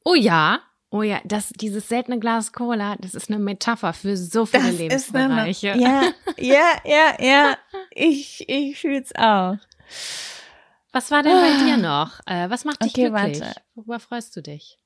Oh 0.03 0.15
ja. 0.15 0.61
Oh 0.89 1.01
ja, 1.01 1.19
das, 1.25 1.49
dieses 1.49 1.89
seltene 1.89 2.17
Glas 2.17 2.53
Cola, 2.53 2.95
das 2.97 3.13
ist 3.13 3.29
eine 3.29 3.39
Metapher 3.39 3.91
für 3.91 4.15
so 4.15 4.45
viele 4.45 4.63
das 4.63 4.77
Lebensbereiche. 4.77 5.73
Eine, 5.73 5.81
ja, 5.83 6.11
ja, 6.37 6.81
ja, 6.85 7.21
ja. 7.21 7.57
Ich, 7.91 8.47
ich 8.47 8.79
fühl's 8.79 9.13
auch. 9.15 9.57
Was 10.93 11.11
war 11.11 11.23
denn 11.23 11.33
bei 11.33 11.65
dir 11.65 11.77
noch? 11.77 12.21
Äh, 12.25 12.49
was 12.49 12.63
macht 12.63 12.81
dich 12.83 12.93
okay, 12.93 13.09
glücklich? 13.09 13.41
Warte. 13.41 13.61
Worüber 13.75 13.99
freust 13.99 14.35
du 14.35 14.41
dich? 14.41 14.79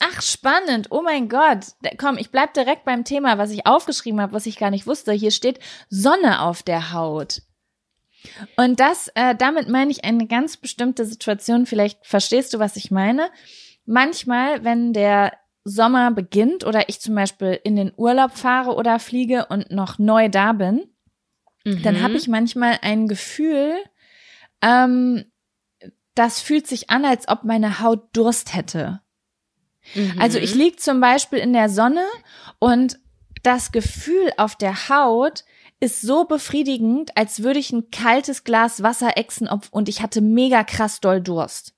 Ach, 0.00 0.22
spannend. 0.22 0.88
Oh 0.90 1.02
mein 1.02 1.28
Gott. 1.28 1.66
Komm, 1.96 2.18
ich 2.18 2.30
bleib 2.30 2.52
direkt 2.54 2.84
beim 2.84 3.04
Thema, 3.04 3.38
was 3.38 3.50
ich 3.50 3.66
aufgeschrieben 3.66 4.20
habe, 4.20 4.34
was 4.34 4.46
ich 4.46 4.58
gar 4.58 4.70
nicht 4.70 4.86
wusste. 4.86 5.12
Hier 5.12 5.30
steht 5.30 5.58
Sonne 5.88 6.42
auf 6.42 6.62
der 6.62 6.92
Haut. 6.92 7.42
Und 8.56 8.80
das, 8.80 9.08
äh, 9.14 9.34
damit 9.34 9.68
meine 9.68 9.90
ich 9.90 10.04
eine 10.04 10.26
ganz 10.26 10.56
bestimmte 10.56 11.06
Situation. 11.06 11.66
Vielleicht 11.66 12.06
verstehst 12.06 12.52
du, 12.52 12.58
was 12.58 12.76
ich 12.76 12.90
meine 12.90 13.30
manchmal, 13.88 14.62
wenn 14.64 14.92
der 14.92 15.32
Sommer 15.64 16.10
beginnt 16.10 16.64
oder 16.64 16.88
ich 16.88 17.00
zum 17.00 17.14
Beispiel 17.14 17.58
in 17.64 17.74
den 17.74 17.92
Urlaub 17.96 18.36
fahre 18.36 18.74
oder 18.74 18.98
fliege 18.98 19.46
und 19.46 19.70
noch 19.70 19.98
neu 19.98 20.28
da 20.28 20.52
bin, 20.52 20.86
mhm. 21.64 21.82
dann 21.82 22.02
habe 22.02 22.14
ich 22.14 22.28
manchmal 22.28 22.78
ein 22.82 23.08
Gefühl, 23.08 23.74
ähm, 24.62 25.24
das 26.14 26.40
fühlt 26.40 26.66
sich 26.66 26.90
an, 26.90 27.04
als 27.04 27.28
ob 27.28 27.44
meine 27.44 27.80
Haut 27.80 28.08
Durst 28.12 28.54
hätte. 28.54 29.00
Mhm. 29.94 30.16
Also 30.18 30.38
ich 30.38 30.54
liege 30.54 30.76
zum 30.76 31.00
Beispiel 31.00 31.38
in 31.38 31.52
der 31.52 31.68
Sonne 31.68 32.04
und 32.58 32.98
das 33.42 33.72
Gefühl 33.72 34.32
auf 34.36 34.56
der 34.56 34.88
Haut 34.88 35.44
ist 35.80 36.00
so 36.00 36.24
befriedigend, 36.24 37.16
als 37.16 37.42
würde 37.42 37.60
ich 37.60 37.72
ein 37.72 37.90
kaltes 37.90 38.44
Glas 38.44 38.82
Wasser 38.82 39.16
exen 39.16 39.48
und 39.70 39.88
ich 39.88 40.02
hatte 40.02 40.20
mega 40.20 40.64
krass 40.64 41.00
doll 41.00 41.20
Durst. 41.20 41.77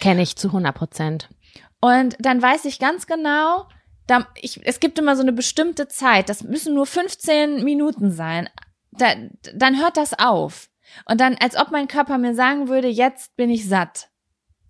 Kenne 0.00 0.22
ich 0.22 0.36
zu 0.36 0.48
100 0.48 0.74
Prozent. 0.74 1.28
Und 1.80 2.16
dann 2.18 2.40
weiß 2.40 2.64
ich 2.64 2.78
ganz 2.78 3.06
genau, 3.06 3.68
da, 4.06 4.28
ich, 4.36 4.60
es 4.64 4.80
gibt 4.80 4.98
immer 4.98 5.16
so 5.16 5.22
eine 5.22 5.32
bestimmte 5.32 5.88
Zeit, 5.88 6.28
das 6.28 6.44
müssen 6.44 6.74
nur 6.74 6.86
15 6.86 7.64
Minuten 7.64 8.10
sein. 8.10 8.48
Da, 8.92 9.14
dann 9.54 9.78
hört 9.80 9.96
das 9.96 10.18
auf. 10.18 10.68
Und 11.04 11.20
dann, 11.20 11.36
als 11.40 11.56
ob 11.56 11.70
mein 11.70 11.88
Körper 11.88 12.18
mir 12.18 12.34
sagen 12.34 12.68
würde, 12.68 12.88
jetzt 12.88 13.36
bin 13.36 13.50
ich 13.50 13.68
satt. 13.68 14.08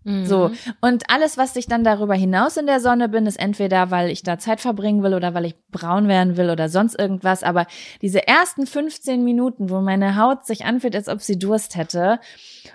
So. 0.06 0.48
Mhm. 0.48 0.56
Und 0.80 1.10
alles, 1.10 1.36
was 1.36 1.56
ich 1.56 1.66
dann 1.66 1.82
darüber 1.82 2.14
hinaus 2.14 2.56
in 2.56 2.66
der 2.66 2.78
Sonne 2.78 3.08
bin, 3.08 3.26
ist 3.26 3.40
entweder, 3.40 3.90
weil 3.90 4.08
ich 4.10 4.22
da 4.22 4.38
Zeit 4.38 4.60
verbringen 4.60 5.02
will 5.02 5.14
oder 5.14 5.34
weil 5.34 5.46
ich 5.46 5.56
braun 5.72 6.06
werden 6.06 6.36
will 6.36 6.48
oder 6.48 6.68
sonst 6.68 6.96
irgendwas. 6.96 7.42
Aber 7.42 7.66
diese 8.02 8.28
ersten 8.28 8.68
15 8.68 9.24
Minuten, 9.24 9.68
wo 9.68 9.80
meine 9.80 10.16
Haut 10.16 10.46
sich 10.46 10.64
anfühlt, 10.64 10.94
als 10.94 11.08
ob 11.08 11.22
sie 11.22 11.40
Durst 11.40 11.74
hätte, 11.74 12.20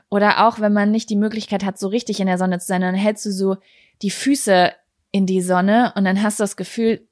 oder 0.10 0.46
auch 0.46 0.60
wenn 0.60 0.74
man 0.74 0.92
nicht 0.92 1.10
die 1.10 1.16
Möglichkeit 1.16 1.64
hat, 1.64 1.80
so 1.80 1.88
richtig 1.88 2.20
in 2.20 2.28
der 2.28 2.38
Sonne 2.38 2.60
zu 2.60 2.68
sein, 2.68 2.82
dann 2.82 2.96
hältst 2.96 3.26
du 3.26 3.32
so 3.32 3.56
die 4.02 4.12
Füße 4.12 4.74
in 5.12 5.26
die 5.26 5.42
Sonne 5.42 5.94
und 5.96 6.04
dann 6.04 6.22
hast 6.22 6.40
du 6.40 6.44
das 6.44 6.58
Gefühl, 6.58 7.08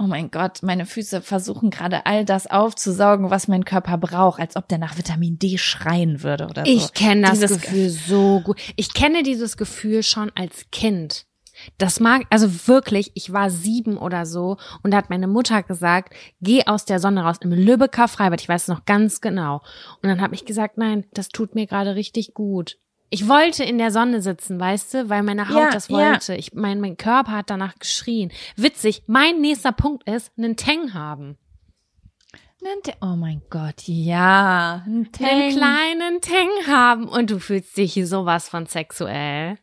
oh 0.00 0.06
mein 0.06 0.30
Gott, 0.30 0.62
meine 0.62 0.86
Füße 0.86 1.20
versuchen 1.20 1.70
gerade 1.70 2.06
all 2.06 2.24
das 2.24 2.46
aufzusaugen, 2.46 3.30
was 3.30 3.48
mein 3.48 3.64
Körper 3.64 3.98
braucht, 3.98 4.40
als 4.40 4.56
ob 4.56 4.66
der 4.68 4.78
nach 4.78 4.96
Vitamin 4.96 5.38
D 5.38 5.58
schreien 5.58 6.22
würde 6.22 6.46
oder 6.46 6.64
so. 6.64 6.72
Ich 6.72 6.94
kenne 6.94 7.22
das 7.22 7.32
dieses 7.40 7.60
Gefühl 7.60 7.90
so 7.90 8.40
gut. 8.40 8.58
Ich 8.76 8.94
kenne 8.94 9.22
dieses 9.22 9.56
Gefühl 9.56 10.02
schon 10.02 10.32
als 10.34 10.66
Kind. 10.72 11.26
Das 11.76 12.00
mag, 12.00 12.22
also 12.30 12.68
wirklich, 12.68 13.10
ich 13.14 13.34
war 13.34 13.50
sieben 13.50 13.98
oder 13.98 14.24
so 14.24 14.56
und 14.82 14.92
da 14.92 14.96
hat 14.96 15.10
meine 15.10 15.26
Mutter 15.26 15.62
gesagt, 15.62 16.14
geh 16.40 16.62
aus 16.66 16.86
der 16.86 17.00
Sonne 17.00 17.22
raus 17.22 17.36
im 17.42 17.52
Lübecker 17.52 18.08
Freibad, 18.08 18.40
ich 18.40 18.48
weiß 18.48 18.62
es 18.62 18.68
noch 18.68 18.86
ganz 18.86 19.20
genau. 19.20 19.60
Und 20.02 20.08
dann 20.08 20.22
habe 20.22 20.34
ich 20.34 20.46
gesagt, 20.46 20.78
nein, 20.78 21.04
das 21.12 21.28
tut 21.28 21.54
mir 21.54 21.66
gerade 21.66 21.94
richtig 21.94 22.32
gut. 22.32 22.78
Ich 23.12 23.28
wollte 23.28 23.64
in 23.64 23.78
der 23.78 23.90
Sonne 23.90 24.22
sitzen, 24.22 24.60
weißt 24.60 24.94
du, 24.94 25.08
weil 25.08 25.24
meine 25.24 25.48
Haut 25.48 25.56
ja, 25.56 25.70
das 25.70 25.90
wollte. 25.90 26.32
Ja. 26.32 26.38
Ich 26.38 26.54
mein, 26.54 26.80
mein 26.80 26.96
Körper 26.96 27.32
hat 27.32 27.50
danach 27.50 27.76
geschrien. 27.76 28.30
Witzig, 28.56 29.02
mein 29.08 29.40
nächster 29.40 29.72
Punkt 29.72 30.08
ist, 30.08 30.32
einen 30.38 30.56
Tang 30.56 30.94
haben. 30.94 31.36
Oh 33.00 33.16
mein 33.16 33.42
Gott, 33.50 33.82
ja. 33.86 34.84
Einen, 34.86 35.08
einen 35.18 35.50
kleinen 35.50 36.20
Tang 36.20 36.66
haben 36.68 37.08
und 37.08 37.30
du 37.30 37.40
fühlst 37.40 37.76
dich 37.76 37.94
sowas 38.06 38.48
von 38.48 38.66
sexuell. 38.66 39.58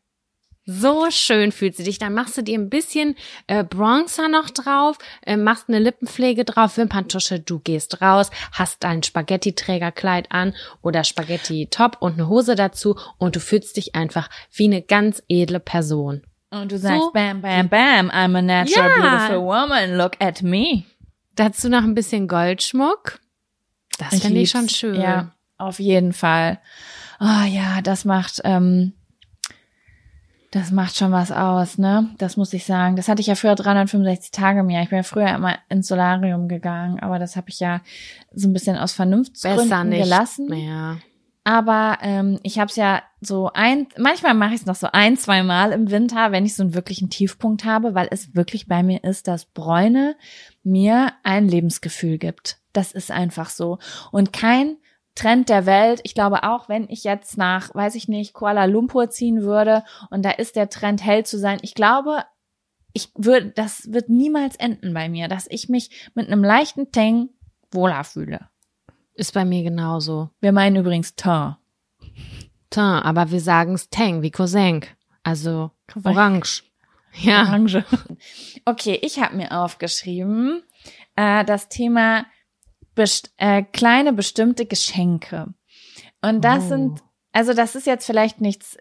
So 0.69 1.10
schön 1.11 1.53
fühlt 1.53 1.77
sie 1.77 1.85
dich. 1.85 1.98
Dann 1.98 2.14
machst 2.14 2.38
du 2.38 2.41
dir 2.41 2.60
ein 2.60 2.69
bisschen 2.69 3.15
äh, 3.48 3.64
Bronzer 3.64 4.27
noch 4.27 4.49
drauf, 4.49 4.98
äh, 5.26 5.38
machst 5.38 5.69
eine 5.69 5.80
Lippenpflege 5.80 6.44
drauf, 6.44 6.76
Wimperntusche, 6.76 7.39
du 7.39 7.60
gehst 7.60 8.02
raus, 8.02 8.31
hast 8.52 8.84
dein 8.84 9.02
Spaghetti-Trägerkleid 9.02 10.30
an 10.30 10.53
oder 10.81 11.06
Spaghetti-Top 11.06 12.02
und 12.02 12.15
eine 12.15 12.27
Hose 12.27 12.56
dazu 12.56 12.98
und 13.18 13.38
du 13.38 13.39
fühlst 13.39 13.77
dich 13.77 13.95
einfach 13.95 14.30
wie 14.52 14.65
eine 14.65 14.81
ganz 14.81 15.23
edle 15.30 15.61
Person. 15.61 16.23
Und 16.49 16.69
du 16.69 16.77
sagst, 16.77 17.02
so, 17.02 17.11
bam, 17.14 17.41
bam, 17.41 17.69
bam, 17.69 18.10
I'm 18.10 18.38
a 18.38 18.41
natural 18.41 18.89
ja. 18.89 19.18
beautiful 19.18 19.45
woman, 19.45 19.95
look 19.95 20.19
at 20.19 20.41
me. 20.41 20.84
Dazu 21.35 21.69
noch 21.69 21.84
ein 21.84 21.95
bisschen 21.95 22.27
Goldschmuck. 22.27 23.22
Das 23.99 24.19
finde 24.19 24.41
ich 24.41 24.49
schon 24.49 24.68
schön. 24.68 24.99
Ja, 24.99 25.31
auf 25.57 25.80
jeden 25.80 26.11
Fall. 26.11 26.60
Oh 27.22 27.45
ja, 27.48 27.81
das 27.81 28.03
macht, 28.03 28.41
ähm, 28.44 28.97
das 30.52 30.72
macht 30.72 30.95
schon 30.95 31.11
was 31.11 31.32
aus, 31.32 31.78
ne? 31.78 32.10
Das 32.18 32.38
muss 32.38 32.53
ich 32.53 32.65
sagen. 32.65 32.95
Das 32.95 33.10
hatte 33.10 33.22
ich 33.22 33.28
ja 33.28 33.36
früher 33.36 33.56
365 33.56 34.32
Tage 34.32 34.61
im 34.61 34.69
Jahr. 34.69 34.84
Ich 34.84 34.90
bin 34.90 34.98
ja 34.98 35.03
früher 35.03 35.34
immer 35.34 35.57
ins 35.69 35.88
Solarium 35.88 36.48
gegangen, 36.48 36.99
aber 36.99 37.19
das 37.19 37.36
habe 37.36 37.49
ich 37.49 37.60
ja 37.60 37.82
so 38.34 38.48
ein 38.48 38.53
bisschen 38.53 38.78
aus 38.78 38.94
Vernunftsgründen 38.94 39.91
gelassen. 39.91 40.48
Mehr. 40.48 40.99
Aber 41.44 41.99
ähm, 42.02 42.40
ich 42.44 42.60
habe 42.60 42.69
es 42.69 42.76
ja 42.76 43.03
so 43.22 43.49
ein, 43.53 43.88
manchmal 43.98 44.34
mache 44.34 44.53
ich 44.53 44.61
es 44.61 44.65
noch 44.65 44.76
so 44.76 44.90
ein, 44.91 45.15
zwei 45.15 45.44
Mal 45.44 45.72
im 45.72 45.91
Winter, 45.91 46.34
wenn 46.34 46.45
ich 46.45 46.56
so 46.56 46.64
einen 46.64 46.74
wirklichen 46.74 47.10
Tiefpunkt 47.10 47.64
habe, 47.64 47.95
weil 47.95 48.10
es 48.11 48.36
wirklich 48.36 48.68
bei 48.68 48.84
mir 48.84 49.03
ist, 49.03 49.30
dass 49.30 49.45
Bräune 49.45 50.18
mir 50.64 51.14
ein 51.24 51.48
Lebensgefühl 51.48 52.18
gibt. 52.18 52.60
Das 52.74 52.91
ist 52.91 53.11
einfach 53.11 53.49
so. 53.49 53.80
Und 54.11 54.34
kein 54.34 54.78
Trend 55.18 55.49
der 55.49 55.65
Welt. 55.65 55.99
Ich 56.03 56.14
glaube 56.14 56.44
auch, 56.44 56.69
wenn 56.69 56.88
ich 56.89 57.03
jetzt 57.03 57.38
nach, 57.38 57.73
weiß 57.73 57.95
ich 57.95 58.07
nicht, 58.07 58.34
Kuala 58.34 58.65
Lumpur 58.65 59.10
ziehen 59.10 59.41
würde 59.41 59.84
und 60.11 60.23
da 60.23 60.31
ist 60.31 60.56
der 60.56 60.69
Trend 60.69 61.03
hell 61.03 61.26
zu 61.26 61.39
sein, 61.39 61.57
ich 61.64 61.73
glaube, 61.73 62.23
ich 62.94 63.10
würde, 63.15 63.49
das 63.49 63.91
wird 63.91 64.10
niemals 64.10 64.56
enden 64.56 64.94
bei 64.94 65.10
mir, 65.10 65.27
dass 65.27 65.48
ich 65.49 65.69
mich 65.69 66.10
mit 66.14 66.27
einem 66.27 66.44
leichten 66.44 66.91
Tang 66.91 67.30
wohler 67.72 68.03
fühle. 68.03 68.48
Ist 69.14 69.34
bei 69.34 69.44
mir 69.44 69.64
genauso. 69.64 70.30
Wir 70.39 70.52
meinen 70.52 70.76
übrigens 70.76 71.15
Teint. 71.15 71.57
Teint, 72.69 73.06
aber 73.06 73.31
wir 73.31 73.41
sagen 73.41 73.73
es 73.73 73.89
Tang 73.89 74.22
wie 74.22 74.31
Cousin. 74.31 74.85
Also 75.23 75.72
Orange. 76.03 76.64
Ja. 77.19 77.41
Orange. 77.41 77.84
Okay, 78.65 78.99
ich 79.02 79.19
habe 79.19 79.35
mir 79.35 79.52
aufgeschrieben, 79.52 80.61
äh, 81.15 81.44
das 81.45 81.69
Thema 81.69 82.26
best 82.98 83.32
äh, 83.38 83.64
kleine 83.64 84.11
bestimmte 84.11 84.65
Geschenke. 84.65 85.53
Und 86.22 86.44
das 86.44 86.65
Oh. 86.65 86.69
sind, 86.69 87.03
also 87.32 87.53
das 87.53 87.76
ist 87.76 87.88
jetzt 87.88 88.06
vielleicht 88.06 88.41
nichts 88.41 88.78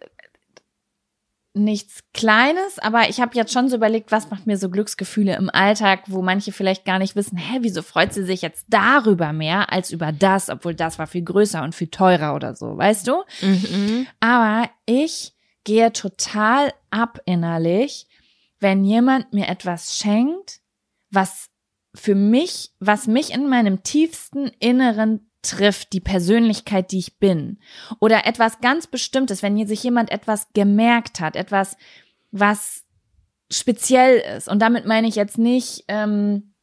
nichts 1.58 2.00
Kleines, 2.12 2.78
aber 2.80 3.08
ich 3.08 3.18
habe 3.18 3.34
jetzt 3.34 3.50
schon 3.50 3.70
so 3.70 3.76
überlegt, 3.76 4.12
was 4.12 4.28
macht 4.30 4.46
mir 4.46 4.58
so 4.58 4.68
Glücksgefühle 4.68 5.36
im 5.36 5.48
Alltag, 5.48 6.02
wo 6.06 6.20
manche 6.20 6.52
vielleicht 6.52 6.84
gar 6.84 6.98
nicht 6.98 7.16
wissen, 7.16 7.38
hä, 7.38 7.60
wieso 7.62 7.80
freut 7.80 8.12
sie 8.12 8.24
sich 8.24 8.42
jetzt 8.42 8.66
darüber 8.68 9.32
mehr 9.32 9.72
als 9.72 9.90
über 9.90 10.12
das, 10.12 10.50
obwohl 10.50 10.74
das 10.74 10.98
war 10.98 11.06
viel 11.06 11.22
größer 11.22 11.62
und 11.62 11.74
viel 11.74 11.88
teurer 11.88 12.34
oder 12.34 12.54
so, 12.54 12.76
weißt 12.76 13.08
du? 13.08 13.22
Mhm. 13.40 14.06
Aber 14.20 14.68
ich 14.84 15.32
gehe 15.64 15.92
total 15.94 16.74
ab 16.90 17.20
innerlich, 17.24 18.06
wenn 18.60 18.84
jemand 18.84 19.32
mir 19.32 19.48
etwas 19.48 19.96
schenkt, 19.96 20.60
was 21.10 21.48
für 21.96 22.14
mich, 22.14 22.72
was 22.78 23.06
mich 23.06 23.32
in 23.32 23.48
meinem 23.48 23.82
tiefsten 23.82 24.48
Inneren 24.58 25.30
trifft, 25.42 25.92
die 25.92 26.00
Persönlichkeit, 26.00 26.92
die 26.92 26.98
ich 26.98 27.18
bin. 27.18 27.58
Oder 28.00 28.26
etwas 28.26 28.60
ganz 28.60 28.86
Bestimmtes, 28.86 29.42
wenn 29.42 29.66
sich 29.66 29.82
jemand 29.82 30.10
etwas 30.10 30.52
gemerkt 30.52 31.20
hat, 31.20 31.36
etwas, 31.36 31.76
was 32.30 32.84
speziell 33.50 34.18
ist. 34.36 34.48
Und 34.48 34.60
damit 34.60 34.86
meine 34.86 35.06
ich 35.06 35.14
jetzt 35.14 35.38
nicht, 35.38 35.84
ähm, 35.88 36.54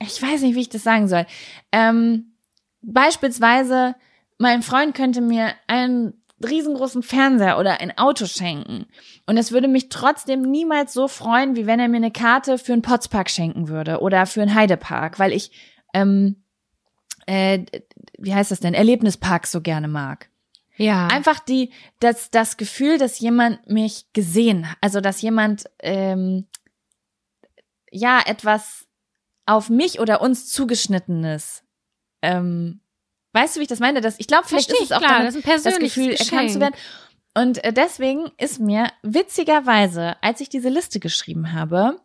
ich 0.00 0.22
weiß 0.22 0.42
nicht, 0.42 0.54
wie 0.54 0.60
ich 0.60 0.68
das 0.68 0.84
sagen 0.84 1.08
soll. 1.08 1.26
Ähm, 1.72 2.36
beispielsweise, 2.82 3.96
mein 4.38 4.62
Freund 4.62 4.94
könnte 4.94 5.20
mir 5.20 5.54
einen 5.66 6.22
riesengroßen 6.44 7.02
Fernseher 7.02 7.58
oder 7.58 7.80
ein 7.80 7.96
Auto 7.96 8.26
schenken. 8.26 8.86
Und 9.26 9.36
es 9.36 9.52
würde 9.52 9.68
mich 9.68 9.88
trotzdem 9.88 10.42
niemals 10.42 10.92
so 10.92 11.08
freuen, 11.08 11.56
wie 11.56 11.66
wenn 11.66 11.80
er 11.80 11.88
mir 11.88 11.96
eine 11.96 12.10
Karte 12.10 12.58
für 12.58 12.72
einen 12.72 12.82
Potspark 12.82 13.30
schenken 13.30 13.68
würde 13.68 14.00
oder 14.00 14.26
für 14.26 14.42
einen 14.42 14.54
Heidepark, 14.54 15.18
weil 15.18 15.32
ich, 15.32 15.50
ähm, 15.94 16.44
äh, 17.26 17.64
wie 18.18 18.34
heißt 18.34 18.50
das 18.50 18.60
denn, 18.60 18.74
Erlebnisparks 18.74 19.50
so 19.50 19.60
gerne 19.60 19.88
mag. 19.88 20.28
Ja. 20.76 21.06
Einfach 21.08 21.40
die, 21.40 21.72
das, 22.00 22.30
das 22.30 22.58
Gefühl, 22.58 22.98
dass 22.98 23.18
jemand 23.18 23.66
mich 23.66 24.12
gesehen, 24.12 24.66
also 24.82 25.00
dass 25.00 25.22
jemand 25.22 25.64
ähm, 25.80 26.46
ja 27.90 28.20
etwas 28.24 28.86
auf 29.46 29.70
mich 29.70 30.00
oder 30.00 30.20
uns 30.20 30.52
zugeschnittenes. 30.52 31.64
Ähm, 32.20 32.80
weißt 33.36 33.54
du, 33.54 33.60
wie 33.60 33.64
ich 33.64 33.68
das 33.68 33.78
meine? 33.80 34.00
Das, 34.00 34.16
ich 34.18 34.26
glaube, 34.26 34.48
vielleicht 34.48 34.66
Verstehe 34.70 34.84
ist 34.84 34.90
es 34.90 34.96
auch 34.96 35.00
klar, 35.00 35.18
damit, 35.24 35.46
das 35.46 35.62
das 35.62 35.78
Gefühl, 35.78 36.10
erkannt 36.10 36.28
zu 36.28 36.34
Geschenk. 36.58 36.60
werden. 36.60 36.74
Und 37.34 37.62
äh, 37.64 37.72
deswegen 37.72 38.30
ist 38.38 38.58
mir 38.60 38.88
witzigerweise, 39.02 40.16
als 40.22 40.40
ich 40.40 40.48
diese 40.48 40.68
Liste 40.70 41.00
geschrieben 41.00 41.52
habe, 41.52 42.00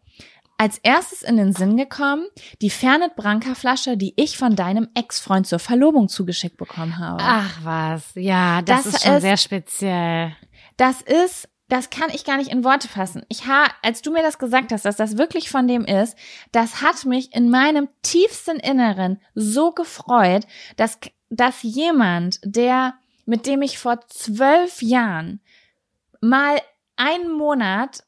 als 0.58 0.78
erstes 0.80 1.24
in 1.24 1.38
den 1.38 1.54
Sinn 1.54 1.76
gekommen, 1.78 2.28
die 2.62 2.70
Fernet 2.70 3.16
Branca 3.16 3.56
Flasche, 3.56 3.98
die 3.98 4.14
ich 4.18 4.38
von 4.38 4.56
deinem 4.56 4.90
Ex-Freund 4.94 5.48
zur 5.48 5.58
Verlobung 5.60 6.08
zugeschickt 6.10 6.58
bekommen 6.58 7.00
habe. 7.00 7.24
Ach 7.26 7.58
was, 7.64 8.04
ja, 8.16 8.62
das, 8.62 8.84
Das 8.84 8.94
ist 8.96 9.04
schon 9.04 9.14
ist- 9.16 9.22
sehr 9.22 9.38
speziell. 9.38 10.36
Das 10.78 11.02
ist, 11.02 11.48
das 11.68 11.90
kann 11.90 12.10
ich 12.14 12.26
gar 12.26 12.38
nicht 12.38 12.52
in 12.52 12.64
Worte 12.64 12.88
fassen. 12.90 13.24
Ich 13.30 13.48
ha, 13.48 13.66
als 13.82 14.02
du 14.04 14.12
mir 14.12 14.22
das 14.22 14.38
gesagt 14.38 14.72
hast, 14.72 14.86
dass 14.86 14.98
das 14.98 15.18
wirklich 15.18 15.50
von 15.50 15.68
dem 15.68 15.86
ist, 15.86 16.16
das 16.52 16.82
hat 16.82 17.06
mich 17.06 17.34
in 17.34 17.50
meinem 17.50 17.88
tiefsten 18.04 18.58
Inneren 18.58 19.20
so 19.34 19.72
gefreut, 19.72 20.46
dass, 20.76 21.00
dass 21.32 21.64
jemand, 21.64 22.40
der, 22.44 22.94
mit 23.26 23.48
dem 23.48 23.64
ich 23.64 23.80
vor 23.80 24.02
zwölf 24.08 24.82
Jahren 24.82 25.40
mal 26.20 26.60
einen 26.98 27.32
Monat 27.32 28.04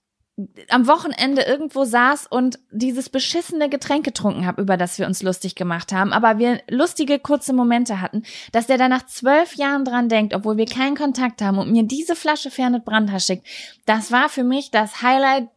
am 0.70 0.88
Wochenende 0.88 1.44
irgendwo 1.44 1.86
saß 1.86 2.26
und 2.28 2.58
dieses 2.72 3.10
beschissene 3.10 3.70
Getränk 3.70 4.04
getrunken 4.04 4.48
habe, 4.48 4.64
über 4.64 4.78
das 4.78 4.98
wir 4.98 5.06
uns 5.06 5.22
lustig 5.22 5.54
gemacht 5.54 5.92
haben, 5.94 6.12
aber 6.12 6.40
wir 6.40 6.62
lustige 6.70 7.20
kurze 7.20 7.54
Momente 7.54 8.02
hatten, 8.02 8.24
dass 8.52 8.66
der 8.66 8.80
da 8.80 8.90
nach 8.90 9.06
zwölf 9.06 9.56
Jahren 9.56 9.86
dran 9.86 10.10
denkt, 10.10 10.34
obwohl 10.34 10.58
wir 10.58 10.66
keinen 10.66 10.96
Kontakt 10.96 11.42
haben 11.44 11.60
und 11.60 11.72
mir 11.72 11.84
diese 11.84 12.16
Flasche 12.16 12.50
Fernet 12.50 12.84
Brandhaar 12.84 13.20
schickt, 13.20 13.46
das 13.86 14.12
war 14.12 14.28
für 14.28 14.44
mich 14.44 14.72
das 14.72 15.04
Highlight, 15.04 15.50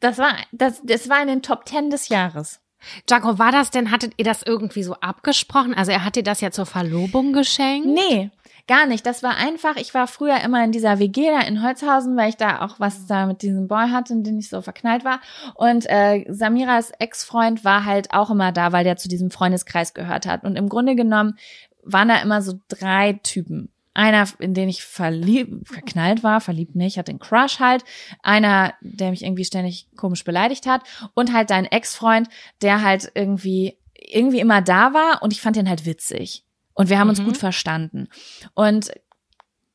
das 0.00 0.16
war, 0.16 0.34
das, 0.52 0.80
das 0.82 1.10
war 1.10 1.20
in 1.20 1.28
den 1.28 1.42
Top 1.42 1.66
Ten 1.66 1.90
des 1.90 2.08
Jahres. 2.08 2.60
Jaco, 3.08 3.38
war 3.38 3.52
das 3.52 3.70
denn, 3.70 3.90
hattet 3.90 4.14
ihr 4.16 4.24
das 4.24 4.42
irgendwie 4.42 4.82
so 4.82 4.94
abgesprochen? 4.94 5.74
Also 5.74 5.92
er 5.92 6.04
hat 6.04 6.16
dir 6.16 6.22
das 6.22 6.40
ja 6.40 6.50
zur 6.50 6.66
Verlobung 6.66 7.32
geschenkt? 7.32 7.88
Nee, 7.88 8.30
gar 8.66 8.86
nicht. 8.86 9.04
Das 9.06 9.22
war 9.22 9.36
einfach, 9.36 9.76
ich 9.76 9.94
war 9.94 10.06
früher 10.06 10.40
immer 10.40 10.64
in 10.64 10.72
dieser 10.72 10.98
WG 10.98 11.30
da 11.30 11.40
in 11.40 11.62
Holzhausen, 11.62 12.16
weil 12.16 12.30
ich 12.30 12.36
da 12.36 12.60
auch 12.62 12.80
was 12.80 13.06
da 13.06 13.26
mit 13.26 13.42
diesem 13.42 13.68
Boy 13.68 13.90
hatte, 13.90 14.12
in 14.12 14.24
den 14.24 14.38
ich 14.38 14.48
so 14.48 14.62
verknallt 14.62 15.04
war. 15.04 15.20
Und 15.54 15.86
äh, 15.88 16.24
Samiras 16.28 16.90
Ex-Freund 16.98 17.64
war 17.64 17.84
halt 17.84 18.12
auch 18.12 18.30
immer 18.30 18.52
da, 18.52 18.72
weil 18.72 18.84
der 18.84 18.96
zu 18.96 19.08
diesem 19.08 19.30
Freundeskreis 19.30 19.94
gehört 19.94 20.26
hat. 20.26 20.44
Und 20.44 20.56
im 20.56 20.68
Grunde 20.68 20.94
genommen 20.94 21.38
waren 21.82 22.08
da 22.08 22.16
immer 22.22 22.40
so 22.40 22.54
drei 22.68 23.14
Typen. 23.22 23.73
Einer, 23.94 24.28
in 24.40 24.54
den 24.54 24.68
ich 24.68 24.82
verliebt, 24.82 25.68
verknallt 25.68 26.22
war, 26.22 26.40
verliebt 26.40 26.74
nicht, 26.74 26.98
hatte 26.98 27.10
einen 27.10 27.20
Crush 27.20 27.60
halt. 27.60 27.84
Einer, 28.22 28.74
der 28.80 29.10
mich 29.10 29.22
irgendwie 29.22 29.44
ständig 29.44 29.88
komisch 29.96 30.24
beleidigt 30.24 30.66
hat. 30.66 30.82
Und 31.14 31.32
halt 31.32 31.50
dein 31.50 31.64
Ex-Freund, 31.64 32.28
der 32.60 32.82
halt 32.82 33.10
irgendwie, 33.14 33.78
irgendwie 33.94 34.40
immer 34.40 34.60
da 34.62 34.92
war 34.92 35.22
und 35.22 35.32
ich 35.32 35.40
fand 35.40 35.56
den 35.56 35.68
halt 35.68 35.86
witzig. 35.86 36.44
Und 36.74 36.90
wir 36.90 36.98
haben 36.98 37.08
uns 37.08 37.20
Mhm. 37.20 37.26
gut 37.26 37.36
verstanden. 37.36 38.08
Und 38.54 38.90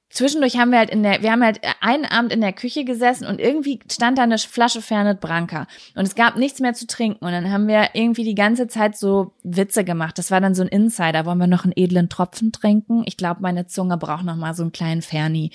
zwischendurch 0.09 0.57
haben 0.57 0.71
wir 0.71 0.79
halt 0.79 0.89
in 0.89 1.03
der, 1.03 1.21
wir 1.21 1.31
haben 1.31 1.43
halt 1.43 1.61
einen 1.81 2.05
Abend 2.05 2.33
in 2.33 2.41
der 2.41 2.53
Küche 2.53 2.83
gesessen 2.83 3.25
und 3.25 3.39
irgendwie 3.39 3.79
stand 3.91 4.17
da 4.17 4.23
eine 4.23 4.37
Flasche 4.37 4.81
Fernet 4.81 5.19
Branca 5.19 5.67
und 5.95 6.05
es 6.05 6.15
gab 6.15 6.35
nichts 6.35 6.59
mehr 6.59 6.73
zu 6.73 6.87
trinken 6.87 7.23
und 7.25 7.31
dann 7.31 7.51
haben 7.51 7.67
wir 7.67 7.89
irgendwie 7.93 8.23
die 8.23 8.35
ganze 8.35 8.67
Zeit 8.67 8.97
so 8.97 9.33
Witze 9.43 9.83
gemacht. 9.83 10.17
Das 10.17 10.31
war 10.31 10.41
dann 10.41 10.55
so 10.55 10.63
ein 10.63 10.67
Insider. 10.67 11.25
Wollen 11.25 11.37
wir 11.37 11.47
noch 11.47 11.63
einen 11.63 11.73
edlen 11.75 12.09
Tropfen 12.09 12.51
trinken? 12.51 13.03
Ich 13.05 13.17
glaube, 13.17 13.41
meine 13.41 13.67
Zunge 13.67 13.97
braucht 13.97 14.25
noch 14.25 14.35
mal 14.35 14.53
so 14.53 14.63
einen 14.63 14.71
kleinen 14.71 15.01
Ferni. 15.01 15.51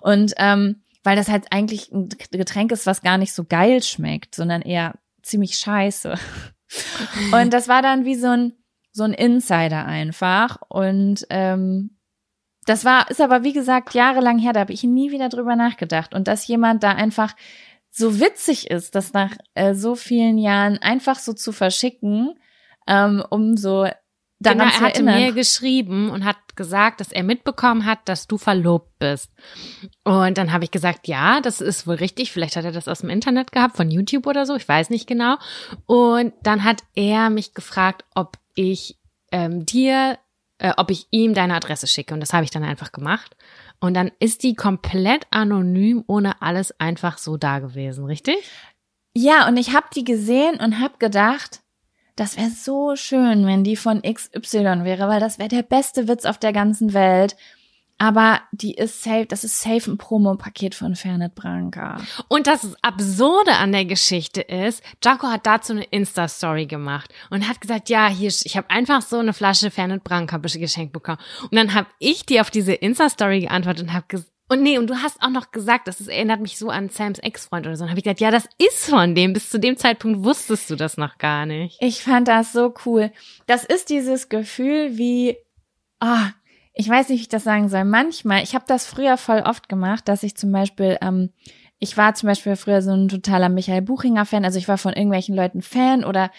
Und 0.00 0.34
ähm, 0.38 0.82
weil 1.04 1.16
das 1.16 1.28
halt 1.28 1.46
eigentlich 1.52 1.92
ein 1.92 2.08
Getränk 2.30 2.72
ist, 2.72 2.86
was 2.86 3.02
gar 3.02 3.18
nicht 3.18 3.32
so 3.32 3.44
geil 3.44 3.82
schmeckt, 3.82 4.34
sondern 4.34 4.62
eher 4.62 4.94
ziemlich 5.22 5.56
scheiße. 5.58 6.14
Und 7.32 7.52
das 7.52 7.68
war 7.68 7.82
dann 7.82 8.04
wie 8.04 8.14
so 8.14 8.28
ein 8.28 8.52
so 8.98 9.04
ein 9.04 9.14
Insider 9.14 9.86
einfach 9.86 10.58
und 10.68 11.24
ähm, 11.30 11.97
das 12.68 12.84
war, 12.84 13.10
ist 13.10 13.20
aber 13.20 13.44
wie 13.44 13.52
gesagt 13.52 13.94
jahrelang 13.94 14.38
her, 14.38 14.52
da 14.52 14.60
habe 14.60 14.72
ich 14.72 14.82
nie 14.84 15.10
wieder 15.10 15.28
drüber 15.28 15.56
nachgedacht. 15.56 16.14
Und 16.14 16.28
dass 16.28 16.46
jemand 16.46 16.82
da 16.82 16.90
einfach 16.90 17.34
so 17.90 18.20
witzig 18.20 18.70
ist, 18.70 18.94
das 18.94 19.12
nach 19.12 19.32
äh, 19.54 19.74
so 19.74 19.94
vielen 19.94 20.38
Jahren 20.38 20.78
einfach 20.78 21.18
so 21.18 21.32
zu 21.32 21.52
verschicken, 21.52 22.34
ähm, 22.86 23.24
um 23.30 23.56
so 23.56 23.86
daran 24.40 24.58
Genau, 24.58 24.70
zu 24.70 24.76
er 24.76 24.80
hatte 24.80 24.94
erinnern. 25.02 25.20
mir 25.20 25.32
geschrieben 25.32 26.10
und 26.10 26.24
hat 26.24 26.36
gesagt, 26.56 27.00
dass 27.00 27.10
er 27.10 27.22
mitbekommen 27.22 27.84
hat, 27.86 28.00
dass 28.04 28.26
du 28.26 28.36
verlobt 28.36 28.98
bist. 28.98 29.30
Und 30.04 30.38
dann 30.38 30.52
habe 30.52 30.64
ich 30.64 30.70
gesagt, 30.70 31.08
ja, 31.08 31.40
das 31.40 31.60
ist 31.60 31.86
wohl 31.86 31.96
richtig. 31.96 32.32
Vielleicht 32.32 32.56
hat 32.56 32.64
er 32.64 32.72
das 32.72 32.88
aus 32.88 33.00
dem 33.00 33.10
Internet 33.10 33.52
gehabt, 33.52 33.76
von 33.76 33.90
YouTube 33.90 34.26
oder 34.26 34.44
so. 34.46 34.54
Ich 34.56 34.68
weiß 34.68 34.90
nicht 34.90 35.06
genau. 35.06 35.36
Und 35.86 36.34
dann 36.42 36.64
hat 36.64 36.82
er 36.94 37.30
mich 37.30 37.54
gefragt, 37.54 38.04
ob 38.14 38.36
ich 38.54 38.98
ähm, 39.32 39.64
dir, 39.64 40.18
äh, 40.58 40.72
ob 40.76 40.90
ich 40.90 41.06
ihm 41.10 41.34
deine 41.34 41.54
Adresse 41.54 41.86
schicke. 41.86 42.14
Und 42.14 42.20
das 42.20 42.32
habe 42.32 42.44
ich 42.44 42.50
dann 42.50 42.64
einfach 42.64 42.92
gemacht. 42.92 43.36
Und 43.80 43.94
dann 43.94 44.10
ist 44.18 44.42
die 44.42 44.54
komplett 44.54 45.26
anonym, 45.30 46.04
ohne 46.06 46.42
alles 46.42 46.78
einfach 46.80 47.18
so 47.18 47.36
da 47.36 47.60
gewesen, 47.60 48.04
richtig? 48.04 48.36
Ja, 49.14 49.48
und 49.48 49.56
ich 49.56 49.74
habe 49.74 49.86
die 49.94 50.04
gesehen 50.04 50.56
und 50.60 50.80
habe 50.80 50.98
gedacht, 50.98 51.60
das 52.16 52.36
wäre 52.36 52.50
so 52.50 52.96
schön, 52.96 53.46
wenn 53.46 53.62
die 53.62 53.76
von 53.76 54.02
XY 54.02 54.84
wäre, 54.84 55.08
weil 55.08 55.20
das 55.20 55.38
wäre 55.38 55.48
der 55.48 55.62
beste 55.62 56.08
Witz 56.08 56.24
auf 56.24 56.38
der 56.38 56.52
ganzen 56.52 56.92
Welt. 56.92 57.36
Aber 57.98 58.40
die 58.52 58.74
ist 58.74 59.02
safe, 59.02 59.26
das 59.26 59.42
ist 59.42 59.60
safe 59.60 59.90
ein 59.90 59.98
Promo-Paket 59.98 60.76
von 60.76 60.94
Fernet 60.94 61.34
Branca. 61.34 62.00
Und 62.28 62.46
das 62.46 62.76
Absurde 62.80 63.52
an 63.52 63.72
der 63.72 63.84
Geschichte 63.84 64.40
ist, 64.40 64.84
Jaco 65.04 65.26
hat 65.26 65.46
dazu 65.46 65.72
eine 65.72 65.82
Insta-Story 65.82 66.66
gemacht 66.66 67.12
und 67.30 67.48
hat 67.48 67.60
gesagt, 67.60 67.88
ja, 67.88 68.08
hier, 68.08 68.28
ich 68.28 68.56
habe 68.56 68.70
einfach 68.70 69.02
so 69.02 69.18
eine 69.18 69.32
Flasche 69.32 69.72
Fernet 69.72 70.04
Branca 70.04 70.38
geschenkt 70.38 70.92
bekommen. 70.92 71.18
Und 71.42 71.54
dann 71.54 71.74
habe 71.74 71.88
ich 71.98 72.24
dir 72.24 72.40
auf 72.40 72.50
diese 72.50 72.72
Insta-Story 72.72 73.40
geantwortet 73.40 73.82
und 73.82 73.92
habe 73.92 74.06
gesagt, 74.06 74.32
und 74.50 74.62
nee, 74.62 74.78
und 74.78 74.88
du 74.88 74.96
hast 74.96 75.20
auch 75.22 75.28
noch 75.28 75.50
gesagt, 75.50 75.88
das 75.88 76.00
ist, 76.00 76.08
erinnert 76.08 76.40
mich 76.40 76.56
so 76.56 76.70
an 76.70 76.88
Sams 76.88 77.18
Ex-Freund 77.18 77.66
oder 77.66 77.76
so. 77.76 77.84
Und 77.84 77.90
habe 77.90 77.98
ich 77.98 78.04
gesagt, 78.04 78.20
ja, 78.20 78.30
das 78.30 78.48
ist 78.56 78.88
von 78.88 79.14
dem. 79.14 79.34
Bis 79.34 79.50
zu 79.50 79.60
dem 79.60 79.76
Zeitpunkt 79.76 80.24
wusstest 80.24 80.70
du 80.70 80.76
das 80.76 80.96
noch 80.96 81.18
gar 81.18 81.44
nicht. 81.44 81.76
Ich 81.80 82.02
fand 82.02 82.28
das 82.28 82.52
so 82.52 82.72
cool. 82.86 83.12
Das 83.46 83.64
ist 83.64 83.90
dieses 83.90 84.30
Gefühl 84.30 84.96
wie, 84.96 85.36
ah, 86.00 86.30
ich 86.78 86.88
weiß 86.88 87.08
nicht, 87.08 87.18
wie 87.18 87.22
ich 87.22 87.28
das 87.28 87.44
sagen 87.44 87.68
soll. 87.68 87.84
Manchmal, 87.84 88.42
ich 88.42 88.54
habe 88.54 88.64
das 88.66 88.86
früher 88.86 89.16
voll 89.16 89.40
oft 89.40 89.68
gemacht, 89.68 90.06
dass 90.08 90.22
ich 90.22 90.36
zum 90.36 90.52
Beispiel, 90.52 90.96
ähm, 91.02 91.30
ich 91.80 91.96
war 91.96 92.14
zum 92.14 92.28
Beispiel 92.28 92.56
früher 92.56 92.82
so 92.82 92.92
ein 92.92 93.08
totaler 93.08 93.48
Michael 93.48 93.82
Buchinger 93.82 94.24
Fan, 94.24 94.44
also 94.44 94.58
ich 94.58 94.68
war 94.68 94.78
von 94.78 94.92
irgendwelchen 94.92 95.34
Leuten 95.34 95.60
Fan 95.60 96.04
oder 96.04 96.30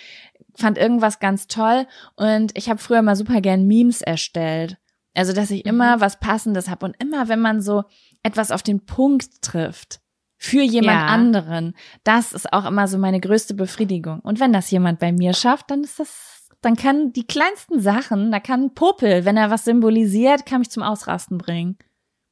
fand 0.56 0.78
irgendwas 0.78 1.20
ganz 1.20 1.48
toll 1.48 1.86
und 2.16 2.58
ich 2.58 2.70
habe 2.70 2.80
früher 2.80 3.02
mal 3.02 3.16
super 3.16 3.42
gern 3.42 3.68
Memes 3.68 4.02
erstellt. 4.02 4.78
Also, 5.16 5.34
dass 5.34 5.52
ich 5.52 5.66
immer 5.66 6.00
was 6.00 6.20
Passendes 6.20 6.70
habe 6.70 6.86
und 6.86 6.96
immer, 7.02 7.28
wenn 7.28 7.42
man 7.42 7.62
so 7.62 7.84
etwas 8.24 8.52
auf 8.52 8.64
den 8.64 8.86
Punkt 8.86 9.42
trifft, 9.42 10.00
für 10.38 10.62
jemand 10.62 11.02
Ja. 11.02 11.08
anderen. 11.08 11.76
Das 12.06 12.32
ist 12.32 12.54
auch 12.54 12.66
immer 12.66 12.88
so 12.88 12.98
meine 12.98 13.20
größte 13.20 13.54
Befriedigung. 13.56 14.22
Und 14.22 14.40
wenn 14.40 14.54
das 14.54 14.72
jemand 14.72 15.00
bei 15.00 15.12
mir 15.12 15.34
schafft, 15.34 15.70
dann 15.72 15.84
ist 15.84 16.00
das, 16.00 16.39
dann 16.62 16.76
kann 16.76 17.14
die 17.14 17.26
kleinsten 17.26 17.80
Sachen, 17.80 18.32
da 18.32 18.40
kann 18.40 18.74
Popel, 18.74 19.26
wenn 19.26 19.38
er 19.38 19.50
was 19.50 19.66
symbolisiert, 19.66 20.46
kann 20.46 20.60
mich 20.60 20.70
zum 20.70 20.84
Ausrasten 20.84 21.38
bringen. 21.38 21.78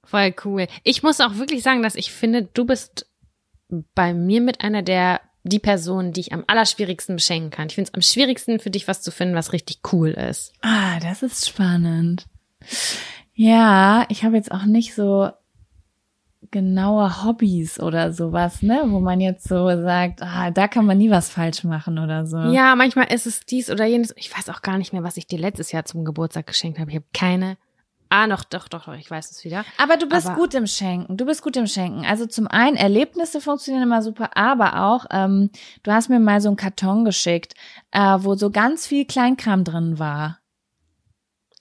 Voll 0.03 0.33
cool. 0.45 0.67
Ich 0.83 1.03
muss 1.03 1.19
auch 1.19 1.35
wirklich 1.35 1.63
sagen, 1.63 1.81
dass 1.81 1.95
ich 1.95 2.11
finde, 2.11 2.43
du 2.43 2.65
bist 2.65 3.09
bei 3.93 4.13
mir 4.13 4.41
mit 4.41 4.61
einer 4.61 4.81
der 4.81 5.21
die 5.43 5.59
Person, 5.59 6.11
die 6.11 6.21
ich 6.21 6.33
am 6.33 6.43
allerschwierigsten 6.47 7.15
beschenken 7.15 7.51
kann. 7.51 7.67
Ich 7.67 7.75
finde 7.75 7.89
es 7.89 7.93
am 7.93 8.01
schwierigsten 8.01 8.59
für 8.59 8.69
dich 8.69 8.87
was 8.87 9.01
zu 9.01 9.11
finden, 9.11 9.35
was 9.35 9.53
richtig 9.53 9.79
cool 9.91 10.09
ist. 10.09 10.53
Ah, 10.61 10.99
das 10.99 11.23
ist 11.23 11.47
spannend. 11.47 12.25
Ja, 13.33 14.05
ich 14.09 14.23
habe 14.23 14.35
jetzt 14.35 14.51
auch 14.51 14.65
nicht 14.65 14.93
so 14.93 15.29
genaue 16.51 17.23
Hobbys 17.23 17.79
oder 17.79 18.13
sowas, 18.13 18.61
ne, 18.61 18.83
wo 18.87 18.99
man 18.99 19.19
jetzt 19.19 19.47
so 19.47 19.67
sagt, 19.81 20.21
ah, 20.21 20.51
da 20.51 20.67
kann 20.67 20.85
man 20.85 20.97
nie 20.97 21.09
was 21.11 21.29
falsch 21.29 21.63
machen 21.63 21.99
oder 21.99 22.25
so. 22.25 22.37
Ja, 22.37 22.75
manchmal 22.75 23.11
ist 23.11 23.25
es 23.27 23.41
dies 23.45 23.69
oder 23.69 23.85
jenes. 23.85 24.13
Ich 24.17 24.35
weiß 24.35 24.49
auch 24.49 24.61
gar 24.61 24.77
nicht 24.77 24.93
mehr, 24.93 25.03
was 25.03 25.17
ich 25.17 25.27
dir 25.27 25.39
letztes 25.39 25.71
Jahr 25.71 25.85
zum 25.85 26.05
Geburtstag 26.05 26.47
geschenkt 26.47 26.79
habe. 26.79 26.89
Ich 26.91 26.95
habe 26.95 27.05
keine. 27.13 27.57
Ah, 28.09 28.25
noch, 28.25 28.45
doch, 28.45 28.69
doch, 28.69 28.85
doch, 28.85 28.93
ich 28.93 29.11
weiß 29.11 29.31
es 29.31 29.43
wieder. 29.43 29.65
Aber 29.77 29.97
du 29.97 30.07
bist 30.07 30.27
Aber- 30.27 30.35
gut 30.37 30.53
im 30.53 30.65
Schenken. 30.65 31.17
Du 31.17 31.25
bist 31.25 31.41
gut 31.41 31.57
im 31.57 31.67
Schenken. 31.67 32.05
Also 32.05 32.25
zum 32.25 32.47
einen 32.47 32.77
Erlebnisse 32.77 33.41
funktionieren 33.41 33.83
immer 33.83 34.01
super, 34.01 34.37
aber 34.37 34.81
auch 34.81 35.05
ähm, 35.11 35.49
du 35.83 35.91
hast 35.91 36.07
mir 36.07 36.19
mal 36.21 36.39
so 36.39 36.47
einen 36.47 36.55
Karton 36.55 37.03
geschickt, 37.03 37.53
äh, 37.91 38.17
wo 38.19 38.35
so 38.35 38.49
ganz 38.49 38.87
viel 38.87 39.03
Kleinkram 39.05 39.65
drin 39.65 39.99
war. 39.99 40.39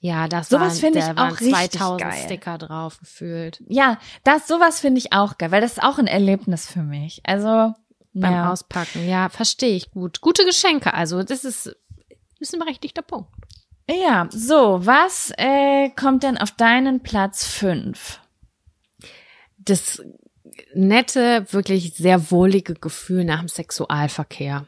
Ja, 0.07 0.29
das 0.29 0.47
Sowas 0.47 0.79
finde 0.79 0.99
ich 0.99 1.05
auch 1.05 1.41
richtig 1.41 1.79
2000 1.79 2.01
geil. 2.01 2.23
Sticker 2.23 2.57
drauf 2.57 2.97
gefühlt. 2.97 3.61
Ja, 3.67 3.99
das 4.23 4.47
sowas 4.47 4.79
finde 4.79 4.99
ich 4.99 5.11
auch 5.11 5.37
geil, 5.37 5.51
weil 5.51 5.59
das 5.59 5.73
ist 5.73 5.83
auch 5.83 5.97
ein 5.97 6.07
Erlebnis 6.07 6.65
für 6.65 6.81
mich. 6.81 7.19
Also 7.25 7.73
Beim 8.13 8.31
ja. 8.31 8.49
Auspacken. 8.49 9.05
Ja, 9.05 9.27
verstehe 9.27 9.75
ich 9.75 9.91
gut. 9.91 10.21
Gute 10.21 10.45
Geschenke, 10.45 10.93
also 10.93 11.23
das 11.23 11.43
ist, 11.43 11.75
ist 12.39 12.53
ein 12.53 12.59
berechtigter 12.61 13.01
Punkt. 13.01 13.29
Ja, 13.89 14.29
so, 14.31 14.85
was 14.85 15.33
äh, 15.37 15.89
kommt 15.89 16.23
denn 16.23 16.37
auf 16.37 16.51
deinen 16.51 17.03
Platz 17.03 17.45
fünf? 17.45 18.21
Das 19.57 20.01
nette, 20.73 21.45
wirklich 21.51 21.95
sehr 21.95 22.31
wohlige 22.31 22.75
Gefühl 22.75 23.25
nach 23.25 23.39
dem 23.39 23.49
Sexualverkehr. 23.49 24.67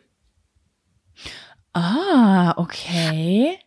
Ah, 1.71 2.55
okay. 2.57 3.57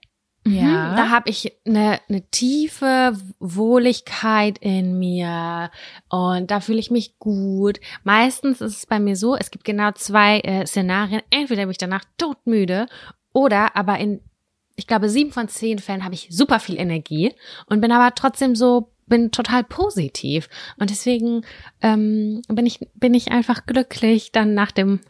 Ja. 0.46 0.90
Mhm, 0.90 0.96
Da 0.96 1.10
habe 1.10 1.30
ich 1.30 1.52
eine, 1.64 2.00
eine 2.08 2.22
tiefe 2.30 3.16
Wohligkeit 3.38 4.58
in 4.58 4.98
mir 4.98 5.70
und 6.08 6.50
da 6.50 6.60
fühle 6.60 6.80
ich 6.80 6.90
mich 6.90 7.18
gut. 7.18 7.78
Meistens 8.02 8.60
ist 8.60 8.76
es 8.78 8.86
bei 8.86 8.98
mir 8.98 9.14
so, 9.16 9.36
es 9.36 9.50
gibt 9.50 9.64
genau 9.64 9.92
zwei 9.92 10.40
äh, 10.40 10.66
Szenarien. 10.66 11.22
Entweder 11.30 11.62
bin 11.62 11.70
ich 11.70 11.78
danach 11.78 12.04
todmüde 12.18 12.86
oder 13.32 13.76
aber 13.76 13.98
in, 13.98 14.20
ich 14.74 14.86
glaube, 14.86 15.08
sieben 15.08 15.30
von 15.32 15.48
zehn 15.48 15.78
Fällen 15.78 16.04
habe 16.04 16.14
ich 16.14 16.28
super 16.30 16.58
viel 16.58 16.78
Energie 16.78 17.32
und 17.66 17.80
bin 17.80 17.92
aber 17.92 18.14
trotzdem 18.14 18.56
so, 18.56 18.88
bin 19.06 19.30
total 19.30 19.62
positiv. 19.62 20.48
Und 20.78 20.90
deswegen 20.90 21.44
ähm, 21.82 22.42
bin 22.48 22.66
ich, 22.66 22.80
bin 22.94 23.14
ich 23.14 23.30
einfach 23.30 23.66
glücklich 23.66 24.32
dann 24.32 24.54
nach 24.54 24.72
dem 24.72 25.00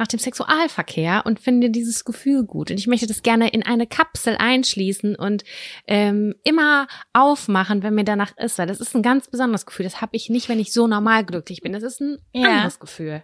nach 0.00 0.08
dem 0.08 0.18
Sexualverkehr 0.18 1.22
und 1.26 1.38
finde 1.38 1.70
dieses 1.70 2.04
Gefühl 2.04 2.44
gut. 2.44 2.70
Und 2.70 2.78
ich 2.78 2.86
möchte 2.86 3.06
das 3.06 3.22
gerne 3.22 3.50
in 3.50 3.62
eine 3.64 3.86
Kapsel 3.86 4.36
einschließen 4.38 5.14
und 5.14 5.44
ähm, 5.86 6.34
immer 6.42 6.88
aufmachen, 7.12 7.82
wenn 7.82 7.94
mir 7.94 8.04
danach 8.04 8.36
ist, 8.38 8.58
weil 8.58 8.66
das 8.66 8.80
ist 8.80 8.96
ein 8.96 9.02
ganz 9.02 9.28
besonderes 9.28 9.66
Gefühl. 9.66 9.84
Das 9.84 10.00
habe 10.00 10.16
ich 10.16 10.30
nicht, 10.30 10.48
wenn 10.48 10.58
ich 10.58 10.72
so 10.72 10.86
normal 10.86 11.24
glücklich 11.24 11.60
bin. 11.60 11.72
Das 11.72 11.82
ist 11.82 12.00
ein 12.00 12.18
Ja. 12.32 12.48
anderes 12.48 12.80
Gefühl. 12.80 13.22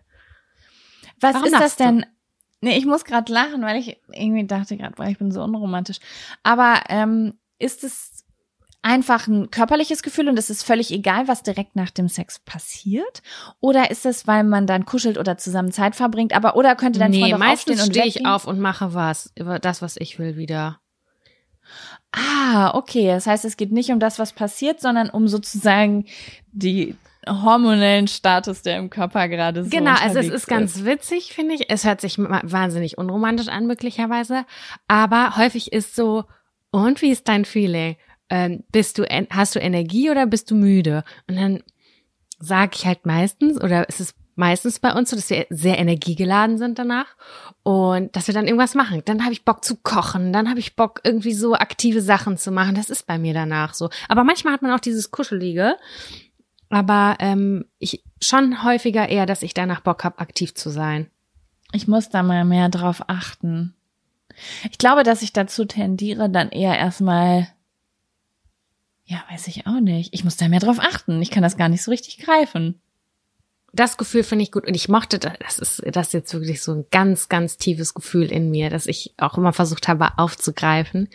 Was 1.20 1.34
Warum 1.34 1.46
ist 1.46 1.52
das 1.54 1.60
lachst 1.60 1.80
du? 1.80 1.84
denn? 1.84 2.06
Nee, 2.60 2.76
ich 2.78 2.84
muss 2.86 3.04
gerade 3.04 3.32
lachen, 3.32 3.62
weil 3.62 3.78
ich 3.78 3.98
irgendwie 4.12 4.46
dachte 4.46 4.76
gerade, 4.76 4.94
boah, 4.96 5.06
ich 5.06 5.18
bin 5.18 5.32
so 5.32 5.42
unromantisch. 5.42 5.98
Aber 6.42 6.82
ähm, 6.88 7.34
ist 7.58 7.84
es 7.84 8.15
einfach 8.86 9.26
ein 9.26 9.50
körperliches 9.50 10.04
Gefühl 10.04 10.28
und 10.28 10.38
es 10.38 10.48
ist 10.48 10.62
völlig 10.62 10.92
egal, 10.92 11.26
was 11.26 11.42
direkt 11.42 11.74
nach 11.74 11.90
dem 11.90 12.08
Sex 12.08 12.38
passiert? 12.38 13.20
Oder 13.58 13.90
ist 13.90 14.06
es, 14.06 14.28
weil 14.28 14.44
man 14.44 14.68
dann 14.68 14.86
kuschelt 14.86 15.18
oder 15.18 15.36
zusammen 15.36 15.72
Zeit 15.72 15.96
verbringt? 15.96 16.34
Aber 16.34 16.54
oder 16.54 16.76
könnte 16.76 17.00
dein 17.00 17.10
nee, 17.10 17.20
Freund 17.20 17.38
meistens 17.38 17.80
aufstehen 17.80 17.92
stehe 17.92 18.06
ich 18.06 18.26
auf 18.26 18.46
und 18.46 18.60
mache 18.60 18.94
was. 18.94 19.32
Über 19.34 19.58
das, 19.58 19.82
was 19.82 19.96
ich 19.96 20.20
will, 20.20 20.36
wieder. 20.36 20.78
Ah, 22.12 22.74
okay. 22.74 23.08
Das 23.08 23.26
heißt, 23.26 23.44
es 23.44 23.56
geht 23.56 23.72
nicht 23.72 23.90
um 23.90 23.98
das, 23.98 24.20
was 24.20 24.32
passiert, 24.32 24.80
sondern 24.80 25.10
um 25.10 25.26
sozusagen 25.26 26.06
die 26.52 26.94
hormonellen 27.26 28.06
Status, 28.06 28.62
der 28.62 28.78
im 28.78 28.88
Körper 28.88 29.28
gerade 29.28 29.64
so 29.64 29.70
Genau, 29.70 29.90
also 29.94 30.20
es 30.20 30.26
unterwegs 30.26 30.34
ist 30.34 30.46
ganz 30.46 30.84
witzig, 30.84 31.32
finde 31.34 31.56
ich. 31.56 31.68
Es 31.70 31.84
hört 31.84 32.00
sich 32.00 32.18
wahnsinnig 32.18 32.98
unromantisch 32.98 33.48
an, 33.48 33.66
möglicherweise. 33.66 34.44
Aber 34.86 35.36
häufig 35.36 35.72
ist 35.72 35.96
so, 35.96 36.22
und 36.70 37.02
wie 37.02 37.10
ist 37.10 37.26
dein 37.26 37.44
Feeling? 37.44 37.96
Ähm, 38.28 38.64
bist 38.72 38.98
du, 38.98 39.04
hast 39.30 39.54
du 39.54 39.60
Energie 39.60 40.10
oder 40.10 40.26
bist 40.26 40.50
du 40.50 40.54
müde? 40.54 41.04
Und 41.28 41.36
dann 41.36 41.62
sage 42.38 42.72
ich 42.74 42.86
halt 42.86 43.06
meistens, 43.06 43.60
oder 43.60 43.86
es 43.88 44.00
ist 44.00 44.14
meistens 44.34 44.78
bei 44.78 44.92
uns 44.92 45.10
so, 45.10 45.16
dass 45.16 45.30
wir 45.30 45.46
sehr 45.48 45.78
energiegeladen 45.78 46.58
sind 46.58 46.78
danach 46.78 47.06
und 47.62 48.14
dass 48.14 48.26
wir 48.26 48.34
dann 48.34 48.46
irgendwas 48.46 48.74
machen. 48.74 49.02
Dann 49.04 49.22
habe 49.22 49.32
ich 49.32 49.44
Bock 49.44 49.64
zu 49.64 49.76
kochen, 49.76 50.32
dann 50.32 50.48
habe 50.48 50.60
ich 50.60 50.76
Bock 50.76 51.00
irgendwie 51.04 51.32
so 51.32 51.54
aktive 51.54 52.02
Sachen 52.02 52.36
zu 52.36 52.52
machen. 52.52 52.74
Das 52.74 52.90
ist 52.90 53.06
bei 53.06 53.18
mir 53.18 53.32
danach 53.32 53.74
so. 53.74 53.88
Aber 54.08 54.24
manchmal 54.24 54.52
hat 54.52 54.62
man 54.62 54.72
auch 54.72 54.80
dieses 54.80 55.10
Kuschelige. 55.10 55.76
Aber 56.68 57.16
ähm, 57.20 57.64
ich 57.78 58.02
schon 58.22 58.64
häufiger 58.64 59.08
eher, 59.08 59.26
dass 59.26 59.42
ich 59.42 59.54
danach 59.54 59.80
Bock 59.80 60.04
habe, 60.04 60.18
aktiv 60.18 60.54
zu 60.54 60.70
sein. 60.70 61.08
Ich 61.72 61.88
muss 61.88 62.08
da 62.10 62.22
mal 62.22 62.44
mehr 62.44 62.68
drauf 62.68 63.04
achten. 63.08 63.74
Ich 64.70 64.78
glaube, 64.78 65.02
dass 65.02 65.22
ich 65.22 65.32
dazu 65.32 65.64
tendiere, 65.64 66.28
dann 66.28 66.50
eher 66.50 66.78
erstmal, 66.78 67.48
ja, 69.06 69.22
weiß 69.30 69.46
ich 69.46 69.66
auch 69.66 69.80
nicht. 69.80 70.12
Ich 70.12 70.24
muss 70.24 70.36
da 70.36 70.48
mehr 70.48 70.60
drauf 70.60 70.78
achten. 70.80 71.22
Ich 71.22 71.30
kann 71.30 71.42
das 71.42 71.56
gar 71.56 71.68
nicht 71.68 71.82
so 71.82 71.90
richtig 71.90 72.18
greifen. 72.18 72.80
Das 73.72 73.98
Gefühl 73.98 74.24
finde 74.24 74.42
ich 74.42 74.52
gut 74.52 74.66
und 74.66 74.74
ich 74.74 74.88
mochte 74.88 75.18
das. 75.18 75.34
Das 75.38 75.58
ist 75.58 75.82
das 75.94 76.08
ist 76.08 76.12
jetzt 76.14 76.32
wirklich 76.32 76.62
so 76.62 76.72
ein 76.72 76.86
ganz, 76.90 77.28
ganz 77.28 77.58
tiefes 77.58 77.92
Gefühl 77.92 78.32
in 78.32 78.50
mir, 78.50 78.70
das 78.70 78.86
ich 78.86 79.12
auch 79.18 79.36
immer 79.36 79.52
versucht 79.52 79.86
habe 79.86 80.18
aufzugreifen. 80.18 81.08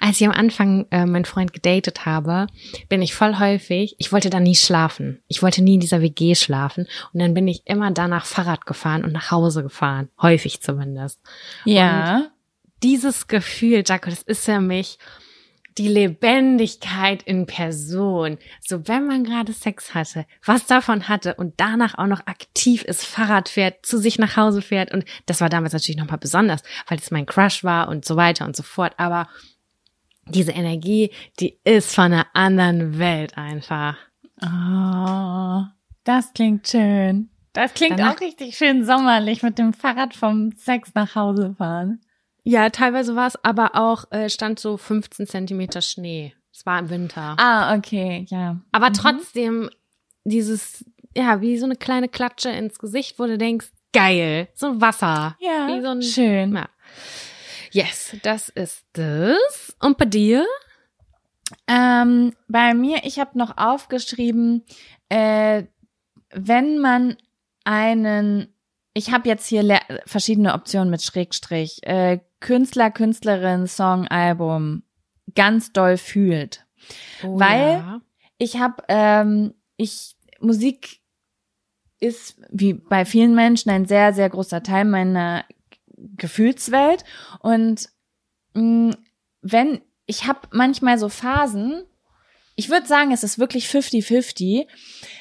Als 0.00 0.20
ich 0.20 0.26
am 0.26 0.32
Anfang 0.32 0.86
äh, 0.90 1.04
meinen 1.04 1.26
Freund 1.26 1.52
gedatet 1.52 2.06
habe, 2.06 2.46
bin 2.88 3.02
ich 3.02 3.14
voll 3.14 3.38
häufig, 3.38 3.96
ich 3.98 4.12
wollte 4.12 4.30
da 4.30 4.40
nie 4.40 4.56
schlafen. 4.56 5.20
Ich 5.28 5.42
wollte 5.42 5.62
nie 5.62 5.74
in 5.74 5.80
dieser 5.80 6.00
WG 6.00 6.34
schlafen 6.34 6.88
und 7.12 7.20
dann 7.20 7.34
bin 7.34 7.46
ich 7.46 7.66
immer 7.66 7.90
danach 7.90 8.24
Fahrrad 8.24 8.64
gefahren 8.66 9.04
und 9.04 9.12
nach 9.12 9.30
Hause 9.30 9.62
gefahren. 9.62 10.08
Häufig 10.20 10.62
zumindest. 10.62 11.20
Ja. 11.64 12.30
dieses 12.82 13.26
Gefühl, 13.26 13.84
Jaco, 13.86 14.08
das 14.10 14.22
ist 14.22 14.44
für 14.44 14.60
mich 14.60 14.98
die 15.78 15.88
Lebendigkeit 15.88 17.22
in 17.22 17.46
Person. 17.46 18.38
So, 18.60 18.86
wenn 18.88 19.06
man 19.06 19.24
gerade 19.24 19.52
Sex 19.52 19.94
hatte, 19.94 20.26
was 20.44 20.66
davon 20.66 21.08
hatte 21.08 21.34
und 21.34 21.54
danach 21.58 21.98
auch 21.98 22.06
noch 22.06 22.26
aktiv 22.26 22.82
ist, 22.82 23.04
Fahrrad 23.04 23.48
fährt, 23.48 23.84
zu 23.84 23.98
sich 23.98 24.18
nach 24.18 24.36
Hause 24.36 24.62
fährt 24.62 24.92
und 24.92 25.04
das 25.26 25.40
war 25.40 25.48
damals 25.48 25.72
natürlich 25.72 25.98
nochmal 25.98 26.18
besonders, 26.18 26.62
weil 26.88 26.98
es 26.98 27.10
mein 27.10 27.26
Crush 27.26 27.62
war 27.62 27.88
und 27.88 28.04
so 28.04 28.16
weiter 28.16 28.46
und 28.46 28.56
so 28.56 28.62
fort. 28.62 28.94
Aber 28.96 29.28
diese 30.28 30.52
Energie, 30.52 31.10
die 31.38 31.58
ist 31.64 31.94
von 31.94 32.12
einer 32.12 32.26
anderen 32.32 32.98
Welt 32.98 33.36
einfach. 33.36 33.96
Oh, 34.42 35.64
das 36.04 36.32
klingt 36.32 36.68
schön. 36.68 37.30
Das 37.52 37.72
klingt 37.74 37.98
Danach- 37.98 38.16
auch 38.16 38.20
richtig 38.20 38.56
schön 38.56 38.84
sommerlich 38.84 39.42
mit 39.42 39.58
dem 39.58 39.72
Fahrrad 39.72 40.14
vom 40.14 40.52
Sex 40.56 40.92
nach 40.94 41.14
Hause 41.14 41.54
fahren. 41.56 42.00
Ja, 42.48 42.70
teilweise 42.70 43.16
war 43.16 43.26
es 43.26 43.44
aber 43.44 43.74
auch, 43.74 44.04
äh, 44.12 44.30
stand 44.30 44.60
so 44.60 44.76
15 44.76 45.26
Zentimeter 45.26 45.82
Schnee. 45.82 46.32
Es 46.52 46.64
war 46.64 46.78
im 46.78 46.90
Winter. 46.90 47.34
Ah, 47.38 47.74
okay, 47.74 48.24
ja. 48.28 48.60
Aber 48.70 48.92
trotzdem 48.92 49.68
dieses, 50.22 50.84
ja, 51.16 51.40
wie 51.40 51.58
so 51.58 51.64
eine 51.64 51.74
kleine 51.74 52.08
Klatsche 52.08 52.50
ins 52.50 52.78
Gesicht, 52.78 53.18
wo 53.18 53.26
du 53.26 53.36
denkst, 53.36 53.72
geil, 53.92 54.48
so 54.54 54.66
ein 54.68 54.80
Wasser. 54.80 55.36
Ja, 55.40 55.66
Wie 55.66 55.82
so 55.82 55.88
ein, 55.88 56.02
schön. 56.02 56.54
Ja. 56.54 56.68
Yes, 57.72 58.16
das 58.22 58.48
ist 58.50 58.84
das. 58.92 59.76
Und 59.80 59.98
bei 59.98 60.04
dir? 60.04 60.46
Ähm, 61.66 62.32
bei 62.46 62.74
mir, 62.74 63.00
ich 63.02 63.18
habe 63.18 63.36
noch 63.36 63.56
aufgeschrieben, 63.56 64.64
äh, 65.08 65.64
wenn 66.30 66.78
man 66.78 67.16
einen, 67.64 68.54
ich 68.94 69.10
habe 69.10 69.28
jetzt 69.28 69.48
hier 69.48 69.80
verschiedene 70.06 70.54
Optionen 70.54 70.90
mit 70.90 71.02
Schrägstrich, 71.02 71.82
äh, 71.82 72.20
Künstler, 72.40 72.90
Künstlerin, 72.90 73.66
Song, 73.66 74.06
Album 74.08 74.82
ganz 75.34 75.72
doll 75.72 75.96
fühlt. 75.96 76.64
Oh, 77.22 77.38
Weil- 77.38 77.78
ja. 77.78 78.00
Ich 78.38 78.58
habe, 78.58 78.82
ähm, 78.88 79.54
ich, 79.78 80.14
Musik 80.40 81.00
ist 82.00 82.38
wie 82.50 82.74
bei 82.74 83.06
vielen 83.06 83.34
Menschen 83.34 83.70
ein 83.70 83.86
sehr, 83.86 84.12
sehr 84.12 84.28
großer 84.28 84.62
Teil 84.62 84.84
meiner 84.84 85.44
Gefühlswelt. 85.96 87.04
Und 87.40 87.88
mh, 88.54 88.94
wenn, 89.40 89.80
ich 90.04 90.26
habe 90.26 90.40
manchmal 90.50 90.98
so 90.98 91.08
Phasen, 91.08 91.84
ich 92.56 92.70
würde 92.70 92.86
sagen, 92.86 93.12
es 93.12 93.22
ist 93.22 93.38
wirklich 93.38 93.68
50-50. 93.68 94.66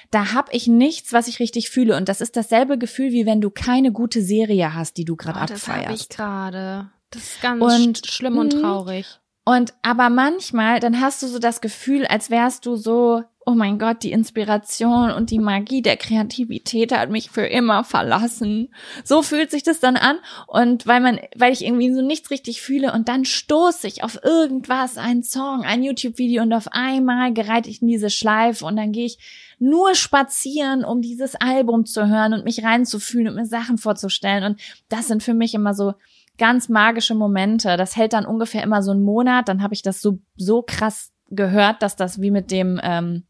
Da 0.09 0.33
habe 0.33 0.51
ich 0.53 0.67
nichts, 0.67 1.11
was 1.11 1.27
ich 1.27 1.39
richtig 1.39 1.69
fühle. 1.69 1.97
Und 1.97 2.07
das 2.07 2.21
ist 2.21 2.37
dasselbe 2.37 2.77
Gefühl, 2.77 3.11
wie 3.11 3.25
wenn 3.25 3.41
du 3.41 3.49
keine 3.49 3.91
gute 3.91 4.21
Serie 4.21 4.73
hast, 4.73 4.97
die 4.97 5.05
du 5.05 5.15
gerade 5.17 5.39
oh, 5.39 5.43
abfeierst. 5.43 5.67
Das 5.67 5.85
habe 5.85 5.93
ich 5.93 6.09
gerade. 6.09 6.91
Das 7.15 7.23
ist 7.23 7.41
ganz 7.41 7.63
Und- 7.63 8.05
schlimm 8.07 8.37
und 8.37 8.53
Mhm. 8.55 8.61
traurig. 8.61 9.05
Und 9.47 9.73
aber 9.83 10.09
manchmal, 10.09 10.79
dann 10.79 10.99
hast 11.01 11.21
du 11.21 11.27
so 11.27 11.37
das 11.39 11.61
Gefühl, 11.61 12.05
als 12.07 12.31
wärst 12.31 12.65
du 12.65 12.75
so, 12.75 13.23
oh 13.45 13.51
mein 13.53 13.77
Gott, 13.77 14.01
die 14.01 14.11
Inspiration 14.11 15.11
und 15.11 15.29
die 15.29 15.37
Magie 15.37 15.83
der 15.83 15.97
Kreativität 15.97 16.91
hat 16.91 17.11
mich 17.11 17.29
für 17.29 17.45
immer 17.45 17.83
verlassen. 17.83 18.73
So 19.03 19.21
fühlt 19.21 19.51
sich 19.51 19.61
das 19.61 19.79
dann 19.79 19.97
an. 19.97 20.17
Und 20.47 20.87
weil 20.87 20.99
man, 20.99 21.19
weil 21.35 21.53
ich 21.53 21.63
irgendwie 21.63 21.93
so 21.93 22.01
nichts 22.01 22.31
richtig 22.31 22.63
fühle 22.63 22.91
und 22.91 23.07
dann 23.07 23.23
stoße 23.23 23.85
ich 23.85 24.03
auf 24.03 24.17
irgendwas, 24.23 24.97
einen 24.97 25.21
Song, 25.21 25.61
ein 25.61 25.83
YouTube-Video 25.83 26.41
und 26.41 26.51
auf 26.51 26.69
einmal 26.71 27.31
gereite 27.31 27.69
ich 27.69 27.83
in 27.83 27.87
diese 27.87 28.09
Schleife 28.09 28.65
und 28.65 28.77
dann 28.77 28.91
gehe 28.91 29.05
ich 29.05 29.19
nur 29.59 29.93
spazieren, 29.93 30.83
um 30.83 31.03
dieses 31.03 31.35
Album 31.35 31.85
zu 31.85 32.07
hören 32.07 32.33
und 32.33 32.45
mich 32.45 32.63
reinzufühlen 32.63 33.27
und 33.27 33.35
mir 33.35 33.45
Sachen 33.45 33.77
vorzustellen. 33.77 34.43
Und 34.43 34.59
das 34.89 35.07
sind 35.07 35.21
für 35.21 35.35
mich 35.35 35.53
immer 35.53 35.75
so 35.75 35.93
ganz 36.37 36.69
magische 36.69 37.15
Momente. 37.15 37.77
Das 37.77 37.95
hält 37.95 38.13
dann 38.13 38.25
ungefähr 38.25 38.63
immer 38.63 38.81
so 38.83 38.91
einen 38.91 39.03
Monat. 39.03 39.47
Dann 39.47 39.61
habe 39.63 39.73
ich 39.73 39.81
das 39.81 40.01
so 40.01 40.19
so 40.35 40.61
krass 40.65 41.11
gehört, 41.29 41.81
dass 41.81 41.95
das 41.95 42.21
wie 42.21 42.31
mit 42.31 42.51
dem 42.51 42.79
ähm, 42.83 43.23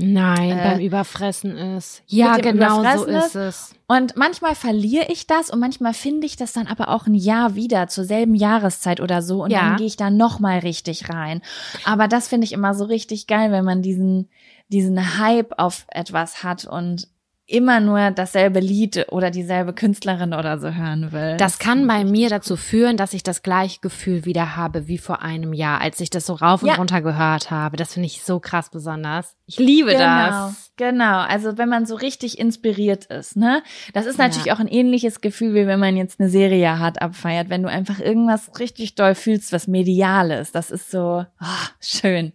Nein, 0.00 0.56
Äh, 0.56 0.62
beim 0.62 0.78
Überfressen 0.80 1.56
ist. 1.56 2.04
Ja, 2.06 2.36
genau 2.36 2.84
so 2.96 3.04
ist? 3.04 3.34
es. 3.34 3.74
und 3.88 4.16
manchmal 4.16 4.54
verliere 4.54 5.06
ich 5.10 5.26
das 5.26 5.50
und 5.50 5.58
manchmal 5.58 5.92
finde 5.92 6.24
ich 6.24 6.36
das 6.36 6.52
dann 6.52 6.68
aber 6.68 6.90
auch 6.90 7.06
ein 7.08 7.14
Jahr 7.16 7.56
wieder 7.56 7.88
zur 7.88 8.04
selben 8.04 8.36
Jahreszeit 8.36 9.00
oder 9.00 9.22
so 9.22 9.42
und 9.42 9.50
Ja. 9.50 9.60
dann 9.70 9.76
gehe 9.76 9.88
ich 9.88 9.96
da 9.96 10.08
noch 10.10 10.38
mal 10.38 10.60
richtig 10.60 11.08
rein. 11.08 11.42
Aber 11.84 12.06
das 12.06 12.28
finde 12.28 12.44
ich 12.44 12.52
immer 12.52 12.74
so 12.74 12.84
richtig 12.84 13.26
geil, 13.26 13.50
wenn 13.50 13.64
man 13.64 13.82
diesen 13.82 14.28
diesen 14.68 15.18
Hype 15.18 15.54
auf 15.58 15.84
etwas 15.88 16.44
hat 16.44 16.64
und 16.64 17.08
immer 17.48 17.80
nur 17.80 18.10
dasselbe 18.10 18.60
Lied 18.60 19.06
oder 19.08 19.30
dieselbe 19.30 19.72
Künstlerin 19.72 20.34
oder 20.34 20.58
so 20.58 20.74
hören 20.74 21.12
will. 21.12 21.38
Das 21.38 21.58
kann 21.58 21.86
bei 21.86 22.04
mir 22.04 22.28
dazu 22.28 22.56
führen, 22.56 22.98
dass 22.98 23.14
ich 23.14 23.22
das 23.22 23.42
gleiche 23.42 23.80
Gefühl 23.80 24.26
wieder 24.26 24.54
habe 24.54 24.86
wie 24.86 24.98
vor 24.98 25.22
einem 25.22 25.54
Jahr, 25.54 25.80
als 25.80 25.98
ich 26.00 26.10
das 26.10 26.26
so 26.26 26.34
rauf 26.34 26.62
und 26.62 26.68
Ja. 26.68 26.74
runter 26.74 27.00
gehört 27.00 27.50
habe. 27.50 27.78
Das 27.78 27.94
finde 27.94 28.06
ich 28.06 28.22
so 28.22 28.38
krass 28.38 28.68
besonders. 28.68 29.34
Ich 29.46 29.58
liebe 29.58 29.92
genau, 29.92 30.26
das. 30.26 30.72
Genau, 30.76 31.20
also 31.20 31.56
wenn 31.56 31.70
man 31.70 31.86
so 31.86 31.94
richtig 31.94 32.38
inspiriert 32.38 33.06
ist, 33.06 33.34
ne? 33.34 33.62
Das 33.94 34.04
ist 34.04 34.18
natürlich 34.18 34.52
auch 34.52 34.60
ein 34.60 34.68
ähnliches 34.68 35.22
Gefühl, 35.22 35.54
wie 35.54 35.66
wenn 35.66 35.80
man 35.80 35.96
jetzt 35.96 36.20
eine 36.20 36.28
Serie 36.28 36.78
hart 36.78 37.00
abfeiert, 37.00 37.48
wenn 37.48 37.62
du 37.62 37.70
einfach 37.70 37.98
irgendwas 37.98 38.60
richtig 38.60 38.94
doll 38.94 39.14
fühlst, 39.14 39.52
was 39.52 39.66
medial 39.66 40.30
ist. 40.30 40.54
Das 40.54 40.70
ist 40.70 40.90
so 40.90 41.24
ah, 41.38 41.68
schön. 41.80 42.34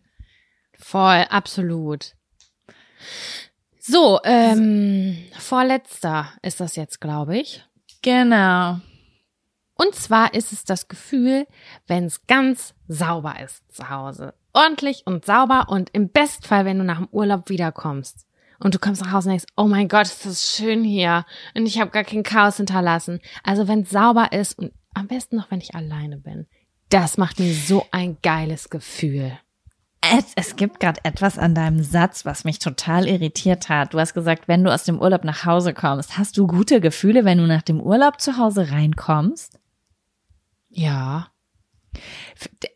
Voll, 0.73 1.25
absolut. 1.29 2.15
So, 3.85 4.21
ähm, 4.23 5.17
vorletzter 5.37 6.29
ist 6.41 6.61
das 6.61 6.77
jetzt, 6.77 7.01
glaube 7.01 7.37
ich. 7.37 7.65
Genau. 8.01 8.79
Und 9.75 9.93
zwar 9.93 10.33
ist 10.33 10.53
es 10.53 10.63
das 10.63 10.87
Gefühl, 10.87 11.45
wenn 11.87 12.05
es 12.05 12.25
ganz 12.25 12.75
sauber 12.87 13.41
ist 13.43 13.61
zu 13.69 13.89
Hause. 13.89 14.35
Ordentlich 14.53 15.03
und 15.05 15.25
sauber 15.25 15.67
und 15.67 15.89
im 15.89 16.09
Bestfall, 16.09 16.63
wenn 16.63 16.77
du 16.77 16.85
nach 16.85 16.99
dem 16.99 17.09
Urlaub 17.11 17.49
wiederkommst. 17.49 18.25
Und 18.61 18.73
du 18.73 18.79
kommst 18.79 19.01
nach 19.01 19.11
Hause 19.11 19.27
und 19.27 19.31
denkst, 19.31 19.53
oh 19.57 19.67
mein 19.67 19.89
Gott, 19.89 20.05
ist 20.05 20.25
das 20.25 20.55
schön 20.55 20.85
hier. 20.85 21.25
Und 21.53 21.65
ich 21.65 21.81
habe 21.81 21.91
gar 21.91 22.05
kein 22.05 22.23
Chaos 22.23 22.55
hinterlassen. 22.55 23.19
Also 23.43 23.67
wenn 23.67 23.81
es 23.81 23.89
sauber 23.89 24.31
ist 24.31 24.57
und 24.57 24.71
am 24.93 25.07
besten 25.07 25.35
noch, 25.35 25.51
wenn 25.51 25.59
ich 25.59 25.75
alleine 25.75 26.15
bin. 26.15 26.47
Das 26.87 27.17
macht 27.17 27.37
mir 27.37 27.53
so 27.53 27.85
ein 27.91 28.17
geiles 28.21 28.69
Gefühl. 28.69 29.37
Es, 30.11 30.33
es 30.35 30.55
gibt 30.57 30.81
gerade 30.81 30.99
etwas 31.03 31.37
an 31.37 31.55
deinem 31.55 31.81
Satz, 31.81 32.25
was 32.25 32.43
mich 32.43 32.59
total 32.59 33.07
irritiert 33.07 33.69
hat. 33.69 33.93
Du 33.93 33.99
hast 33.99 34.13
gesagt, 34.13 34.47
wenn 34.47 34.63
du 34.63 34.73
aus 34.73 34.83
dem 34.83 34.99
Urlaub 34.99 35.23
nach 35.23 35.45
Hause 35.45 35.73
kommst, 35.73 36.17
hast 36.17 36.37
du 36.37 36.45
gute 36.45 36.81
Gefühle, 36.81 37.23
wenn 37.23 37.37
du 37.37 37.47
nach 37.47 37.61
dem 37.61 37.79
Urlaub 37.79 38.19
zu 38.19 38.37
Hause 38.37 38.71
reinkommst? 38.71 39.59
Ja. 40.69 41.27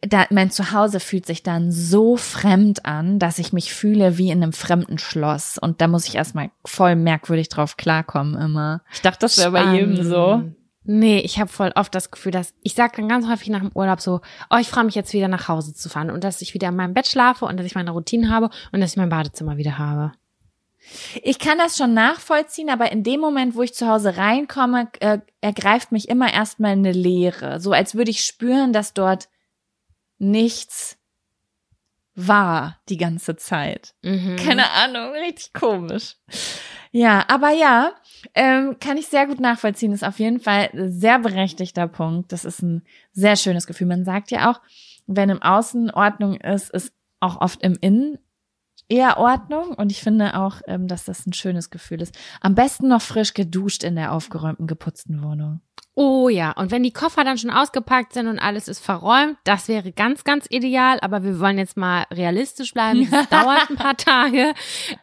da, 0.01 0.25
mein 0.29 0.51
Zuhause 0.51 0.99
fühlt 0.99 1.25
sich 1.25 1.43
dann 1.43 1.71
so 1.71 2.15
fremd 2.15 2.85
an, 2.85 3.19
dass 3.19 3.39
ich 3.39 3.51
mich 3.51 3.73
fühle 3.73 4.17
wie 4.17 4.29
in 4.29 4.41
einem 4.41 4.53
fremden 4.53 4.97
Schloss. 4.97 5.57
Und 5.57 5.81
da 5.81 5.87
muss 5.87 6.07
ich 6.07 6.15
erstmal 6.15 6.51
voll 6.63 6.95
merkwürdig 6.95 7.49
drauf 7.49 7.75
klarkommen 7.75 8.39
immer. 8.39 8.83
Ich 8.93 9.01
dachte, 9.01 9.19
das 9.21 9.37
wäre 9.37 9.51
bei 9.51 9.73
jedem 9.73 10.01
so. 10.01 10.43
Nee, 10.89 11.19
ich 11.19 11.37
habe 11.37 11.49
voll 11.49 11.73
oft 11.75 11.93
das 11.93 12.11
Gefühl, 12.11 12.31
dass 12.31 12.53
ich 12.63 12.73
sage 12.73 12.93
dann 12.95 13.09
ganz 13.09 13.27
häufig 13.27 13.49
nach 13.49 13.59
dem 13.59 13.71
Urlaub 13.73 13.99
so, 13.99 14.21
oh, 14.49 14.55
ich 14.55 14.69
freue 14.69 14.85
mich 14.85 14.95
jetzt 14.95 15.11
wieder 15.11 15.27
nach 15.27 15.49
Hause 15.49 15.73
zu 15.73 15.89
fahren 15.89 16.09
und 16.09 16.23
dass 16.23 16.41
ich 16.41 16.53
wieder 16.53 16.69
in 16.69 16.77
meinem 16.77 16.93
Bett 16.93 17.07
schlafe 17.07 17.43
und 17.43 17.57
dass 17.57 17.65
ich 17.65 17.75
meine 17.75 17.91
Routine 17.91 18.29
habe 18.29 18.49
und 18.71 18.79
dass 18.79 18.91
ich 18.91 18.97
mein 18.97 19.09
Badezimmer 19.09 19.57
wieder 19.57 19.77
habe. 19.77 20.13
Ich 21.21 21.39
kann 21.39 21.57
das 21.57 21.75
schon 21.75 21.93
nachvollziehen, 21.93 22.69
aber 22.69 22.89
in 22.89 23.03
dem 23.03 23.19
Moment, 23.19 23.55
wo 23.55 23.63
ich 23.63 23.73
zu 23.73 23.85
Hause 23.85 24.15
reinkomme, 24.15 24.87
äh, 25.01 25.19
ergreift 25.41 25.91
mich 25.91 26.07
immer 26.07 26.31
erstmal 26.31 26.71
eine 26.71 26.93
Leere. 26.93 27.59
So 27.59 27.73
als 27.73 27.95
würde 27.95 28.11
ich 28.11 28.23
spüren, 28.23 28.71
dass 28.71 28.93
dort 28.93 29.27
nichts 30.19 30.97
war 32.15 32.79
die 32.87 32.97
ganze 32.97 33.35
Zeit. 33.35 33.93
Mhm. 34.03 34.37
Keine 34.37 34.71
Ahnung, 34.71 35.11
richtig 35.11 35.53
komisch. 35.53 36.15
Ja, 36.91 37.25
aber 37.27 37.51
ja, 37.51 37.91
ähm, 38.35 38.77
kann 38.79 38.97
ich 38.97 39.07
sehr 39.07 39.27
gut 39.27 39.39
nachvollziehen. 39.39 39.91
Ist 39.91 40.05
auf 40.05 40.19
jeden 40.19 40.39
Fall 40.39 40.69
sehr 40.73 41.19
berechtigter 41.19 41.87
Punkt. 41.87 42.31
Das 42.31 42.45
ist 42.45 42.61
ein 42.61 42.83
sehr 43.13 43.35
schönes 43.35 43.67
Gefühl. 43.67 43.87
Man 43.87 44.05
sagt 44.05 44.31
ja 44.31 44.51
auch, 44.51 44.61
wenn 45.05 45.29
im 45.29 45.41
Außen 45.41 45.91
Ordnung 45.91 46.35
ist, 46.35 46.69
ist 46.69 46.93
auch 47.19 47.41
oft 47.41 47.63
im 47.63 47.77
Innen 47.81 48.17
eher 48.89 49.17
Ordnung. 49.17 49.69
Und 49.69 49.91
ich 49.91 50.01
finde 50.01 50.39
auch, 50.39 50.61
ähm, 50.67 50.87
dass 50.87 51.05
das 51.05 51.25
ein 51.25 51.33
schönes 51.33 51.69
Gefühl 51.69 52.01
ist. 52.01 52.17
Am 52.41 52.55
besten 52.55 52.87
noch 52.87 53.01
frisch 53.01 53.33
geduscht 53.33 53.83
in 53.83 53.95
der 53.95 54.13
aufgeräumten, 54.13 54.67
geputzten 54.67 55.23
Wohnung. 55.23 55.61
Oh 55.99 56.29
ja, 56.29 56.51
und 56.51 56.69
wenn 56.69 56.83
die 56.83 56.93
Koffer 56.93 57.23
dann 57.23 57.39
schon 57.39 57.49
ausgepackt 57.49 58.13
sind 58.13 58.27
und 58.27 58.37
alles 58.37 58.67
ist 58.67 58.85
verräumt, 58.85 59.35
das 59.45 59.67
wäre 59.67 59.91
ganz, 59.91 60.23
ganz 60.23 60.45
ideal. 60.47 60.99
Aber 61.01 61.23
wir 61.23 61.39
wollen 61.39 61.57
jetzt 61.57 61.75
mal 61.75 62.05
realistisch 62.13 62.71
bleiben. 62.71 63.01
Es 63.01 63.09
dauert 63.29 63.67
ein 63.67 63.77
paar 63.77 63.97
Tage. 63.97 64.53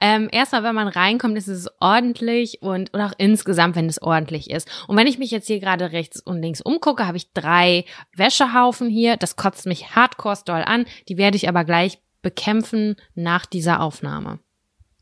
Ähm, 0.01 0.29
erstmal, 0.31 0.63
wenn 0.63 0.77
man 0.77 0.87
reinkommt, 0.87 1.37
ist 1.37 1.49
es 1.49 1.69
ordentlich 1.81 2.63
und 2.63 2.95
oder 2.95 3.07
auch 3.07 3.13
insgesamt, 3.19 3.75
wenn 3.75 3.89
es 3.89 4.01
ordentlich 4.01 4.51
ist. 4.51 4.71
Und 4.87 4.97
wenn 4.97 5.09
ich 5.09 5.19
mich 5.19 5.33
jetzt 5.33 5.49
hier 5.49 5.59
gerade 5.59 5.91
rechts 5.91 6.21
und 6.21 6.41
links 6.41 6.61
umgucke, 6.61 7.09
habe 7.09 7.17
ich 7.17 7.33
drei 7.33 7.87
Wäschehaufen 8.15 8.89
hier. 8.89 9.17
Das 9.17 9.35
kotzt 9.35 9.67
mich 9.67 9.97
hardcore 9.97 10.39
doll 10.45 10.63
an. 10.63 10.85
Die 11.09 11.17
werde 11.17 11.37
ich 11.37 11.49
aber 11.49 11.65
gleich 11.65 11.99
bekämpfen 12.25 12.97
nach 13.15 13.47
dieser 13.47 13.81
Aufnahme. 13.81 14.41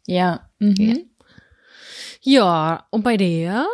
Ja. 0.07 0.51
Mhm. 0.59 1.09
Ja, 2.20 2.86
und 2.90 3.03
bei 3.03 3.16
dir? 3.16 3.66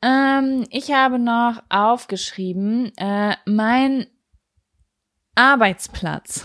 Ähm, 0.00 0.66
ich 0.70 0.92
habe 0.92 1.18
noch 1.18 1.62
aufgeschrieben, 1.68 2.92
äh, 2.96 3.34
mein 3.46 4.06
Arbeitsplatz. 5.34 6.44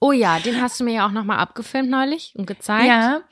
Oh 0.00 0.12
ja, 0.12 0.38
den 0.38 0.60
hast 0.60 0.78
du 0.78 0.84
mir 0.84 0.94
ja 0.94 1.06
auch 1.06 1.12
nochmal 1.12 1.38
abgefilmt 1.38 1.90
neulich 1.90 2.34
und 2.36 2.46
gezeigt. 2.46 2.86
Ja. 2.86 3.22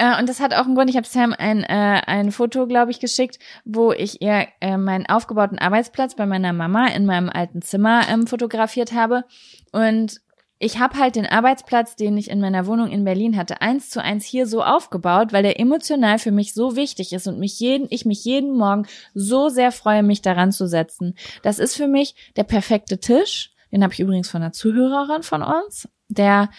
Äh, 0.00 0.18
und 0.18 0.28
das 0.28 0.40
hat 0.40 0.54
auch 0.54 0.64
einen 0.64 0.74
Grund. 0.74 0.88
Ich 0.88 0.96
habe 0.96 1.06
Sam 1.06 1.34
ein, 1.36 1.62
äh, 1.62 2.00
ein 2.06 2.32
Foto, 2.32 2.66
glaube 2.66 2.90
ich, 2.90 3.00
geschickt, 3.00 3.38
wo 3.64 3.92
ich 3.92 4.22
ihr 4.22 4.48
äh, 4.60 4.78
meinen 4.78 5.06
aufgebauten 5.06 5.58
Arbeitsplatz 5.58 6.14
bei 6.14 6.24
meiner 6.24 6.52
Mama 6.52 6.86
in 6.88 7.04
meinem 7.04 7.28
alten 7.28 7.60
Zimmer 7.60 8.08
ähm, 8.08 8.26
fotografiert 8.26 8.92
habe. 8.92 9.24
Und 9.72 10.20
ich 10.62 10.78
habe 10.78 10.98
halt 10.98 11.16
den 11.16 11.24
Arbeitsplatz, 11.24 11.96
den 11.96 12.18
ich 12.18 12.28
in 12.28 12.38
meiner 12.38 12.66
Wohnung 12.66 12.90
in 12.90 13.02
Berlin 13.02 13.34
hatte, 13.38 13.62
eins 13.62 13.88
zu 13.88 14.02
eins 14.02 14.26
hier 14.26 14.46
so 14.46 14.62
aufgebaut, 14.62 15.32
weil 15.32 15.42
der 15.42 15.58
emotional 15.58 16.18
für 16.18 16.32
mich 16.32 16.52
so 16.52 16.76
wichtig 16.76 17.14
ist 17.14 17.26
und 17.26 17.38
mich 17.38 17.58
jeden, 17.58 17.86
ich 17.88 18.04
mich 18.04 18.26
jeden 18.26 18.54
Morgen 18.54 18.86
so 19.14 19.48
sehr 19.48 19.72
freue, 19.72 20.02
mich 20.02 20.20
daran 20.20 20.52
zu 20.52 20.68
setzen. 20.68 21.16
Das 21.42 21.58
ist 21.58 21.76
für 21.76 21.88
mich 21.88 22.14
der 22.36 22.44
perfekte 22.44 23.00
Tisch. 23.00 23.52
Den 23.72 23.82
habe 23.82 23.94
ich 23.94 24.00
übrigens 24.00 24.28
von 24.28 24.42
einer 24.42 24.52
Zuhörerin 24.52 25.22
von 25.22 25.42
uns. 25.42 25.88
Der 26.08 26.50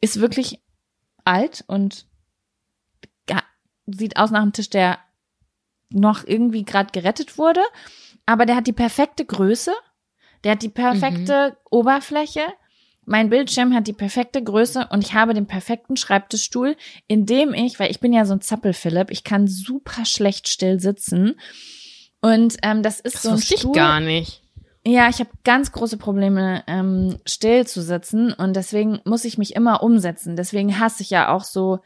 ist 0.00 0.20
wirklich 0.20 0.62
alt 1.24 1.64
und 1.66 2.06
sieht 3.86 4.18
aus 4.18 4.30
nach 4.30 4.42
einem 4.42 4.52
Tisch, 4.52 4.70
der 4.70 5.00
noch 5.90 6.24
irgendwie 6.24 6.64
gerade 6.64 6.92
gerettet 6.92 7.38
wurde. 7.38 7.62
Aber 8.24 8.46
der 8.46 8.54
hat 8.54 8.68
die 8.68 8.72
perfekte 8.72 9.24
Größe. 9.24 9.72
Der 10.44 10.52
hat 10.52 10.62
die 10.62 10.68
perfekte 10.68 11.56
Oberfläche. 11.70 12.46
Mein 13.08 13.30
Bildschirm 13.30 13.74
hat 13.74 13.86
die 13.86 13.92
perfekte 13.94 14.42
Größe 14.42 14.86
und 14.90 15.02
ich 15.02 15.14
habe 15.14 15.32
den 15.32 15.46
perfekten 15.46 15.96
Schreibtischstuhl, 15.96 16.76
in 17.06 17.24
dem 17.24 17.54
ich, 17.54 17.80
weil 17.80 17.90
ich 17.90 18.00
bin 18.00 18.12
ja 18.12 18.24
so 18.26 18.34
ein 18.34 18.42
Zappel-Philipp, 18.42 19.10
ich 19.10 19.24
kann 19.24 19.48
super 19.48 20.04
schlecht 20.04 20.46
still 20.48 20.78
sitzen. 20.78 21.40
Und 22.20 22.56
ähm, 22.62 22.82
das 22.82 23.00
ist 23.00 23.14
Das 23.16 23.22
so 23.22 23.28
ein 23.30 23.34
wusste 23.36 23.54
ich 23.54 23.60
Stuhl. 23.60 23.72
gar 23.74 24.00
nicht. 24.00 24.42
Ja, 24.86 25.08
ich 25.08 25.20
habe 25.20 25.30
ganz 25.44 25.72
große 25.72 25.96
Probleme, 25.96 26.62
ähm, 26.66 27.18
still 27.26 27.66
zu 27.66 27.80
sitzen 27.82 28.32
und 28.32 28.54
deswegen 28.54 29.00
muss 29.04 29.24
ich 29.24 29.38
mich 29.38 29.56
immer 29.56 29.82
umsetzen. 29.82 30.36
Deswegen 30.36 30.78
hasse 30.78 31.02
ich 31.02 31.10
ja 31.10 31.28
auch 31.30 31.44
so 31.44 31.80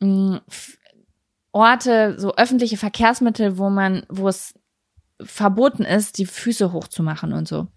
mh, 0.00 0.40
f- 0.48 0.78
Orte, 1.52 2.16
so 2.18 2.34
öffentliche 2.34 2.76
Verkehrsmittel, 2.76 3.58
wo 3.58 3.70
man, 3.70 4.04
wo 4.08 4.28
es 4.28 4.54
verboten 5.22 5.84
ist, 5.84 6.18
die 6.18 6.26
Füße 6.26 6.72
hochzumachen 6.72 7.32
und 7.32 7.48
so. 7.48 7.68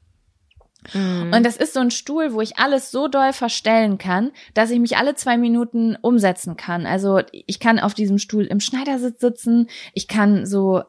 Mhm. 0.94 1.34
Und 1.34 1.46
das 1.46 1.58
ist 1.58 1.74
so 1.74 1.80
ein 1.80 1.92
Stuhl, 1.92 2.34
wo 2.34 2.42
ich 2.42 2.58
alles 2.58 2.92
so 2.92 3.08
doll 3.08 3.34
verstellen 3.34 3.98
kann, 3.98 4.32
dass 4.54 4.72
ich 4.72 4.80
mich 4.80 4.98
alle 4.98 5.16
zwei 5.16 5.38
Minuten 5.38 5.98
umsetzen 6.02 6.56
kann. 6.56 6.86
Also 6.86 7.22
ich 7.32 7.60
kann 7.60 7.80
auf 7.80 7.94
diesem 7.94 8.18
Stuhl 8.18 8.46
im 8.46 8.60
Schneidersitz 8.60 9.20
sitzen, 9.20 9.68
ich 9.94 10.08
kann 10.08 10.46
so, 10.46 10.84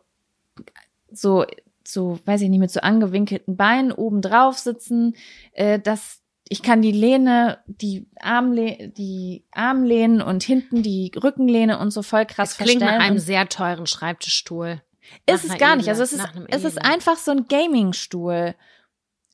so, 1.11 1.45
so, 1.87 2.19
weiß 2.25 2.43
ich 2.43 2.49
nicht, 2.49 2.61
mit 2.61 2.71
so 2.71 2.81
angewinkelten 2.81 3.57
Beinen 3.57 3.93
oben 3.93 4.23
drauf 4.23 4.59
sitzen. 4.59 5.17
Äh, 5.53 5.81
das, 5.81 6.21
ich 6.49 6.63
kann 6.63 6.83
die 6.83 6.93
Lehne, 6.93 7.59
die 7.67 8.07
Armlehne, 8.21 8.89
die 8.91 9.45
Armlehnen 9.51 10.23
und 10.23 10.43
hinten 10.43 10.83
die 10.83 11.11
Rückenlehne 11.21 11.79
und 11.79 11.91
so 11.91 12.03
voll 12.03 12.27
krass 12.27 12.57
das 12.57 12.67
klingt 12.67 12.83
nach 12.83 13.01
einem 13.01 13.19
sehr 13.19 13.49
teuren 13.49 13.87
Schreibtischstuhl. 13.87 14.83
ist 15.27 15.45
es 15.45 15.59
gar 15.59 15.71
einer 15.71 15.77
nicht. 15.77 15.89
Also 15.89 16.03
es 16.05 16.13
Edle, 16.13 16.25
ist, 16.25 16.55
es 16.55 16.65
ist 16.65 16.77
Edle. 16.77 16.91
einfach 16.91 17.17
so 17.17 17.33
ein 17.33 17.47
Gaming-Stuhl. 17.49 18.55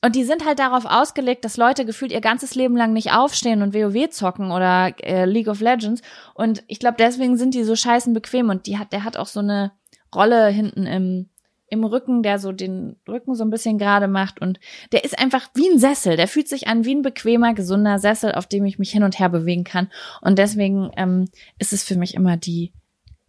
Und 0.03 0.15
die 0.15 0.23
sind 0.23 0.45
halt 0.45 0.59
darauf 0.59 0.85
ausgelegt, 0.85 1.43
dass 1.43 1.57
Leute 1.57 1.83
gefühlt 1.83 2.11
ihr 2.11 2.21
ganzes 2.21 2.53
Leben 2.53 2.77
lang 2.77 2.93
nicht 2.93 3.13
aufstehen 3.13 3.63
und 3.63 3.73
WoW 3.73 4.09
zocken 4.09 4.51
oder 4.51 4.93
äh, 5.03 5.25
League 5.25 5.47
of 5.47 5.59
Legends. 5.59 6.01
Und 6.35 6.63
ich 6.67 6.79
glaube, 6.79 6.97
deswegen 6.99 7.35
sind 7.35 7.55
die 7.55 7.63
so 7.63 7.75
scheißen 7.75 8.13
bequem. 8.13 8.49
Und 8.49 8.67
die 8.67 8.77
hat, 8.77 8.93
der 8.93 9.03
hat 9.03 9.17
auch 9.17 9.25
so 9.25 9.39
eine 9.39 9.71
Rolle 10.13 10.47
hinten 10.49 10.85
im, 10.85 11.29
im 11.69 11.83
Rücken, 11.83 12.21
der 12.21 12.37
so 12.37 12.51
den 12.51 12.97
Rücken 13.07 13.33
so 13.33 13.43
ein 13.43 13.49
bisschen 13.49 13.79
gerade 13.79 14.07
macht. 14.07 14.39
Und 14.39 14.59
der 14.91 15.03
ist 15.03 15.17
einfach 15.17 15.49
wie 15.55 15.67
ein 15.67 15.79
Sessel. 15.79 16.15
Der 16.15 16.27
fühlt 16.27 16.47
sich 16.47 16.67
an 16.67 16.85
wie 16.85 16.93
ein 16.93 17.01
bequemer, 17.01 17.55
gesunder 17.55 17.97
Sessel, 17.97 18.33
auf 18.33 18.45
dem 18.45 18.65
ich 18.65 18.77
mich 18.77 18.91
hin 18.91 19.03
und 19.03 19.17
her 19.17 19.29
bewegen 19.29 19.63
kann. 19.63 19.89
Und 20.21 20.37
deswegen 20.37 20.91
ähm, 20.95 21.27
ist 21.57 21.73
es 21.73 21.83
für 21.83 21.95
mich 21.95 22.13
immer 22.13 22.37
die, 22.37 22.71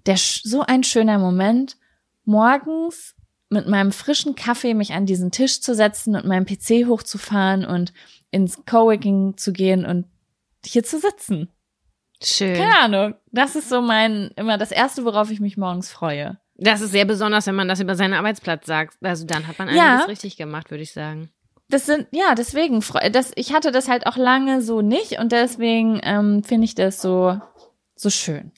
der 0.05 0.17
so 0.19 0.61
ein 0.61 0.85
schöner 0.85 1.19
Moment, 1.19 1.79
morgens 2.27 3.15
mit 3.51 3.67
meinem 3.67 3.93
frischen 3.93 4.35
Kaffee 4.35 4.75
mich 4.75 4.93
an 4.93 5.07
diesen 5.07 5.31
Tisch 5.31 5.61
zu 5.61 5.75
setzen 5.75 6.15
und 6.17 6.27
meinen 6.27 6.47
PC 6.47 6.87
hochzufahren 6.87 7.65
und 7.65 7.93
ins 8.31 8.65
Coworking 8.67 9.37
zu 9.37 9.53
gehen 9.53 9.87
und 9.87 10.07
hier 10.65 10.85
zu 10.85 10.99
sitzen. 10.99 11.49
Schön. 12.23 12.57
Keine 12.57 12.79
Ahnung. 12.81 13.15
Das 13.33 13.57
ist 13.57 13.69
so 13.69 13.81
mein, 13.81 14.31
immer 14.37 14.59
das 14.59 14.71
erste, 14.73 15.05
worauf 15.05 15.31
ich 15.31 15.41
mich 15.41 15.57
morgens 15.57 15.91
freue. 15.91 16.39
Das 16.57 16.81
ist 16.81 16.91
sehr 16.91 17.05
besonders, 17.05 17.47
wenn 17.47 17.55
man 17.55 17.69
das 17.69 17.81
über 17.81 17.95
seinen 17.95 18.15
Arbeitsplatz 18.15 18.67
sagt. 18.67 18.97
Also 19.03 19.25
dann 19.25 19.47
hat 19.47 19.59
man 19.59 19.69
Ja. 19.75 19.93
einiges 19.93 20.09
richtig 20.09 20.37
gemacht, 20.37 20.71
würde 20.71 20.83
ich 20.83 20.93
sagen. 20.93 21.31
Das 21.71 21.87
sind, 21.87 22.09
ja, 22.11 22.35
deswegen, 22.35 22.83
das, 23.13 23.31
ich 23.37 23.53
hatte 23.53 23.71
das 23.71 23.89
halt 23.89 24.07
auch 24.07 24.17
lange 24.17 24.63
so 24.63 24.81
nicht 24.81 25.19
und 25.21 25.33
deswegen 25.33 26.01
ähm, 26.03 26.43
finde 26.43 26.65
ich 26.65 26.75
das 26.75 27.01
so, 27.01 27.41
so 27.95 28.11
schön. 28.11 28.53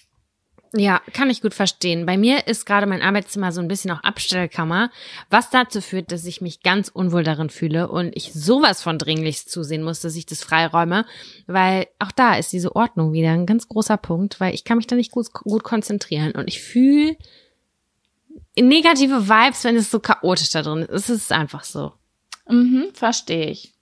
Ja, 0.72 1.00
kann 1.12 1.30
ich 1.30 1.42
gut 1.42 1.52
verstehen. 1.54 2.06
Bei 2.06 2.16
mir 2.16 2.46
ist 2.46 2.64
gerade 2.64 2.86
mein 2.86 3.02
Arbeitszimmer 3.02 3.50
so 3.50 3.60
ein 3.60 3.66
bisschen 3.66 3.90
auch 3.90 4.04
Abstellkammer, 4.04 4.90
was 5.28 5.50
dazu 5.50 5.80
führt, 5.80 6.12
dass 6.12 6.24
ich 6.24 6.40
mich 6.40 6.62
ganz 6.62 6.88
unwohl 6.88 7.24
darin 7.24 7.50
fühle 7.50 7.88
und 7.88 8.14
ich 8.16 8.32
sowas 8.32 8.80
von 8.80 8.96
dringlichst 8.96 9.50
zusehen 9.50 9.82
muss, 9.82 10.00
dass 10.00 10.14
ich 10.14 10.26
das 10.26 10.44
freiräume, 10.44 11.06
weil 11.48 11.88
auch 11.98 12.12
da 12.12 12.36
ist 12.36 12.52
diese 12.52 12.76
Ordnung 12.76 13.12
wieder 13.12 13.30
ein 13.32 13.46
ganz 13.46 13.66
großer 13.66 13.96
Punkt, 13.96 14.38
weil 14.38 14.54
ich 14.54 14.62
kann 14.62 14.76
mich 14.76 14.86
da 14.86 14.94
nicht 14.94 15.10
gut, 15.10 15.32
gut 15.32 15.64
konzentrieren 15.64 16.32
und 16.32 16.46
ich 16.46 16.62
fühle 16.62 17.16
negative 18.56 19.28
Vibes, 19.28 19.64
wenn 19.64 19.76
es 19.76 19.90
so 19.90 20.00
chaotisch 20.00 20.50
da 20.50 20.62
drin 20.62 20.82
ist. 20.82 21.08
Es 21.08 21.22
ist 21.22 21.32
einfach 21.32 21.64
so. 21.64 21.92
Mhm, 22.48 22.88
verstehe 22.92 23.46
ich. 23.50 23.72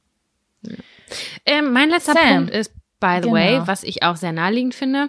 Ähm, 1.46 1.72
mein 1.72 1.90
letzter 1.90 2.14
Sam. 2.14 2.36
Punkt 2.46 2.50
ist, 2.54 2.72
by 3.00 3.20
the 3.22 3.30
way, 3.30 3.54
Genau. 3.54 3.66
was 3.66 3.82
ich 3.82 4.02
auch 4.02 4.16
sehr 4.16 4.32
naheliegend 4.32 4.74
finde, 4.74 5.08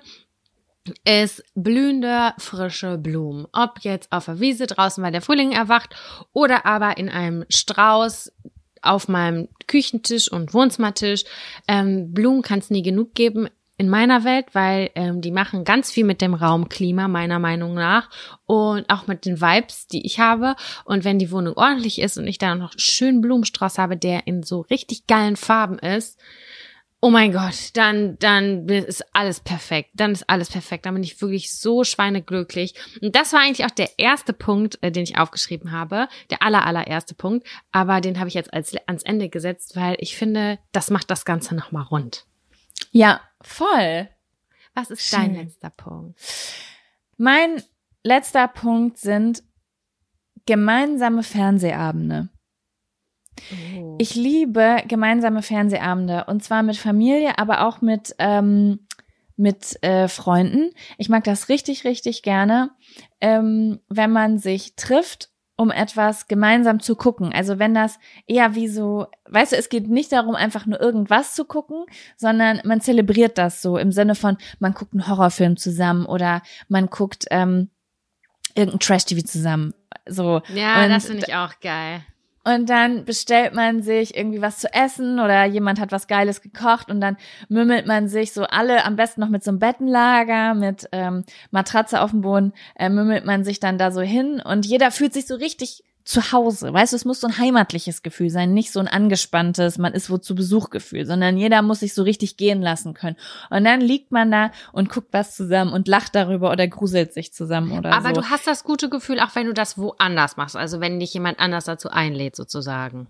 ist 1.06 1.44
blühende, 1.56 2.34
frische 2.38 2.98
Blumen. 2.98 3.48
Ob 3.54 3.80
jetzt 3.82 4.12
auf 4.12 4.26
der 4.26 4.40
Wiese 4.40 4.68
draußen, 4.68 5.04
weil 5.04 5.12
der 5.12 5.22
Frühling 5.22 5.52
erwacht, 5.52 5.96
oder 6.34 6.66
aber 6.66 6.98
in 6.98 7.10
einem 7.10 7.46
Strauß 7.50 8.32
auf 8.82 9.08
meinem 9.08 9.50
Küchentisch 9.68 10.32
und 10.32 10.54
Wohnzimmertisch. 10.54 11.26
Ähm, 11.68 12.14
Blumen 12.14 12.42
kann 12.42 12.60
es 12.60 12.70
nie 12.70 12.82
genug 12.82 13.14
geben 13.14 13.50
in 13.78 13.88
meiner 13.88 14.26
Welt, 14.26 14.48
weil 14.54 14.90
ähm, 14.96 15.22
die 15.22 15.32
machen 15.32 15.64
ganz 15.64 15.90
viel 15.90 16.04
mit 16.04 16.22
dem 16.22 16.34
Raumklima, 16.34 17.08
meiner 17.08 17.40
Meinung 17.40 17.74
nach, 17.76 18.10
und 18.46 18.90
auch 18.90 19.08
mit 19.08 19.26
den 19.26 19.40
Vibes, 19.40 19.88
die 19.88 20.06
ich 20.06 20.20
habe. 20.20 20.56
Und 20.84 21.06
wenn 21.06 21.18
die 21.18 21.32
Wohnung 21.32 21.56
ordentlich 21.56 22.00
ist 22.00 22.18
und 22.18 22.28
ich 22.28 22.38
da 22.38 22.56
noch 22.56 22.72
einen 22.72 22.80
schönen 22.80 23.22
Blumenstrauß 23.22 23.78
habe, 23.78 23.96
der 23.96 24.28
in 24.28 24.44
so 24.44 24.62
richtig 24.62 25.08
geilen 25.08 25.38
Farben 25.38 25.80
ist, 25.80 26.20
oh 27.02 27.10
mein 27.10 27.32
Gott, 27.32 27.72
dann, 27.76 28.18
dann 28.20 28.68
ist 28.68 29.04
alles 29.14 29.40
perfekt. 29.40 29.92
Dann 29.94 30.12
ist 30.12 30.30
alles 30.30 30.50
perfekt. 30.50 30.86
Dann 30.86 30.94
bin 30.94 31.04
ich 31.04 31.22
wirklich 31.22 31.54
so 31.54 31.84
schweineglücklich. 31.84 32.76
Und 33.02 33.16
das 33.16 33.34
war 33.34 33.42
eigentlich 33.42 33.66
auch 33.66 33.72
der 33.72 33.98
erste 33.98 34.34
Punkt, 34.34 34.78
äh, 34.82 34.92
den 34.92 35.04
ich 35.04 35.18
aufgeschrieben 35.18 35.72
habe. 35.72 36.08
Der 36.30 36.44
aller, 36.44 36.66
allererste 36.66 37.16
Punkt. 37.16 37.48
Aber 37.72 38.02
den 38.02 38.20
habe 38.20 38.28
ich 38.28 38.34
jetzt 38.34 38.54
als, 38.54 38.76
ans 38.88 39.04
Ende 39.04 39.30
gesetzt, 39.30 39.76
weil 39.76 39.96
ich 40.00 40.18
finde, 40.18 40.60
das 40.72 40.90
macht 40.90 41.10
das 41.10 41.26
Ganze 41.26 41.56
nochmal 41.56 41.84
rund. 41.84 42.26
Ja, 42.92 43.22
voll. 43.42 44.10
Was 44.74 44.90
ist 44.90 45.08
Schön. 45.08 45.20
dein 45.20 45.36
letzter 45.36 45.70
Punkt? 45.70 46.20
Mein 47.18 47.62
letzter 48.04 48.48
Punkt 48.48 48.98
sind 48.98 49.44
gemeinsame 50.46 51.24
Fernsehabende. 51.24 52.30
Oh. 53.78 53.96
Ich 54.00 54.16
liebe 54.16 54.78
gemeinsame 54.88 55.42
Fernsehabende 55.42 56.26
und 56.26 56.44
zwar 56.44 56.64
mit 56.64 56.78
Familie, 56.78 57.38
aber 57.38 57.68
auch 57.68 57.82
mit 57.82 58.16
ähm, 58.20 58.80
mit 59.40 59.82
äh, 59.84 60.10
Freunden. 60.10 60.72
Ich 60.98 61.08
mag 61.08 61.24
das 61.24 61.48
richtig, 61.48 61.86
richtig 61.86 62.24
gerne, 62.24 62.72
ähm, 63.22 63.80
wenn 63.88 64.12
man 64.12 64.38
sich 64.38 64.76
trifft, 64.76 65.30
um 65.56 65.72
etwas 65.72 66.28
gemeinsam 66.28 66.80
zu 66.80 66.96
gucken. 66.96 67.34
Also 67.34 67.58
wenn 67.58 67.74
das 67.74 68.00
eher 68.28 68.56
wie 68.56 68.68
so, 68.68 69.08
weißt 69.30 69.54
du, 69.54 69.56
es 69.58 69.70
geht 69.70 69.90
nicht 69.90 70.12
darum, 70.12 70.36
einfach 70.36 70.66
nur 70.66 70.80
irgendwas 70.80 71.36
zu 71.36 71.46
gucken, 71.46 71.86
sondern 72.18 72.62
man 72.66 72.82
zelebriert 72.82 73.38
das 73.38 73.62
so 73.62 73.78
im 73.78 73.92
Sinne 73.92 74.16
von, 74.16 74.38
man 74.60 74.74
guckt 74.74 74.94
einen 74.94 75.08
Horrorfilm 75.08 75.58
zusammen 75.58 76.06
oder 76.06 76.42
man 76.68 76.88
guckt 76.88 77.26
ähm, 77.32 77.70
irgendein 78.56 78.80
Trash-TV 78.80 79.22
zusammen. 79.26 79.74
So. 80.06 80.42
ja, 80.54 80.84
und 80.84 80.90
das 80.92 81.08
finde 81.08 81.26
ich 81.28 81.36
auch 81.36 81.60
geil. 81.62 82.04
Und 82.44 82.70
dann 82.70 83.06
bestellt 83.06 83.54
man 83.54 83.82
sich 83.82 84.16
irgendwie 84.16 84.42
was 84.42 84.60
zu 84.60 84.74
essen 84.74 85.20
oder 85.20 85.46
jemand 85.46 85.80
hat 85.80 85.92
was 85.92 86.08
Geiles 86.08 86.42
gekocht 86.42 86.90
und 86.90 87.02
dann 87.02 87.18
mümmelt 87.50 87.86
man 87.86 88.08
sich 88.08 88.34
so 88.34 88.44
alle, 88.44 88.86
am 88.86 88.96
besten 88.96 89.22
noch 89.22 89.30
mit 89.30 89.44
so 89.44 89.52
einem 89.52 89.60
Bettenlager, 89.60 90.54
mit 90.54 90.88
ähm, 90.92 91.24
Matratze 91.52 92.02
auf 92.02 92.12
dem 92.12 92.22
Boden, 92.22 92.54
äh, 92.76 92.90
mümmelt 92.90 93.26
man 93.26 93.44
sich 93.44 93.60
dann 93.60 93.78
da 93.78 93.92
so 93.92 94.02
hin 94.02 94.42
und 94.44 94.66
jeder 94.66 94.92
fühlt 94.92 95.14
sich 95.14 95.28
so 95.28 95.36
richtig 95.36 95.84
zu 96.10 96.32
Hause. 96.32 96.74
Weißt 96.74 96.92
du, 96.92 96.96
es 96.96 97.06
muss 97.06 97.22
so 97.22 97.28
ein 97.28 97.38
heimatliches 97.38 98.02
Gefühl 98.02 98.32
sein, 98.32 98.52
nicht 98.52 98.72
so 98.72 98.80
ein 98.80 98.88
angespanntes, 98.88 99.78
man 99.78 99.94
ist 99.94 100.10
wo 100.10 100.18
zu 100.18 100.34
Besuch 100.34 100.72
Gefühl, 100.72 101.06
sondern 101.06 101.38
jeder 101.38 101.62
muss 101.62 101.82
sich 101.82 101.94
so 101.94 102.02
richtig 102.02 102.36
gehen 102.36 102.64
lassen 102.64 102.96
können. 102.96 103.16
Und 103.52 103.64
dann 103.64 103.80
liegt 103.80 104.12
man 104.12 104.32
da 104.32 104.52
und 104.74 104.90
guckt 104.90 105.10
was 105.12 105.36
zusammen 105.36 105.72
und 105.72 105.88
lacht 105.88 106.16
darüber 106.16 106.52
oder 106.52 106.68
gruselt 106.68 107.14
sich 107.14 107.32
zusammen 107.32 107.78
oder 107.78 107.94
Aber 107.94 108.10
so. 108.10 108.22
du 108.22 108.30
hast 108.32 108.48
das 108.48 108.64
gute 108.64 108.90
Gefühl, 108.90 109.20
auch 109.20 109.36
wenn 109.36 109.46
du 109.46 109.54
das 109.54 109.78
woanders 109.78 110.36
machst. 110.36 110.56
Also 110.56 110.80
wenn 110.80 111.00
dich 111.00 111.14
jemand 111.14 111.40
anders 111.40 111.66
dazu 111.66 111.90
einlädt, 111.90 112.36
sozusagen. 112.36 113.08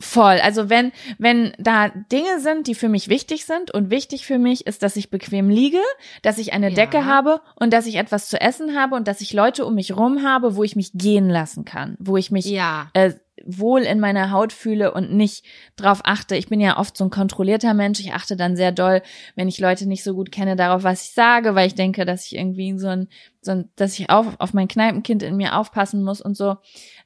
Voll. 0.00 0.40
Also 0.42 0.68
wenn, 0.70 0.90
wenn 1.18 1.52
da 1.58 1.88
Dinge 1.88 2.40
sind, 2.40 2.66
die 2.66 2.74
für 2.74 2.88
mich 2.88 3.08
wichtig 3.08 3.44
sind 3.44 3.70
und 3.72 3.90
wichtig 3.90 4.26
für 4.26 4.38
mich 4.38 4.66
ist, 4.66 4.82
dass 4.82 4.96
ich 4.96 5.08
bequem 5.08 5.48
liege, 5.48 5.78
dass 6.22 6.38
ich 6.38 6.52
eine 6.52 6.70
Ja. 6.70 6.74
Decke 6.74 7.04
habe 7.04 7.40
und 7.54 7.72
dass 7.72 7.86
ich 7.86 7.94
etwas 7.94 8.28
zu 8.28 8.40
essen 8.40 8.76
habe 8.76 8.96
und 8.96 9.06
dass 9.06 9.20
ich 9.20 9.32
Leute 9.32 9.64
um 9.64 9.76
mich 9.76 9.96
rum 9.96 10.24
habe, 10.24 10.56
wo 10.56 10.64
ich 10.64 10.74
mich 10.74 10.90
gehen 10.94 11.28
lassen 11.30 11.64
kann, 11.64 11.96
wo 12.00 12.16
ich 12.16 12.32
mich 12.32 12.46
Ja. 12.46 12.90
äh, 12.94 13.12
wohl 13.46 13.82
in 13.82 14.00
meiner 14.00 14.30
Haut 14.32 14.52
fühle 14.52 14.92
und 14.94 15.12
nicht 15.12 15.44
drauf 15.76 16.00
achte. 16.04 16.34
Ich 16.34 16.48
bin 16.48 16.60
ja 16.60 16.76
oft 16.78 16.96
so 16.96 17.04
ein 17.04 17.10
kontrollierter 17.10 17.74
Mensch. 17.74 18.00
Ich 18.00 18.12
achte 18.14 18.36
dann 18.36 18.56
sehr 18.56 18.72
doll, 18.72 19.00
wenn 19.36 19.48
ich 19.48 19.58
Leute 19.60 19.86
nicht 19.86 20.02
so 20.02 20.14
gut 20.14 20.32
kenne, 20.32 20.56
darauf, 20.56 20.82
was 20.82 21.04
ich 21.04 21.12
sage, 21.12 21.54
weil 21.54 21.66
ich 21.68 21.74
denke, 21.74 22.04
dass 22.04 22.26
ich 22.26 22.36
irgendwie 22.36 22.76
so 22.78 22.88
ein, 22.88 23.08
so 23.42 23.52
ein 23.52 23.70
dass 23.76 23.96
ich 23.98 24.10
auf, 24.10 24.26
auf 24.38 24.54
mein 24.54 24.66
Kneipenkind 24.68 25.22
in 25.22 25.36
mir 25.36 25.56
aufpassen 25.56 26.02
muss 26.02 26.20
und 26.20 26.36
so. 26.36 26.56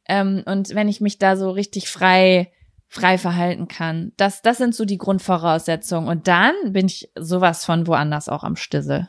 Ähm, 0.08 0.42
und 0.46 0.74
wenn 0.74 0.88
ich 0.88 1.00
mich 1.02 1.18
da 1.18 1.36
so 1.36 1.50
richtig 1.50 1.88
frei 1.90 2.50
frei 2.88 3.18
verhalten 3.18 3.68
kann. 3.68 4.12
Das, 4.16 4.42
das 4.42 4.58
sind 4.58 4.74
so 4.74 4.84
die 4.84 4.98
Grundvoraussetzungen. 4.98 6.08
Und 6.08 6.26
dann 6.26 6.54
bin 6.66 6.86
ich 6.86 7.10
sowas 7.14 7.64
von 7.64 7.86
woanders 7.86 8.28
auch 8.28 8.44
am 8.44 8.56
Stissel. 8.56 9.08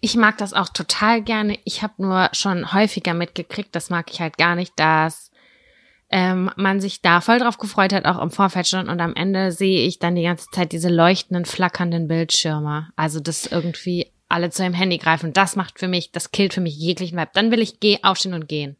Ich 0.00 0.14
mag 0.14 0.38
das 0.38 0.52
auch 0.52 0.68
total 0.68 1.22
gerne. 1.22 1.58
Ich 1.64 1.82
habe 1.82 1.94
nur 1.98 2.28
schon 2.32 2.72
häufiger 2.72 3.14
mitgekriegt, 3.14 3.74
das 3.74 3.90
mag 3.90 4.12
ich 4.12 4.20
halt 4.20 4.38
gar 4.38 4.54
nicht, 4.54 4.72
dass 4.76 5.32
ähm, 6.08 6.52
man 6.56 6.80
sich 6.80 7.02
da 7.02 7.20
voll 7.20 7.40
drauf 7.40 7.58
gefreut 7.58 7.92
hat, 7.92 8.04
auch 8.04 8.22
im 8.22 8.30
Vorfeld 8.30 8.68
schon. 8.68 8.88
Und 8.88 9.00
am 9.00 9.16
Ende 9.16 9.50
sehe 9.50 9.84
ich 9.86 9.98
dann 9.98 10.14
die 10.14 10.22
ganze 10.22 10.46
Zeit 10.52 10.70
diese 10.70 10.88
leuchtenden, 10.88 11.44
flackernden 11.44 12.06
Bildschirme. 12.06 12.90
Also 12.94 13.18
das 13.18 13.46
irgendwie 13.46 14.12
alle 14.28 14.50
zu 14.50 14.62
ihrem 14.62 14.74
Handy 14.74 14.98
greifen. 14.98 15.32
Das 15.32 15.56
macht 15.56 15.80
für 15.80 15.88
mich, 15.88 16.12
das 16.12 16.30
killt 16.30 16.54
für 16.54 16.60
mich 16.60 16.76
jeglichen 16.76 17.18
Vibe. 17.18 17.30
Dann 17.34 17.50
will 17.50 17.60
ich 17.60 17.80
geh, 17.80 17.98
aufstehen 18.02 18.34
und 18.34 18.48
gehen. 18.48 18.76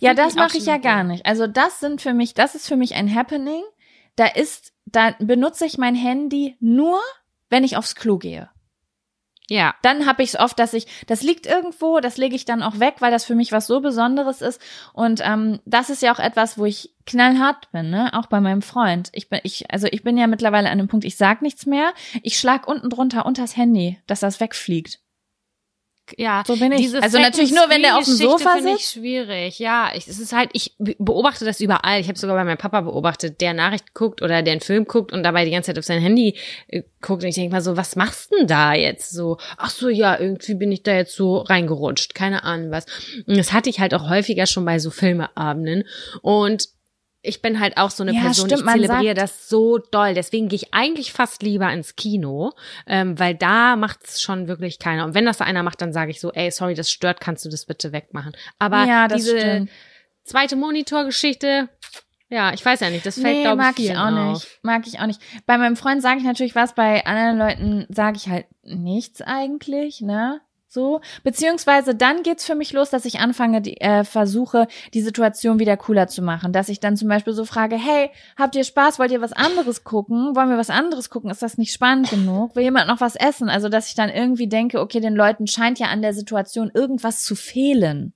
Ja, 0.00 0.12
das 0.12 0.34
mache 0.34 0.58
ich 0.58 0.66
ja 0.66 0.76
gar 0.76 1.02
nicht. 1.02 1.24
Also 1.24 1.46
das 1.46 1.80
sind 1.80 2.02
für 2.02 2.12
mich, 2.12 2.34
das 2.34 2.54
ist 2.54 2.68
für 2.68 2.76
mich 2.76 2.94
ein 2.94 3.14
Happening. 3.14 3.62
Da 4.16 4.26
ist, 4.26 4.72
da 4.84 5.14
benutze 5.18 5.64
ich 5.66 5.78
mein 5.78 5.94
Handy 5.94 6.56
nur, 6.60 7.00
wenn 7.50 7.64
ich 7.64 7.76
aufs 7.76 7.94
Klo 7.94 8.18
gehe. 8.18 8.50
Ja. 9.48 9.74
Dann 9.82 10.06
habe 10.06 10.22
ich 10.22 10.30
es 10.30 10.40
oft, 10.40 10.58
dass 10.58 10.72
ich, 10.72 10.86
das 11.06 11.22
liegt 11.22 11.46
irgendwo, 11.46 12.00
das 12.00 12.16
lege 12.16 12.34
ich 12.34 12.44
dann 12.44 12.62
auch 12.62 12.78
weg, 12.78 12.96
weil 13.00 13.10
das 13.10 13.24
für 13.24 13.34
mich 13.34 13.52
was 13.52 13.66
so 13.66 13.80
Besonderes 13.80 14.40
ist. 14.40 14.60
Und 14.92 15.20
ähm, 15.22 15.60
das 15.66 15.90
ist 15.90 16.00
ja 16.00 16.14
auch 16.14 16.18
etwas, 16.18 16.56
wo 16.56 16.64
ich 16.64 16.94
knallhart 17.04 17.70
bin, 17.72 17.90
ne? 17.90 18.10
Auch 18.14 18.26
bei 18.26 18.40
meinem 18.40 18.62
Freund. 18.62 19.10
Ich 19.12 19.28
bin, 19.28 19.40
ich, 19.42 19.70
also 19.70 19.88
ich 19.90 20.02
bin 20.02 20.16
ja 20.16 20.26
mittlerweile 20.26 20.68
an 20.68 20.78
einem 20.78 20.88
Punkt, 20.88 21.04
ich 21.04 21.16
sag 21.16 21.42
nichts 21.42 21.66
mehr. 21.66 21.92
Ich 22.22 22.38
schlag 22.38 22.66
unten 22.66 22.88
drunter 22.88 23.26
unters 23.26 23.56
Handy, 23.56 23.98
dass 24.06 24.20
das 24.20 24.40
wegfliegt. 24.40 25.00
Ja, 26.16 26.42
So 26.46 26.56
bin 26.56 26.72
ich. 26.72 26.80
Diese 26.80 27.02
Also 27.02 27.18
natürlich 27.18 27.52
nur, 27.52 27.68
wenn 27.68 27.82
der 27.82 27.96
auf 27.98 28.04
dem 28.04 28.14
Sofa 28.14 28.56
finde 28.56 28.70
ich 28.70 28.78
sitzt. 28.86 28.92
schwierig. 28.94 29.58
Ja, 29.58 29.90
ich, 29.94 30.08
es 30.08 30.18
ist 30.18 30.32
halt, 30.32 30.50
ich 30.52 30.74
beobachte 30.78 31.44
das 31.44 31.60
überall. 31.60 32.00
Ich 32.00 32.08
habe 32.08 32.18
sogar 32.18 32.36
bei 32.36 32.44
meinem 32.44 32.58
Papa 32.58 32.80
beobachtet, 32.82 33.40
der 33.40 33.54
Nachricht 33.54 33.94
guckt 33.94 34.22
oder 34.22 34.42
der 34.42 34.52
einen 34.52 34.60
Film 34.60 34.84
guckt 34.86 35.12
und 35.12 35.22
dabei 35.22 35.44
die 35.44 35.50
ganze 35.50 35.68
Zeit 35.68 35.78
auf 35.78 35.84
sein 35.84 36.00
Handy 36.00 36.36
äh, 36.68 36.82
guckt. 37.00 37.22
Und 37.22 37.28
ich 37.28 37.34
denke 37.34 37.52
mal 37.54 37.60
so, 37.62 37.76
was 37.76 37.96
machst 37.96 38.32
denn 38.32 38.46
da 38.46 38.74
jetzt 38.74 39.10
so? 39.10 39.38
Ach 39.56 39.70
so, 39.70 39.88
ja, 39.88 40.18
irgendwie 40.18 40.54
bin 40.54 40.72
ich 40.72 40.82
da 40.82 40.94
jetzt 40.94 41.14
so 41.16 41.38
reingerutscht. 41.38 42.14
Keine 42.14 42.44
Ahnung 42.44 42.70
was. 42.70 42.86
Und 43.26 43.36
das 43.36 43.52
hatte 43.52 43.70
ich 43.70 43.80
halt 43.80 43.94
auch 43.94 44.08
häufiger 44.08 44.46
schon 44.46 44.64
bei 44.64 44.78
so 44.78 44.90
Filmeabenden. 44.90 45.84
Und 46.22 46.68
ich 47.22 47.40
bin 47.40 47.60
halt 47.60 47.76
auch 47.76 47.90
so 47.90 48.02
eine 48.02 48.12
Ja, 48.12 48.22
Person, 48.22 48.48
stimmt, 48.48 48.62
ich 48.66 48.68
zelebriere 48.68 49.14
das 49.14 49.48
so 49.48 49.78
doll. 49.78 50.12
Deswegen 50.14 50.48
gehe 50.48 50.56
ich 50.56 50.74
eigentlich 50.74 51.12
fast 51.12 51.42
lieber 51.42 51.72
ins 51.72 51.94
Kino, 51.94 52.52
ähm, 52.86 53.16
weil 53.18 53.34
da 53.36 53.76
macht's 53.76 54.20
schon 54.20 54.48
wirklich 54.48 54.78
keiner. 54.80 55.04
Und 55.04 55.14
wenn 55.14 55.24
das 55.24 55.40
einer 55.40 55.62
macht, 55.62 55.80
dann 55.80 55.92
sage 55.92 56.10
ich 56.10 56.20
so, 56.20 56.32
ey, 56.32 56.50
sorry, 56.50 56.74
das 56.74 56.90
stört, 56.90 57.20
kannst 57.20 57.44
du 57.44 57.48
das 57.48 57.64
bitte 57.64 57.92
wegmachen. 57.92 58.32
Aber 58.58 58.84
Ja, 58.84 59.06
diese 59.06 59.38
stimmt. 59.38 59.70
zweite 60.24 60.56
Monitorgeschichte, 60.56 61.68
ja, 62.28 62.52
ich 62.54 62.64
weiß 62.64 62.80
ja 62.80 62.90
nicht, 62.90 63.06
das 63.06 63.20
fällt, 63.20 63.36
nee, 63.36 63.42
glaube 63.42 63.60
ich, 63.62 63.66
mag 63.68 63.78
ich 63.78 63.96
auch 63.96 64.06
auf. 64.10 64.32
nicht. 64.32 64.58
Mag 64.62 64.86
ich 64.86 64.98
auch 65.00 65.06
nicht. 65.06 65.20
Bei 65.46 65.58
meinem 65.58 65.76
Freund 65.76 66.02
sage 66.02 66.18
ich 66.18 66.24
natürlich 66.24 66.54
was, 66.54 66.74
bei 66.74 67.04
anderen 67.06 67.38
Leuten 67.38 67.86
sage 67.94 68.16
ich 68.16 68.28
halt 68.28 68.46
nichts 68.62 69.20
eigentlich, 69.22 70.00
ne? 70.00 70.40
So. 70.72 71.02
Beziehungsweise 71.22 71.94
dann 71.94 72.22
geht's 72.22 72.46
für 72.46 72.54
mich 72.54 72.72
los, 72.72 72.88
dass 72.88 73.04
ich 73.04 73.20
anfange, 73.20 73.60
die, 73.60 73.78
äh, 73.82 74.04
versuche, 74.04 74.68
die 74.94 75.02
Situation 75.02 75.58
wieder 75.58 75.76
cooler 75.76 76.08
zu 76.08 76.22
machen. 76.22 76.54
Dass 76.54 76.70
ich 76.70 76.80
dann 76.80 76.96
zum 76.96 77.08
Beispiel 77.08 77.34
so 77.34 77.44
frage, 77.44 77.76
hey, 77.76 78.10
habt 78.38 78.56
ihr 78.56 78.64
Spaß? 78.64 78.98
Wollt 78.98 79.10
ihr 79.12 79.20
was 79.20 79.34
anderes 79.34 79.84
gucken? 79.84 80.34
Wollen 80.34 80.48
wir 80.48 80.56
was 80.56 80.70
anderes 80.70 81.10
gucken? 81.10 81.30
Ist 81.30 81.42
das 81.42 81.58
nicht 81.58 81.74
spannend 81.74 82.08
genug? 82.08 82.56
Will 82.56 82.62
jemand 82.62 82.88
noch 82.88 83.02
was 83.02 83.16
essen? 83.16 83.50
Also, 83.50 83.68
dass 83.68 83.88
ich 83.88 83.94
dann 83.96 84.08
irgendwie 84.08 84.46
denke, 84.48 84.80
okay, 84.80 85.00
den 85.00 85.14
Leuten 85.14 85.46
scheint 85.46 85.78
ja 85.78 85.88
an 85.88 86.00
der 86.00 86.14
Situation 86.14 86.70
irgendwas 86.72 87.22
zu 87.22 87.34
fehlen. 87.34 88.14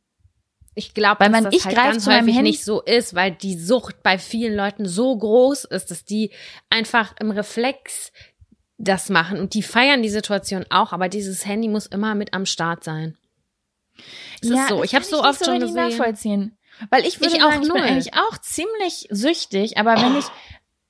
Ich 0.75 0.95
glaube, 0.95 1.21
Weil 1.21 1.31
man- 1.31 1.45
das 1.45 1.55
ich 1.55 1.67
halt 1.67 1.77
ganz 1.77 2.07
häufig 2.07 2.37
Handy- 2.37 2.51
nicht 2.53 2.65
so 2.65 2.81
ist, 2.81 3.15
weil 3.15 3.33
die 3.33 3.59
Sucht 3.59 4.03
bei 4.03 4.17
vielen 4.17 4.55
Leuten 4.57 4.87
so 4.87 5.15
groß 5.15 5.65
ist, 5.65 5.91
dass 5.91 6.07
die 6.07 6.31
einfach 6.71 7.15
im 7.21 7.31
Reflex 7.31 8.13
das 8.79 9.09
machen 9.09 9.39
und 9.39 9.55
die 9.55 9.63
feiern 9.63 10.03
die 10.03 10.09
Situation 10.09 10.67
auch, 10.71 10.93
aber 10.93 11.09
dieses 11.09 11.47
Handy 11.47 11.69
muss 11.69 11.87
immer 11.87 12.15
mit 12.15 12.35
am 12.35 12.47
Start 12.47 12.85
sein. 12.85 13.17
Es 14.43 14.51
ist 14.51 14.69
so, 14.69 14.85
ich 14.85 14.95
habe 14.95 15.05
so 15.05 15.23
oft 15.23 15.39
so 15.39 15.47
schon 15.47 15.61
gesehen. 15.61 15.75
nachvollziehen. 15.75 16.59
Weil 16.91 17.07
ich 17.07 17.21
würde 17.21 17.37
Ich 17.37 17.43
auch 17.43 17.53
sagen, 17.53 17.63
ich 17.63 17.73
bin 17.73 17.83
eigentlich 17.83 18.15
auch 18.15 18.37
ziemlich 18.39 19.09
süchtig, 19.11 19.79
aber 19.79 19.97
wenn 19.97 20.17
ich 20.19 20.27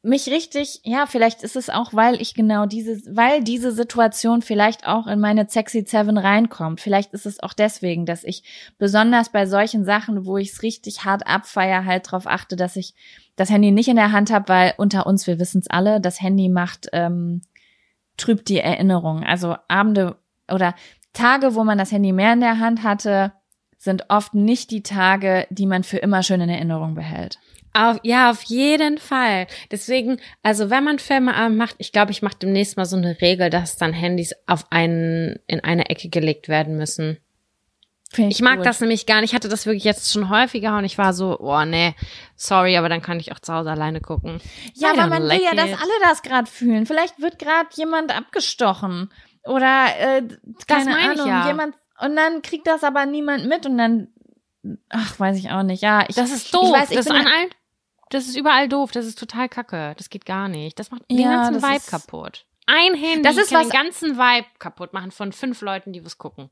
mich 0.03 0.29
richtig, 0.29 0.81
ja, 0.85 1.07
vielleicht 1.07 1.43
ist 1.43 1.57
es 1.57 1.69
auch, 1.69 1.93
weil 1.93 2.21
ich 2.21 2.35
genau 2.35 2.67
diese, 2.67 3.03
weil 3.15 3.43
diese 3.43 3.73
Situation 3.73 4.41
vielleicht 4.41 4.87
auch 4.87 5.07
in 5.07 5.21
meine 5.21 5.49
Sexy 5.49 5.85
Seven 5.87 6.17
reinkommt. 6.17 6.81
Vielleicht 6.81 7.13
ist 7.13 7.27
es 7.27 7.43
auch 7.43 7.53
deswegen, 7.53 8.07
dass 8.07 8.23
ich 8.23 8.45
besonders 8.79 9.31
bei 9.31 9.47
solchen 9.47 9.85
Sachen, 9.85 10.25
wo 10.25 10.37
ich 10.39 10.53
es 10.53 10.63
richtig 10.63 11.05
hart 11.05 11.27
abfeier, 11.27 11.85
halt 11.85 12.11
drauf 12.11 12.27
achte, 12.27 12.55
dass 12.55 12.77
ich 12.77 12.95
das 13.35 13.51
Handy 13.51 13.73
nicht 13.73 13.89
in 13.89 13.97
der 13.97 14.13
Hand 14.13 14.31
habe, 14.31 14.49
weil 14.49 14.75
unter 14.77 15.07
uns, 15.07 15.27
wir 15.27 15.41
wissen 15.41 15.59
es 15.61 15.69
alle, 15.69 16.01
das 16.01 16.21
Handy 16.21 16.49
macht, 16.49 16.89
ähm, 16.93 17.43
trübt 18.17 18.49
die 18.49 18.61
Erinnerung. 18.61 19.23
Also 19.23 19.57
Abende 19.69 20.17
oder 20.51 20.75
Tage, 21.13 21.55
wo 21.55 21.65
man 21.65 21.79
das 21.79 21.93
Handy 21.93 22.13
mehr 22.13 22.33
in 22.33 22.41
der 22.41 22.59
Hand 22.59 22.83
hatte, 22.83 23.33
sind 23.79 24.07
oft 24.09 24.35
nicht 24.35 24.71
die 24.71 24.83
Tage, 24.83 25.47
die 25.51 25.67
man 25.67 25.85
für 25.85 25.99
immer 25.99 26.23
schön 26.23 26.41
in 26.41 26.49
Erinnerung 26.49 26.95
behält. 26.95 27.39
Auf, 27.73 27.99
ja, 28.03 28.31
auf 28.31 28.43
jeden 28.45 28.97
Fall. 28.97 29.47
Deswegen, 29.71 30.19
also 30.43 30.71
wenn 30.71 30.83
man 30.83 30.99
Filmeabend 30.99 31.59
macht, 31.59 31.77
ich 31.79 31.93
glaube, 31.93 32.11
ich 32.11 32.23
mache 32.23 32.39
demnächst 32.41 32.79
mal 32.79 32.87
so 32.87 32.97
eine 32.97 33.21
Regel, 33.21 33.51
dass 33.51 33.77
dann 33.77 33.93
Handys 33.93 34.35
auf 34.47 34.65
einen 34.71 35.39
in 35.47 35.61
eine 35.61 35.91
Ecke 35.91 36.09
gelegt 36.09 36.49
werden 36.49 36.79
müssen. 36.79 37.19
Find 38.13 38.33
Ich 38.33 38.41
mag 38.41 38.63
das 38.63 38.81
nämlich 38.81 39.05
gar 39.07 39.21
nicht. 39.21 39.31
Ich 39.31 39.35
hatte 39.35 39.49
das 39.49 39.67
wirklich 39.67 39.85
jetzt 39.85 40.13
schon 40.13 40.31
häufiger 40.31 40.79
und 40.79 40.85
ich 40.85 40.97
war 40.97 41.13
so, 41.13 41.39
oh 41.41 41.65
nee, 41.65 41.95
sorry, 42.37 42.77
aber 42.77 42.89
dann 42.89 43.03
kann 43.03 43.19
ich 43.19 43.33
auch 43.33 43.41
zu 43.41 43.53
Hause 43.53 43.71
alleine 43.71 44.01
gucken. 44.01 44.41
Ja, 44.75 44.91
aber 44.91 45.03
don't 45.03 45.09
man 45.09 45.23
will 45.23 45.29
like 45.29 45.43
ja, 45.43 45.55
dass 45.55 45.71
alle 45.73 45.93
das 46.03 46.23
gerade 46.23 46.49
fühlen. 46.51 46.87
Vielleicht 46.87 47.21
wird 47.21 47.39
gerade 47.39 47.69
jemand 47.75 48.17
abgestochen 48.17 49.13
oder 49.45 49.87
äh, 49.99 50.23
keine 50.69 50.91
meine 50.93 51.15
ich 51.15 51.21
Ahnung, 51.21 51.29
ja. 51.29 51.47
jemand 51.49 51.75
und 52.01 52.15
dann 52.17 52.43
kriegt 52.43 52.67
das 52.67 52.85
aber 52.85 53.07
niemand 53.07 53.47
mit 53.47 53.67
und 53.67 53.77
dann 53.77 54.09
ach, 54.89 55.19
weiß 55.19 55.37
ich 55.39 55.51
auch 55.51 55.63
nicht. 55.65 55.83
Ja, 55.83 56.05
ich 56.09 56.15
Das 56.15 56.31
ist 56.31 56.55
doof. 56.55 56.65
Ich 56.69 56.73
weiß, 56.73 56.91
ich 56.91 56.97
das, 56.97 57.07
ist 57.07 57.13
bin 57.13 57.21
an 57.21 57.27
allen, 57.27 57.51
das 58.11 58.29
ist 58.29 58.37
überall 58.37 58.69
doof. 58.69 58.93
Das 58.93 59.05
ist 59.05 59.19
total 59.19 59.49
kacke. 59.49 59.95
Das 59.99 60.11
geht 60.11 60.25
gar 60.27 60.49
nicht. 60.49 60.79
Das 60.79 60.91
macht 60.93 61.11
den 61.11 61.19
Ja, 61.19 61.43
ganzen 61.49 61.61
das 61.61 61.71
Vibe 61.71 61.85
kaputt. 61.91 62.47
Ein 62.67 62.95
Handy 62.95 63.23
Das 63.23 63.37
ist 63.37 63.51
kann 63.51 63.61
was- 63.65 63.69
den 63.69 63.81
ganzen 63.81 64.17
Vibe 64.17 64.47
kaputt 64.59 64.93
machen 64.93 65.11
von 65.11 65.33
fünf 65.33 65.61
Leuten, 65.61 65.93
die 65.93 66.05
was 66.05 66.19
gucken. 66.19 66.51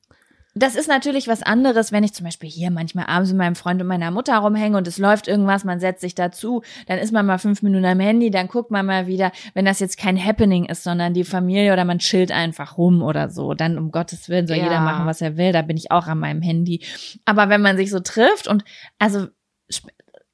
Das 0.57 0.77
ist 0.77 0.87
natürlich 0.89 1.27
was 1.27 1.43
anderes, 1.43 1.91
wenn 1.91 2.05
ich 2.05 2.15
zum 2.15 2.25
Beispiel 2.25 2.49
hier 2.49 2.71
manchmal 2.71 3.07
abends 3.07 3.31
mit 3.31 3.39
meinem 3.39 3.57
Freund 3.57 3.81
und 3.83 3.89
meiner 3.89 4.13
Mutter 4.13 4.39
rumhänge 4.39 4.77
und 4.77 4.87
es 4.87 4.99
läuft 4.99 5.27
irgendwas, 5.27 5.65
man 5.65 5.81
setzt 5.81 6.01
sich 6.01 6.15
dazu, 6.15 6.63
dann 6.87 7.01
ist 7.01 7.13
man 7.13 7.27
mal 7.27 7.39
fünf 7.39 7.63
Minuten 7.63 7.85
am 7.85 7.99
Handy, 7.99 8.31
dann 8.31 8.47
guckt 8.47 8.71
man 8.71 8.87
mal 8.87 9.09
wieder, 9.09 9.33
wenn 9.55 9.65
das 9.65 9.81
jetzt 9.81 9.99
kein 9.99 10.17
Happening 10.23 10.67
ist, 10.67 10.85
sondern 10.85 11.13
die 11.13 11.25
Familie 11.25 11.73
oder 11.73 11.85
man 11.85 11.99
chillt 11.99 12.31
einfach 12.31 12.79
rum 12.79 13.03
oder 13.03 13.31
so, 13.31 13.55
dann 13.55 13.79
um 13.79 13.91
Gottes 13.91 14.29
Willen 14.29 14.47
soll 14.47 14.59
Ja. 14.59 14.65
jeder 14.65 14.81
machen, 14.81 15.07
was 15.07 15.21
er 15.21 15.37
will, 15.37 15.51
da 15.51 15.63
bin 15.63 15.77
ich 15.77 15.91
auch 15.91 16.07
an 16.07 16.21
meinem 16.21 16.41
Handy. 16.41 16.85
Aber 17.25 17.49
wenn 17.49 17.61
man 17.61 17.77
sich 17.77 17.91
so 17.91 17.99
trifft 17.99 18.47
und 18.47 18.63
also, 19.01 19.27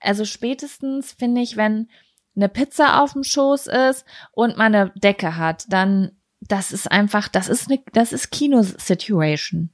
also 0.01 0.27
spätestens 0.27 1.13
finde 1.13 1.41
ich, 1.41 1.57
wenn 1.57 1.89
eine 2.37 2.51
Pizza 2.51 3.03
auf 3.03 3.15
dem 3.15 3.23
Schoß 3.23 3.69
ist 3.69 4.05
und 4.33 4.59
man 4.59 4.75
eine 4.75 4.93
Decke 4.97 5.37
hat, 5.37 5.65
dann 5.71 6.13
das 6.41 6.73
ist 6.73 6.91
einfach, 6.91 7.29
das 7.29 7.49
ist 7.49 7.71
eine, 7.71 7.81
das 7.93 8.13
ist 8.13 8.31
Kino-Situation. 8.31 9.71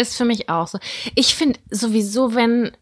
Ist 0.00 0.16
für 0.16 0.24
mich 0.24 0.48
auch 0.48 0.66
so. 0.66 0.78
Ich 1.14 1.34
finde 1.34 1.60
sowieso, 1.70 2.34
wenn. 2.34 2.72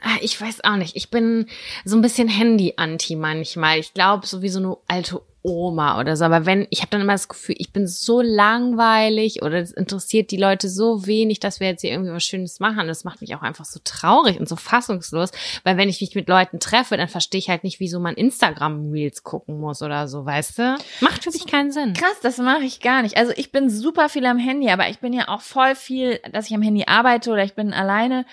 Ah, 0.00 0.16
Ich 0.22 0.40
weiß 0.40 0.64
auch 0.64 0.76
nicht. 0.76 0.96
Ich 0.96 1.10
bin 1.10 1.46
so 1.84 1.96
ein 1.96 2.00
bisschen 2.00 2.28
Handy-Anti 2.28 3.16
manchmal. 3.16 3.78
Ich 3.78 3.92
glaube, 3.92 4.26
so 4.26 4.40
wie 4.40 4.48
so 4.48 4.58
eine 4.58 4.76
alte 4.88 5.20
Oma 5.42 5.98
oder 5.98 6.16
so. 6.16 6.24
Aber 6.24 6.44
wenn, 6.44 6.66
ich 6.70 6.80
habe 6.80 6.90
dann 6.90 7.00
immer 7.00 7.12
das 7.12 7.28
Gefühl, 7.28 7.54
ich 7.58 7.72
bin 7.72 7.86
so 7.86 8.20
langweilig 8.20 9.42
oder 9.42 9.58
es 9.58 9.72
interessiert 9.72 10.30
die 10.30 10.36
Leute 10.36 10.68
so 10.68 11.06
wenig, 11.06 11.40
dass 11.40 11.60
wir 11.60 11.68
jetzt 11.68 11.80
hier 11.80 11.90
irgendwie 11.90 12.12
was 12.12 12.24
Schönes 12.24 12.60
machen. 12.60 12.86
Das 12.86 13.04
macht 13.04 13.20
mich 13.20 13.34
auch 13.34 13.42
einfach 13.42 13.64
so 13.64 13.80
traurig 13.82 14.38
und 14.38 14.48
so 14.48 14.56
fassungslos. 14.56 15.30
Weil 15.64 15.76
wenn 15.76 15.88
ich 15.88 16.00
mich 16.00 16.14
mit 16.14 16.28
Leuten 16.28 16.60
treffe, 16.60 16.96
dann 16.96 17.08
verstehe 17.08 17.38
ich 17.38 17.48
halt 17.48 17.64
nicht, 17.64 17.80
wieso 17.80 18.00
man 18.00 18.14
Instagram-Reels 18.14 19.22
gucken 19.22 19.58
muss 19.58 19.82
oder 19.82 20.08
so, 20.08 20.26
weißt 20.26 20.58
du? 20.58 20.76
Macht 21.00 21.24
für 21.24 21.30
mich 21.30 21.46
keinen 21.46 21.72
Sinn. 21.72 21.94
Krass, 21.94 22.20
das 22.22 22.38
mache 22.38 22.64
ich 22.64 22.80
gar 22.80 23.02
nicht. 23.02 23.16
Also 23.16 23.32
ich 23.36 23.50
bin 23.50 23.70
super 23.70 24.08
viel 24.08 24.26
am 24.26 24.38
Handy, 24.38 24.70
aber 24.70 24.88
ich 24.88 24.98
bin 24.98 25.12
ja 25.12 25.28
auch 25.28 25.40
voll 25.40 25.74
viel, 25.74 26.20
dass 26.32 26.46
ich 26.48 26.54
am 26.54 26.62
Handy 26.62 26.84
arbeite 26.86 27.30
oder 27.30 27.44
ich 27.44 27.54
bin 27.54 27.72
alleine 27.72 28.26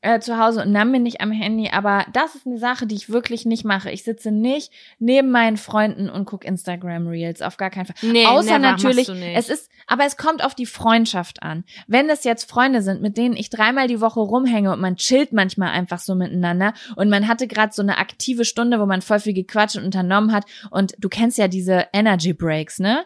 äh, 0.00 0.20
zu 0.20 0.38
Hause 0.38 0.62
und 0.62 0.72
dann 0.72 0.92
bin 0.92 1.04
ich 1.06 1.20
am 1.20 1.32
Handy. 1.32 1.70
Aber 1.70 2.06
das 2.12 2.34
ist 2.34 2.46
eine 2.46 2.58
Sache, 2.58 2.86
die 2.86 2.94
ich 2.94 3.10
wirklich 3.10 3.46
nicht 3.46 3.64
mache. 3.64 3.90
Ich 3.90 4.04
sitze 4.04 4.30
nicht 4.30 4.72
neben 4.98 5.30
meinen 5.30 5.56
Freunden 5.56 6.08
und 6.08 6.24
gucke 6.24 6.46
Instagram 6.46 7.08
Reels. 7.08 7.42
Auf 7.42 7.56
gar 7.56 7.70
keinen 7.70 7.86
Fall. 7.86 7.96
Nee, 8.02 8.26
Außer 8.26 8.58
never, 8.58 8.72
natürlich, 8.72 9.08
nicht. 9.08 9.36
es 9.36 9.48
ist, 9.48 9.70
aber 9.86 10.04
es 10.04 10.16
kommt 10.16 10.44
auf 10.44 10.54
die 10.54 10.66
Freundschaft 10.66 11.42
an. 11.42 11.64
Wenn 11.86 12.08
es 12.10 12.24
jetzt 12.24 12.48
Freunde 12.48 12.82
sind, 12.82 13.02
mit 13.02 13.16
denen 13.16 13.36
ich 13.36 13.50
dreimal 13.50 13.88
die 13.88 14.00
Woche 14.00 14.20
rumhänge 14.20 14.72
und 14.72 14.80
man 14.80 14.96
chillt 14.96 15.32
manchmal 15.32 15.70
einfach 15.70 15.98
so 15.98 16.14
miteinander 16.14 16.74
und 16.96 17.08
man 17.08 17.26
hatte 17.26 17.48
gerade 17.48 17.72
so 17.72 17.82
eine 17.82 17.98
aktive 17.98 18.44
Stunde, 18.44 18.80
wo 18.80 18.86
man 18.86 19.02
voll 19.02 19.20
viel 19.20 19.34
gequatscht 19.34 19.76
und 19.76 19.84
unternommen 19.84 20.32
hat 20.32 20.44
und 20.70 20.94
du 20.98 21.08
kennst 21.08 21.38
ja 21.38 21.48
diese 21.48 21.86
Energy 21.92 22.32
Breaks, 22.32 22.78
ne? 22.78 23.04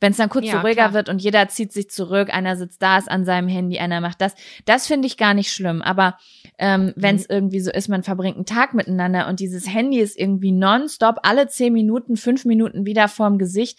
Wenn 0.00 0.12
es 0.12 0.16
dann 0.18 0.28
kurz 0.30 0.46
Ja, 0.46 0.52
so 0.52 0.58
ruhiger 0.58 0.74
klar. 0.74 0.94
wird 0.94 1.08
und 1.10 1.20
jeder 1.20 1.46
zieht 1.48 1.72
sich 1.72 1.90
zurück, 1.90 2.32
einer 2.32 2.56
sitzt 2.56 2.82
da, 2.82 2.96
ist 2.98 3.10
an 3.10 3.24
seinem 3.24 3.48
Handy, 3.48 3.78
einer 3.78 4.00
macht 4.00 4.20
das, 4.20 4.34
das 4.64 4.86
finde 4.86 5.06
ich 5.06 5.16
gar 5.18 5.34
nicht 5.34 5.52
schlimm. 5.52 5.82
Aber 5.82 6.16
ähm, 6.58 6.92
wenn 6.96 7.16
Mhm. 7.16 7.20
es 7.20 7.28
irgendwie 7.30 7.60
so 7.60 7.70
ist, 7.70 7.88
man 7.88 8.02
verbringt 8.02 8.36
einen 8.36 8.46
Tag 8.46 8.72
miteinander 8.74 9.28
und 9.28 9.40
dieses 9.40 9.68
Handy 9.68 9.98
ist 10.00 10.18
irgendwie 10.18 10.52
nonstop, 10.52 11.16
alle 11.22 11.48
zehn 11.48 11.72
Minuten, 11.72 12.16
fünf 12.16 12.44
Minuten 12.44 12.86
wieder 12.86 13.08
vorm 13.08 13.36
Gesicht, 13.38 13.78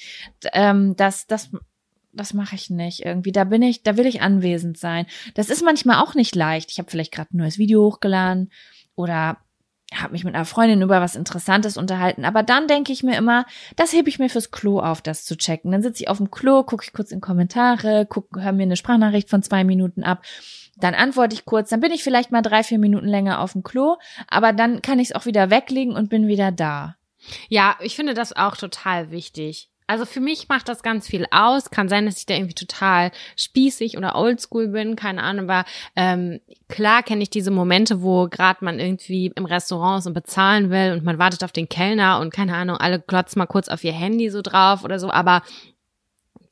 ähm, 0.54 0.96
das, 0.96 1.26
das, 1.28 1.50
das 2.14 2.34
mache 2.34 2.56
ich 2.56 2.70
nicht 2.70 3.06
irgendwie. 3.06 3.32
Da 3.32 3.46
bin 3.46 3.62
ich, 3.62 3.84
da 3.84 3.98
will 3.98 4.06
ich 4.06 4.22
anwesend 4.22 4.78
sein. 4.78 5.06
Das 5.34 5.50
ist 5.50 5.64
manchmal 5.64 6.04
auch 6.04 6.14
nicht 6.14 6.36
leicht. 6.36 6.70
Ich 6.72 6.78
habe 6.78 6.92
vielleicht 6.92 7.14
gerade 7.14 7.30
ein 7.34 7.38
neues 7.38 7.58
Video 7.58 7.84
hochgeladen 7.84 8.52
oder 8.96 9.38
habe 9.94 10.14
mich 10.14 10.24
mit 10.24 10.36
einer 10.36 10.46
Freundin 10.46 10.82
über 10.82 11.02
was 11.02 11.16
Interessantes 11.16 11.78
unterhalten. 11.78 12.24
Aber 12.26 12.44
dann 12.44 12.68
denke 12.68 12.94
ich 12.94 13.04
mir 13.04 13.18
immer, 13.18 13.46
das 13.76 13.92
hebe 13.92 14.10
ich 14.10 14.20
mir 14.20 14.30
fürs 14.30 14.52
Klo 14.52 14.80
auf, 14.80 15.02
das 15.02 15.26
zu 15.26 15.36
checken. 15.36 15.72
Dann 15.72 15.82
sitze 15.82 16.04
ich 16.04 16.10
auf 16.10 16.18
dem 16.18 16.32
Klo, 16.32 16.64
gucke 16.64 16.84
ich 16.86 16.94
kurz 16.94 17.12
in 17.12 17.22
Kommentare, 17.22 18.06
guck, 18.08 18.28
hör 18.38 18.52
mir 18.52 18.64
eine 18.64 18.78
Sprachnachricht 18.78 19.30
von 19.30 19.44
zwei 19.44 19.64
Minuten 19.64 20.04
ab. 20.04 20.24
Dann 20.78 20.96
antworte 20.96 21.34
ich 21.34 21.46
kurz, 21.46 21.70
dann 21.70 21.82
bin 21.82 21.92
ich 21.92 22.04
vielleicht 22.04 22.32
mal 22.32 22.42
drei, 22.42 22.64
vier 22.64 22.80
Minuten 22.80 23.08
länger 23.08 23.40
auf 23.40 23.52
dem 23.52 23.64
Klo, 23.64 23.98
aber 24.28 24.54
dann 24.54 24.82
kann 24.82 25.00
ich 25.00 25.10
es 25.10 25.16
auch 25.16 25.26
wieder 25.26 25.50
weglegen 25.50 25.96
und 25.96 26.10
bin 26.10 26.28
wieder 26.28 26.52
da. 26.52 26.96
Ja, 27.50 27.76
ich 27.82 27.96
finde 27.96 28.14
das 28.14 28.36
auch 28.36 28.58
total 28.58 29.12
wichtig. 29.12 29.71
Also 29.92 30.06
für 30.06 30.22
mich 30.22 30.48
macht 30.48 30.70
das 30.70 30.84
ganz 30.84 31.06
viel 31.06 31.26
aus. 31.32 31.70
Kann 31.70 31.90
sein, 31.90 32.06
dass 32.06 32.18
ich 32.18 32.26
da 32.26 32.34
irgendwie 32.34 32.54
total 32.54 33.12
spießig 33.36 33.98
oder 33.98 34.16
oldschool 34.16 34.70
bin, 34.70 34.96
keine 34.96 35.22
Ahnung. 35.22 35.50
Aber 35.50 35.68
ähm, 35.98 36.40
klar 36.70 37.04
kenne 37.04 37.24
ich 37.24 37.30
diese 37.30 37.52
Momente, 37.52 38.02
wo 38.02 38.30
gerade 38.30 38.64
man 38.64 38.80
irgendwie 38.80 39.34
im 39.36 39.44
Restaurant 39.44 40.00
ist 40.00 40.08
und 40.08 40.14
bezahlen 40.14 40.70
will 40.70 40.94
und 40.94 41.04
man 41.04 41.20
wartet 41.20 41.44
auf 41.44 41.52
den 41.52 41.68
Kellner 41.68 42.22
und 42.22 42.32
keine 42.32 42.56
Ahnung, 42.56 42.78
alle 42.78 43.02
klotzen 43.02 43.38
mal 43.38 43.48
kurz 43.48 43.68
auf 43.68 43.84
ihr 43.84 43.92
Handy 43.92 44.30
so 44.30 44.42
drauf 44.42 44.86
oder 44.86 44.98
so. 44.98 45.12
Aber 45.12 45.44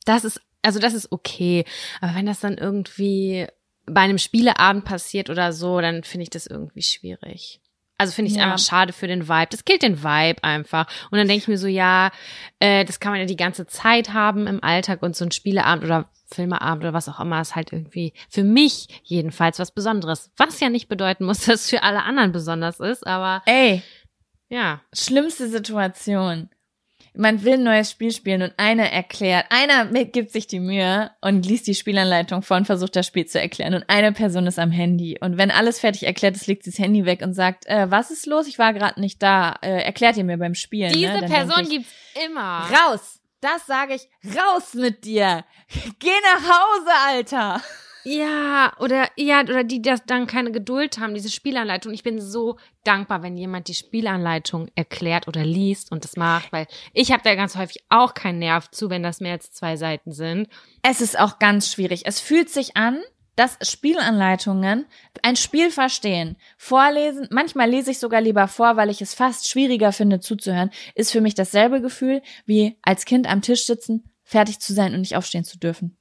das 0.04 0.26
ist, 0.26 0.42
also 0.60 0.78
das 0.78 0.92
ist 0.92 1.10
okay. 1.10 1.64
Aber 2.02 2.14
wenn 2.14 2.26
das 2.26 2.40
dann 2.40 2.58
irgendwie 2.58 3.46
bei 3.86 4.02
einem 4.02 4.18
Spieleabend 4.18 4.84
passiert 4.84 5.30
oder 5.30 5.54
so, 5.54 5.80
dann 5.80 6.04
finde 6.04 6.24
ich 6.24 6.30
das 6.30 6.46
irgendwie 6.46 6.82
schwierig. 6.82 7.62
Also 8.00 8.12
finde 8.14 8.28
ich 8.30 8.34
es 8.34 8.38
Ja. 8.38 8.46
einfach 8.46 8.58
schade 8.58 8.92
für 8.92 9.06
den 9.06 9.28
Vibe. 9.28 9.48
Das 9.50 9.64
killt 9.64 9.82
den 9.82 10.02
Vibe 10.02 10.42
einfach. 10.42 10.86
Und 11.10 11.18
dann 11.18 11.28
denke 11.28 11.42
ich 11.42 11.48
mir 11.48 11.58
so, 11.58 11.66
ja, 11.66 12.10
äh, 12.58 12.84
das 12.84 12.98
kann 12.98 13.12
man 13.12 13.20
ja 13.20 13.26
die 13.26 13.36
ganze 13.36 13.66
Zeit 13.66 14.12
haben 14.14 14.46
im 14.46 14.62
Alltag 14.64 15.02
und 15.02 15.14
so 15.14 15.24
ein 15.24 15.30
Spieleabend 15.32 15.84
oder 15.84 16.08
Filmeabend 16.32 16.84
oder 16.84 16.92
was 16.94 17.08
auch 17.08 17.20
immer 17.20 17.40
ist 17.40 17.56
halt 17.56 17.72
irgendwie 17.72 18.12
für 18.28 18.44
mich 18.44 18.86
jedenfalls 19.02 19.58
was 19.58 19.72
Besonderes. 19.72 20.30
Was 20.36 20.60
ja 20.60 20.68
nicht 20.70 20.88
bedeuten 20.88 21.24
muss, 21.24 21.38
dass 21.44 21.62
es 21.62 21.70
für 21.70 21.82
alle 21.82 22.02
anderen 22.04 22.32
besonders 22.32 22.80
ist, 22.80 23.06
aber 23.06 23.42
Ey, 23.46 23.82
ja. 24.48 24.80
schlimmste 24.94 25.48
Situation. 25.48 26.48
Man 27.14 27.44
will 27.44 27.54
ein 27.54 27.64
neues 27.64 27.90
Spiel 27.90 28.12
spielen 28.12 28.42
und 28.42 28.52
einer 28.56 28.84
erklärt, 28.84 29.46
einer 29.50 29.86
gibt 30.04 30.30
sich 30.30 30.46
die 30.46 30.60
Mühe 30.60 31.10
und 31.20 31.44
liest 31.44 31.66
die 31.66 31.74
Spielanleitung 31.74 32.42
vor 32.42 32.56
und 32.56 32.66
versucht 32.66 32.94
das 32.94 33.06
Spiel 33.06 33.26
zu 33.26 33.40
erklären 33.40 33.74
und 33.74 33.84
eine 33.88 34.12
Person 34.12 34.46
ist 34.46 34.58
am 34.58 34.70
Handy 34.70 35.18
und 35.20 35.36
wenn 35.36 35.50
alles 35.50 35.80
fertig 35.80 36.04
erklärt 36.04 36.36
ist, 36.36 36.46
legt 36.46 36.64
sie 36.64 36.70
das 36.70 36.78
Handy 36.78 37.04
weg 37.04 37.22
und 37.22 37.34
sagt, 37.34 37.66
äh, 37.66 37.90
was 37.90 38.10
ist 38.10 38.26
los? 38.26 38.46
Ich 38.46 38.58
war 38.58 38.72
gerade 38.72 39.00
nicht 39.00 39.22
da. 39.22 39.56
Äh, 39.62 39.82
erklärt 39.82 40.16
ihr 40.16 40.24
mir 40.24 40.38
beim 40.38 40.54
Spielen. 40.54 40.92
Diese 40.92 41.12
ne? 41.12 41.26
Person 41.26 41.62
ich, 41.62 41.70
gibt's 41.70 41.92
immer. 42.24 42.68
raus. 42.70 43.20
Das 43.40 43.66
sage 43.66 43.94
ich, 43.94 44.36
raus 44.36 44.74
mit 44.74 45.04
dir. 45.04 45.44
Geh 45.98 46.08
nach 46.08 46.42
Hause, 46.42 46.90
Alter. 47.06 47.62
Ja, 48.04 48.72
oder 48.78 49.08
ja, 49.16 49.42
oder 49.42 49.64
die 49.64 49.82
das 49.82 50.04
dann 50.04 50.26
keine 50.26 50.52
Geduld 50.52 50.98
haben, 50.98 51.14
diese 51.14 51.30
Spielanleitung. 51.30 51.92
Ich 51.92 52.02
bin 52.02 52.20
so 52.20 52.56
dankbar, 52.84 53.22
wenn 53.22 53.36
jemand 53.36 53.68
die 53.68 53.74
Spielanleitung 53.74 54.68
erklärt 54.74 55.28
oder 55.28 55.44
liest 55.44 55.92
und 55.92 56.04
das 56.04 56.16
macht, 56.16 56.52
weil 56.52 56.66
ich 56.92 57.12
habe 57.12 57.22
da 57.22 57.34
ganz 57.34 57.56
häufig 57.56 57.84
auch 57.88 58.14
keinen 58.14 58.38
Nerv 58.38 58.70
zu, 58.70 58.88
wenn 58.88 59.02
das 59.02 59.20
mehr 59.20 59.32
als 59.32 59.52
zwei 59.52 59.76
Seiten 59.76 60.12
sind. 60.12 60.48
Es 60.82 61.00
ist 61.00 61.18
auch 61.18 61.38
ganz 61.38 61.70
schwierig. 61.70 62.02
Es 62.06 62.20
fühlt 62.20 62.48
sich 62.48 62.76
an, 62.76 63.00
dass 63.36 63.58
Spielanleitungen 63.62 64.86
ein 65.22 65.36
Spiel 65.36 65.70
verstehen, 65.70 66.36
vorlesen, 66.58 67.26
manchmal 67.30 67.70
lese 67.70 67.90
ich 67.90 67.98
sogar 67.98 68.20
lieber 68.20 68.48
vor, 68.48 68.76
weil 68.76 68.90
ich 68.90 69.00
es 69.00 69.14
fast 69.14 69.48
schwieriger 69.48 69.92
finde 69.92 70.20
zuzuhören, 70.20 70.70
ist 70.94 71.12
für 71.12 71.20
mich 71.20 71.34
dasselbe 71.34 71.80
Gefühl 71.80 72.22
wie 72.44 72.76
als 72.82 73.04
Kind 73.04 73.26
am 73.30 73.40
Tisch 73.40 73.64
sitzen, 73.64 74.10
fertig 74.24 74.58
zu 74.58 74.74
sein 74.74 74.94
und 74.94 75.00
nicht 75.00 75.16
aufstehen 75.16 75.44
zu 75.44 75.58
dürfen. 75.58 75.96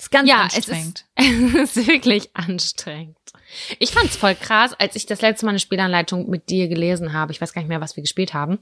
Ist 0.00 0.10
ganz 0.10 0.28
Ja, 0.28 0.46
es 0.48 0.56
anstrengend. 0.56 1.04
ist, 1.16 1.54
es 1.54 1.76
ist 1.76 1.86
wirklich 1.86 2.30
anstrengend. 2.34 3.16
Ich 3.78 3.90
fand's 3.90 4.16
voll 4.16 4.34
krass, 4.34 4.74
als 4.78 4.96
ich 4.96 5.06
das 5.06 5.20
letzte 5.20 5.44
Mal 5.44 5.50
eine 5.50 5.58
Spielanleitung 5.58 6.30
mit 6.30 6.48
dir 6.50 6.68
gelesen 6.68 7.12
habe. 7.12 7.32
Ich 7.32 7.40
weiß 7.40 7.52
gar 7.52 7.60
nicht 7.62 7.68
mehr, 7.68 7.80
was 7.80 7.96
wir 7.96 8.02
gespielt 8.02 8.32
haben. 8.32 8.58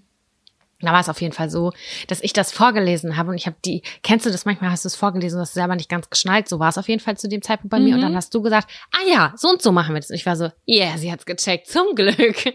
Da 0.81 0.93
war 0.93 1.01
es 1.01 1.09
auf 1.09 1.20
jeden 1.20 1.32
Fall 1.32 1.51
so, 1.51 1.73
dass 2.06 2.20
ich 2.23 2.32
das 2.32 2.52
vorgelesen 2.52 3.16
habe 3.16 3.31
und 3.31 3.36
ich 3.36 3.47
habe 3.47 3.56
die, 3.65 3.82
kennst 4.05 4.27
du 4.27 4.31
das 4.31 4.44
manchmal, 4.44 4.70
hast 4.70 4.85
du 4.85 4.86
es 4.86 4.94
vorgelesen 4.94 5.36
und 5.36 5.43
hast 5.43 5.56
du 5.56 5.60
selber 5.60 5.74
nicht 5.74 5.89
ganz 5.89 6.09
geschnallt, 6.09 6.48
so 6.48 6.60
war 6.60 6.69
es 6.69 6.78
auf 6.78 6.89
jeden 6.89 7.01
Fall 7.01 7.16
zu 7.16 7.28
dem 7.28 7.43
Zeitpunkt 7.43 7.70
bei 7.70 7.81
mir 7.81 7.97
und 7.97 8.01
dann 8.01 8.15
hast 8.15 8.32
du 8.32 8.43
gesagt, 8.43 8.70
ah 8.93 9.09
ja, 9.10 9.32
so 9.36 9.48
und 9.48 9.60
so 9.60 9.73
machen 9.73 9.94
wir 9.94 10.01
das. 10.01 10.10
Und 10.10 10.15
ich 10.16 10.24
war 10.24 10.36
so, 10.36 10.51
yeah, 10.69 10.97
sie 10.97 11.10
hat's 11.10 11.27
gecheckt, 11.27 11.66
zum 11.66 11.97
Glück. 11.97 12.55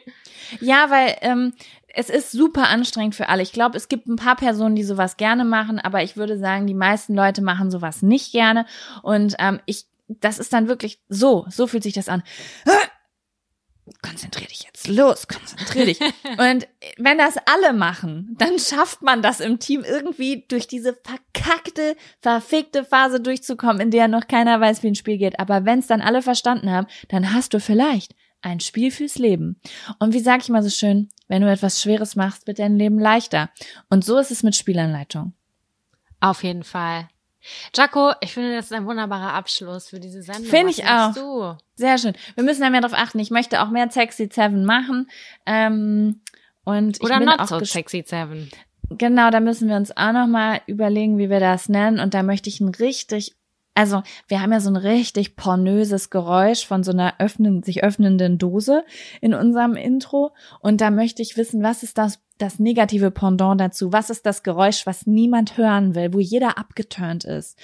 Ja, 0.62 0.90
weil 0.90 1.18
ähm, 1.22 1.54
es 1.94 2.10
ist 2.10 2.32
super 2.32 2.68
anstrengend 2.70 3.16
für 3.16 3.30
alle. 3.30 3.44
Ich 3.44 3.54
glaube, 3.54 3.78
es 3.78 3.88
gibt 3.88 4.08
ein 4.08 4.16
paar 4.16 4.36
Personen, 4.36 4.76
die 4.76 4.84
sowas 4.84 5.16
gerne 5.16 5.46
machen, 5.46 5.80
aber 5.80 6.04
ich 6.04 6.18
würde 6.18 6.38
sagen, 6.40 6.66
die 6.66 6.74
meisten 6.74 7.14
Leute 7.14 7.42
machen 7.42 7.72
sowas 7.72 8.02
nicht 8.02 8.32
gerne. 8.32 8.66
Und 9.04 9.36
ähm, 9.38 9.60
ich, 9.68 9.86
das 10.08 10.40
ist 10.40 10.52
dann 10.54 10.68
wirklich 10.68 11.00
so, 11.08 11.46
so 11.50 11.68
fühlt 11.68 11.84
sich 11.84 11.94
das 11.94 12.10
an. 12.10 12.24
Konzentrier 14.02 14.48
dich 14.48 14.64
jetzt, 14.64 14.88
los, 14.88 15.28
konzentrier 15.28 15.86
dich. 15.86 16.00
Und 16.38 16.68
wenn 16.98 17.18
das 17.18 17.36
alle 17.46 17.74
machen, 17.74 18.36
dann 18.40 18.58
schafft 18.58 19.04
man 19.04 19.22
das 19.22 19.40
im 19.40 19.60
Team 19.60 19.84
irgendwie 19.84 20.46
durch 20.48 20.68
diese 20.68 20.94
verkackte, 20.96 21.96
verfickte 22.22 22.86
Phase 22.86 23.20
durchzukommen, 23.20 23.82
in 23.82 23.92
der 23.92 24.08
noch 24.08 24.28
keiner 24.28 24.60
weiß, 24.60 24.82
wie 24.82 24.88
ein 24.88 24.96
Spiel 24.96 25.18
geht. 25.18 25.40
Aber 25.40 25.66
wenn 25.66 25.80
es 25.80 25.88
dann 25.88 26.02
alle 26.02 26.24
verstanden 26.24 26.72
haben, 26.72 26.88
dann 27.10 27.34
hast 27.34 27.54
du 27.54 27.60
vielleicht 27.60 28.16
ein 28.44 28.60
Spiel 28.60 28.92
fürs 28.92 29.18
Leben. 29.18 29.60
Und 30.00 30.14
wie 30.14 30.20
sage 30.20 30.44
ich 30.44 30.50
mal 30.50 30.64
so 30.64 30.70
schön, 30.70 31.10
wenn 31.28 31.42
du 31.42 31.52
etwas 31.52 31.82
Schweres 31.82 32.16
machst, 32.16 32.48
wird 32.48 32.60
dein 32.60 32.78
Leben 32.78 33.00
leichter. 33.00 33.50
Und 33.90 34.04
so 34.04 34.18
ist 34.18 34.32
es 34.32 34.44
mit 34.44 34.56
Spielanleitung. 34.56 35.34
Auf 36.20 36.44
jeden 36.44 36.64
Fall. 36.64 37.08
Jaco, 37.76 38.14
ich 38.22 38.34
finde, 38.34 38.56
das 38.56 38.66
ist 38.66 38.74
ein 38.74 38.86
wunderbarer 38.86 39.34
Abschluss 39.34 39.90
für 39.90 40.00
diese 40.00 40.22
Sendung. 40.22 40.46
Finde 40.46 40.72
ich 40.72 40.86
auch. 40.86 41.14
Du? 41.14 41.58
Sehr 41.76 41.98
schön. 41.98 42.14
Wir 42.36 42.44
müssen 42.44 42.62
da 42.62 42.70
mehr 42.70 42.82
drauf 42.82 42.94
achten. 42.94 43.20
Ich 43.20 43.32
möchte 43.32 43.62
auch 43.62 43.70
mehr 43.70 43.90
Sexy 43.90 44.30
Seven 44.32 44.64
machen. 44.64 45.10
Ähm, 45.46 46.22
und 46.64 46.98
ich 46.98 47.04
Oder 47.04 47.20
bin 47.20 47.28
not 47.28 47.40
auch 47.40 47.48
so 47.48 47.64
sexy 47.64 48.04
seven. 48.06 48.50
Genau, 48.90 49.30
da 49.30 49.40
müssen 49.40 49.70
wir 49.70 49.76
uns 49.76 49.96
auch 49.96 50.12
noch 50.12 50.28
mal 50.28 50.62
überlegen, 50.68 51.18
wie 51.18 51.30
wir 51.30 51.40
das 51.40 51.70
nennen. 51.70 52.00
Und 52.00 52.14
da 52.14 52.24
möchte 52.24 52.50
ich 52.50 52.60
ein 52.60 52.70
richtig, 52.70 53.36
also 53.76 54.04
wir 54.28 54.42
haben 54.42 54.52
ja 54.52 54.60
so 54.60 54.70
ein 54.70 54.76
richtig 54.76 55.36
pornöses 55.36 56.10
Geräusch 56.10 56.66
von 56.66 56.84
so 56.84 56.92
einer 56.92 57.16
öffnen, 57.20 57.64
sich 57.64 57.84
öffnenden 57.84 58.38
Dose 58.38 58.84
in 59.22 59.34
unserem 59.34 59.76
Intro. 59.76 60.34
Und 60.60 60.82
da 60.82 60.92
möchte 60.92 61.22
ich 61.22 61.38
wissen, 61.38 61.64
was 61.64 61.84
ist 61.84 61.98
das, 61.98 62.20
das 62.38 62.60
negative 62.60 63.12
Pendant 63.12 63.60
dazu? 63.60 63.92
Was 63.92 64.10
ist 64.10 64.26
das 64.26 64.44
Geräusch, 64.44 64.86
was 64.86 65.08
niemand 65.08 65.58
hören 65.58 65.96
will, 65.96 66.14
wo 66.14 66.20
jeder 66.20 66.58
abgeturnt 66.58 67.24
ist? 67.24 67.58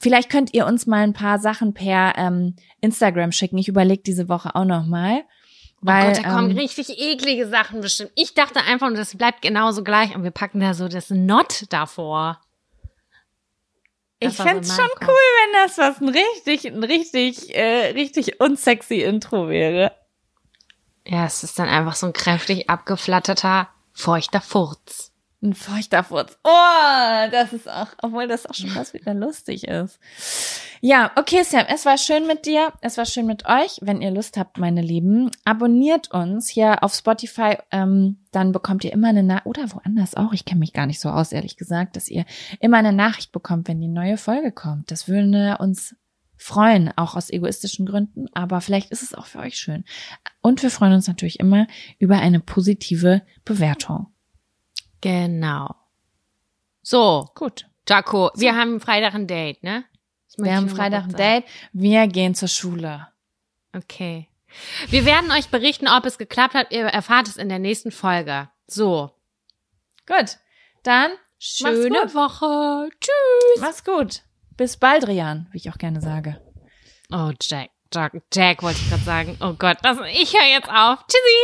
Vielleicht 0.00 0.28
könnt 0.28 0.52
ihr 0.52 0.66
uns 0.66 0.86
mal 0.86 1.02
ein 1.02 1.12
paar 1.12 1.38
Sachen 1.38 1.72
per 1.72 2.14
ähm, 2.16 2.56
Instagram 2.80 3.32
schicken. 3.32 3.58
Ich 3.58 3.68
überlege 3.68 4.02
diese 4.02 4.28
Woche 4.28 4.54
auch 4.54 4.64
noch 4.64 4.86
mal. 4.86 5.22
Weil, 5.80 6.04
oh 6.04 6.14
Gott, 6.14 6.24
da 6.24 6.30
kommen 6.30 6.50
ähm, 6.50 6.58
richtig 6.58 6.98
eklige 6.98 7.46
Sachen 7.46 7.80
bestimmt. 7.80 8.10
Ich 8.16 8.34
dachte 8.34 8.60
einfach, 8.60 8.88
und 8.88 8.96
das 8.96 9.16
bleibt 9.16 9.42
genauso 9.42 9.84
gleich 9.84 10.16
und 10.16 10.24
wir 10.24 10.30
packen 10.30 10.60
da 10.60 10.74
so 10.74 10.88
das 10.88 11.10
Not 11.10 11.66
davor. 11.70 12.40
Das 14.24 14.34
Ich 14.34 14.38
war 14.40 14.62
so 14.62 14.74
schon 14.74 14.90
cool, 15.02 15.08
wenn 15.08 15.52
das 15.64 15.78
was 15.78 16.00
ein 16.00 16.08
richtig, 16.08 16.66
ein 16.66 16.84
richtig, 16.84 17.54
äh, 17.54 17.92
richtig 17.92 18.40
unsexy 18.40 19.02
Intro 19.02 19.48
wäre. 19.48 19.92
Ja, 21.06 21.26
es 21.26 21.42
ist 21.44 21.58
dann 21.58 21.68
einfach 21.68 21.94
so 21.94 22.06
ein 22.06 22.12
kräftig 22.12 22.70
abgeflatterter, 22.70 23.68
feuchter 23.92 24.40
Furz. 24.40 25.13
Ein 25.44 25.52
feuchter 25.52 26.02
Furz. 26.02 26.38
Oh, 26.42 27.30
das 27.30 27.52
ist 27.52 27.68
auch, 27.68 27.88
obwohl 28.00 28.26
das 28.26 28.46
auch 28.46 28.54
schon 28.54 28.70
fast 28.70 28.94
wieder 28.94 29.12
lustig 29.12 29.68
ist. 29.68 30.00
Ja, 30.80 31.10
okay, 31.16 31.42
Sam, 31.42 31.66
es 31.68 31.84
war 31.84 31.98
schön 31.98 32.26
mit 32.26 32.46
dir. 32.46 32.72
Es 32.80 32.96
war 32.96 33.04
schön 33.04 33.26
mit 33.26 33.44
euch. 33.44 33.76
Wenn 33.82 34.00
ihr 34.00 34.10
Lust 34.10 34.38
habt, 34.38 34.56
meine 34.56 34.80
Lieben, 34.80 35.30
abonniert 35.44 36.10
uns 36.12 36.48
hier 36.48 36.82
auf 36.82 36.94
Spotify. 36.94 37.58
Ähm, 37.70 38.20
dann 38.32 38.52
bekommt 38.52 38.84
ihr 38.84 38.92
immer 38.94 39.08
eine 39.08 39.22
Nachricht, 39.22 39.44
oder 39.44 39.70
woanders 39.74 40.14
auch. 40.14 40.32
Ich 40.32 40.46
kenne 40.46 40.60
mich 40.60 40.72
gar 40.72 40.86
nicht 40.86 40.98
so 40.98 41.10
aus, 41.10 41.30
ehrlich 41.30 41.58
gesagt, 41.58 41.96
dass 41.96 42.08
ihr 42.08 42.24
immer 42.60 42.78
eine 42.78 42.94
Nachricht 42.94 43.30
bekommt, 43.30 43.68
wenn 43.68 43.82
die 43.82 43.88
neue 43.88 44.16
Folge 44.16 44.50
kommt. 44.50 44.90
Das 44.90 45.08
würde 45.08 45.58
uns 45.60 45.94
freuen, 46.38 46.90
auch 46.96 47.16
aus 47.16 47.28
egoistischen 47.28 47.84
Gründen, 47.84 48.28
aber 48.32 48.62
vielleicht 48.62 48.90
ist 48.90 49.02
es 49.02 49.14
auch 49.14 49.26
für 49.26 49.40
euch 49.40 49.56
schön. 49.56 49.84
Und 50.40 50.62
wir 50.62 50.70
freuen 50.70 50.94
uns 50.94 51.06
natürlich 51.06 51.38
immer 51.38 51.66
über 51.98 52.18
eine 52.18 52.40
positive 52.40 53.20
Bewertung. 53.44 54.13
Genau. 55.04 55.74
So, 56.80 57.28
Gut. 57.34 57.66
Jaco, 57.86 58.30
wir 58.36 58.56
haben 58.56 58.80
Freitag 58.80 59.14
ein 59.14 59.26
Date, 59.26 59.62
ne? 59.62 59.84
Wir 60.38 60.56
haben 60.56 60.70
Freitag 60.70 61.04
ein. 61.04 61.12
Date. 61.12 61.44
Wir 61.74 62.06
gehen 62.06 62.34
zur 62.34 62.48
Schule. 62.48 63.06
Okay. 63.76 64.30
Wir 64.88 65.04
werden 65.04 65.30
euch 65.30 65.48
berichten, 65.50 65.88
ob 65.88 66.06
es 66.06 66.16
geklappt 66.16 66.54
hat. 66.54 66.72
Ihr 66.72 66.86
erfahrt 66.86 67.28
es 67.28 67.36
in 67.36 67.50
der 67.50 67.58
nächsten 67.58 67.90
Folge. 67.90 68.48
So. 68.66 69.10
Gut. 70.06 70.38
Dann 70.84 71.10
Schöne 71.38 72.00
gut. 72.04 72.14
Woche. 72.14 72.88
Tschüss. 72.98 73.60
mach's 73.60 73.84
gut. 73.84 74.22
Bis 74.56 74.78
bald, 74.78 75.06
Rian, 75.06 75.48
wie 75.52 75.58
ich 75.58 75.70
auch 75.70 75.78
gerne 75.78 76.00
sage. 76.00 76.40
Oh, 77.12 77.32
Jack. 77.42 77.70
Jack, 77.92 78.14
Jack 78.32 78.62
wollte 78.62 78.80
ich 78.80 78.88
gerade 78.88 79.04
sagen. 79.04 79.36
Oh 79.42 79.52
Gott, 79.52 79.76
das, 79.82 79.98
ich 80.14 80.32
höre 80.32 80.46
jetzt 80.46 80.70
auf. 80.70 81.04
Tschüssi. 81.06 81.34